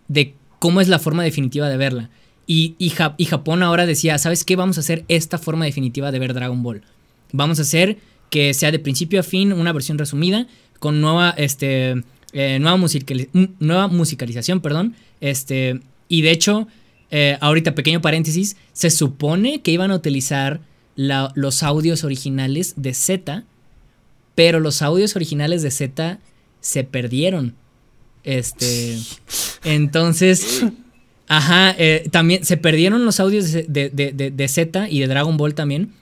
de 0.07 0.35
cómo 0.59 0.79
es 0.79 0.87
la 0.87 0.99
forma 0.99 1.23
definitiva 1.23 1.69
de 1.69 1.77
verla. 1.77 2.09
Y, 2.45 2.75
y, 2.77 2.93
y, 3.17 3.25
Japón 3.25 3.63
ahora 3.63 3.85
decía, 3.85 4.17
¿sabes 4.17 4.43
qué? 4.43 4.55
Vamos 4.55 4.77
a 4.77 4.81
hacer 4.81 5.05
esta 5.07 5.37
forma 5.37 5.65
definitiva 5.65 6.11
de 6.11 6.19
ver 6.19 6.33
Dragon 6.33 6.61
Ball. 6.61 6.83
Vamos 7.31 7.59
a 7.59 7.61
hacer 7.61 7.97
que 8.29 8.53
sea 8.53 8.71
de 8.71 8.79
principio 8.79 9.19
a 9.19 9.23
fin 9.23 9.53
una 9.53 9.73
versión 9.73 9.97
resumida 9.97 10.47
con 10.79 11.01
nueva, 11.01 11.33
este, 11.37 12.03
eh, 12.33 12.57
nueva, 12.59 12.77
nueva 13.59 13.87
musicalización, 13.87 14.61
perdón. 14.61 14.95
Este, 15.21 15.79
y 16.07 16.21
de 16.21 16.31
hecho, 16.31 16.67
eh, 17.11 17.37
ahorita 17.41 17.75
pequeño 17.75 18.01
paréntesis, 18.01 18.55
se 18.73 18.89
supone 18.89 19.61
que 19.61 19.71
iban 19.71 19.91
a 19.91 19.95
utilizar 19.95 20.61
los 20.95 21.63
audios 21.63 22.03
originales 22.03 22.73
de 22.75 22.93
Z, 22.93 23.45
pero 24.35 24.59
los 24.59 24.81
audios 24.81 25.15
originales 25.15 25.61
de 25.61 25.71
Z 25.71 26.19
se 26.59 26.83
perdieron. 26.83 27.55
Este, 28.23 28.97
entonces, 29.63 30.65
ajá, 31.27 31.73
eh, 31.77 32.09
también 32.11 32.43
se 32.43 32.57
perdieron 32.57 33.05
los 33.05 33.19
audios 33.19 33.51
de, 33.51 33.65
de, 33.67 34.47
Z 34.47 34.89
y 34.89 34.99
de 34.99 35.07
Dragon 35.07 35.37
Ball 35.37 35.55
también. 35.55 35.93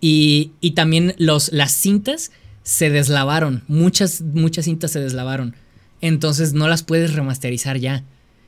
Y, 0.00 0.52
y, 0.60 0.72
también 0.72 1.14
los, 1.18 1.52
las 1.52 1.72
cintas 1.72 2.30
se 2.62 2.90
deslavaron. 2.90 3.62
Muchas, 3.68 4.20
muchas 4.20 4.64
cintas 4.64 4.90
se 4.92 5.00
deslavaron. 5.00 5.54
Entonces 6.00 6.52
no 6.52 6.68
las 6.68 6.82
puedes 6.82 7.14
remasterizar 7.14 7.78
ya. 7.78 8.04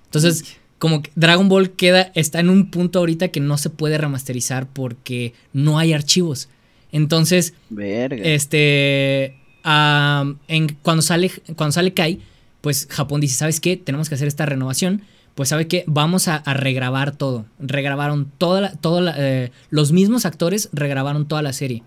Entonces, 0.07 0.57
como 0.79 1.03
que 1.03 1.11
Dragon 1.15 1.49
Ball 1.49 1.71
queda, 1.71 2.13
está 2.15 2.41
en 2.41 2.51
un 2.51 2.71
punto 2.71 2.99
ahorita 2.99 3.29
que 3.29 3.41
no 3.41 3.59
se 3.59 3.71
puede 3.71 3.99
remasterizar 3.99 4.69
porque 4.69 5.33
no 5.53 5.79
hay 5.79 5.93
archivos. 5.93 6.49
Entonces, 6.93 7.55
este, 7.79 9.37
en, 9.65 10.77
cuando, 10.83 11.03
sale, 11.03 11.31
cuando 11.57 11.73
sale 11.73 11.95
Kai, 11.95 12.21
pues 12.61 12.87
Japón 12.91 13.21
dice, 13.21 13.35
¿sabes 13.37 13.61
qué? 13.61 13.77
Tenemos 13.77 14.09
que 14.09 14.15
hacer 14.15 14.29
esta 14.29 14.47
renovación. 14.47 15.03
Pues 15.35 15.49
sabe 15.49 15.67
que 15.67 15.85
vamos 15.87 16.29
a, 16.29 16.43
regrabar 16.55 17.17
todo. 17.17 17.47
Regrabaron 17.59 18.31
toda 18.39 18.61
la, 18.61 19.15
eh, 19.19 19.51
los 19.71 19.93
mismos 19.93 20.27
actores 20.27 20.69
regrabaron 20.73 21.27
toda 21.27 21.43
la 21.43 21.53
serie. 21.53 21.83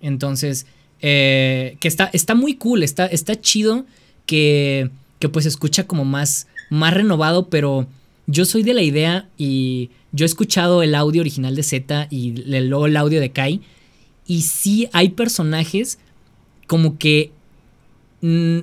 Entonces, 0.00 0.66
eh, 1.00 1.76
que 1.80 1.88
está, 1.88 2.10
está 2.12 2.34
muy 2.34 2.54
cool, 2.54 2.82
está, 2.82 3.06
está 3.06 3.40
chido 3.40 3.86
que, 4.24 4.90
que 5.18 5.28
pues 5.28 5.46
escucha 5.46 5.86
como 5.86 6.04
más, 6.04 6.46
más 6.70 6.94
renovado, 6.94 7.48
pero 7.48 7.86
yo 8.26 8.44
soy 8.44 8.62
de 8.62 8.74
la 8.74 8.82
idea 8.82 9.28
y 9.36 9.90
yo 10.12 10.24
he 10.24 10.26
escuchado 10.26 10.82
el 10.82 10.94
audio 10.94 11.20
original 11.20 11.56
de 11.56 11.62
Z 11.62 12.08
y 12.10 12.32
luego 12.32 12.86
el 12.86 12.96
audio 12.96 13.20
de 13.20 13.30
Kai. 13.30 13.62
Y 14.26 14.42
sí 14.42 14.88
hay 14.92 15.10
personajes 15.10 15.98
como 16.66 16.98
que... 16.98 17.32
Mm, 18.20 18.60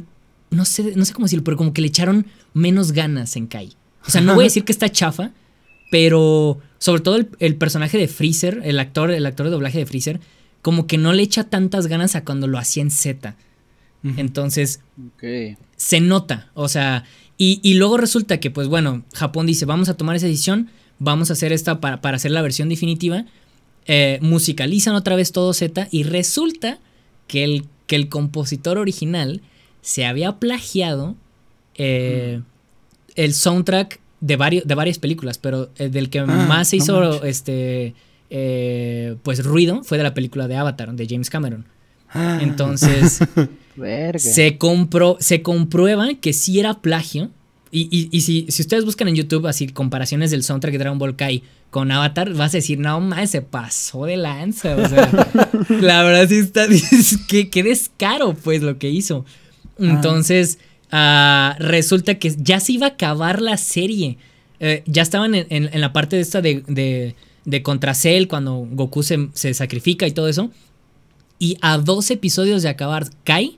no, 0.49 0.65
sé, 0.65 0.93
no 0.95 1.05
sé 1.05 1.13
cómo 1.13 1.25
decirlo, 1.25 1.43
pero 1.43 1.57
como 1.57 1.73
que 1.73 1.81
le 1.81 1.87
echaron 1.87 2.27
menos 2.53 2.91
ganas 2.91 3.35
en 3.35 3.47
Kai. 3.47 3.73
O 4.05 4.11
sea, 4.11 4.21
no 4.21 4.35
voy 4.35 4.45
a 4.45 4.47
decir 4.47 4.63
que 4.65 4.71
está 4.71 4.89
chafa, 4.89 5.31
pero 5.91 6.59
sobre 6.79 7.01
todo 7.01 7.17
el, 7.39 7.55
personaje 7.55 7.97
de 7.97 8.07
Freezer, 8.07 8.61
el 8.63 8.79
actor, 8.79 9.11
el 9.11 9.25
actor 9.25 9.45
de 9.45 9.51
doblaje 9.51 9.79
de 9.79 9.85
Freezer, 9.85 10.19
como 10.61 10.87
que 10.87 10.97
no 10.97 11.13
le 11.13 11.23
echa 11.23 11.45
tantas 11.45 11.87
ganas 11.87 12.15
a 12.15 12.23
cuando 12.23 12.47
lo 12.47 12.57
hacía 12.57 12.83
en 12.83 12.91
Z. 12.91 13.35
Entonces, 14.17 14.81
se 15.77 15.99
nota. 16.01 16.51
O 16.55 16.67
sea, 16.67 17.05
y, 17.37 17.73
luego 17.75 17.97
resulta 17.97 18.39
que, 18.39 18.51
pues 18.51 18.67
bueno, 18.67 19.03
Japón 19.13 19.45
dice, 19.45 19.65
vamos 19.65 19.89
a 19.89 19.95
tomar 19.95 20.15
esa 20.15 20.27
decisión, 20.27 20.69
vamos 20.99 21.29
a 21.29 21.33
hacer 21.33 21.51
esta 21.51 21.79
para, 21.79 21.99
hacer 22.15 22.31
la 22.31 22.41
versión 22.41 22.69
definitiva. 22.69 23.25
Eh, 23.85 24.19
musicalizan 24.21 24.95
otra 24.95 25.15
vez 25.15 25.31
todo 25.31 25.53
Z 25.53 25.89
y 25.91 26.03
resulta 26.03 26.79
que 27.27 27.43
el, 27.43 27.65
que 27.85 27.97
el 27.97 28.07
compositor 28.07 28.77
original 28.77 29.41
se 29.81 30.05
había 30.05 30.39
plagiado 30.39 31.15
eh. 31.75 32.41
El 33.15 33.33
soundtrack 33.33 33.99
de, 34.21 34.35
varios, 34.35 34.65
de 34.65 34.75
varias 34.75 34.99
películas, 34.99 35.37
pero 35.37 35.69
eh, 35.77 35.89
del 35.89 36.09
que 36.09 36.19
ah, 36.19 36.25
más 36.25 36.69
se 36.69 36.77
hizo 36.77 37.23
este 37.23 37.95
pues 39.21 39.43
ruido 39.45 39.83
fue 39.83 39.99
de 39.99 40.03
la 40.03 40.15
película 40.15 40.47
de 40.47 40.55
Avatar, 40.55 40.93
de 40.93 41.07
James 41.07 41.29
Cameron. 41.29 41.65
Ah. 42.13 42.39
Entonces, 42.41 43.19
se, 44.17 44.57
compró, 44.57 45.17
se 45.19 45.41
comprueba 45.41 46.09
que 46.19 46.33
sí 46.33 46.59
era 46.59 46.81
plagio. 46.81 47.31
Y, 47.75 48.21
si, 48.21 48.45
si, 48.49 48.61
ustedes 48.61 48.85
buscan 48.85 49.07
en 49.07 49.15
YouTube 49.15 49.47
así 49.47 49.67
comparaciones 49.67 50.29
del 50.29 50.43
soundtrack 50.43 50.73
de 50.73 50.77
Dragon 50.77 50.99
Ball 50.99 51.15
Kai 51.15 51.41
con 51.71 51.91
Avatar, 51.91 52.31
vas 52.35 52.53
a 52.53 52.57
decir, 52.57 52.77
no 52.77 52.99
más, 53.01 53.31
se 53.31 53.41
pasó 53.41 54.05
de 54.05 54.15
lanza. 54.15 54.75
O 54.75 54.87
sea, 54.87 55.09
la 55.81 56.03
verdad 56.03 56.29
sí 56.29 56.35
está. 56.35 56.67
que, 57.27 57.49
qué 57.49 57.63
descaro, 57.63 58.35
pues, 58.35 58.61
lo 58.61 58.77
que 58.77 58.91
hizo. 58.91 59.25
Ah. 59.79 59.85
Entonces, 59.85 60.59
ah, 60.61 60.65
resulta 61.59 62.15
que 62.15 62.33
ya 62.37 62.59
se 62.59 62.73
iba 62.73 62.87
a 62.87 62.89
acabar 62.91 63.41
la 63.41 63.57
serie. 63.57 64.17
Eh, 64.59 64.83
ya 64.85 65.01
estaban 65.01 65.33
en, 65.35 65.81
la 65.81 65.91
parte 65.91 66.15
de 66.15 66.21
esta 66.21 66.41
de, 66.41 66.63
de, 66.67 67.15
de 67.45 67.63
Contra 67.63 67.93
Cell, 67.93 68.27
cuando 68.27 68.67
Goku 68.71 69.03
se, 69.03 69.29
se 69.33 69.53
sacrifica 69.53 70.07
y 70.07 70.11
todo 70.11 70.27
eso. 70.27 70.51
Y 71.39 71.57
a 71.61 71.77
dos 71.77 72.11
episodios 72.11 72.61
de 72.61 72.69
acabar 72.69 73.07
Kai, 73.23 73.57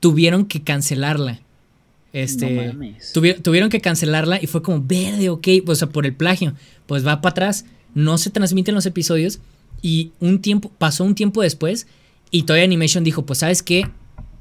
tuvieron 0.00 0.46
que 0.46 0.62
cancelarla. 0.62 1.40
Este, 2.12 2.74
tuvieron 3.42 3.68
que 3.68 3.80
cancelarla 3.80 4.42
y 4.42 4.46
fue 4.46 4.62
como, 4.62 4.82
verde, 4.82 5.28
ok, 5.28 5.48
o 5.66 5.74
sea, 5.74 5.88
por 5.88 6.06
el 6.06 6.14
plagio. 6.14 6.54
Pues 6.86 7.06
va 7.06 7.20
para 7.20 7.32
atrás, 7.32 7.66
no 7.94 8.16
se 8.16 8.30
transmiten 8.30 8.74
los 8.74 8.86
episodios 8.86 9.40
y 9.82 10.12
un 10.20 10.40
tiempo, 10.40 10.72
pasó 10.78 11.04
un 11.04 11.14
tiempo 11.14 11.42
después 11.42 11.86
y 12.30 12.44
Toy 12.44 12.60
Animation 12.60 13.04
dijo, 13.04 13.26
pues 13.26 13.40
sabes 13.40 13.62
qué, 13.62 13.88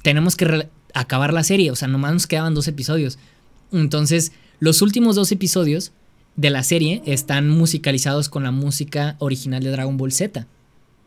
tenemos 0.02 0.36
que 0.36 0.70
acabar 0.94 1.34
la 1.34 1.44
serie, 1.44 1.72
o 1.72 1.76
sea, 1.76 1.88
nomás 1.88 2.14
nos 2.14 2.28
quedaban 2.28 2.54
dos 2.54 2.68
episodios. 2.68 3.18
Entonces, 3.72 4.32
los 4.60 4.82
últimos 4.82 5.16
dos 5.16 5.32
episodios 5.32 5.92
de 6.36 6.50
la 6.50 6.64
serie 6.64 7.02
están 7.06 7.50
musicalizados 7.50 8.30
con 8.30 8.44
la 8.44 8.52
música 8.52 9.16
original 9.20 9.64
de 9.64 9.72
Dragon 9.72 9.98
Ball 9.98 10.12
Z. 10.12 10.48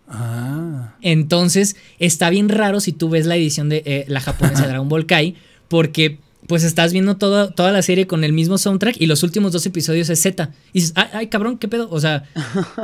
Ah. 0.09 0.94
Entonces, 1.01 1.77
está 1.98 2.31
bien 2.31 2.48
raro 2.48 2.81
si 2.81 2.93
tú 2.93 3.09
ves 3.09 3.27
la 3.27 3.36
edición 3.36 3.69
de 3.69 3.82
eh, 3.86 4.05
la 4.09 4.20
japonesa 4.20 4.62
de 4.62 4.69
Dragon 4.69 4.89
Ball 4.89 5.07
Kai, 5.07 5.36
porque 5.69 6.19
pues 6.47 6.65
estás 6.65 6.93
viendo 6.93 7.16
toda, 7.16 7.52
toda 7.52 7.70
la 7.70 7.81
serie 7.81 8.09
con 8.09 8.24
el 8.24 8.32
mismo 8.32 8.59
soundtrack 8.59 9.01
y 9.01 9.07
los 9.07 9.23
últimos 9.23 9.52
dos 9.52 9.65
episodios 9.66 10.11
es 10.11 10.20
Z. 10.20 10.51
Y 10.73 10.81
dices, 10.81 10.94
ay, 10.97 11.28
cabrón, 11.28 11.59
¿qué 11.59 11.69
pedo? 11.69 11.89
O 11.90 12.01
sea, 12.01 12.24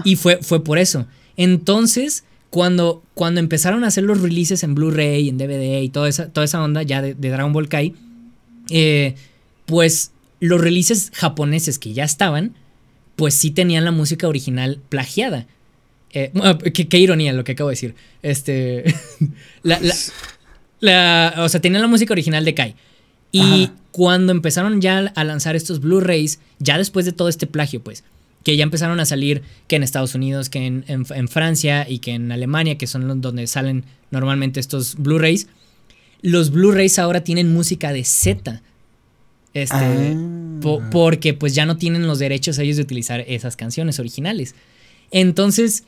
y 0.05 0.15
fue, 0.15 0.39
fue 0.41 0.63
por 0.63 0.79
eso. 0.79 1.07
Entonces, 1.37 2.23
cuando, 2.51 3.03
cuando 3.15 3.41
empezaron 3.41 3.85
a 3.85 3.89
hacer 3.89 4.05
los 4.05 4.21
releases 4.21 4.63
en 4.63 4.75
Blu-ray, 4.75 5.29
en 5.29 5.39
DVD 5.39 5.83
y 5.83 5.89
toda 5.89 6.09
esa, 6.09 6.29
toda 6.33 6.45
esa 6.45 6.63
onda 6.63 6.83
ya 6.83 7.03
de, 7.03 7.15
Dragon 7.15 7.53
Ball 7.53 7.69
Kai, 7.69 7.95
eh, 8.71 9.15
pues 9.67 10.13
los 10.41 10.61
releases 10.61 11.11
japoneses 11.15 11.79
que 11.79 11.93
ya 11.93 12.05
estaban, 12.05 12.55
pues 13.17 13.35
sí 13.35 13.51
tenían 13.51 13.85
la 13.85 13.91
música 13.91 14.29
original 14.29 14.81
plagiada. 14.89 15.47
Eh, 16.13 16.33
qué, 16.73 16.99
ironía 16.99 17.33
lo 17.33 17.45
que 17.45 17.53
acabo 17.53 17.69
de 17.71 17.75
decir. 17.75 17.95
Este. 18.23 18.85
la, 20.81 21.35
o 21.39 21.49
sea, 21.49 21.61
tenía 21.61 21.81
la 21.81 21.89
música 21.89 22.13
original 22.13 22.45
de 22.45 22.55
Kai. 22.55 22.75
Y 23.33 23.71
cuando 23.91 24.33
empezaron 24.33 24.81
ya 24.81 25.13
a 25.15 25.25
lanzar 25.25 25.57
estos 25.57 25.81
Blu-rays, 25.81 26.39
ya 26.59 26.79
después 26.79 27.05
de 27.05 27.13
todo 27.13 27.29
este 27.29 27.47
plagio, 27.47 27.83
pues, 27.83 28.03
que 28.47 28.57
ya 28.57 28.63
empezaron 28.63 29.01
a 29.01 29.05
salir 29.05 29.43
que 29.67 29.75
en 29.75 29.83
Estados 29.83 30.15
Unidos, 30.15 30.49
que 30.51 30.65
en, 30.65 31.29
Francia 31.29 31.85
y 31.89 31.99
que 31.99 32.13
en 32.13 32.31
Alemania, 32.31 32.79
que 32.79 32.87
son 32.87 33.21
donde 33.21 33.45
salen 33.49 33.85
normalmente 34.13 34.61
estos 34.61 34.95
Blu-rays, 34.95 35.49
los 36.23 36.53
Blu-rays 36.53 37.01
ahora 37.01 37.25
tienen 37.25 37.53
música 37.53 37.93
de 37.93 38.05
Z. 38.05 38.63
Este, 39.53 39.75
ah. 39.75 40.89
porque 40.93 41.35
pues 41.35 41.57
ya 41.57 41.67
no 41.67 41.77
tienen 41.77 42.07
los 42.07 42.21
derechos 42.21 42.61
ellos 42.61 42.77
de 42.77 42.85
utilizar 42.85 43.25
esas 43.27 43.57
canciones 43.57 43.99
originales. 43.99 44.55
Entonces, 45.11 45.83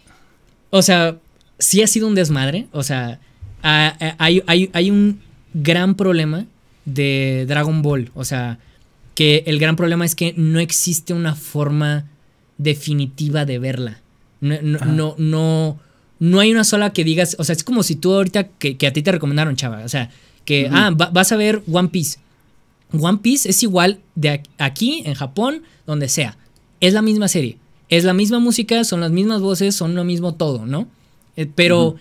o 0.70 0.82
sea, 0.82 1.16
sí 1.60 1.80
ha 1.82 1.86
sido 1.86 2.08
un 2.08 2.16
desmadre. 2.16 2.66
O 2.72 2.82
sea, 2.82 3.20
hay, 3.62 4.42
hay, 4.48 4.90
un 4.90 5.20
gran 5.54 5.94
problema 5.94 6.44
de 6.86 7.44
Dragon 7.46 7.82
Ball. 7.82 8.10
O 8.16 8.24
sea, 8.24 8.58
que 9.14 9.44
el 9.46 9.60
gran 9.60 9.76
problema 9.76 10.04
es 10.04 10.16
que 10.16 10.34
no 10.36 10.58
existe 10.58 11.14
una 11.14 11.36
forma 11.36 12.06
definitiva 12.58 13.44
de 13.44 13.58
verla. 13.58 14.00
No, 14.40 14.56
no, 14.62 15.14
no, 15.18 15.78
no, 16.18 16.40
hay 16.40 16.52
una 16.52 16.64
sola 16.64 16.92
que 16.92 17.04
digas. 17.04 17.36
O 17.38 17.44
sea, 17.44 17.54
es 17.54 17.64
como 17.64 17.82
si 17.82 17.96
tú 17.96 18.12
ahorita 18.12 18.48
que, 18.48 18.76
a 18.86 18.92
ti 18.92 19.02
te 19.02 19.12
recomendaron, 19.12 19.56
chava. 19.56 19.84
O 19.84 19.88
sea, 19.88 20.10
que, 20.44 20.68
ah, 20.70 20.90
vas 20.94 21.32
a 21.32 21.36
ver 21.36 21.62
One 21.70 21.88
Piece. 21.88 22.18
One 22.92 23.18
Piece 23.18 23.48
es 23.48 23.62
igual 23.62 24.00
de 24.14 24.42
aquí, 24.58 25.02
en 25.04 25.14
Japón, 25.14 25.62
donde 25.86 26.08
sea. 26.08 26.36
Es 26.80 26.94
la 26.94 27.02
misma 27.02 27.28
serie. 27.28 27.56
Es 27.88 28.04
la 28.04 28.12
misma 28.12 28.38
música, 28.38 28.84
son 28.84 29.00
las 29.00 29.10
mismas 29.10 29.40
voces, 29.40 29.74
son 29.74 29.94
lo 29.94 30.04
mismo 30.04 30.34
todo, 30.34 30.66
¿no? 30.66 30.88
Eh, 31.36 31.48
pero 31.54 31.96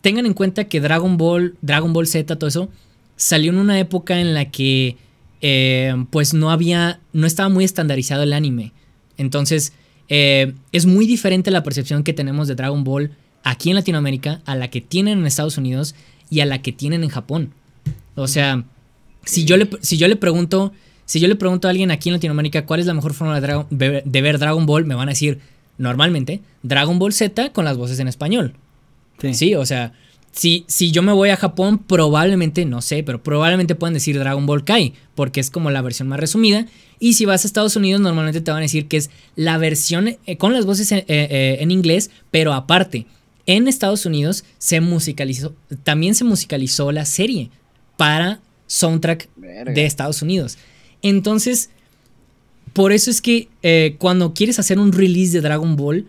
tengan 0.00 0.26
en 0.26 0.34
cuenta 0.34 0.64
que 0.64 0.80
Dragon 0.80 1.16
Ball, 1.16 1.56
Dragon 1.60 1.92
Ball 1.92 2.06
Z, 2.06 2.36
todo 2.36 2.48
eso, 2.48 2.68
salió 3.16 3.50
en 3.50 3.58
una 3.58 3.78
época 3.80 4.20
en 4.20 4.34
la 4.34 4.50
que 4.50 4.96
eh, 5.40 5.94
pues 6.10 6.34
no 6.34 6.50
había, 6.50 7.00
no 7.12 7.26
estaba 7.26 7.48
muy 7.48 7.64
estandarizado 7.64 8.22
el 8.22 8.32
anime. 8.32 8.72
Entonces, 9.18 9.72
eh, 10.08 10.54
es 10.72 10.86
muy 10.86 11.06
diferente 11.06 11.50
la 11.50 11.62
percepción 11.62 12.02
que 12.02 12.14
tenemos 12.14 12.48
de 12.48 12.54
Dragon 12.54 12.82
Ball 12.84 13.10
aquí 13.44 13.68
en 13.68 13.76
Latinoamérica 13.76 14.40
a 14.46 14.56
la 14.56 14.68
que 14.68 14.80
tienen 14.80 15.18
en 15.18 15.26
Estados 15.26 15.58
Unidos 15.58 15.94
y 16.30 16.40
a 16.40 16.46
la 16.46 16.62
que 16.62 16.72
tienen 16.72 17.04
en 17.04 17.10
Japón. 17.10 17.52
O 18.14 18.26
sea, 18.26 18.64
Si, 19.24 19.44
yo 19.44 19.56
le, 19.56 19.68
si 19.80 19.98
yo 19.98 20.08
le 20.08 20.16
pregunto, 20.16 20.72
si 21.04 21.20
yo 21.20 21.28
le 21.28 21.36
pregunto 21.36 21.68
a 21.68 21.70
alguien 21.70 21.90
aquí 21.90 22.08
en 22.08 22.14
Latinoamérica 22.14 22.64
cuál 22.64 22.80
es 22.80 22.86
la 22.86 22.94
mejor 22.94 23.12
forma 23.12 23.40
de, 23.40 24.02
de 24.04 24.22
ver 24.22 24.38
Dragon 24.38 24.64
Ball, 24.64 24.86
me 24.86 24.94
van 24.94 25.08
a 25.08 25.12
decir, 25.12 25.40
normalmente, 25.76 26.40
Dragon 26.62 26.98
Ball 26.98 27.12
Z 27.12 27.52
con 27.52 27.64
las 27.64 27.76
voces 27.76 27.98
en 28.00 28.08
español. 28.08 28.54
Sí, 29.20 29.34
sí 29.34 29.54
o 29.54 29.66
sea, 29.66 29.92
si, 30.32 30.64
si 30.68 30.90
yo 30.90 31.02
me 31.02 31.12
voy 31.12 31.30
a 31.30 31.36
Japón, 31.36 31.78
probablemente, 31.78 32.64
no 32.64 32.82
sé, 32.82 33.02
pero 33.02 33.22
probablemente 33.22 33.74
puedan 33.74 33.94
decir 33.94 34.18
Dragon 34.18 34.46
Ball 34.46 34.64
Kai, 34.64 34.94
porque 35.14 35.40
es 35.40 35.50
como 35.50 35.70
la 35.70 35.82
versión 35.82 36.08
más 36.08 36.20
resumida. 36.20 36.66
Y 37.00 37.14
si 37.14 37.24
vas 37.24 37.44
a 37.44 37.48
Estados 37.48 37.76
Unidos, 37.76 38.00
normalmente 38.00 38.40
te 38.40 38.50
van 38.50 38.58
a 38.58 38.62
decir 38.62 38.86
que 38.86 38.96
es 38.96 39.10
la 39.36 39.58
versión 39.58 40.08
eh, 40.08 40.36
con 40.36 40.52
las 40.52 40.66
voces 40.66 40.90
eh, 40.92 41.04
eh, 41.08 41.58
en 41.60 41.70
inglés, 41.70 42.10
pero 42.30 42.52
aparte, 42.52 43.06
en 43.46 43.66
Estados 43.66 44.04
Unidos 44.06 44.44
se 44.58 44.80
musicalizó, 44.80 45.54
también 45.82 46.14
se 46.14 46.24
musicalizó 46.24 46.92
la 46.92 47.04
serie 47.04 47.50
para 47.96 48.40
soundtrack 48.66 49.28
de 49.36 49.86
Estados 49.86 50.22
Unidos. 50.22 50.58
Entonces, 51.02 51.70
por 52.74 52.92
eso 52.92 53.10
es 53.10 53.22
que 53.22 53.48
cuando 53.98 54.34
quieres 54.34 54.58
hacer 54.58 54.78
un 54.78 54.92
release 54.92 55.32
de 55.32 55.40
Dragon 55.40 55.76
Ball, 55.76 56.06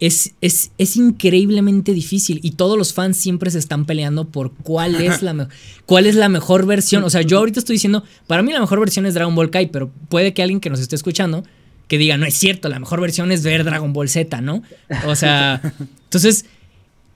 es, 0.00 0.32
es, 0.40 0.96
increíblemente 0.96 1.92
difícil 1.92 2.40
y 2.42 2.52
todos 2.52 2.78
los 2.78 2.94
fans 2.94 3.18
siempre 3.18 3.50
se 3.50 3.58
están 3.58 3.84
peleando 3.84 4.28
por 4.28 4.52
cuál 4.54 4.94
es, 4.94 5.20
la 5.20 5.48
cuál 5.84 6.06
es 6.06 6.14
la 6.14 6.30
mejor 6.30 6.64
versión. 6.64 7.04
O 7.04 7.10
sea, 7.10 7.20
yo 7.20 7.36
ahorita 7.38 7.60
estoy 7.60 7.74
diciendo, 7.74 8.02
para 8.26 8.42
mí 8.42 8.50
la 8.50 8.60
mejor 8.60 8.80
versión 8.80 9.04
es 9.04 9.12
Dragon 9.12 9.34
Ball 9.34 9.50
Kai, 9.50 9.66
pero 9.66 9.90
puede 10.08 10.32
que 10.32 10.42
alguien 10.42 10.60
que 10.60 10.70
nos 10.70 10.80
esté 10.80 10.96
escuchando 10.96 11.44
que 11.86 11.98
diga, 11.98 12.16
no 12.16 12.24
es 12.24 12.34
cierto, 12.34 12.68
la 12.70 12.78
mejor 12.78 13.00
versión 13.00 13.30
es 13.30 13.42
ver 13.42 13.62
Dragon 13.62 13.92
Ball 13.92 14.08
Z, 14.08 14.40
¿no? 14.40 14.62
O 15.06 15.14
sea, 15.16 15.60
entonces 16.04 16.46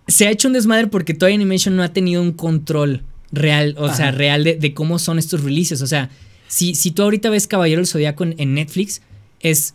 se 0.06 0.26
ha 0.26 0.30
hecho 0.30 0.48
un 0.48 0.54
desmadre 0.54 0.88
porque 0.88 1.14
Toy 1.14 1.32
Animation 1.32 1.76
no 1.76 1.82
ha 1.82 1.92
tenido 1.92 2.20
un 2.20 2.32
control 2.32 3.02
real, 3.32 3.76
o 3.78 3.92
sea, 3.94 4.10
real 4.10 4.44
de, 4.44 4.74
cómo 4.74 4.98
son 4.98 5.18
estos 5.18 5.42
releases. 5.42 5.80
O 5.80 5.86
sea, 5.86 6.10
si, 6.48 6.74
si 6.74 6.90
tú 6.90 7.02
ahorita 7.02 7.30
ves 7.30 7.46
Caballero 7.46 7.78
del 7.78 7.86
Zodíaco 7.86 8.24
en 8.24 8.54
Netflix, 8.54 9.00
es 9.40 9.74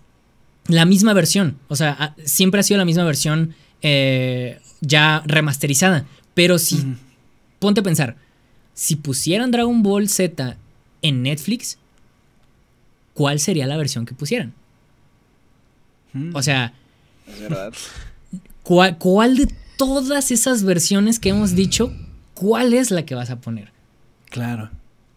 la 0.69 0.85
misma 0.85 1.13
versión. 1.13 1.57
O 1.67 1.75
sea, 1.75 2.15
siempre 2.23 2.61
ha 2.61 2.63
sido 2.63 2.77
la 2.77 2.85
misma 2.85 3.03
versión 3.03 3.53
eh, 3.81 4.59
ya 4.81 5.23
remasterizada. 5.25 6.05
Pero 6.33 6.57
si, 6.57 6.95
ponte 7.59 7.81
a 7.81 7.83
pensar, 7.83 8.15
si 8.73 8.95
pusieran 8.95 9.51
Dragon 9.51 9.83
Ball 9.83 10.07
Z 10.07 10.57
en 11.01 11.23
Netflix, 11.23 11.77
¿cuál 13.13 13.39
sería 13.39 13.67
la 13.67 13.77
versión 13.77 14.05
que 14.05 14.13
pusieran? 14.13 14.53
O 16.33 16.41
sea, 16.41 16.73
¿cuál, 18.63 18.97
¿cuál 18.97 19.37
de 19.37 19.53
todas 19.77 20.31
esas 20.31 20.63
versiones 20.63 21.19
que 21.19 21.29
hemos 21.29 21.55
dicho, 21.55 21.93
cuál 22.33 22.73
es 22.73 22.91
la 22.91 23.05
que 23.05 23.15
vas 23.15 23.29
a 23.29 23.41
poner? 23.41 23.71
Claro. 24.29 24.69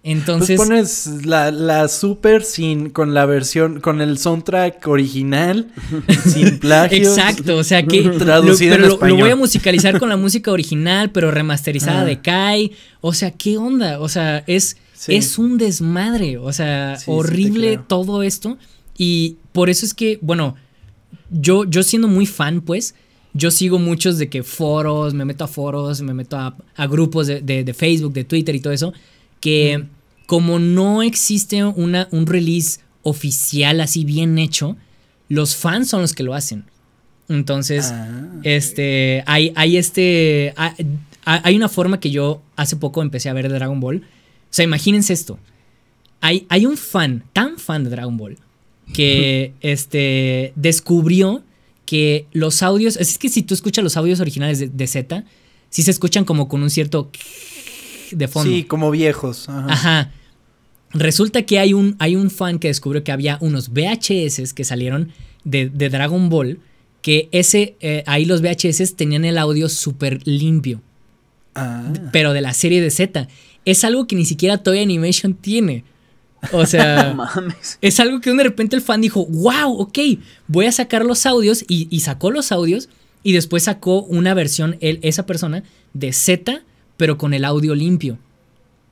Entonces. 0.04 0.56
Pues 0.56 0.68
pones 0.68 1.24
la, 1.24 1.52
la, 1.52 1.86
super 1.86 2.42
sin, 2.44 2.90
con 2.90 3.14
la 3.14 3.24
versión, 3.24 3.80
con 3.80 4.00
el 4.00 4.18
soundtrack 4.18 4.86
original, 4.88 5.68
sin 6.26 6.58
plagios. 6.58 7.16
Exacto, 7.16 7.56
o 7.56 7.64
sea 7.64 7.84
que. 7.84 8.02
Traducido 8.18 8.78
lo, 8.78 8.98
pero 8.98 9.16
lo, 9.16 9.22
voy 9.22 9.30
a 9.30 9.36
musicalizar 9.36 10.00
con 10.00 10.08
la 10.08 10.16
música 10.18 10.50
original, 10.50 11.12
pero 11.12 11.30
remasterizada 11.30 12.04
de 12.04 12.20
Kai. 12.20 12.72
O 13.00 13.12
sea, 13.12 13.30
¿qué 13.30 13.58
onda? 13.58 14.00
O 14.00 14.08
sea, 14.08 14.42
es, 14.48 14.76
es 15.06 15.38
un 15.38 15.56
desmadre. 15.56 16.36
O 16.36 16.52
sea, 16.52 16.98
horrible 17.06 17.78
todo 17.86 18.24
esto. 18.24 18.58
Y 18.98 19.36
por 19.52 19.70
eso 19.70 19.86
es 19.86 19.94
que, 19.94 20.18
bueno, 20.20 20.56
yo, 21.30 21.64
yo 21.64 21.82
siendo 21.82 22.08
muy 22.08 22.26
fan, 22.26 22.60
pues. 22.60 22.94
Yo 23.34 23.50
sigo 23.50 23.78
muchos 23.78 24.18
de 24.18 24.28
que 24.28 24.42
foros, 24.42 25.14
me 25.14 25.24
meto 25.24 25.44
a 25.44 25.48
foros, 25.48 26.02
me 26.02 26.12
meto 26.12 26.36
a, 26.36 26.54
a 26.76 26.86
grupos 26.86 27.28
de, 27.28 27.40
de, 27.40 27.64
de 27.64 27.72
Facebook, 27.72 28.12
de 28.12 28.24
Twitter 28.24 28.54
y 28.54 28.60
todo 28.60 28.74
eso 28.74 28.92
que 29.42 29.84
como 30.24 30.58
no 30.58 31.02
existe 31.02 31.62
una, 31.64 32.08
un 32.12 32.26
release 32.26 32.80
oficial 33.02 33.80
así 33.80 34.04
bien 34.04 34.38
hecho, 34.38 34.76
los 35.28 35.56
fans 35.56 35.88
son 35.90 36.00
los 36.00 36.14
que 36.14 36.22
lo 36.22 36.32
hacen. 36.32 36.64
Entonces, 37.28 37.90
ah, 37.92 38.30
este, 38.44 39.24
hay, 39.26 39.52
hay 39.56 39.76
este, 39.76 40.54
hay, 41.24 41.56
una 41.56 41.68
forma 41.68 41.98
que 41.98 42.10
yo 42.10 42.40
hace 42.56 42.76
poco 42.76 43.02
empecé 43.02 43.28
a 43.28 43.32
ver 43.32 43.48
de 43.48 43.54
Dragon 43.54 43.80
Ball. 43.80 43.96
O 43.96 44.48
sea, 44.50 44.64
imagínense 44.64 45.12
esto. 45.12 45.38
Hay, 46.20 46.46
hay 46.48 46.64
un 46.64 46.76
fan, 46.76 47.24
tan 47.32 47.58
fan 47.58 47.84
de 47.84 47.90
Dragon 47.90 48.16
Ball, 48.16 48.38
que 48.94 49.54
este, 49.60 50.52
descubrió 50.54 51.42
que 51.84 52.26
los 52.32 52.62
audios, 52.62 52.96
es 52.96 53.18
que 53.18 53.28
si 53.28 53.42
tú 53.42 53.54
escuchas 53.54 53.82
los 53.82 53.96
audios 53.96 54.20
originales 54.20 54.60
de, 54.60 54.68
de 54.68 54.86
Z, 54.86 55.24
sí 55.68 55.82
se 55.82 55.90
escuchan 55.90 56.24
como 56.24 56.48
con 56.48 56.62
un 56.62 56.70
cierto 56.70 57.10
de 58.14 58.28
fondo. 58.28 58.50
Sí, 58.50 58.64
como 58.64 58.90
viejos. 58.90 59.48
Ajá. 59.48 60.12
Resulta 60.94 61.42
que 61.42 61.58
hay 61.58 61.72
un, 61.72 61.96
hay 61.98 62.16
un 62.16 62.30
fan 62.30 62.58
que 62.58 62.68
descubrió 62.68 63.02
que 63.02 63.12
había 63.12 63.38
unos 63.40 63.70
VHS 63.70 64.52
que 64.52 64.64
salieron 64.64 65.12
de, 65.44 65.68
Dragon 65.68 66.28
Ball, 66.28 66.60
que 67.00 67.28
ese, 67.32 67.76
eh, 67.80 68.04
ahí 68.06 68.24
los 68.24 68.42
VHS 68.42 68.94
tenían 68.94 69.24
el 69.24 69.38
audio 69.38 69.68
súper 69.68 70.26
limpio. 70.26 70.82
Ah. 71.54 71.92
Pero 72.12 72.32
de 72.32 72.40
la 72.40 72.52
serie 72.52 72.80
de 72.80 72.90
Z. 72.90 73.28
Es 73.64 73.84
algo 73.84 74.06
que 74.06 74.16
ni 74.16 74.24
siquiera 74.24 74.58
Toy 74.58 74.80
Animation 74.80 75.34
tiene. 75.34 75.84
O 76.52 76.66
sea, 76.66 77.16
es 77.80 78.00
algo 78.00 78.20
que 78.20 78.32
de 78.32 78.42
repente 78.42 78.76
el 78.76 78.82
fan 78.82 79.00
dijo, 79.00 79.26
wow, 79.26 79.72
ok, 79.78 79.98
voy 80.48 80.66
a 80.66 80.72
sacar 80.72 81.04
los 81.04 81.24
audios 81.24 81.64
y, 81.68 81.88
y 81.90 82.00
sacó 82.00 82.30
los 82.30 82.52
audios 82.52 82.88
y 83.22 83.32
después 83.32 83.64
sacó 83.64 84.02
una 84.02 84.34
versión, 84.34 84.76
él, 84.80 84.98
esa 85.02 85.24
persona, 85.24 85.62
de 85.94 86.12
Z 86.12 86.62
pero 87.02 87.18
con 87.18 87.34
el 87.34 87.44
audio 87.44 87.74
limpio. 87.74 88.16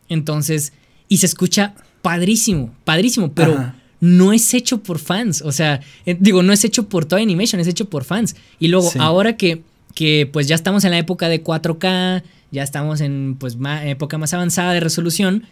Entonces, 0.08 0.72
y 1.08 1.18
se 1.18 1.26
escucha 1.26 1.76
padrísimo, 2.02 2.74
padrísimo, 2.82 3.30
pero 3.30 3.72
no 4.00 4.32
es 4.32 4.52
hecho 4.52 4.82
por 4.82 4.98
fans. 4.98 5.42
O 5.42 5.52
sea, 5.52 5.80
eh, 6.06 6.16
digo, 6.18 6.42
no 6.42 6.52
es 6.52 6.64
hecho 6.64 6.88
por 6.88 7.04
Toy 7.04 7.22
Animation, 7.22 7.60
es 7.60 7.68
hecho 7.68 7.84
por 7.84 8.02
fans. 8.02 8.34
Y 8.58 8.66
luego, 8.66 8.90
ahora 8.98 9.36
que, 9.36 9.62
que 9.94 10.28
pues 10.32 10.48
ya 10.48 10.56
estamos 10.56 10.82
en 10.82 10.90
la 10.90 10.98
época 10.98 11.28
de 11.28 11.44
4K, 11.44 12.24
ya 12.50 12.64
estamos 12.64 13.00
en 13.00 13.36
pues 13.38 13.56
época 13.84 14.18
más 14.18 14.34
avanzada 14.34 14.72
de 14.72 14.80
resolución, 14.80 15.44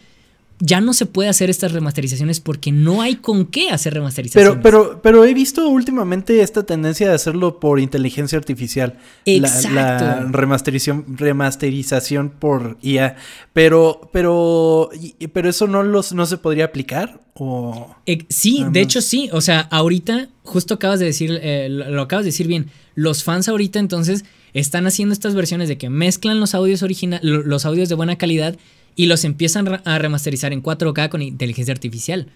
ya 0.59 0.81
no 0.81 0.93
se 0.93 1.05
puede 1.05 1.29
hacer 1.29 1.49
estas 1.49 1.71
remasterizaciones 1.71 2.41
porque 2.41 2.71
no 2.71 3.01
hay 3.01 3.15
con 3.15 3.45
qué 3.45 3.69
hacer 3.69 3.93
remasterizaciones. 3.93 4.59
Pero, 4.61 4.61
pero, 4.61 5.01
pero 5.01 5.23
he 5.23 5.33
visto 5.33 5.67
últimamente 5.69 6.41
esta 6.41 6.63
tendencia 6.63 7.07
de 7.07 7.15
hacerlo 7.15 7.59
por 7.59 7.79
inteligencia 7.79 8.37
artificial. 8.37 8.97
Exacto. 9.25 9.73
La, 9.73 10.27
remasterización, 10.29 11.05
remasterización 11.17 12.29
por 12.29 12.77
IA. 12.81 13.15
Pero, 13.53 14.09
pero, 14.11 14.89
pero 15.31 15.49
eso 15.49 15.67
no 15.67 15.83
los, 15.83 16.11
no 16.11 16.25
se 16.25 16.37
podría 16.37 16.65
aplicar. 16.65 17.21
¿O 17.35 17.95
sí, 18.27 18.65
de 18.69 18.81
hecho 18.81 19.01
sí. 19.01 19.29
O 19.31 19.39
sea, 19.39 19.61
ahorita, 19.61 20.27
justo 20.43 20.73
acabas 20.73 20.99
de 20.99 21.05
decir, 21.05 21.39
eh, 21.41 21.67
lo 21.69 22.01
acabas 22.01 22.25
de 22.25 22.31
decir 22.31 22.47
bien. 22.47 22.69
Los 22.95 23.23
fans 23.23 23.47
ahorita 23.47 23.79
entonces 23.79 24.25
están 24.53 24.87
haciendo 24.87 25.13
estas 25.13 25.35
versiones 25.35 25.69
de 25.69 25.77
que 25.77 25.89
mezclan 25.89 26.41
los 26.41 26.53
audios 26.53 26.83
originales, 26.83 27.23
los 27.23 27.65
audios 27.65 27.87
de 27.87 27.95
buena 27.95 28.17
calidad 28.17 28.57
y 28.99 29.05
los 29.05 29.23
empiezan 29.23 29.79
a 29.85 29.97
remasterizar 29.97 30.51
en 30.51 30.61
4K 30.61 31.07
con 31.07 31.21
inteligencia 31.21 31.71
artificial. 31.71 32.27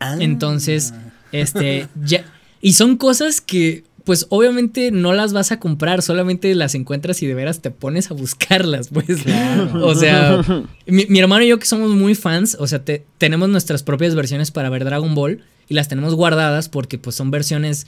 Ah. 0.00 0.18
Entonces, 0.20 0.92
este, 1.32 1.88
ya. 2.04 2.26
Y 2.60 2.74
son 2.74 2.98
cosas 2.98 3.40
que, 3.40 3.84
pues 4.04 4.26
obviamente 4.28 4.90
no 4.90 5.14
las 5.14 5.32
vas 5.32 5.50
a 5.50 5.58
comprar, 5.58 6.02
solamente 6.02 6.54
las 6.54 6.74
encuentras 6.74 7.22
y 7.22 7.26
de 7.26 7.32
veras 7.32 7.62
te 7.62 7.70
pones 7.70 8.10
a 8.10 8.14
buscarlas, 8.14 8.88
pues. 8.92 9.24
O 9.80 9.94
sea, 9.94 10.42
mi, 10.84 11.18
hermano 11.18 11.42
y 11.42 11.48
yo 11.48 11.58
que 11.58 11.64
somos 11.64 11.88
muy 11.88 12.14
fans, 12.14 12.54
o 12.60 12.66
sea, 12.66 12.82
tenemos 13.16 13.48
nuestras 13.48 13.82
propias 13.82 14.14
versiones 14.14 14.50
para 14.50 14.68
ver 14.68 14.84
Dragon 14.84 15.14
Ball 15.14 15.42
y 15.70 15.74
las 15.74 15.88
tenemos 15.88 16.14
guardadas 16.14 16.68
porque 16.68 16.98
pues 16.98 17.16
son 17.16 17.30
versiones 17.30 17.86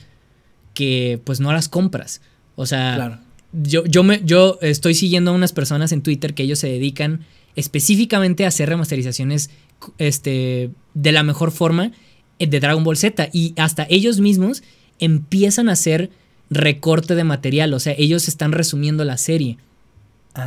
que 0.73 1.21
pues 1.23 1.39
no 1.39 1.53
las 1.53 1.69
compras. 1.69 2.19
O 2.55 2.65
sea, 2.65 3.21
yo, 3.51 3.85
yo, 3.85 4.01
me, 4.01 4.21
yo 4.25 4.57
estoy 4.63 4.95
siguiendo 4.95 5.29
a 5.29 5.33
unas 5.35 5.53
personas 5.53 5.91
en 5.91 6.01
Twitter 6.01 6.33
que 6.33 6.41
ellos 6.41 6.57
se 6.57 6.67
dedican 6.67 7.27
específicamente 7.55 8.45
hacer 8.45 8.69
remasterizaciones 8.69 9.49
este, 9.97 10.71
de 10.93 11.11
la 11.11 11.23
mejor 11.23 11.51
forma 11.51 11.91
eh, 12.39 12.47
de 12.47 12.59
Dragon 12.59 12.83
Ball 12.83 12.97
Z. 12.97 13.29
Y 13.33 13.53
hasta 13.57 13.85
ellos 13.89 14.19
mismos 14.19 14.63
empiezan 14.99 15.69
a 15.69 15.73
hacer 15.73 16.09
recorte 16.49 17.15
de 17.15 17.23
material. 17.23 17.73
O 17.73 17.79
sea, 17.79 17.93
ellos 17.97 18.27
están 18.27 18.51
resumiendo 18.51 19.03
la 19.03 19.17
serie. 19.17 19.57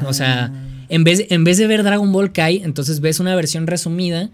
O 0.05 0.13
sea, 0.13 0.53
ah. 0.53 0.87
en 0.89 1.05
vez, 1.05 1.27
en 1.31 1.45
vez 1.45 1.59
de 1.59 1.67
ver 1.67 1.85
Dragon 1.85 2.11
Ball 2.13 2.33
Kai, 2.33 2.63
entonces 2.65 3.01
ves 3.01 3.21
una 3.21 3.37
versión 3.37 3.67
resumida 3.67 4.31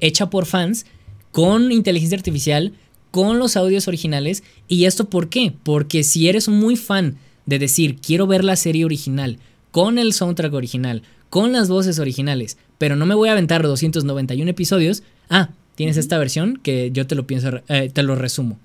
hecha 0.00 0.28
por 0.28 0.44
fans 0.46 0.86
con 1.30 1.72
inteligencia 1.72 2.16
artificial, 2.16 2.74
con 3.10 3.38
los 3.38 3.56
audios 3.56 3.88
originales. 3.88 4.42
¿Y 4.68 4.84
esto 4.84 5.08
por 5.08 5.28
qué? 5.28 5.54
Porque 5.62 6.04
si 6.04 6.28
eres 6.28 6.48
muy 6.48 6.76
fan 6.76 7.16
de 7.46 7.58
decir, 7.58 7.96
quiero 7.96 8.26
ver 8.26 8.44
la 8.44 8.56
serie 8.56 8.84
original, 8.84 9.38
con 9.70 9.98
el 9.98 10.12
soundtrack 10.12 10.52
original, 10.52 11.02
con 11.32 11.50
las 11.52 11.70
voces 11.70 11.98
originales, 11.98 12.58
pero 12.76 12.94
no 12.94 13.06
me 13.06 13.14
voy 13.14 13.30
a 13.30 13.32
aventar 13.32 13.62
291 13.62 14.50
episodios. 14.50 15.02
Ah, 15.30 15.48
tienes 15.76 15.96
esta 15.96 16.18
versión 16.18 16.60
que 16.62 16.90
yo 16.90 17.06
te 17.06 17.14
lo 17.14 17.26
pienso, 17.26 17.62
eh, 17.68 17.88
te 17.90 18.02
lo 18.02 18.16
resumo. 18.16 18.58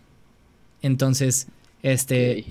Entonces, 0.82 1.48
este 1.82 2.44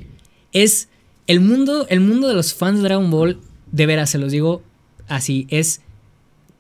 es 0.55 0.89
el 1.27 1.41
mundo, 1.41 1.87
el 1.91 2.01
mundo 2.01 2.29
de 2.29 2.35
los 2.35 2.55
fans 2.55 2.79
de 2.79 2.85
Dragon 2.85 3.11
Ball, 3.11 3.39
de 3.71 3.85
veras 3.85 4.09
se 4.09 4.17
los 4.17 4.33
digo 4.33 4.63
así, 5.07 5.47
es 5.51 5.83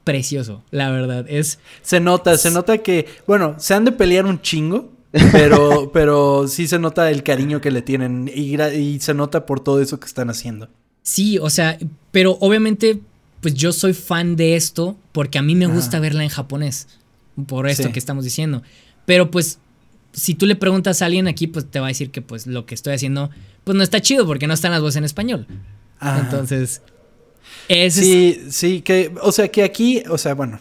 precioso, 0.04 0.62
la 0.70 0.90
verdad. 0.90 1.24
Es. 1.26 1.58
Se 1.80 1.98
nota, 1.98 2.36
se 2.36 2.50
nota 2.50 2.76
que, 2.76 3.06
bueno, 3.26 3.54
se 3.56 3.72
han 3.72 3.86
de 3.86 3.92
pelear 3.92 4.26
un 4.26 4.42
chingo. 4.42 4.92
Pero, 5.32 5.90
pero 5.94 6.46
sí 6.46 6.68
se 6.68 6.78
nota 6.78 7.10
el 7.10 7.22
cariño 7.22 7.62
que 7.62 7.70
le 7.70 7.80
tienen 7.80 8.30
y, 8.34 8.60
y 8.60 9.00
se 9.00 9.14
nota 9.14 9.46
por 9.46 9.60
todo 9.60 9.80
eso 9.80 9.98
que 9.98 10.04
están 10.04 10.28
haciendo. 10.28 10.68
Sí, 11.02 11.38
o 11.38 11.48
sea, 11.48 11.78
pero 12.10 12.36
obviamente, 12.40 13.00
pues 13.40 13.54
yo 13.54 13.72
soy 13.72 13.92
fan 13.92 14.36
de 14.36 14.56
esto 14.56 14.96
porque 15.12 15.38
a 15.38 15.42
mí 15.42 15.54
me 15.54 15.66
gusta 15.66 16.00
verla 16.00 16.22
en 16.22 16.28
japonés. 16.28 16.88
Por 17.46 17.68
esto 17.68 17.92
que 17.92 17.98
estamos 17.98 18.24
diciendo. 18.24 18.62
Pero 19.04 19.30
pues, 19.30 19.58
si 20.12 20.34
tú 20.34 20.46
le 20.46 20.56
preguntas 20.56 21.02
a 21.02 21.06
alguien 21.06 21.28
aquí, 21.28 21.46
pues 21.46 21.70
te 21.70 21.80
va 21.80 21.86
a 21.86 21.88
decir 21.88 22.10
que 22.10 22.22
pues 22.22 22.46
lo 22.46 22.64
que 22.64 22.74
estoy 22.74 22.94
haciendo, 22.94 23.30
pues 23.64 23.76
no 23.76 23.82
está 23.82 24.00
chido 24.00 24.26
porque 24.26 24.46
no 24.46 24.54
están 24.54 24.72
las 24.72 24.80
voces 24.80 24.96
en 24.96 25.04
español. 25.04 25.46
Entonces, 26.00 26.82
sí, 27.90 28.42
sí, 28.48 28.80
que, 28.80 29.12
o 29.20 29.32
sea, 29.32 29.48
que 29.48 29.62
aquí, 29.62 30.02
o 30.08 30.16
sea, 30.16 30.34
bueno, 30.34 30.60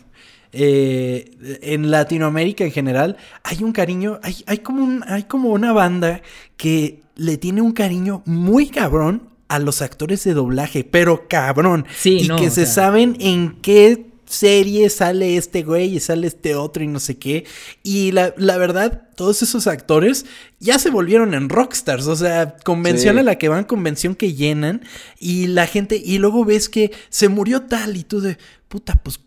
eh, 0.52 1.60
en 1.61 1.91
Latinoamérica 1.91 2.64
en 2.64 2.72
general 2.72 3.18
hay 3.43 3.64
un 3.64 3.72
cariño, 3.72 4.19
hay, 4.23 4.43
hay, 4.47 4.60
como 4.60 4.84
un, 4.84 5.03
hay 5.07 5.23
como 5.23 5.49
una 5.49 5.73
banda 5.73 6.22
que 6.57 7.02
le 7.15 7.38
tiene 7.38 7.61
un 7.61 7.73
cariño 7.73 8.22
muy 8.26 8.68
cabrón 8.68 9.35
a 9.47 9.59
los 9.59 9.81
actores 9.81 10.23
de 10.23 10.34
doblaje, 10.34 10.84
pero 10.84 11.27
cabrón. 11.27 11.85
Sí, 11.97 12.22
y 12.22 12.27
que 12.35 12.49
se 12.49 12.65
saben 12.65 13.17
en 13.19 13.61
qué 13.61 14.05
serie 14.26 14.89
sale 14.89 15.38
este 15.38 15.63
güey 15.63 15.95
y 15.95 15.99
sale 15.99 16.27
este 16.27 16.55
otro 16.55 16.84
y 16.84 16.88
no 16.88 16.99
sé 16.99 17.17
qué. 17.17 17.45
Y 17.84 18.11
la, 18.11 18.34
verdad, 18.38 19.09
todos 19.15 19.41
esos 19.41 19.67
actores 19.67 20.26
ya 20.59 20.80
se 20.80 20.89
volvieron 20.89 21.34
en 21.34 21.49
rockstars. 21.49 22.07
O 22.07 22.15
sea, 22.15 22.57
convención 22.63 23.17
a 23.17 23.23
la 23.23 23.38
que 23.38 23.49
van, 23.49 23.65
convención 23.65 24.15
que 24.15 24.34
llenan. 24.34 24.84
Y 25.19 25.47
la 25.47 25.67
gente, 25.67 26.01
y 26.03 26.17
luego 26.17 26.45
ves 26.45 26.69
que 26.69 26.91
se 27.09 27.30
murió 27.30 27.63
tal 27.63 27.97
y 27.97 28.03
tú 28.03 28.22
de, 28.22 28.38
puta, 28.67 28.99
pues, 29.03 29.19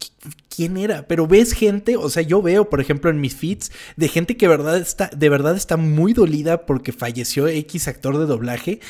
¿quién 0.48 0.76
era? 0.76 1.06
Pero 1.06 1.26
ves 1.26 1.52
gente, 1.52 1.96
o 1.96 2.10
sea, 2.10 2.22
yo 2.22 2.42
veo, 2.42 2.68
por 2.68 2.80
ejemplo, 2.80 3.10
en 3.10 3.20
mis 3.20 3.36
feeds, 3.36 3.70
de 3.96 4.08
gente 4.08 4.36
que 4.36 4.48
verdad 4.48 4.76
está, 4.76 5.10
de 5.14 5.28
verdad 5.28 5.56
está 5.56 5.76
muy 5.76 6.12
dolida 6.12 6.66
porque 6.66 6.92
falleció 6.92 7.46
X 7.46 7.88
actor 7.88 8.18
de 8.18 8.26
doblaje. 8.26 8.80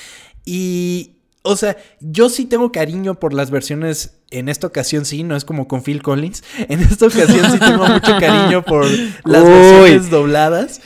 Y, 0.45 1.18
o 1.43 1.57
sea, 1.57 1.77
yo 2.01 2.29
sí 2.29 2.47
tengo 2.47 2.73
cariño 2.73 3.19
por 3.19 3.33
las 3.33 3.51
versiones. 3.51 4.15
En 4.31 4.49
esta 4.49 4.67
ocasión 4.67 5.05
sí, 5.05 5.23
no 5.23 5.37
es 5.37 5.45
como 5.45 5.69
con 5.69 5.83
Phil 5.83 6.03
Collins. 6.03 6.43
En 6.69 6.81
esta 6.81 7.07
ocasión 7.07 7.51
sí 7.51 7.59
tengo 7.59 7.87
mucho 7.87 8.19
cariño 8.19 8.65
por 8.65 8.87
las 9.25 9.45
versiones 9.45 10.11
dobladas. 10.11 10.81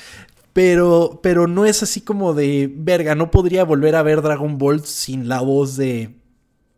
Pero, 0.53 1.21
pero 1.23 1.47
no 1.47 1.65
es 1.65 1.83
así 1.83 2.03
como 2.03 2.35
de 2.35 2.71
verga. 2.73 3.15
No 3.15 3.31
podría 3.31 3.65
volver 3.65 3.97
a 3.97 4.03
ver 4.03 4.21
Dragon 4.21 4.59
Ball 4.59 4.85
sin 4.85 5.27
la 5.27 5.41
voz 5.41 5.77
de 5.77 6.15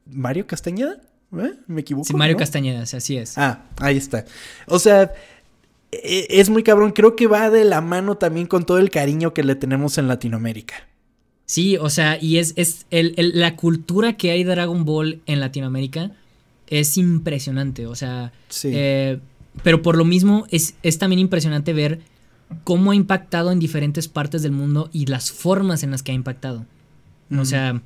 Mario 0.06 0.46
Castañeda. 0.46 1.00
¿Eh? 1.36 1.54
¿Me 1.66 1.80
equivoco? 1.80 2.06
Sí, 2.06 2.14
Mario 2.14 2.36
Castañeda, 2.36 2.82
así 2.82 3.16
es. 3.16 3.36
Ah, 3.36 3.64
ahí 3.80 3.96
está. 3.96 4.24
O 4.68 4.78
sea, 4.78 5.12
e, 5.90 6.26
es 6.30 6.50
muy 6.50 6.62
cabrón. 6.62 6.92
Creo 6.92 7.16
que 7.16 7.26
va 7.26 7.50
de 7.50 7.64
la 7.64 7.80
mano 7.80 8.16
también 8.16 8.46
con 8.46 8.64
todo 8.64 8.78
el 8.78 8.90
cariño 8.90 9.34
que 9.34 9.42
le 9.42 9.56
tenemos 9.56 9.98
en 9.98 10.06
Latinoamérica. 10.06 10.76
Sí, 11.46 11.76
o 11.76 11.90
sea, 11.90 12.18
y 12.20 12.38
es, 12.38 12.54
es 12.56 12.86
el, 12.90 13.14
la 13.34 13.56
cultura 13.56 14.16
que 14.16 14.30
hay 14.30 14.44
de 14.44 14.50
Dragon 14.50 14.84
Ball 14.84 15.20
en 15.26 15.40
Latinoamérica 15.40 16.12
es 16.68 16.96
impresionante, 16.96 17.86
o 17.86 17.94
sea, 17.94 18.32
sí. 18.48 18.70
Eh, 18.72 19.18
pero 19.62 19.82
por 19.82 19.96
lo 19.96 20.04
mismo 20.04 20.46
es, 20.50 20.74
es 20.82 20.98
también 20.98 21.20
impresionante 21.20 21.72
ver 21.72 22.00
cómo 22.64 22.90
ha 22.90 22.94
impactado 22.94 23.52
en 23.52 23.58
diferentes 23.58 24.08
partes 24.08 24.42
del 24.42 24.52
mundo 24.52 24.90
y 24.92 25.06
las 25.06 25.30
formas 25.30 25.82
en 25.82 25.90
las 25.90 26.02
que 26.02 26.12
ha 26.12 26.14
impactado. 26.14 26.66
O 27.36 27.44
sea, 27.44 27.80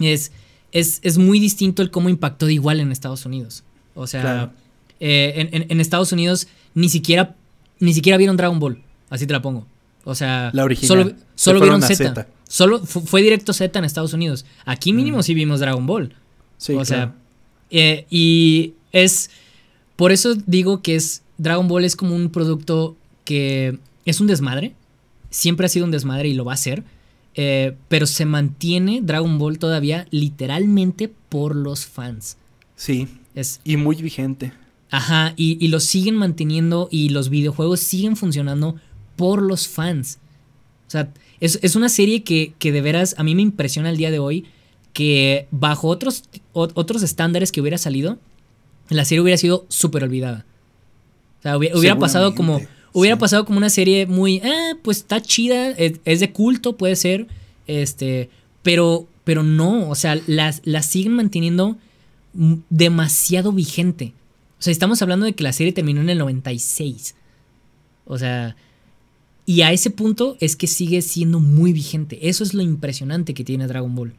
es, 0.00 0.32
es, 0.72 1.00
es, 1.02 1.18
muy 1.18 1.38
distinto 1.38 1.82
el 1.82 1.90
cómo 1.90 2.08
impactó 2.08 2.46
de 2.46 2.54
igual 2.54 2.80
en 2.80 2.90
Estados 2.90 3.24
Unidos. 3.24 3.62
O 3.94 4.06
sea, 4.06 4.52
eh, 4.98 5.48
en, 5.52 5.66
en, 5.68 5.80
Estados 5.80 6.12
Unidos 6.12 6.48
ni 6.74 6.88
siquiera, 6.88 7.36
ni 7.78 7.94
siquiera 7.94 8.16
vieron 8.16 8.36
Dragon 8.36 8.58
Ball, 8.58 8.82
así 9.08 9.26
te 9.26 9.32
la 9.32 9.42
pongo. 9.42 9.66
O 10.04 10.14
sea, 10.14 10.50
la 10.54 10.64
original. 10.64 10.88
solo, 10.88 11.16
solo 11.34 11.60
vieron 11.60 11.82
Z. 11.82 12.26
Solo 12.50 12.80
fue 12.84 13.22
directo 13.22 13.52
Z 13.52 13.78
en 13.78 13.84
Estados 13.84 14.12
Unidos. 14.12 14.44
Aquí 14.64 14.92
mínimo 14.92 15.18
mm. 15.18 15.22
sí 15.22 15.34
vimos 15.34 15.60
Dragon 15.60 15.86
Ball. 15.86 16.16
Sí, 16.58 16.74
o 16.74 16.84
sea, 16.84 17.14
eh, 17.70 18.06
y 18.10 18.74
es 18.90 19.30
por 19.94 20.10
eso 20.10 20.34
digo 20.34 20.82
que 20.82 20.96
es 20.96 21.22
Dragon 21.38 21.68
Ball 21.68 21.84
es 21.84 21.94
como 21.94 22.16
un 22.16 22.28
producto 22.28 22.96
que 23.24 23.78
es 24.04 24.20
un 24.20 24.26
desmadre. 24.26 24.74
Siempre 25.30 25.66
ha 25.66 25.68
sido 25.68 25.84
un 25.84 25.92
desmadre 25.92 26.28
y 26.28 26.34
lo 26.34 26.44
va 26.44 26.54
a 26.54 26.56
ser. 26.56 26.82
Eh, 27.36 27.76
pero 27.86 28.06
se 28.06 28.24
mantiene 28.24 29.00
Dragon 29.00 29.38
Ball 29.38 29.60
todavía 29.60 30.08
literalmente 30.10 31.08
por 31.28 31.54
los 31.54 31.86
fans. 31.86 32.36
Sí. 32.74 33.06
Es, 33.36 33.60
y 33.62 33.76
muy 33.76 33.94
vigente. 33.94 34.52
Ajá, 34.90 35.34
y, 35.36 35.56
y 35.64 35.68
lo 35.68 35.78
siguen 35.78 36.16
manteniendo 36.16 36.88
y 36.90 37.10
los 37.10 37.28
videojuegos 37.28 37.78
siguen 37.78 38.16
funcionando 38.16 38.74
por 39.14 39.40
los 39.40 39.68
fans. 39.68 40.18
O 40.88 40.90
sea, 40.90 41.12
es, 41.40 41.76
una 41.76 41.88
serie 41.88 42.22
que, 42.22 42.54
de 42.60 42.80
veras 42.80 43.14
a 43.18 43.22
mí 43.22 43.34
me 43.34 43.42
impresiona 43.42 43.90
el 43.90 43.96
día 43.96 44.10
de 44.10 44.18
hoy 44.18 44.44
que 44.92 45.46
bajo 45.50 45.88
otros, 45.88 46.24
otros 46.52 47.02
estándares 47.02 47.52
que 47.52 47.60
hubiera 47.60 47.78
salido, 47.78 48.18
la 48.88 49.04
serie 49.04 49.22
hubiera 49.22 49.38
sido 49.38 49.66
súper 49.68 50.04
olvidada. 50.04 50.44
O 51.38 51.42
sea, 51.42 51.56
hubiera, 51.56 51.98
pasado 51.98 52.34
como... 52.34 52.60
Hubiera 52.92 53.16
pasado 53.16 53.44
como 53.44 53.58
una 53.58 53.70
serie 53.70 54.06
muy, 54.06 54.38
eh, 54.38 54.74
pues 54.82 54.98
está 54.98 55.22
chida, 55.22 55.70
es, 55.70 56.20
de 56.20 56.32
culto, 56.32 56.76
puede 56.76 56.96
ser, 56.96 57.28
este, 57.68 58.30
pero, 58.64 59.06
pero 59.22 59.44
no, 59.44 59.88
o 59.88 59.94
sea, 59.94 60.18
las, 60.26 60.60
las 60.64 60.86
siguen 60.86 61.12
manteniendo 61.12 61.78
demasiado 62.32 63.52
vigente. 63.52 64.12
O 64.58 64.62
sea, 64.62 64.72
estamos 64.72 65.00
hablando 65.02 65.24
de 65.24 65.34
que 65.34 65.44
la 65.44 65.52
serie 65.52 65.72
terminó 65.72 66.00
en 66.00 66.10
el 66.10 66.18
96. 66.18 67.14
O 68.06 68.18
sea, 68.18 68.56
y 69.50 69.62
a 69.62 69.72
ese 69.72 69.90
punto 69.90 70.36
es 70.38 70.54
que 70.54 70.68
sigue 70.68 71.02
siendo 71.02 71.40
muy 71.40 71.72
vigente. 71.72 72.28
Eso 72.28 72.44
es 72.44 72.54
lo 72.54 72.62
impresionante 72.62 73.34
que 73.34 73.42
tiene 73.42 73.66
Dragon 73.66 73.92
Ball. 73.92 74.14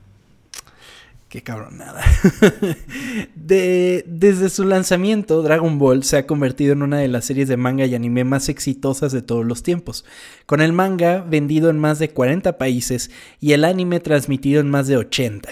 Qué 1.29 1.41
cabronada. 1.41 2.03
de, 3.35 4.03
desde 4.05 4.49
su 4.49 4.65
lanzamiento, 4.65 5.41
Dragon 5.41 5.79
Ball 5.79 6.03
se 6.03 6.17
ha 6.17 6.27
convertido 6.27 6.73
en 6.73 6.81
una 6.81 6.97
de 6.97 7.07
las 7.07 7.23
series 7.23 7.47
de 7.47 7.55
manga 7.55 7.85
y 7.85 7.95
anime 7.95 8.25
más 8.25 8.49
exitosas 8.49 9.13
de 9.13 9.21
todos 9.21 9.45
los 9.45 9.63
tiempos, 9.63 10.03
con 10.45 10.59
el 10.59 10.73
manga 10.73 11.21
vendido 11.21 11.69
en 11.69 11.79
más 11.79 11.97
de 11.97 12.09
40 12.09 12.57
países 12.57 13.09
y 13.39 13.53
el 13.53 13.63
anime 13.63 14.01
transmitido 14.01 14.59
en 14.59 14.69
más 14.69 14.87
de 14.87 14.97
80. 14.97 15.47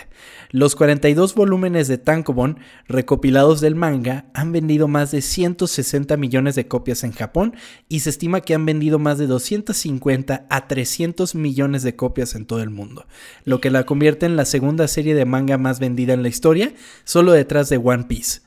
Los 0.51 0.76
42 0.76 1.35
volúmenes 1.35 1.88
de 1.88 1.99
Tankobon 1.99 2.57
recopilados 2.88 3.61
del 3.61 3.76
manga 3.76 4.26
han 4.34 4.51
vendido 4.51 4.88
más 4.88 5.11
de 5.11 5.21
160 5.21 6.17
millones 6.17 6.55
de 6.55 6.67
copias 6.67 7.03
en 7.03 7.11
Japón 7.11 7.53
y 7.88 7.99
se 7.99 8.09
estima 8.09 8.41
que 8.41 8.55
han 8.55 8.65
vendido 8.65 8.97
más 8.97 9.19
de 9.19 9.27
250 9.27 10.47
a 10.49 10.67
300 10.67 11.35
millones 11.35 11.84
de 11.84 11.95
copias 11.95 12.34
en 12.34 12.47
todo 12.47 12.63
el 12.63 12.71
mundo, 12.71 13.05
lo 13.43 13.61
que 13.61 13.69
la 13.69 13.85
convierte 13.85 14.26
en 14.26 14.38
la 14.38 14.45
segunda 14.45 14.88
serie 14.88 15.13
de 15.13 15.26
manga 15.26 15.59
más 15.59 15.80
vendida 15.80 16.13
en 16.13 16.23
la 16.23 16.30
historia, 16.30 16.73
solo 17.03 17.31
detrás 17.31 17.69
de 17.69 17.77
One 17.77 18.05
Piece. 18.05 18.41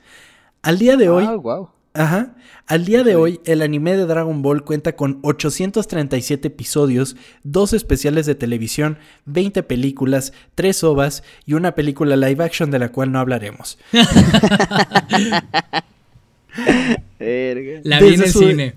Al 0.63 0.81
día 0.81 0.97
de 0.97 1.09
hoy, 1.09 1.25
Ajá. 1.95 2.35
Al 2.67 2.85
día 2.87 3.03
de 3.03 3.17
hoy, 3.17 3.41
el 3.45 3.61
anime 3.61 3.95
de 3.97 4.07
Dragon 4.07 4.41
Ball 4.41 4.65
cuenta 4.65 4.97
con 4.97 5.19
837 5.23 6.49
episodios, 6.49 7.17
dos 7.43 7.75
especiales 7.75 8.25
de 8.25 8.35
televisión, 8.35 8.97
20 9.27 9.63
películas, 9.65 10.33
3 10.55 10.85
ovas 10.85 11.23
y 11.45 11.53
una 11.55 11.75
película 11.75 12.17
live 12.17 12.43
action 12.43 12.71
de 12.71 12.79
la 12.79 12.91
cual 12.91 13.13
no 13.13 13.19
hablaremos. 13.19 13.79
la 13.93 15.43
vi 18.01 18.15
en 18.15 18.23
el 18.23 18.33
cine. 18.33 18.75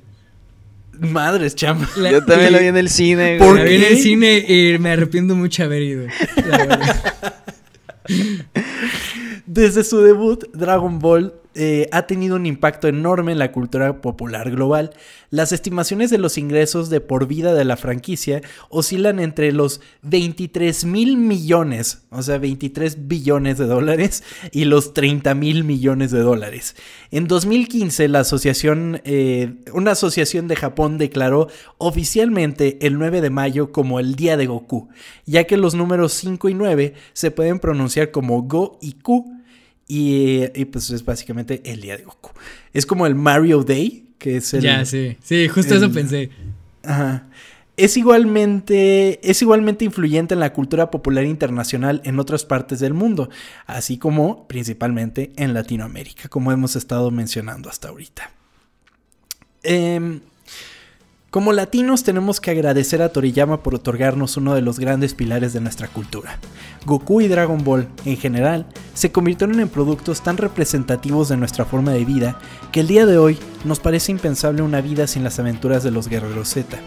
Madres, 1.00 1.56
chama. 1.56 1.90
Yo 1.96 2.26
también 2.26 2.52
la 2.52 2.60
vi 2.60 2.68
en 2.68 2.78
el 2.78 2.90
cine. 2.90 3.40
la 3.40 3.64
vi 3.64 3.76
en 3.76 3.84
el 3.84 3.98
cine 3.98 4.46
y 4.48 4.78
me 4.80 4.92
arrepiento 4.92 5.36
mucho 5.36 5.64
haber 5.64 5.84
ido. 5.84 6.08
Desde 9.46 9.84
su 9.84 10.02
debut, 10.02 10.46
Dragon 10.54 11.00
Ball 11.00 11.34
eh, 11.56 11.88
ha 11.92 12.06
tenido 12.06 12.36
un 12.36 12.46
impacto 12.46 12.88
enorme 12.90 13.32
en 13.32 13.40
la 13.40 13.52
cultura 13.52 14.02
popular 14.02 14.52
global. 14.52 14.92
Las 15.30 15.54
estimaciones 15.54 16.10
de 16.10 16.18
los 16.18 16.38
ingresos 16.38 16.90
de 16.90 17.00
por 17.00 17.28
vida 17.28 17.54
de 17.54 17.64
la 17.64 17.78
franquicia 17.78 18.42
oscilan 18.70 19.20
entre 19.20 19.52
los 19.54 19.80
23 20.02 20.84
mil 20.86 21.18
millones, 21.18 22.04
o 22.10 22.22
sea, 22.22 22.38
23 22.40 23.08
billones 23.08 23.58
de 23.58 23.68
dólares, 23.68 24.24
y 24.52 24.66
los 24.66 24.94
30 24.94 25.34
mil 25.36 25.64
millones 25.64 26.12
de 26.12 26.20
dólares. 26.20 26.76
En 27.12 27.28
2015, 27.28 28.10
la 28.10 28.20
asociación, 28.20 29.02
eh, 29.06 29.56
una 29.74 29.92
asociación 29.92 30.50
de 30.50 30.58
Japón 30.58 30.98
declaró 30.98 31.48
oficialmente 31.78 32.86
el 32.86 32.98
9 32.98 33.22
de 33.22 33.30
mayo 33.30 33.72
como 33.72 34.00
el 34.02 34.16
Día 34.16 34.36
de 34.36 34.46
Goku, 34.46 34.90
ya 35.26 35.46
que 35.46 35.56
los 35.56 35.74
números 35.74 36.12
5 36.14 36.50
y 36.50 36.54
9 36.54 36.94
se 37.14 37.32
pueden 37.32 37.60
pronunciar 37.60 38.12
como 38.12 38.42
Go 38.42 38.78
y 38.82 38.94
Ku 38.94 39.36
y, 39.88 40.66
pues 40.66 40.90
es 40.90 41.06
básicamente 41.06 41.62
el 41.66 41.82
día 41.82 41.98
de 41.98 42.04
Goku. 42.04 42.32
Es 42.74 42.86
como 42.86 43.06
el 43.06 43.16
Mario 43.16 43.64
Day, 43.64 44.08
que 44.18 44.38
es 44.38 44.54
el. 44.54 44.62
Ya, 44.62 44.84
sí. 44.86 45.18
Sí, 45.24 45.48
justo 45.48 45.76
eso 45.76 45.92
pensé. 45.92 46.32
Ajá. 46.84 47.28
es 47.78 47.98
igualmente, 47.98 49.20
es 49.30 49.42
igualmente 49.42 49.86
influyente 49.86 50.34
en 50.34 50.40
la 50.40 50.54
cultura 50.54 50.92
popular 50.92 51.26
internacional 51.26 52.02
en 52.06 52.20
otras 52.20 52.46
partes 52.46 52.80
del 52.80 52.94
mundo, 52.94 53.30
así 53.66 53.98
como 53.98 54.48
principalmente 54.48 55.34
en 55.36 55.54
Latinoamérica, 55.54 56.30
como 56.30 56.52
hemos 56.52 56.76
estado 56.76 57.12
mencionando 57.12 57.70
hasta 57.70 57.90
ahorita. 57.90 58.32
Em, 59.64 60.22
como 61.36 61.52
latinos 61.52 62.06
tenemos 62.06 62.40
que 62.40 62.52
agradecer 62.52 63.02
a 63.02 63.10
Toriyama 63.10 63.62
por 63.62 63.76
otorgarnos 63.76 64.38
uno 64.38 64.56
de 64.56 64.62
los 64.62 64.80
grandes 64.80 65.14
pilares 65.14 65.52
de 65.52 65.60
nuestra 65.60 65.90
cultura. 65.90 66.40
Goku 66.86 67.20
y 67.20 67.28
Dragon 67.28 67.62
Ball, 67.62 67.90
en 68.06 68.16
general, 68.16 68.66
se 68.94 69.12
convirtieron 69.12 69.60
en 69.60 69.68
productos 69.68 70.22
tan 70.22 70.38
representativos 70.38 71.28
de 71.28 71.36
nuestra 71.36 71.66
forma 71.66 71.92
de 71.92 72.06
vida 72.06 72.40
que 72.72 72.80
el 72.80 72.88
día 72.88 73.06
de 73.06 73.18
hoy 73.18 73.38
nos 73.66 73.82
parece 73.82 74.14
impensable 74.14 74.62
una 74.62 74.80
vida 74.80 75.08
sin 75.08 75.26
las 75.26 75.38
aventuras 75.38 75.84
de 75.84 75.92
los 75.92 76.08
guerreros 76.08 76.48
Z. 76.48 76.78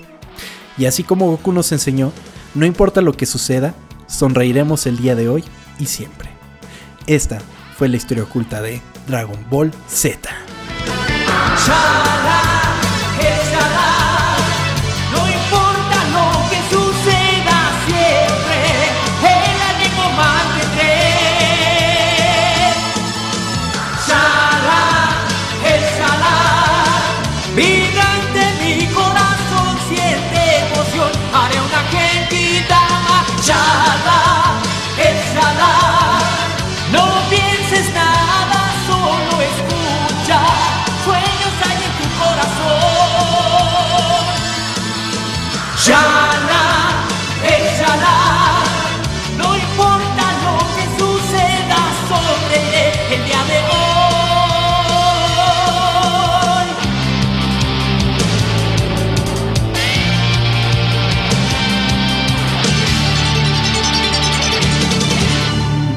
Y 0.79 0.87
así 0.87 1.03
como 1.03 1.27
Goku 1.27 1.53
nos 1.53 1.71
enseñó, 1.71 2.11
no 2.55 2.65
importa 2.65 3.03
lo 3.03 3.13
que 3.13 3.27
suceda, 3.27 3.75
sonreiremos 4.07 4.87
el 4.87 4.97
día 4.97 5.15
de 5.15 5.29
hoy 5.29 5.45
y 5.79 5.85
siempre. 5.85 6.31
Esta 7.07 7.39
fue 7.77 7.91
la 7.91 7.99
historia 7.99 8.25
oculta 8.25 8.63
de 8.63 8.81
Dragon 9.07 9.45
Ball 9.51 9.73
Z. 9.89 10.27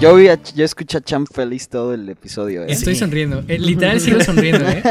Yo, 0.02 0.16
vi 0.16 0.28
a- 0.30 0.42
yo 0.56 0.66
escuché 0.66 0.98
a 0.98 1.02
Champ 1.02 1.28
feliz 1.32 1.70
todo 1.70 1.94
el 1.94 2.10
episodio. 2.10 2.64
¿eh? 2.64 2.68
Estoy 2.70 2.96
sonriendo. 2.96 3.44
Eh, 3.48 3.60
literal 3.60 4.00
sigo 4.02 4.20
sonriendo, 4.22 4.68
¿eh? 4.68 4.82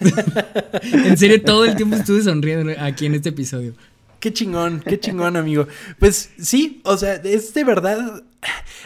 en 0.82 1.16
serio, 1.16 1.42
todo 1.42 1.64
el 1.64 1.74
tiempo 1.76 1.96
estuve 1.96 2.22
sonriendo 2.22 2.72
aquí 2.78 3.06
en 3.06 3.14
este 3.14 3.30
episodio. 3.30 3.74
Qué 4.20 4.32
chingón, 4.32 4.80
qué 4.86 5.00
chingón, 5.00 5.36
amigo. 5.36 5.66
Pues 5.98 6.30
sí, 6.38 6.80
o 6.84 6.96
sea, 6.96 7.14
es 7.14 7.54
de 7.54 7.64
verdad. 7.64 8.22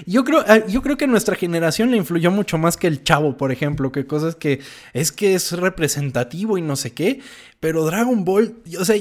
Yo 0.07 0.25
creo, 0.25 0.45
ah, 0.47 0.65
yo 0.67 0.83
creo 0.83 0.97
que 0.97 1.05
a 1.05 1.09
nuestra 1.09 1.35
generación 1.35 1.91
le 1.91 1.97
influyó 1.97 2.31
mucho 2.31 2.59
más 2.59 2.77
que 2.77 2.87
el 2.87 3.03
chavo, 3.03 3.37
por 3.37 3.51
ejemplo, 3.51 3.91
que 3.91 4.07
cosas 4.07 4.37
que 4.37 4.61
es 4.93 5.11
que 5.13 5.35
es 5.35 5.53
representativo 5.53 6.59
y 6.59 6.63
no 6.63 6.77
sé 6.77 6.93
qué. 6.93 7.21
Pero 7.61 7.85
Dragon 7.85 8.25
Ball, 8.25 8.55
o 8.79 8.85
sea, 8.85 8.97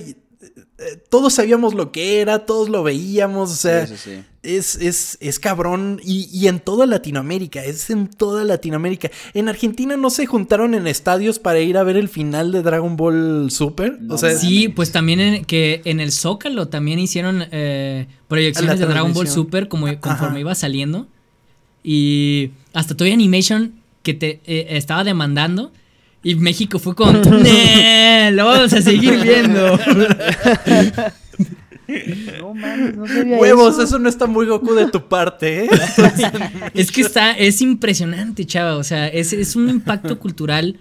todos 1.09 1.33
sabíamos 1.33 1.73
lo 1.73 1.91
que 1.91 2.21
era, 2.21 2.45
todos 2.45 2.69
lo 2.69 2.83
veíamos, 2.83 3.51
o 3.51 3.55
sea, 3.55 3.87
Sí, 3.87 3.95
sí, 3.97 4.11
sí. 4.11 4.23
es, 4.43 4.75
es, 4.75 5.17
es 5.19 5.39
cabrón. 5.39 5.99
Y, 6.03 6.29
y 6.31 6.47
en 6.47 6.59
toda 6.59 6.85
Latinoamérica, 6.85 7.63
es 7.63 7.89
en 7.89 8.07
toda 8.07 8.43
Latinoamérica. 8.43 9.09
En 9.33 9.49
Argentina 9.49 9.97
no 9.97 10.09
se 10.09 10.25
juntaron 10.25 10.75
en 10.75 10.85
estadios 10.87 11.39
para 11.39 11.59
ir 11.59 11.77
a 11.77 11.83
ver 11.83 11.97
el 11.97 12.09
final 12.09 12.51
de 12.51 12.61
Dragon 12.61 12.95
Ball 12.97 13.49
Super. 13.49 13.99
No 14.01 14.15
o 14.15 14.17
sea, 14.17 14.37
Sí, 14.37 14.67
pues 14.69 14.91
también 14.91 15.19
en, 15.19 15.45
que 15.45 15.81
en 15.85 15.99
el 15.99 16.11
Zócalo 16.11 16.67
también 16.67 16.99
hicieron 16.99 17.45
eh, 17.51 18.07
proyecciones 18.27 18.79
de 18.79 18.85
Dragon 18.85 19.13
Ball. 19.13 19.27
Super 19.27 19.67
como, 19.67 19.87
conforme 19.99 20.27
Ajá. 20.35 20.39
iba 20.39 20.55
saliendo. 20.55 21.07
Y 21.83 22.51
hasta 22.73 22.95
Toy 22.95 23.11
Animation 23.11 23.73
que 24.03 24.13
te 24.13 24.41
eh, 24.45 24.67
estaba 24.77 25.03
demandando. 25.03 25.71
Y 26.23 26.35
México 26.35 26.79
fue 26.79 26.95
con... 26.95 27.21
"Nee, 27.43 28.31
lo 28.31 28.45
vamos 28.45 28.73
a 28.73 28.81
seguir 28.81 29.19
viendo. 29.21 29.77
No 32.41 32.53
mames, 32.53 32.95
no 32.97 33.07
sabía 33.07 33.37
Huevos, 33.37 33.75
eso. 33.75 33.83
eso 33.83 33.99
no 33.99 34.09
está 34.09 34.25
muy 34.27 34.45
Goku 34.45 34.73
de 34.73 34.87
tu 34.91 35.07
parte, 35.07 35.65
¿eh? 35.65 35.69
es 36.73 36.91
que 36.91 37.01
está, 37.01 37.31
es 37.31 37.61
impresionante, 37.61 38.45
chava. 38.45 38.75
O 38.75 38.83
sea, 38.83 39.07
es, 39.07 39.31
es 39.31 39.55
un 39.55 39.69
impacto 39.69 40.19
cultural 40.19 40.79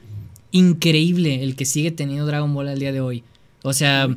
increíble 0.50 1.42
el 1.44 1.54
que 1.54 1.64
sigue 1.64 1.90
teniendo 1.92 2.26
Dragon 2.26 2.52
Ball 2.52 2.68
al 2.68 2.78
día 2.80 2.90
de 2.92 3.00
hoy. 3.00 3.22
O 3.62 3.72
sea, 3.72 4.08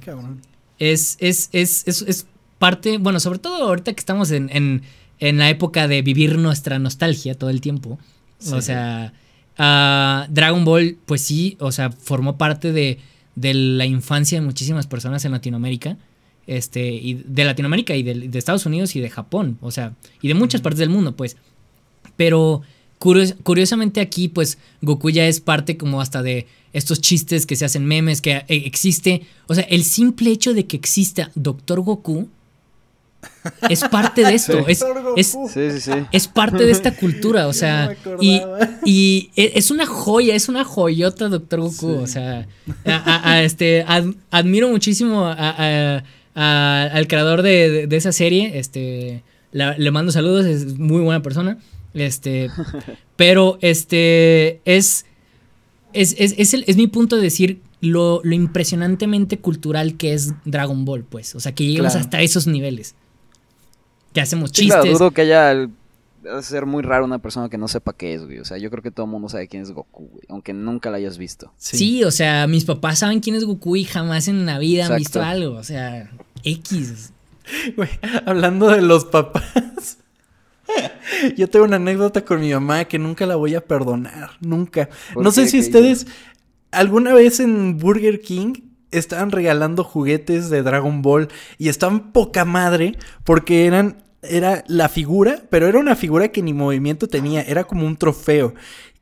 es, 0.79 1.17
es, 1.19 1.49
es, 1.51 1.83
es, 1.87 2.01
es 2.07 2.25
parte, 2.57 2.97
bueno, 2.97 3.19
sobre 3.19 3.39
todo 3.39 3.63
ahorita 3.65 3.93
que 3.93 3.99
estamos 3.99 4.31
en, 4.31 4.49
en, 4.51 4.81
en 5.19 5.37
la 5.37 5.49
época 5.49 5.87
de 5.87 6.01
vivir 6.01 6.37
nuestra 6.39 6.79
nostalgia 6.79 7.35
todo 7.35 7.49
el 7.51 7.61
tiempo. 7.61 7.99
O 8.51 8.55
Sí. 8.55 8.61
sea, 8.63 9.13
ah, 9.59 10.25
Dragon 10.31 10.65
Ball, 10.65 10.97
pues 11.05 11.21
sí, 11.21 11.55
o 11.59 11.71
sea, 11.71 11.91
formó 11.91 12.37
parte 12.37 12.71
de, 12.71 12.97
de 13.35 13.53
la 13.53 13.85
infancia 13.85 14.39
de 14.39 14.45
muchísimas 14.45 14.87
personas 14.87 15.23
en 15.25 15.31
Latinoamérica. 15.33 15.97
Este, 16.47 16.89
y 16.89 17.13
de 17.13 17.43
Latinoamérica 17.45 17.95
y 17.95 18.01
de, 18.01 18.15
de 18.27 18.39
Estados 18.39 18.65
Unidos 18.65 18.95
y 18.95 18.99
de 19.01 19.11
Japón, 19.11 19.59
o 19.61 19.69
sea, 19.69 19.93
y 20.19 20.29
de 20.29 20.33
muchas 20.33 20.61
partes 20.61 20.79
del 20.79 20.89
mundo, 20.89 21.15
pues. 21.15 21.37
Pero 22.17 22.61
curios- 22.97 23.35
curiosamente 23.43 24.01
aquí, 24.01 24.29
pues, 24.29 24.57
Goku 24.81 25.11
ya 25.11 25.27
es 25.27 25.41
parte 25.41 25.77
como 25.77 26.01
hasta 26.01 26.23
de 26.23 26.47
estos 26.73 27.01
chistes 27.01 27.45
que 27.45 27.55
se 27.55 27.65
hacen 27.65 27.85
memes, 27.85 28.21
que 28.21 28.31
eh, 28.31 28.45
existe. 28.47 29.27
O 29.47 29.53
sea, 29.53 29.63
el 29.65 29.83
simple 29.83 30.31
hecho 30.31 30.55
de 30.55 30.65
que 30.65 30.75
exista 30.77 31.29
Doctor 31.35 31.81
Goku 31.81 32.29
es 33.69 33.81
parte 33.85 34.23
de 34.23 34.33
esto. 34.35 34.65
es, 34.67 34.83
es. 35.17 35.35
Sí, 35.53 35.79
sí, 35.81 35.91
es 36.11 36.27
parte 36.27 36.65
de 36.65 36.71
esta 36.71 36.95
cultura, 36.95 37.47
o 37.47 37.53
sea, 37.61 37.95
no 38.05 38.17
y, 38.21 38.41
y 38.85 39.29
e- 39.35 39.53
es 39.55 39.71
una 39.71 39.85
joya, 39.85 40.35
es 40.35 40.49
una 40.49 40.63
joyota 40.63 41.27
Doctor 41.29 41.59
Goku, 41.61 41.91
o 41.95 42.07
sea, 42.07 42.47
a- 42.85 42.95
a- 42.95 43.31
a 43.33 43.43
este, 43.43 43.83
ad- 43.87 44.13
admiro 44.31 44.69
muchísimo 44.69 45.25
al 46.35 47.07
creador 47.07 47.41
de, 47.41 47.69
de- 47.69 47.87
de 47.87 47.95
esa 47.97 48.11
serie, 48.11 48.57
este, 48.59 49.23
la- 49.51 49.77
le 49.77 49.91
mando 49.91 50.11
saludos, 50.11 50.45
es 50.45 50.77
muy 50.77 51.01
buena 51.01 51.21
persona, 51.21 51.57
este, 51.93 52.49
pero 53.15 53.57
este, 53.61 54.61
es, 54.65 55.05
es, 55.93 56.15
es, 56.19 56.35
es 56.37 56.53
el- 56.53 56.63
es 56.67 56.77
mi 56.77 56.87
punto 56.87 57.15
de 57.15 57.23
decir 57.23 57.61
lo, 57.81 58.21
lo 58.23 58.33
impresionantemente 58.35 59.39
cultural 59.39 59.95
que 59.97 60.13
es 60.13 60.33
Dragon 60.45 60.85
Ball, 60.85 61.03
pues, 61.03 61.33
o 61.35 61.39
sea, 61.39 61.53
que 61.55 61.65
llegamos 61.65 61.93
Claro. 61.93 62.05
hasta 62.05 62.21
esos 62.21 62.45
niveles. 62.47 62.95
Que 64.19 64.23
hacemos 64.23 64.49
Sí, 64.51 64.63
chistes. 64.63 64.81
claro, 64.81 64.97
dudo 64.97 65.11
que 65.11 65.21
haya. 65.21 65.51
el- 65.51 65.69
Debe 66.21 66.43
ser 66.43 66.65
muy 66.65 66.83
raro 66.83 67.05
una 67.05 67.19
persona 67.19 67.47
que 67.47 67.57
no 67.57 67.69
sepa 67.69 67.93
qué 67.93 68.13
es, 68.13 68.25
güey. 68.25 68.39
O 68.39 68.45
sea, 68.45 68.57
yo 68.57 68.69
creo 68.69 68.83
que 68.83 68.91
todo 68.91 69.05
el 69.05 69.11
mundo 69.13 69.29
sabe 69.29 69.47
quién 69.47 69.63
es 69.63 69.71
Goku, 69.71 70.09
güey. 70.09 70.23
Aunque 70.27 70.51
nunca 70.51 70.89
la 70.91 70.97
hayas 70.97 71.17
visto. 71.17 71.53
Sí. 71.55 72.03
o 72.03 72.11
sea, 72.11 72.45
mis 72.47 72.65
papás 72.65 72.99
saben 72.99 73.21
quién 73.21 73.37
es 73.37 73.45
Goku 73.45 73.77
y 73.77 73.85
jamás 73.85 74.27
en 74.27 74.45
la 74.45 74.59
vida 74.59 74.87
han 74.87 74.97
visto 74.97 75.21
algo. 75.23 75.55
O 75.55 75.63
sea, 75.63 76.11
X. 76.43 77.13
Güey, 77.77 77.89
hablando 78.25 78.67
de 78.69 78.81
los 78.81 79.05
papás. 79.05 79.97
Yo 81.37 81.49
tengo 81.49 81.65
una 81.65 81.77
anécdota 81.77 82.23
con 82.23 82.41
mi 82.41 82.53
mamá 82.53 82.85
que 82.85 82.99
nunca 82.99 83.25
la 83.25 83.35
voy 83.35 83.55
a 83.55 83.61
perdonar. 83.65 84.31
Nunca. 84.41 84.89
¿Por 85.13 85.23
No 85.23 85.31
sé 85.31 85.47
si 85.47 85.57
¿Qué 85.59 85.65
ustedes 85.65 86.07
alguna 86.71 87.13
vez 87.13 87.39
en 87.39 87.77
Burger 87.77 88.21
King 88.21 88.53
estaban 88.91 89.31
regalando 89.31 89.83
juguetes 89.83 90.49
de 90.49 90.63
Dragon 90.63 91.01
Ball 91.01 91.29
y 91.57 91.69
estaban 91.69 92.11
poca 92.11 92.45
madre 92.45 92.97
porque 93.23 93.65
eran 93.65 94.03
era 94.21 94.63
la 94.67 94.89
figura, 94.89 95.43
pero 95.49 95.67
era 95.67 95.79
una 95.79 95.95
figura 95.95 96.29
que 96.29 96.41
ni 96.41 96.53
movimiento 96.53 97.07
tenía, 97.07 97.41
era 97.41 97.63
como 97.63 97.85
un 97.85 97.97
trofeo. 97.97 98.53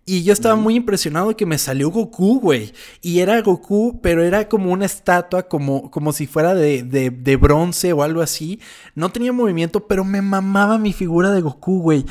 Y 0.10 0.24
yo 0.24 0.32
estaba 0.32 0.56
muy 0.56 0.76
impresionado 0.76 1.28
de 1.28 1.36
que 1.36 1.46
me 1.46 1.58
salió 1.58 1.90
Goku, 1.90 2.40
güey. 2.40 2.72
Y 3.02 3.20
era 3.20 3.42
Goku, 3.42 4.00
pero 4.02 4.24
era 4.24 4.48
como 4.48 4.72
una 4.72 4.86
estatua, 4.86 5.50
como, 5.50 5.92
como 5.92 6.14
si 6.14 6.28
fuera 6.28 6.56
de, 6.56 6.84
de, 6.84 7.10
de 7.10 7.36
bronce 7.36 7.92
o 7.92 8.04
algo 8.04 8.22
así. 8.22 8.62
No 8.96 9.12
tenía 9.12 9.34
movimiento, 9.34 9.86
pero 9.86 10.06
me 10.06 10.22
mamaba 10.22 10.78
mi 10.78 10.94
figura 10.94 11.32
de 11.32 11.42
Goku, 11.42 11.82
güey. 11.82 12.06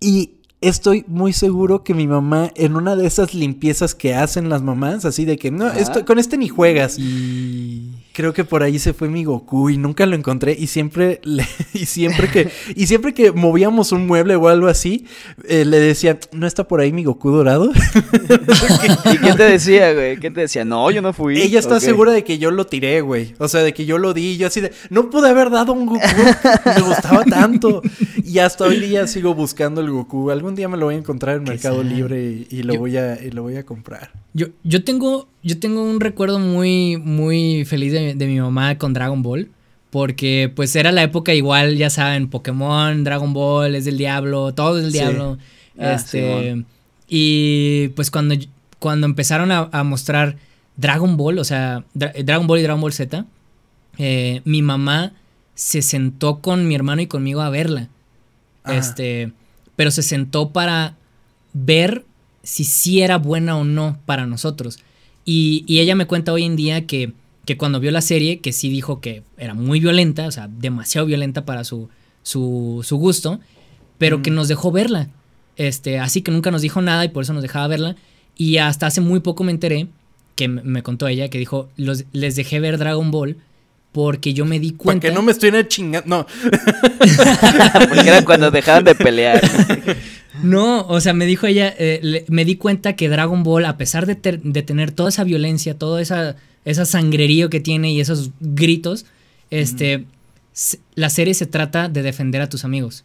Y 0.00 0.36
estoy 0.62 1.04
muy 1.08 1.34
seguro 1.34 1.84
que 1.84 1.92
mi 1.92 2.06
mamá, 2.06 2.52
en 2.54 2.74
una 2.74 2.96
de 2.96 3.06
esas 3.06 3.34
limpiezas 3.34 3.94
que 3.94 4.14
hacen 4.14 4.48
las 4.48 4.62
mamás, 4.62 5.04
así 5.04 5.26
de 5.26 5.36
que, 5.36 5.50
no, 5.50 5.68
esto, 5.68 6.06
con 6.06 6.18
este 6.18 6.38
ni 6.38 6.48
juegas. 6.48 6.98
Y. 6.98 7.92
creo 8.20 8.34
que 8.34 8.44
por 8.44 8.62
ahí 8.62 8.78
se 8.78 8.92
fue 8.92 9.08
mi 9.08 9.24
Goku 9.24 9.70
y 9.70 9.78
nunca 9.78 10.04
lo 10.04 10.14
encontré 10.14 10.54
y 10.58 10.66
siempre 10.66 11.20
le- 11.24 11.46
y 11.72 11.86
siempre 11.86 12.28
que 12.28 12.50
y 12.76 12.86
siempre 12.86 13.14
que 13.14 13.32
movíamos 13.32 13.92
un 13.92 14.06
mueble 14.06 14.36
o 14.36 14.48
algo 14.48 14.66
así 14.68 15.06
eh, 15.48 15.64
le 15.64 15.78
decía 15.80 16.18
no 16.32 16.46
está 16.46 16.68
por 16.68 16.80
ahí 16.82 16.92
mi 16.92 17.02
Goku 17.04 17.30
dorado 17.30 17.70
¿Y 19.12 19.18
qué 19.18 19.32
te 19.34 19.44
decía, 19.44 19.92
güey? 19.94 20.18
¿Qué 20.18 20.30
te 20.30 20.42
decía? 20.42 20.64
No, 20.66 20.90
yo 20.90 21.00
no 21.00 21.12
fui. 21.14 21.40
ella 21.40 21.58
está 21.58 21.80
segura 21.80 22.12
de 22.12 22.24
que 22.24 22.36
yo 22.38 22.50
lo 22.50 22.66
tiré 22.66 23.00
güey 23.00 23.34
o 23.38 23.48
sea 23.48 23.62
de 23.62 23.72
que 23.72 23.86
yo 23.86 23.96
lo 23.96 24.12
di 24.12 24.32
y 24.32 24.36
yo 24.36 24.46
así 24.48 24.60
de 24.60 24.70
no 24.90 25.08
pude 25.08 25.28
haber 25.30 25.48
dado 25.50 25.72
un 25.72 25.86
Goku 25.86 26.00
me 26.66 26.82
gustaba 26.82 27.24
tanto 27.24 27.80
y 28.22 28.38
hasta 28.38 28.64
hoy 28.64 28.80
día 28.80 29.06
sigo 29.06 29.34
buscando 29.34 29.80
el 29.80 29.90
Goku 29.90 30.30
algún 30.30 30.54
día 30.54 30.68
me 30.68 30.76
lo 30.76 30.86
voy 30.86 30.96
a 30.96 30.98
encontrar 30.98 31.36
en 31.36 31.44
Mercado. 31.44 31.82
Libre 31.82 32.22
y, 32.22 32.46
y 32.50 32.62
lo 32.64 32.74
Yo- 32.74 32.80
voy 32.80 32.96
a 32.98 33.18
y 33.24 33.30
lo 33.30 33.42
voy 33.42 33.56
a 33.56 33.64
comprar 33.64 34.10
Yo, 34.34 34.48
yo 34.64 34.84
tengo, 34.84 35.28
yo 35.42 35.58
tengo 35.58 35.82
un 35.82 36.00
recuerdo 36.00 36.38
muy, 36.38 36.96
muy 36.98 37.64
feliz 37.64 37.92
de, 37.92 38.09
de 38.14 38.26
mi 38.26 38.40
mamá 38.40 38.76
con 38.78 38.92
Dragon 38.92 39.22
Ball. 39.22 39.48
Porque 39.90 40.52
pues 40.54 40.76
era 40.76 40.92
la 40.92 41.02
época 41.02 41.34
igual, 41.34 41.76
ya 41.76 41.90
saben, 41.90 42.28
Pokémon, 42.28 43.02
Dragon 43.02 43.32
Ball, 43.32 43.74
es 43.74 43.84
del 43.86 43.98
diablo, 43.98 44.54
todo 44.54 44.78
es 44.78 44.84
del 44.84 44.92
Sí. 44.92 44.98
diablo. 44.98 45.38
Ah, 45.78 45.94
este. 45.94 46.64
Y 47.08 47.88
pues 47.96 48.10
cuando, 48.10 48.36
cuando 48.78 49.06
empezaron 49.06 49.50
a, 49.50 49.68
a 49.72 49.82
mostrar 49.82 50.36
Dragon 50.76 51.16
Ball, 51.16 51.38
o 51.40 51.44
sea, 51.44 51.84
Dra- 51.94 52.12
Dragon 52.24 52.46
Ball 52.46 52.60
y 52.60 52.62
Dragon 52.62 52.80
Ball 52.80 52.92
Z, 52.92 53.24
eh, 53.98 54.42
mi 54.44 54.62
mamá 54.62 55.12
se 55.56 55.82
sentó 55.82 56.38
con 56.38 56.68
mi 56.68 56.74
hermano 56.76 57.02
y 57.02 57.06
conmigo 57.08 57.40
a 57.40 57.50
verla. 57.50 57.88
Ajá. 58.62 58.76
Este, 58.76 59.32
pero 59.74 59.90
se 59.90 60.02
sentó 60.02 60.50
para 60.50 60.94
ver 61.52 62.04
si 62.44 62.62
sí 62.64 63.02
era 63.02 63.18
buena 63.18 63.56
o 63.56 63.64
no 63.64 63.98
para 64.06 64.24
nosotros. 64.26 64.78
Y, 65.24 65.64
y 65.66 65.80
ella 65.80 65.96
me 65.96 66.06
cuenta 66.06 66.32
hoy 66.32 66.44
en 66.44 66.54
día 66.56 66.86
que, 66.86 67.12
que 67.50 67.56
cuando 67.56 67.80
vio 67.80 67.90
la 67.90 68.00
serie, 68.00 68.38
que 68.38 68.52
sí 68.52 68.68
dijo 68.70 69.00
que 69.00 69.24
era 69.36 69.54
muy 69.54 69.80
violenta, 69.80 70.28
o 70.28 70.30
sea, 70.30 70.46
demasiado 70.48 71.04
violenta 71.08 71.44
para 71.44 71.64
su, 71.64 71.88
su, 72.22 72.84
su 72.86 72.96
gusto, 72.96 73.40
pero 73.98 74.22
que 74.22 74.30
nos 74.30 74.46
dejó 74.46 74.70
verla. 74.70 75.08
Este, 75.56 75.98
así 75.98 76.22
que 76.22 76.30
nunca 76.30 76.52
nos 76.52 76.62
dijo 76.62 76.80
nada 76.80 77.04
y 77.04 77.08
por 77.08 77.24
eso 77.24 77.32
nos 77.32 77.42
dejaba 77.42 77.66
verla. 77.66 77.96
Y 78.36 78.58
hasta 78.58 78.86
hace 78.86 79.00
muy 79.00 79.18
poco 79.18 79.42
me 79.42 79.50
enteré, 79.50 79.88
que 80.36 80.46
me, 80.46 80.62
me 80.62 80.84
contó 80.84 81.08
ella, 81.08 81.28
que 81.28 81.38
dijo, 81.38 81.68
los, 81.76 82.04
les 82.12 82.36
dejé 82.36 82.60
ver 82.60 82.78
Dragon 82.78 83.10
Ball 83.10 83.36
porque 83.90 84.32
yo 84.32 84.44
me 84.44 84.60
di 84.60 84.70
cuenta... 84.70 85.08
que 85.08 85.12
no 85.12 85.20
me 85.22 85.32
estuvieran 85.32 85.66
chingando 85.66 86.18
no 86.18 86.26
Porque 87.88 88.08
era 88.08 88.24
cuando 88.24 88.52
dejaban 88.52 88.84
de 88.84 88.94
pelear. 88.94 89.40
No, 90.44 90.86
o 90.86 91.00
sea, 91.02 91.12
me 91.12 91.26
dijo 91.26 91.46
ella, 91.48 91.74
eh, 91.76 91.98
le- 92.02 92.24
me 92.28 92.44
di 92.46 92.54
cuenta 92.56 92.94
que 92.94 93.08
Dragon 93.10 93.42
Ball, 93.42 93.64
a 93.66 93.76
pesar 93.76 94.06
de, 94.06 94.14
ter- 94.14 94.40
de 94.40 94.62
tener 94.62 94.90
toda 94.92 95.10
esa 95.10 95.22
violencia, 95.24 95.76
toda 95.76 96.00
esa, 96.00 96.36
esa 96.64 96.84
sangrerío 96.84 97.50
que 97.50 97.60
tiene 97.60 97.92
y 97.92 98.00
esos 98.00 98.30
gritos, 98.40 99.06
este, 99.50 100.04
se- 100.52 100.80
la 100.94 101.10
serie 101.10 101.34
se 101.34 101.46
trata 101.46 101.88
de 101.88 102.02
defender 102.02 102.42
a 102.42 102.48
tus 102.48 102.64
amigos. 102.64 103.04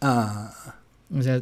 ah 0.00 0.74
O 1.14 1.22
sea, 1.22 1.40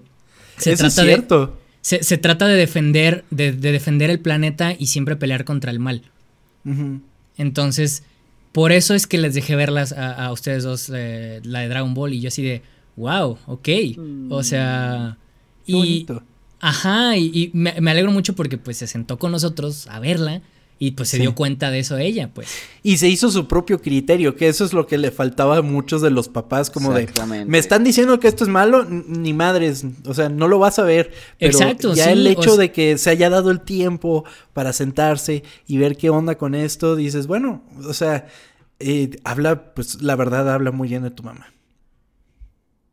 se 0.58 0.72
eso 0.72 0.86
es 0.86 0.96
de, 0.96 1.02
cierto 1.04 1.58
se, 1.80 2.02
se 2.02 2.18
trata 2.18 2.46
de 2.46 2.56
defender, 2.56 3.24
de, 3.30 3.52
de 3.52 3.72
defender 3.72 4.10
el 4.10 4.20
planeta 4.20 4.74
y 4.78 4.88
siempre 4.88 5.16
pelear 5.16 5.44
contra 5.44 5.70
el 5.70 5.78
mal. 5.78 6.02
Entonces, 7.36 8.02
por 8.52 8.72
eso 8.72 8.94
es 8.94 9.06
que 9.06 9.18
les 9.18 9.34
dejé 9.34 9.56
verlas 9.56 9.92
a, 9.92 10.12
a 10.26 10.32
ustedes 10.32 10.62
dos, 10.64 10.90
eh, 10.94 11.40
la 11.44 11.60
de 11.60 11.68
Dragon 11.68 11.94
Ball, 11.94 12.12
y 12.12 12.20
yo 12.20 12.28
así 12.28 12.42
de, 12.42 12.62
wow, 12.96 13.38
ok. 13.46 13.68
O 14.28 14.42
sea, 14.42 15.16
Qué 15.64 15.72
y, 15.72 15.74
bonito. 15.76 16.22
Ajá, 16.60 17.16
y, 17.16 17.30
y 17.34 17.50
me, 17.54 17.80
me 17.80 17.90
alegro 17.90 18.10
mucho 18.12 18.34
porque 18.34 18.58
pues 18.58 18.76
se 18.76 18.86
sentó 18.86 19.18
con 19.18 19.32
nosotros 19.32 19.86
a 19.86 20.00
verla 20.00 20.42
y 20.82 20.92
pues 20.92 21.10
se 21.10 21.18
Sí. 21.18 21.20
dio 21.20 21.34
cuenta 21.34 21.70
de 21.70 21.80
eso 21.80 21.98
ella, 21.98 22.30
pues. 22.32 22.48
Y 22.82 22.96
se 22.96 23.06
hizo 23.08 23.30
su 23.30 23.46
propio 23.46 23.82
criterio, 23.82 24.34
que 24.34 24.48
eso 24.48 24.64
es 24.64 24.72
lo 24.72 24.86
que 24.86 24.96
le 24.96 25.10
faltaba 25.10 25.58
a 25.58 25.62
muchos 25.62 26.00
de 26.00 26.10
los 26.10 26.28
papás, 26.30 26.70
como 26.70 26.94
de, 26.94 27.02
Exactamente. 27.02 27.44
me 27.50 27.58
están 27.58 27.84
diciendo 27.84 28.18
que 28.18 28.28
esto 28.28 28.44
es 28.44 28.50
malo, 28.50 28.84
ni 28.88 29.34
madres, 29.34 29.84
o 30.06 30.14
sea, 30.14 30.30
no 30.30 30.48
lo 30.48 30.58
vas 30.58 30.78
a 30.78 30.82
ver. 30.84 31.12
Pero 31.38 31.52
Exacto, 31.52 31.92
ya 31.94 32.04
sí, 32.06 32.10
el 32.12 32.26
o 32.26 32.30
hecho 32.30 32.56
de 32.56 32.72
que 32.72 32.96
se 32.96 33.10
haya 33.10 33.28
dado 33.28 33.50
el 33.50 33.60
tiempo 33.60 34.24
para 34.54 34.72
sentarse 34.72 35.44
y 35.66 35.76
ver 35.76 35.98
qué 35.98 36.08
onda 36.08 36.36
con 36.38 36.54
esto, 36.54 36.96
dices, 36.96 37.26
bueno, 37.26 37.62
o 37.86 37.92
sea, 37.92 38.26
eh, 38.78 39.10
habla, 39.22 39.74
pues 39.74 40.00
la 40.02 40.16
verdad 40.16 40.50
habla 40.50 40.70
muy 40.72 40.88
bien 40.88 41.02
de 41.02 41.10
tu 41.10 41.22
mamá. 41.22 41.52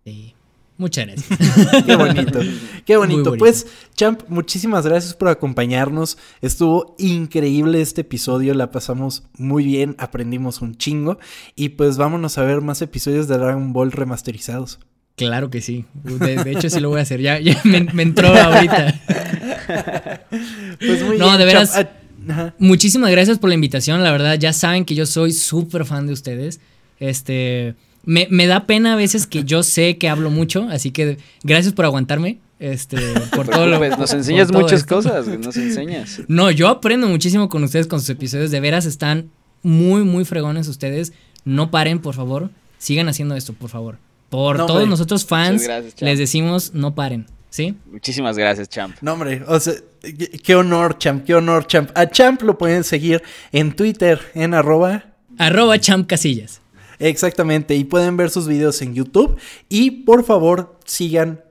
Sí. 0.05 0.33
Muchas 0.77 1.07
gracias. 1.07 1.83
Qué 1.85 1.95
bonito, 1.95 2.39
qué 2.85 2.97
bonito. 2.97 3.23
bonito. 3.31 3.37
Pues, 3.37 3.65
Champ, 3.95 4.21
muchísimas 4.27 4.85
gracias 4.85 5.15
por 5.15 5.27
acompañarnos. 5.29 6.17
Estuvo 6.41 6.95
increíble 6.99 7.81
este 7.81 8.01
episodio, 8.01 8.53
la 8.53 8.71
pasamos 8.71 9.23
muy 9.37 9.65
bien, 9.65 9.95
aprendimos 9.97 10.61
un 10.61 10.77
chingo. 10.77 11.17
Y 11.55 11.69
pues 11.69 11.97
vámonos 11.97 12.37
a 12.37 12.43
ver 12.43 12.61
más 12.61 12.81
episodios 12.83 13.27
de 13.27 13.37
Dragon 13.39 13.73
Ball 13.73 13.91
remasterizados. 13.91 14.77
claro 15.15 15.49
que 15.49 15.61
sí. 15.61 15.85
De, 16.03 16.35
de 16.43 16.51
hecho, 16.51 16.69
sí 16.69 16.79
lo 16.79 16.89
voy 16.89 16.99
a 16.99 17.01
hacer. 17.03 17.21
Ya, 17.21 17.39
ya 17.39 17.59
me, 17.63 17.81
me 17.85 18.03
entró 18.03 18.27
ahorita. 18.27 19.01
Pues 20.79 21.03
muy 21.03 21.17
No, 21.17 21.25
bien, 21.25 21.37
de 21.39 21.45
veras. 21.45 21.73
Champ. 21.73 21.89
Ah, 22.29 22.31
ajá. 22.31 22.53
Muchísimas 22.59 23.09
gracias 23.11 23.39
por 23.39 23.49
la 23.49 23.55
invitación. 23.55 24.03
La 24.03 24.11
verdad, 24.11 24.37
ya 24.37 24.53
saben 24.53 24.85
que 24.85 24.95
yo 24.95 25.05
soy 25.05 25.31
súper 25.31 25.85
fan 25.85 26.07
de 26.07 26.13
ustedes. 26.13 26.59
Este. 26.99 27.75
Me, 28.07 28.27
me 28.31 28.47
da 28.47 28.65
pena 28.65 28.93
a 28.93 28.95
veces 28.95 29.27
que 29.27 29.43
yo 29.43 29.61
sé 29.61 29.97
que 29.97 30.09
hablo 30.09 30.31
mucho, 30.31 30.67
así 30.71 30.89
que 30.91 31.17
gracias 31.43 31.73
por 31.73 31.85
aguantarme. 31.85 32.39
Este, 32.59 32.97
por 33.35 33.47
todo 33.47 33.67
lo 33.67 33.77
Pues 33.77 33.97
nos 33.99 34.13
enseñas 34.13 34.51
muchas 34.51 34.79
esto. 34.79 34.95
cosas, 34.95 35.27
nos 35.27 35.55
enseñas. 35.57 36.21
No, 36.27 36.49
yo 36.49 36.69
aprendo 36.69 37.07
muchísimo 37.07 37.49
con 37.49 37.63
ustedes, 37.63 37.85
con 37.85 37.99
sus 37.99 38.09
episodios. 38.09 38.49
De 38.49 38.59
veras 38.59 38.85
están 38.85 39.29
muy, 39.61 40.03
muy 40.03 40.25
fregones 40.25 40.67
ustedes. 40.67 41.13
No 41.45 41.69
paren, 41.69 41.99
por 41.99 42.15
favor. 42.15 42.49
Sigan 42.79 43.09
haciendo 43.09 43.35
esto, 43.35 43.53
por 43.53 43.69
favor. 43.69 43.97
Por 44.29 44.57
No, 44.57 44.65
todos 44.65 44.79
hombre. 44.81 44.89
nosotros 44.89 45.25
fans, 45.25 45.63
gracias, 45.63 46.01
les 46.01 46.17
decimos 46.19 46.73
no 46.73 46.95
paren. 46.95 47.27
¿Sí? 47.49 47.75
Muchísimas 47.91 48.37
gracias, 48.37 48.69
champ. 48.69 48.95
No, 49.01 49.13
hombre, 49.13 49.41
o 49.47 49.59
sea, 49.59 49.73
qué, 50.01 50.29
qué 50.43 50.55
honor, 50.55 50.97
Champ, 50.97 51.25
qué 51.25 51.33
honor, 51.33 51.65
Champ. 51.65 51.89
A 51.95 52.09
Champ 52.09 52.41
lo 52.43 52.57
pueden 52.57 52.83
seguir 52.83 53.23
en 53.51 53.73
Twitter, 53.73 54.19
en 54.35 54.53
arroba 54.53 55.05
Arroba 55.37 55.79
Champ 55.79 56.07
Casillas. 56.07 56.61
Exactamente, 56.99 57.75
y 57.75 57.83
pueden 57.83 58.17
ver 58.17 58.29
sus 58.29 58.47
videos 58.47 58.81
en 58.81 58.93
YouTube. 58.93 59.37
Y 59.69 60.03
por 60.03 60.23
favor 60.23 60.79
sigan 60.85 61.41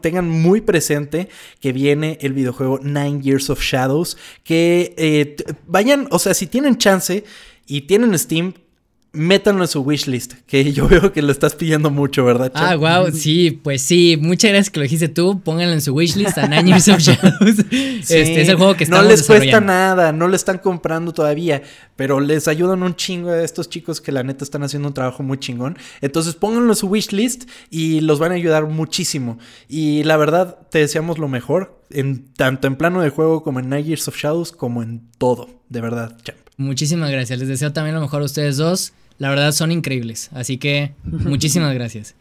tengan 0.00 0.28
muy 0.28 0.62
presente 0.62 1.28
que 1.60 1.72
viene 1.72 2.16
el 2.22 2.32
videojuego 2.32 2.78
Nine 2.82 3.20
Years 3.20 3.50
of 3.50 3.60
Shadows, 3.60 4.16
que 4.42 4.94
eh, 4.96 5.36
vayan, 5.66 6.08
o 6.10 6.18
sea, 6.18 6.32
si 6.32 6.46
tienen 6.46 6.78
chance 6.78 7.24
y 7.66 7.82
tienen 7.82 8.18
Steam, 8.18 8.54
métanlo 9.12 9.62
en 9.64 9.68
su 9.68 9.82
wishlist, 9.82 10.34
que 10.46 10.72
yo 10.72 10.88
veo 10.88 11.12
que 11.12 11.22
lo 11.22 11.32
estás 11.32 11.54
pidiendo 11.54 11.90
mucho, 11.90 12.24
¿verdad? 12.24 12.52
Ah, 12.54 12.70
Champ? 12.70 12.80
wow, 12.80 13.12
sí, 13.12 13.50
pues 13.50 13.82
sí, 13.82 14.16
muchas 14.20 14.50
gracias 14.50 14.70
que 14.70 14.80
lo 14.80 14.84
dijiste 14.84 15.08
tú, 15.08 15.40
pónganlo 15.40 15.74
en 15.74 15.80
su 15.80 15.94
wishlist 15.94 16.38
a 16.38 16.46
Nine 16.46 16.68
Years 16.68 16.88
of 16.88 16.98
Shadows. 17.00 17.56
Sí, 17.68 17.96
Este 18.00 18.42
es 18.42 18.48
el 18.48 18.56
juego 18.56 18.74
que 18.74 18.86
no 18.86 18.96
estamos 18.96 19.10
les 19.10 19.26
cuesta 19.26 19.60
nada, 19.60 20.12
no 20.12 20.28
lo 20.28 20.36
están 20.36 20.58
comprando 20.58 21.12
todavía, 21.12 21.62
pero 21.96 22.20
les 22.20 22.48
ayudan 22.48 22.82
un 22.82 22.94
chingo 22.94 23.30
a 23.30 23.42
estos 23.42 23.68
chicos 23.68 24.00
que 24.00 24.12
la 24.12 24.22
neta 24.22 24.44
están 24.44 24.62
haciendo 24.62 24.88
un 24.88 24.94
trabajo 24.94 25.22
muy 25.22 25.38
chingón. 25.38 25.76
Entonces 26.00 26.34
pónganlo 26.34 26.72
en 26.72 26.76
su 26.76 26.86
wishlist 26.86 27.48
y 27.70 28.00
los 28.00 28.18
van 28.18 28.32
a 28.32 28.36
ayudar 28.36 28.66
muchísimo. 28.66 29.38
Y 29.68 30.04
la 30.04 30.16
verdad, 30.16 30.58
te 30.70 30.78
deseamos 30.78 31.18
lo 31.18 31.28
mejor, 31.28 31.80
en, 31.90 32.32
tanto 32.34 32.68
en 32.68 32.76
plano 32.76 33.00
de 33.00 33.10
juego 33.10 33.42
como 33.42 33.58
en 33.58 33.68
Night 33.68 33.86
Years 33.86 34.08
of 34.08 34.16
Shadows, 34.16 34.52
como 34.52 34.82
en 34.82 35.08
todo, 35.18 35.48
de 35.68 35.80
verdad, 35.80 36.16
champ. 36.22 36.38
Muchísimas 36.56 37.10
gracias, 37.10 37.38
les 37.38 37.48
deseo 37.48 37.72
también 37.72 37.94
lo 37.94 38.02
mejor 38.02 38.20
a 38.22 38.26
ustedes 38.26 38.58
dos. 38.58 38.92
La 39.20 39.28
verdad 39.28 39.52
son 39.52 39.70
increíbles, 39.70 40.30
así 40.32 40.56
que 40.56 40.94
muchísimas 41.04 41.74
gracias. 41.74 42.14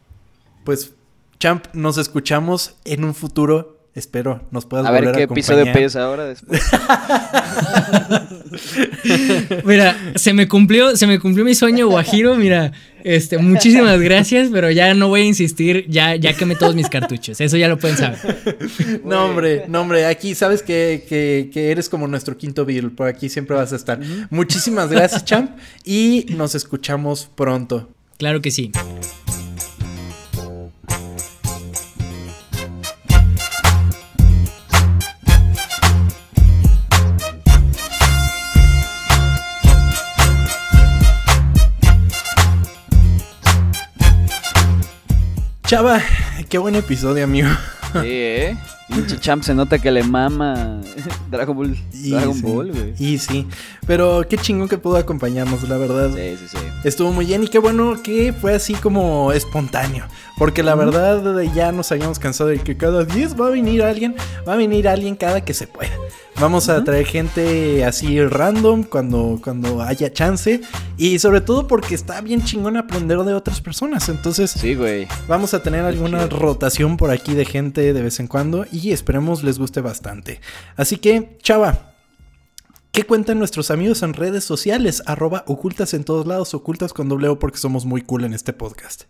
Pues, 0.65 0.93
champ, 1.39 1.65
nos 1.73 1.97
escuchamos 1.97 2.75
en 2.83 3.05
un 3.05 3.15
futuro. 3.15 3.78
Espero 3.95 4.47
nos 4.51 4.65
puedas 4.65 4.85
A 4.85 4.89
volver 4.91 5.05
ver 5.07 5.15
a 5.15 5.17
qué 5.17 5.23
episodio 5.23 5.61
acompañar. 5.61 5.77
pides 5.77 5.95
ahora 5.95 6.25
después. 6.25 6.61
Mira, 9.65 9.97
se 10.15 10.33
me 10.33 10.47
cumplió, 10.47 10.95
se 10.95 11.07
me 11.07 11.19
cumplió 11.19 11.43
mi 11.43 11.55
sueño, 11.55 11.87
Guajiro. 11.87 12.35
Mira, 12.35 12.71
este, 13.03 13.37
muchísimas 13.39 13.99
gracias, 13.99 14.49
pero 14.51 14.69
ya 14.71 14.93
no 14.93 15.07
voy 15.07 15.21
a 15.21 15.25
insistir, 15.25 15.85
ya, 15.89 16.15
ya 16.15 16.33
quemé 16.33 16.55
todos 16.55 16.75
mis 16.75 16.89
cartuchos. 16.89 17.41
Eso 17.41 17.57
ya 17.57 17.67
lo 17.67 17.77
pueden 17.77 17.97
saber. 17.97 18.19
No, 19.03 19.25
hombre, 19.25 19.65
no, 19.67 19.81
hombre, 19.81 20.05
aquí 20.05 20.35
sabes 20.35 20.61
que, 20.61 21.05
que, 21.07 21.49
que 21.51 21.71
eres 21.71 21.89
como 21.89 22.07
nuestro 22.07 22.37
quinto 22.37 22.65
Beatle, 22.65 22.91
por 22.91 23.07
aquí 23.07 23.29
siempre 23.29 23.55
vas 23.55 23.73
a 23.73 23.75
estar. 23.75 23.99
Muchísimas 24.29 24.89
gracias, 24.89 25.25
champ, 25.25 25.51
y 25.83 26.25
nos 26.29 26.55
escuchamos 26.55 27.29
pronto. 27.35 27.89
Claro 28.17 28.41
que 28.41 28.51
sí. 28.51 28.71
Chava, 45.69 46.01
qué 46.49 46.57
buen 46.57 46.73
episodio, 46.73 47.23
amigo. 47.23 47.47
Sí, 47.93 48.07
¿eh? 48.07 48.57
Pinche 48.89 49.19
champ 49.19 49.43
se 49.43 49.53
nota 49.53 49.77
que 49.79 49.91
le 49.91 50.03
mama 50.03 50.81
Dragon 51.31 51.55
Ball, 51.55 51.77
Y 51.93 52.11
Dragon 52.11 52.33
sí, 52.33 52.41
Ball, 52.41 52.71
güey. 52.71 52.93
Y 52.99 53.17
sí, 53.17 53.47
pero 53.87 54.25
qué 54.27 54.37
chingón 54.37 54.67
que 54.67 54.77
pudo 54.77 54.97
acompañarnos, 54.97 55.67
la 55.69 55.77
verdad. 55.77 56.11
Sí, 56.13 56.37
sí, 56.39 56.45
sí. 56.49 56.57
Estuvo 56.83 57.11
muy 57.11 57.25
bien 57.25 57.43
y 57.43 57.47
qué 57.47 57.59
bueno 57.59 58.01
que 58.03 58.33
fue 58.33 58.53
así 58.53 58.73
como 58.73 59.31
espontáneo. 59.31 60.05
Porque 60.37 60.63
la 60.63 60.73
verdad 60.75 61.21
ya 61.53 61.71
nos 61.71 61.91
habíamos 61.91 62.17
cansado 62.17 62.49
de 62.49 62.59
que 62.59 62.77
cada 62.77 63.03
10 63.03 63.39
va 63.39 63.47
a 63.47 63.49
venir 63.49 63.83
alguien, 63.83 64.15
va 64.47 64.53
a 64.53 64.57
venir 64.57 64.87
alguien 64.87 65.15
cada 65.15 65.41
que 65.41 65.53
se 65.53 65.67
pueda. 65.67 65.91
Vamos 66.39 66.69
a 66.69 66.81
traer 66.85 67.05
gente 67.05 67.83
así 67.83 68.23
random 68.23 68.83
cuando, 68.83 69.41
cuando 69.43 69.81
haya 69.81 70.13
chance. 70.13 70.61
Y 70.97 71.19
sobre 71.19 71.41
todo 71.41 71.67
porque 71.67 71.93
está 71.93 72.21
bien 72.21 72.41
chingón 72.45 72.77
aprender 72.77 73.17
de 73.19 73.33
otras 73.33 73.59
personas. 73.59 74.07
Entonces 74.07 74.51
Sí, 74.51 74.75
güey. 74.75 75.05
vamos 75.27 75.53
a 75.53 75.61
tener 75.61 75.83
alguna 75.83 76.27
rotación 76.27 76.95
por 76.95 77.11
aquí 77.11 77.33
de 77.33 77.43
gente 77.43 77.91
de 77.91 78.01
vez 78.01 78.21
en 78.21 78.27
cuando. 78.27 78.65
Y 78.71 78.78
esperemos 78.87 79.43
les 79.43 79.59
guste 79.59 79.81
bastante. 79.81 80.39
Así 80.75 80.97
que, 80.97 81.37
chava. 81.41 81.85
¿Qué 82.91 83.03
cuentan 83.03 83.37
nuestros 83.37 83.69
amigos 83.69 84.01
en 84.01 84.13
redes 84.13 84.43
sociales? 84.43 85.03
Arroba 85.05 85.43
ocultas 85.45 85.93
en 85.93 86.03
todos 86.03 86.25
lados, 86.25 86.53
ocultas 86.55 86.91
con 86.91 87.07
doble 87.07 87.27
O 87.27 87.37
porque 87.37 87.59
somos 87.59 87.85
muy 87.85 88.01
cool 88.01 88.23
en 88.23 88.33
este 88.33 88.51
podcast. 88.51 89.03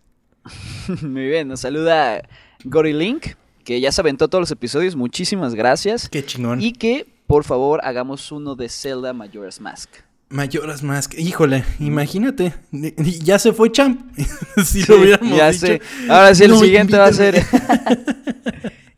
Muy 1.01 1.27
bien, 1.27 1.47
nos 1.47 1.61
saluda 1.61 2.21
Gorilink, 2.65 3.27
que 3.63 3.79
ya 3.79 3.91
se 3.91 4.01
aventó 4.01 4.27
todos 4.27 4.41
los 4.41 4.51
episodios. 4.51 4.95
Muchísimas 4.95 5.55
gracias. 5.55 6.09
Qué 6.09 6.25
chingón. 6.25 6.61
Y 6.61 6.73
que, 6.73 7.05
por 7.27 7.43
favor, 7.45 7.79
hagamos 7.83 8.31
uno 8.31 8.55
de 8.55 8.67
Zelda 8.69 9.13
Majora's 9.13 9.61
Mask. 9.61 9.89
Mayoras 10.29 10.83
Mask. 10.83 11.13
Híjole, 11.17 11.63
imagínate. 11.79 12.53
Ya 13.23 13.39
se 13.39 13.53
fue 13.53 13.71
Champ. 13.71 13.99
si 14.65 14.83
lo 14.85 14.97
hubiéramos 14.99 15.37
ya 15.37 15.51
dicho. 15.51 15.65
sé. 15.67 15.81
Ahora 16.07 16.35
sí, 16.35 16.43
el 16.43 16.51
No, 16.51 16.59
siguiente 16.59 16.97
va 16.97 17.05
a 17.07 17.13
ser. 17.13 17.43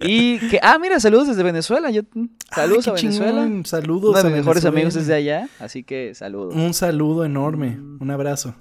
Y 0.03 0.39
que. 0.49 0.59
Ah, 0.61 0.77
mira, 0.79 0.99
saludos 0.99 1.27
desde 1.27 1.43
Venezuela. 1.43 1.89
Yo, 1.91 2.01
saludos 2.53 2.87
Ay, 2.87 2.91
a 2.91 2.95
Venezuela. 2.95 3.43
chingón. 3.43 3.65
Saludos 3.65 4.09
Uno 4.11 4.17
de 4.23 4.29
mis 4.29 4.37
mejores 4.37 4.63
Venezuela. 4.63 4.69
amigos 4.77 4.93
desde 4.95 5.13
allá. 5.13 5.49
Así 5.59 5.83
que 5.83 6.13
saludos. 6.15 6.55
Un 6.55 6.73
saludo 6.73 7.25
enorme. 7.25 7.79
Un 7.99 8.11
abrazo. 8.11 8.55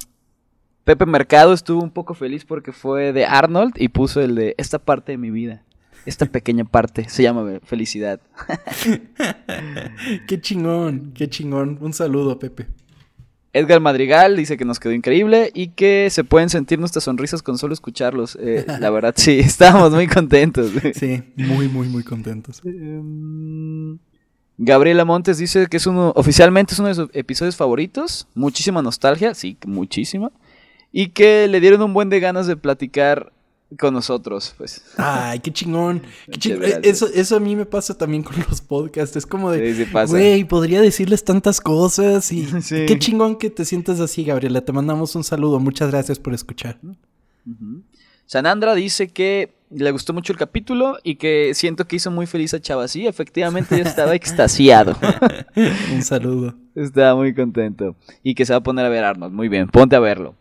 Pepe 0.84 1.06
Mercado 1.06 1.52
estuvo 1.52 1.82
un 1.82 1.90
poco 1.90 2.14
feliz 2.14 2.44
porque 2.44 2.72
fue 2.72 3.12
de 3.12 3.24
Arnold 3.26 3.74
y 3.76 3.88
puso 3.88 4.20
el 4.20 4.34
de 4.34 4.54
esta 4.58 4.78
parte 4.78 5.12
de 5.12 5.18
mi 5.18 5.30
vida. 5.30 5.62
Esta 6.06 6.24
pequeña 6.26 6.64
parte 6.64 7.08
se 7.10 7.22
llama 7.22 7.60
felicidad. 7.62 8.20
Qué 10.26 10.40
chingón, 10.40 11.12
qué 11.14 11.28
chingón. 11.28 11.78
Un 11.80 11.92
saludo, 11.92 12.38
Pepe. 12.38 12.66
Edgar 13.52 13.80
Madrigal 13.80 14.36
dice 14.36 14.56
que 14.56 14.64
nos 14.64 14.78
quedó 14.78 14.92
increíble 14.92 15.50
y 15.54 15.68
que 15.68 16.08
se 16.10 16.22
pueden 16.22 16.48
sentir 16.50 16.78
nuestras 16.78 17.04
sonrisas 17.04 17.42
con 17.42 17.58
solo 17.58 17.74
escucharlos. 17.74 18.38
Eh, 18.40 18.64
la 18.66 18.90
verdad, 18.90 19.14
sí, 19.16 19.38
estábamos 19.40 19.92
muy 19.92 20.06
contentos. 20.06 20.70
Sí, 20.94 21.22
muy, 21.36 21.68
muy, 21.68 21.88
muy 21.88 22.04
contentos. 22.04 22.60
Em, 22.64 23.98
Gabriela 24.58 25.04
Montes 25.04 25.38
dice 25.38 25.66
que 25.68 25.78
es 25.78 25.86
uno, 25.86 26.12
oficialmente 26.14 26.74
es 26.74 26.78
uno 26.78 26.88
de 26.88 26.94
sus 26.94 27.10
episodios 27.12 27.56
favoritos. 27.56 28.28
Muchísima 28.34 28.82
nostalgia, 28.82 29.34
sí, 29.34 29.56
muchísima. 29.66 30.30
Y 30.92 31.08
que 31.08 31.48
le 31.48 31.60
dieron 31.60 31.82
un 31.82 31.94
buen 31.94 32.08
de 32.08 32.20
ganas 32.20 32.46
de 32.46 32.56
platicar 32.56 33.32
con 33.78 33.94
nosotros, 33.94 34.54
pues. 34.58 34.82
Ay, 34.96 35.38
qué 35.40 35.52
chingón. 35.52 36.00
Qué 36.26 36.26
Muchas 36.26 36.40
chingón. 36.40 36.60
gracias. 36.60 36.84
Eso, 36.84 37.06
eso 37.14 37.36
a 37.36 37.40
mí 37.40 37.54
me 37.56 37.66
pasa 37.66 37.96
también 37.96 38.22
con 38.22 38.34
los 38.48 38.60
podcasts. 38.60 39.16
Es 39.16 39.26
como 39.26 39.50
de, 39.50 39.74
sí 39.74 39.86
güey, 40.08 40.44
podría 40.44 40.80
decirles 40.80 41.24
tantas 41.24 41.60
cosas 41.60 42.32
y 42.32 42.46
Sí. 42.62 42.84
qué 42.86 42.98
chingón 42.98 43.36
que 43.36 43.50
te 43.50 43.64
sientas 43.64 44.00
así, 44.00 44.24
Gabriela. 44.24 44.60
Te 44.62 44.72
mandamos 44.72 45.14
un 45.14 45.24
saludo. 45.24 45.60
Muchas 45.60 45.90
gracias 45.90 46.18
por 46.18 46.34
escuchar. 46.34 46.78
Sanandra 48.26 48.74
dice 48.74 49.08
que 49.08 49.54
le 49.70 49.90
gustó 49.92 50.12
mucho 50.12 50.32
el 50.32 50.38
capítulo 50.38 50.98
y 51.02 51.16
que 51.16 51.52
siento 51.54 51.86
que 51.86 51.96
hizo 51.96 52.10
muy 52.10 52.26
feliz 52.26 52.54
a 52.54 52.60
Chava. 52.60 52.88
Sí, 52.88 53.06
efectivamente 53.06 53.76
yo 53.76 53.84
estaba 53.84 54.14
extasiado. 54.16 54.96
Un 55.92 56.02
saludo. 56.02 56.54
estaba 56.74 57.14
muy 57.16 57.34
contento. 57.34 57.96
Y 58.22 58.34
que 58.34 58.44
se 58.46 58.52
va 58.52 58.58
a 58.58 58.62
poner 58.62 58.84
a 58.84 58.88
ver 58.88 59.04
Arnold. 59.04 59.32
Muy 59.32 59.48
bien, 59.48 59.68
ponte 59.68 59.96
a 59.96 60.00
verlo. 60.00 60.34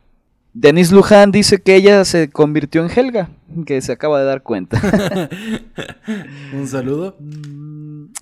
Denis 0.53 0.91
Luján 0.91 1.31
dice 1.31 1.61
que 1.61 1.75
ella 1.75 2.03
se 2.05 2.29
convirtió 2.29 2.83
en 2.83 2.89
Helga, 2.89 3.29
que 3.65 3.81
se 3.81 3.91
acaba 3.91 4.19
de 4.19 4.25
dar 4.25 4.41
cuenta. 4.41 4.81
Un 6.53 6.67
saludo. 6.67 7.15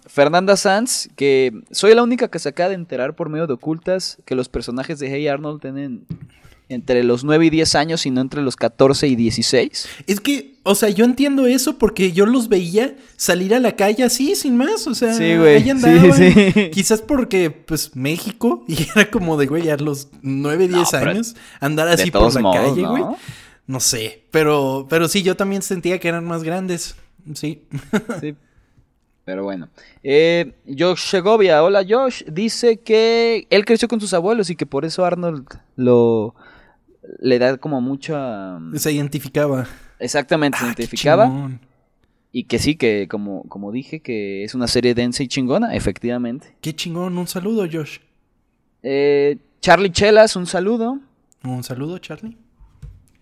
Fernanda 0.07 0.57
Sanz, 0.57 1.09
que 1.15 1.53
soy 1.71 1.95
la 1.95 2.03
única 2.03 2.27
que 2.27 2.39
se 2.39 2.49
acaba 2.49 2.69
de 2.69 2.75
enterar 2.75 3.15
por 3.15 3.29
medio 3.29 3.47
de 3.47 3.53
ocultas 3.53 4.17
que 4.25 4.35
los 4.35 4.49
personajes 4.49 4.99
de 4.99 5.09
Hey 5.09 5.27
Arnold 5.27 5.61
tienen 5.61 6.05
entre 6.69 7.03
los 7.03 7.23
9 7.23 7.45
y 7.45 7.49
10 7.49 7.75
años 7.75 8.05
y 8.05 8.11
no 8.11 8.19
entre 8.21 8.41
los 8.41 8.55
14 8.55 9.07
y 9.07 9.15
16. 9.15 9.87
Es 10.05 10.19
que, 10.19 10.55
o 10.63 10.75
sea, 10.75 10.89
yo 10.89 11.05
entiendo 11.05 11.45
eso 11.47 11.77
porque 11.77 12.11
yo 12.11 12.25
los 12.25 12.49
veía 12.49 12.95
salir 13.15 13.53
a 13.55 13.59
la 13.59 13.75
calle 13.77 14.03
así, 14.03 14.35
sin 14.35 14.57
más. 14.57 14.85
O 14.87 14.93
sea, 14.93 15.13
Sí, 15.13 15.37
güey. 15.37 15.55
ahí 15.55 15.63
Sí, 15.63 15.69
andaban. 15.69 16.13
sí. 16.13 16.69
Quizás 16.73 17.01
porque, 17.01 17.49
pues, 17.51 17.95
México, 17.95 18.65
y 18.67 18.83
era 18.89 19.09
como 19.09 19.37
de, 19.37 19.45
güey, 19.47 19.69
a 19.69 19.77
los 19.77 20.09
9, 20.21 20.67
10 20.67 20.89
pero 20.91 21.11
años, 21.11 21.35
andar 21.61 21.87
así 21.87 22.11
por 22.11 22.33
la 22.33 22.41
modos, 22.41 22.61
calle, 22.69 22.81
¿no? 22.81 22.89
güey. 22.91 23.03
No 23.65 23.79
sé, 23.79 24.23
pero, 24.31 24.87
pero 24.89 25.07
sí, 25.07 25.23
yo 25.23 25.35
también 25.35 25.61
sentía 25.61 25.99
que 25.99 26.07
eran 26.07 26.25
más 26.25 26.43
grandes. 26.43 26.95
Sí. 27.33 27.63
Sí. 28.21 28.35
Pero 29.25 29.43
bueno. 29.43 29.67
Eh, 30.03 30.53
Josh 30.65 30.99
Segovia, 31.09 31.61
hola 31.61 31.83
Josh, 31.87 32.23
dice 32.31 32.77
que 32.79 33.45
él 33.49 33.65
creció 33.65 33.89
con 33.89 33.99
sus 33.99 34.13
abuelos 34.13 34.49
y 34.49 34.55
que 34.55 34.65
por 34.65 34.85
eso 34.85 35.03
Arnold 35.03 35.45
lo 35.75 36.33
le 37.19 37.39
da 37.39 37.57
como 37.57 37.81
mucha... 37.81 38.59
Se 38.75 38.91
identificaba. 38.91 39.67
Exactamente, 39.99 40.57
se 40.57 40.63
Ah, 40.65 40.67
identificaba. 40.67 41.51
Y 42.31 42.43
que 42.43 42.59
sí, 42.59 42.75
que 42.75 43.07
como, 43.09 43.43
como 43.43 43.71
dije, 43.71 44.01
que 44.01 44.43
es 44.43 44.53
una 44.53 44.67
serie 44.67 44.93
densa 44.93 45.23
y 45.23 45.27
chingona, 45.27 45.75
efectivamente. 45.75 46.55
Qué 46.61 46.73
chingón. 46.75 47.17
Un 47.17 47.27
saludo, 47.27 47.67
Josh. 47.71 47.99
Eh, 48.83 49.37
Charlie 49.61 49.91
Chelas, 49.91 50.35
un 50.35 50.45
saludo. 50.45 50.99
Un 51.43 51.63
saludo, 51.63 51.97
Charlie. 51.97 52.37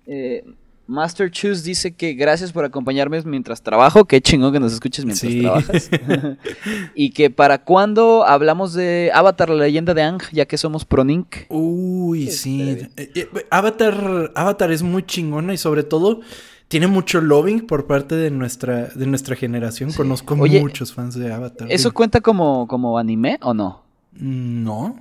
Eh, 0.05 0.43
Master 0.87 1.31
Choose 1.31 1.63
dice 1.63 1.93
que 1.95 2.13
gracias 2.13 2.51
por 2.51 2.63
acompañarme 2.65 3.21
mientras 3.23 3.61
trabajo. 3.63 4.05
Qué 4.05 4.21
chingón 4.21 4.53
que 4.53 4.59
nos 4.59 4.73
escuches 4.73 5.03
mientras 5.05 5.31
Sí. 5.31 5.41
trabajas. 5.41 5.89
y 6.95 7.09
que 7.11 7.29
para 7.29 7.63
cuándo 7.63 8.23
hablamos 8.25 8.73
de 8.73 9.11
Avatar, 9.13 9.49
la 9.49 9.63
leyenda 9.65 9.93
de 9.93 10.03
Ang, 10.03 10.21
ya 10.31 10.45
que 10.45 10.57
somos 10.57 10.85
Pronink. 10.85 11.35
Uy, 11.49 12.27
Sí, 12.29 12.61
Eh, 12.97 13.11
eh, 13.15 13.29
Avatar, 13.49 14.31
Avatar 14.35 14.71
es 14.71 14.83
muy 14.83 15.03
chingona 15.03 15.53
y 15.53 15.57
sobre 15.57 15.83
todo 15.83 16.21
tiene 16.67 16.87
mucho 16.87 17.21
loving 17.21 17.67
por 17.67 17.87
parte 17.87 18.15
de 18.15 18.31
nuestra, 18.31 18.87
de 18.87 19.05
nuestra 19.07 19.35
generación. 19.35 19.91
Conozco 19.93 20.35
Oye, 20.35 20.59
muchos 20.61 20.93
fans 20.93 21.15
de 21.15 21.31
Avatar. 21.31 21.71
¿Eso 21.71 21.89
Dime. 21.89 21.93
cuenta 21.95 22.21
como, 22.21 22.67
como 22.67 22.97
anime 22.97 23.37
o 23.41 23.53
no? 23.53 23.83
No. 24.13 24.99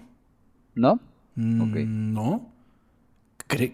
¿No? 0.75 0.99
Mm, 1.37 1.61
Ok. 1.63 1.77
No. 1.87 2.51
Cre- 3.49 3.73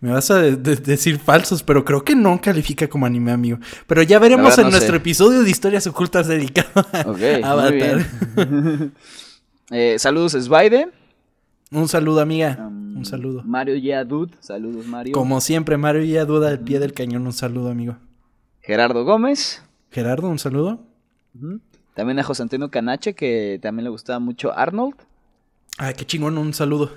Me 0.00 0.10
vas 0.12 0.30
a 0.30 0.36
de- 0.36 0.56
de- 0.56 0.76
decir 0.76 1.18
falsos, 1.18 1.62
pero 1.62 1.84
creo 1.84 2.04
que 2.04 2.14
no 2.14 2.38
califica 2.40 2.86
como 2.88 3.06
anime, 3.06 3.32
amigo. 3.32 3.58
Pero 3.86 4.02
ya 4.02 4.18
veremos 4.18 4.44
verdad 4.46 4.60
en 4.60 4.64
no 4.66 4.70
nuestro 4.72 4.92
sé. 4.94 4.98
episodio 4.98 5.42
de 5.42 5.50
historias 5.50 5.86
ocultas 5.86 6.26
dedicado 6.28 6.86
a 6.92 7.00
Ok, 7.10 7.18
muy 7.18 7.42
Avatar. 7.42 8.06
Eh, 9.70 9.98
saludos, 9.98 10.32
Svaide. 10.32 10.88
Un 11.72 11.88
saludo, 11.88 12.20
amiga. 12.20 12.56
Um, 12.68 12.98
un 12.98 13.04
saludo. 13.04 13.42
Mario 13.44 13.74
Yadud. 13.76 14.30
Saludos, 14.40 14.86
Mario. 14.86 15.12
Como 15.12 15.40
siempre, 15.40 15.76
Mario 15.76 16.04
ya 16.04 16.24
duda 16.24 16.48
al 16.50 16.60
pie 16.60 16.78
del 16.78 16.92
cañón. 16.92 17.26
Un 17.26 17.32
saludo, 17.32 17.70
amigo. 17.70 17.96
Gerardo 18.60 19.04
Gómez. 19.04 19.62
Gerardo, 19.90 20.28
un 20.28 20.38
saludo. 20.38 20.80
También 21.94 22.18
a 22.18 22.22
José 22.22 22.42
Antonio 22.42 22.70
Canache, 22.70 23.14
que 23.14 23.58
también 23.60 23.84
le 23.84 23.90
gustaba 23.90 24.18
mucho 24.20 24.56
Arnold. 24.56 24.94
Ay, 25.78 25.94
qué 25.94 26.06
chingón, 26.06 26.38
un 26.38 26.54
saludo. 26.54 26.92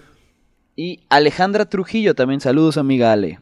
Y 0.80 1.01
Alejandra 1.10 1.65
Trujillo 1.65 2.15
también. 2.15 2.39
Saludos, 2.39 2.77
amiga 2.77 3.11
Ale. 3.11 3.39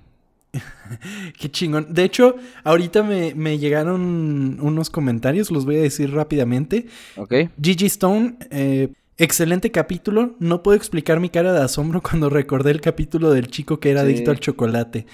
Qué 1.39 1.51
chingón. 1.51 1.93
De 1.93 2.03
hecho, 2.03 2.35
ahorita 2.63 3.03
me, 3.03 3.35
me 3.35 3.59
llegaron 3.59 4.57
unos 4.59 4.89
comentarios, 4.89 5.51
los 5.51 5.63
voy 5.63 5.75
a 5.75 5.81
decir 5.81 6.11
rápidamente. 6.11 6.87
¿Ok? 7.15 7.33
Gigi 7.61 7.85
Stone, 7.85 8.37
eh, 8.49 8.91
excelente 9.19 9.69
capítulo. 9.71 10.35
No 10.39 10.63
puedo 10.63 10.75
explicar 10.77 11.19
mi 11.19 11.29
cara 11.29 11.53
de 11.53 11.61
asombro 11.61 12.01
cuando 12.09 12.31
recordé 12.31 12.71
el 12.71 12.81
capítulo 12.81 13.29
del 13.31 13.49
chico 13.51 13.79
que 13.79 13.91
era 13.91 14.01
Sí. 14.01 14.07
adicto 14.07 14.31
al 14.31 14.39
chocolate. 14.39 15.05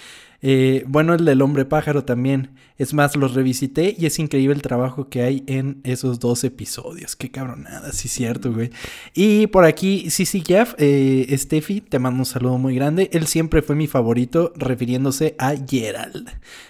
Eh, 0.45 0.83
bueno, 0.87 1.13
el 1.13 1.23
del 1.23 1.41
hombre 1.41 1.63
pájaro 1.63 2.03
también. 2.03 2.51
Es 2.77 2.93
más, 2.93 3.15
los 3.15 3.33
revisité 3.33 3.95
y 3.97 4.05
es 4.05 4.19
increíble 4.19 4.53
el 4.53 4.61
trabajo 4.61 5.07
que 5.07 5.21
hay 5.21 5.43
en 5.47 5.79
esos 5.85 6.19
dos 6.19 6.43
episodios. 6.43 7.15
Qué 7.15 7.31
cabronada, 7.31 7.93
sí, 7.93 8.09
cierto, 8.09 8.51
güey. 8.51 8.69
Y 9.13 9.47
por 9.47 9.63
aquí, 9.63 10.09
Sisi 10.09 10.43
Jeff, 10.45 10.73
eh, 10.77 11.33
Steffi, 11.37 11.79
te 11.79 11.97
mando 11.97 12.19
un 12.19 12.25
saludo 12.25 12.57
muy 12.57 12.75
grande. 12.75 13.09
Él 13.13 13.25
siempre 13.25 13.61
fue 13.61 13.75
mi 13.77 13.87
favorito, 13.87 14.51
refiriéndose 14.57 15.35
a 15.39 15.55
Gerald. 15.55 16.29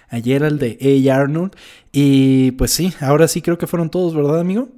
A 0.09 0.19
Gerald 0.19 0.59
de 0.59 1.09
A. 1.09 1.15
Arnold. 1.15 1.55
Y 1.91 2.51
pues 2.51 2.71
sí, 2.71 2.93
ahora 2.99 3.27
sí 3.27 3.41
creo 3.41 3.57
que 3.57 3.65
fueron 3.65 3.89
todos, 3.89 4.13
¿verdad, 4.13 4.39
amigo? 4.39 4.69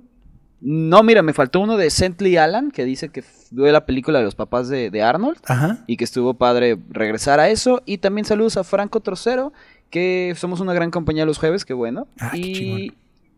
No, 0.68 1.04
mira, 1.04 1.22
me 1.22 1.32
faltó 1.34 1.60
uno 1.60 1.78
de 1.78 1.92
Sentley 1.92 2.38
Allen, 2.38 2.72
que 2.72 2.86
dice 2.86 3.10
que 3.10 3.24
vio 3.52 3.72
la 3.72 3.86
película 3.86 4.18
de 4.18 4.26
los 4.26 4.34
papás 4.34 4.68
de, 4.68 4.90
de 4.90 5.04
Arnold. 5.04 5.38
Ajá. 5.46 5.84
y 5.86 5.96
que 5.98 6.04
estuvo 6.04 6.34
padre 6.34 6.78
regresar 6.90 7.40
a 7.40 7.50
eso. 7.50 7.84
Y 7.86 8.00
también 8.00 8.26
saludos 8.26 8.58
a 8.58 8.64
Franco 8.64 9.00
Trocero, 9.02 9.54
que 9.92 10.34
somos 10.36 10.60
una 10.62 10.74
gran 10.74 10.90
compañía 10.90 11.26
los 11.26 11.38
jueves, 11.38 11.66
que 11.66 11.74
bueno. 11.76 12.08
Ah, 12.20 12.32
qué 12.34 12.40
y, 12.40 12.94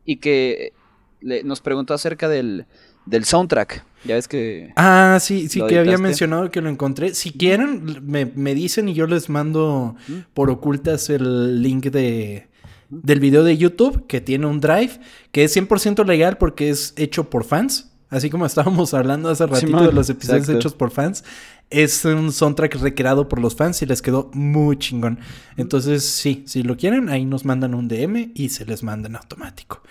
y 0.05 0.15
que 0.17 0.71
le- 1.19 1.43
nos 1.43 1.59
preguntó 1.59 1.93
acerca 1.93 2.29
del, 2.29 2.65
del 3.05 3.25
soundtrack. 3.25 3.83
Ya 4.05 4.15
ves 4.15 4.29
que... 4.29 4.71
Ah, 4.77 5.17
sí, 5.19 5.49
sí 5.49 5.59
¿Lo 5.59 5.67
que 5.67 5.79
había 5.79 5.97
mencionado 5.97 6.49
que 6.49 6.61
lo 6.61 6.69
encontré. 6.69 7.13
Si 7.13 7.31
quieren, 7.31 7.83
me, 8.03 8.25
me 8.25 8.55
dicen 8.55 8.87
y 8.87 8.93
yo 8.93 9.05
les 9.05 9.27
mando 9.29 9.97
por 10.33 10.49
ocultas 10.49 11.09
el 11.09 11.61
link 11.61 11.87
de, 11.87 12.47
del 12.89 13.19
video 13.19 13.43
de 13.43 13.57
YouTube 13.57 14.07
que 14.07 14.22
tiene 14.22 14.45
un 14.45 14.59
drive 14.59 14.99
que 15.31 15.43
es 15.43 15.55
100% 15.55 16.05
legal 16.05 16.38
porque 16.38 16.69
es 16.69 16.93
hecho 16.95 17.30
por 17.30 17.43
fans. 17.43 17.91
Así 18.09 18.30
como 18.30 18.45
estábamos 18.45 18.93
hablando 18.93 19.30
hace 19.30 19.45
ratito 19.45 19.84
de 19.84 19.91
los 19.91 20.09
episodios 20.09 20.43
exacto. 20.43 20.59
hechos 20.59 20.73
por 20.73 20.91
fans. 20.91 21.23
Es 21.69 22.05
un 22.05 22.31
soundtrack 22.31 22.76
recreado 22.76 23.27
por 23.27 23.39
los 23.39 23.55
fans 23.55 23.81
y 23.81 23.85
les 23.85 24.01
quedó 24.01 24.31
muy 24.34 24.77
chingón. 24.77 25.19
Entonces, 25.57 26.05
sí, 26.05 26.43
si 26.47 26.64
lo 26.64 26.77
quieren, 26.77 27.09
ahí 27.09 27.26
nos 27.26 27.43
mandan 27.43 27.73
un 27.73 27.89
DM 27.89 28.31
y 28.34 28.49
se 28.49 28.65
les 28.65 28.84
manda 28.84 29.09
en 29.09 29.18
automático. 29.18 29.81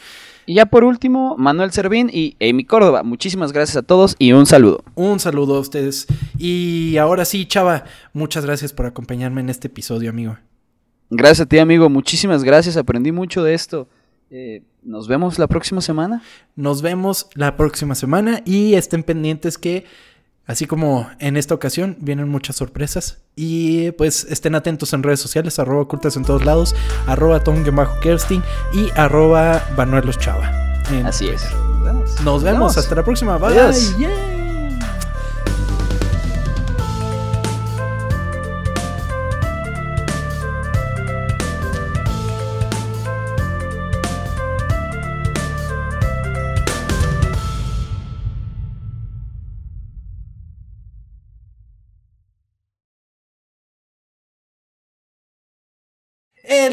Y 0.46 0.54
ya 0.54 0.66
por 0.66 0.84
último, 0.84 1.34
Manuel 1.36 1.72
Servín 1.72 2.08
y 2.10 2.36
Amy 2.40 2.64
Córdoba. 2.64 3.02
Muchísimas 3.02 3.52
gracias 3.52 3.76
a 3.76 3.82
todos 3.82 4.14
y 4.18 4.32
un 4.32 4.46
saludo. 4.46 4.84
Un 4.94 5.20
saludo 5.20 5.56
a 5.56 5.60
ustedes. 5.60 6.06
Y 6.38 6.96
ahora 6.96 7.24
sí, 7.24 7.44
Chava, 7.46 7.84
muchas 8.14 8.46
gracias 8.46 8.72
por 8.72 8.86
acompañarme 8.86 9.40
en 9.42 9.50
este 9.50 9.66
episodio, 9.66 10.08
amigo. 10.08 10.38
Gracias 11.10 11.46
a 11.46 11.46
ti, 11.48 11.58
amigo. 11.58 11.88
Muchísimas 11.88 12.42
gracias. 12.44 12.76
Aprendí 12.76 13.12
mucho 13.12 13.42
de 13.42 13.54
esto. 13.54 13.88
Eh, 14.30 14.62
Nos 14.82 15.08
vemos 15.08 15.38
la 15.38 15.46
próxima 15.46 15.80
semana. 15.80 16.22
Nos 16.56 16.82
vemos 16.82 17.28
la 17.34 17.56
próxima 17.56 17.94
semana 17.94 18.42
y 18.44 18.74
estén 18.74 19.02
pendientes 19.02 19.58
que, 19.58 19.84
así 20.46 20.66
como 20.66 21.08
en 21.18 21.36
esta 21.36 21.54
ocasión, 21.54 21.96
vienen 22.00 22.28
muchas 22.28 22.56
sorpresas. 22.56 23.22
Y 23.36 23.90
pues 23.92 24.26
estén 24.30 24.54
atentos 24.54 24.92
en 24.92 25.02
redes 25.02 25.20
sociales, 25.20 25.58
arroba 25.58 25.82
ocultas 25.82 26.16
en 26.16 26.24
todos 26.24 26.44
lados, 26.44 26.74
arroba 27.06 27.42
tom-kerstin 27.42 28.42
y 28.72 28.88
arroba 28.98 29.62
Banuelos 29.76 30.18
Chava. 30.18 30.50
Así 31.04 31.28
es. 31.28 31.42
Nos 31.52 31.84
vemos. 31.84 32.20
Nos 32.24 32.42
vemos, 32.42 32.76
hasta 32.78 32.94
la 32.94 33.04
próxima. 33.04 33.38
Bye. 33.38 34.35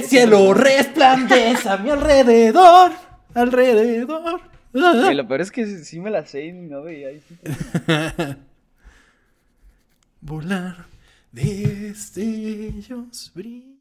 El 0.04 0.10
cielo 0.10 0.54
resplandece 0.54 1.70
a 1.70 1.78
mi 1.78 1.90
alrededor, 1.90 2.92
alrededor. 3.34 4.42
Y 4.74 5.14
lo 5.14 5.28
peor 5.28 5.42
es 5.42 5.52
que 5.52 5.66
sí 5.66 6.00
me 6.00 6.10
la 6.10 6.26
sé 6.26 6.46
y 6.46 6.52
no 6.52 6.84
veía. 6.84 7.10
sí. 7.12 7.38
Volar 10.22 10.86
destellos 11.32 13.32
brillan. 13.34 13.73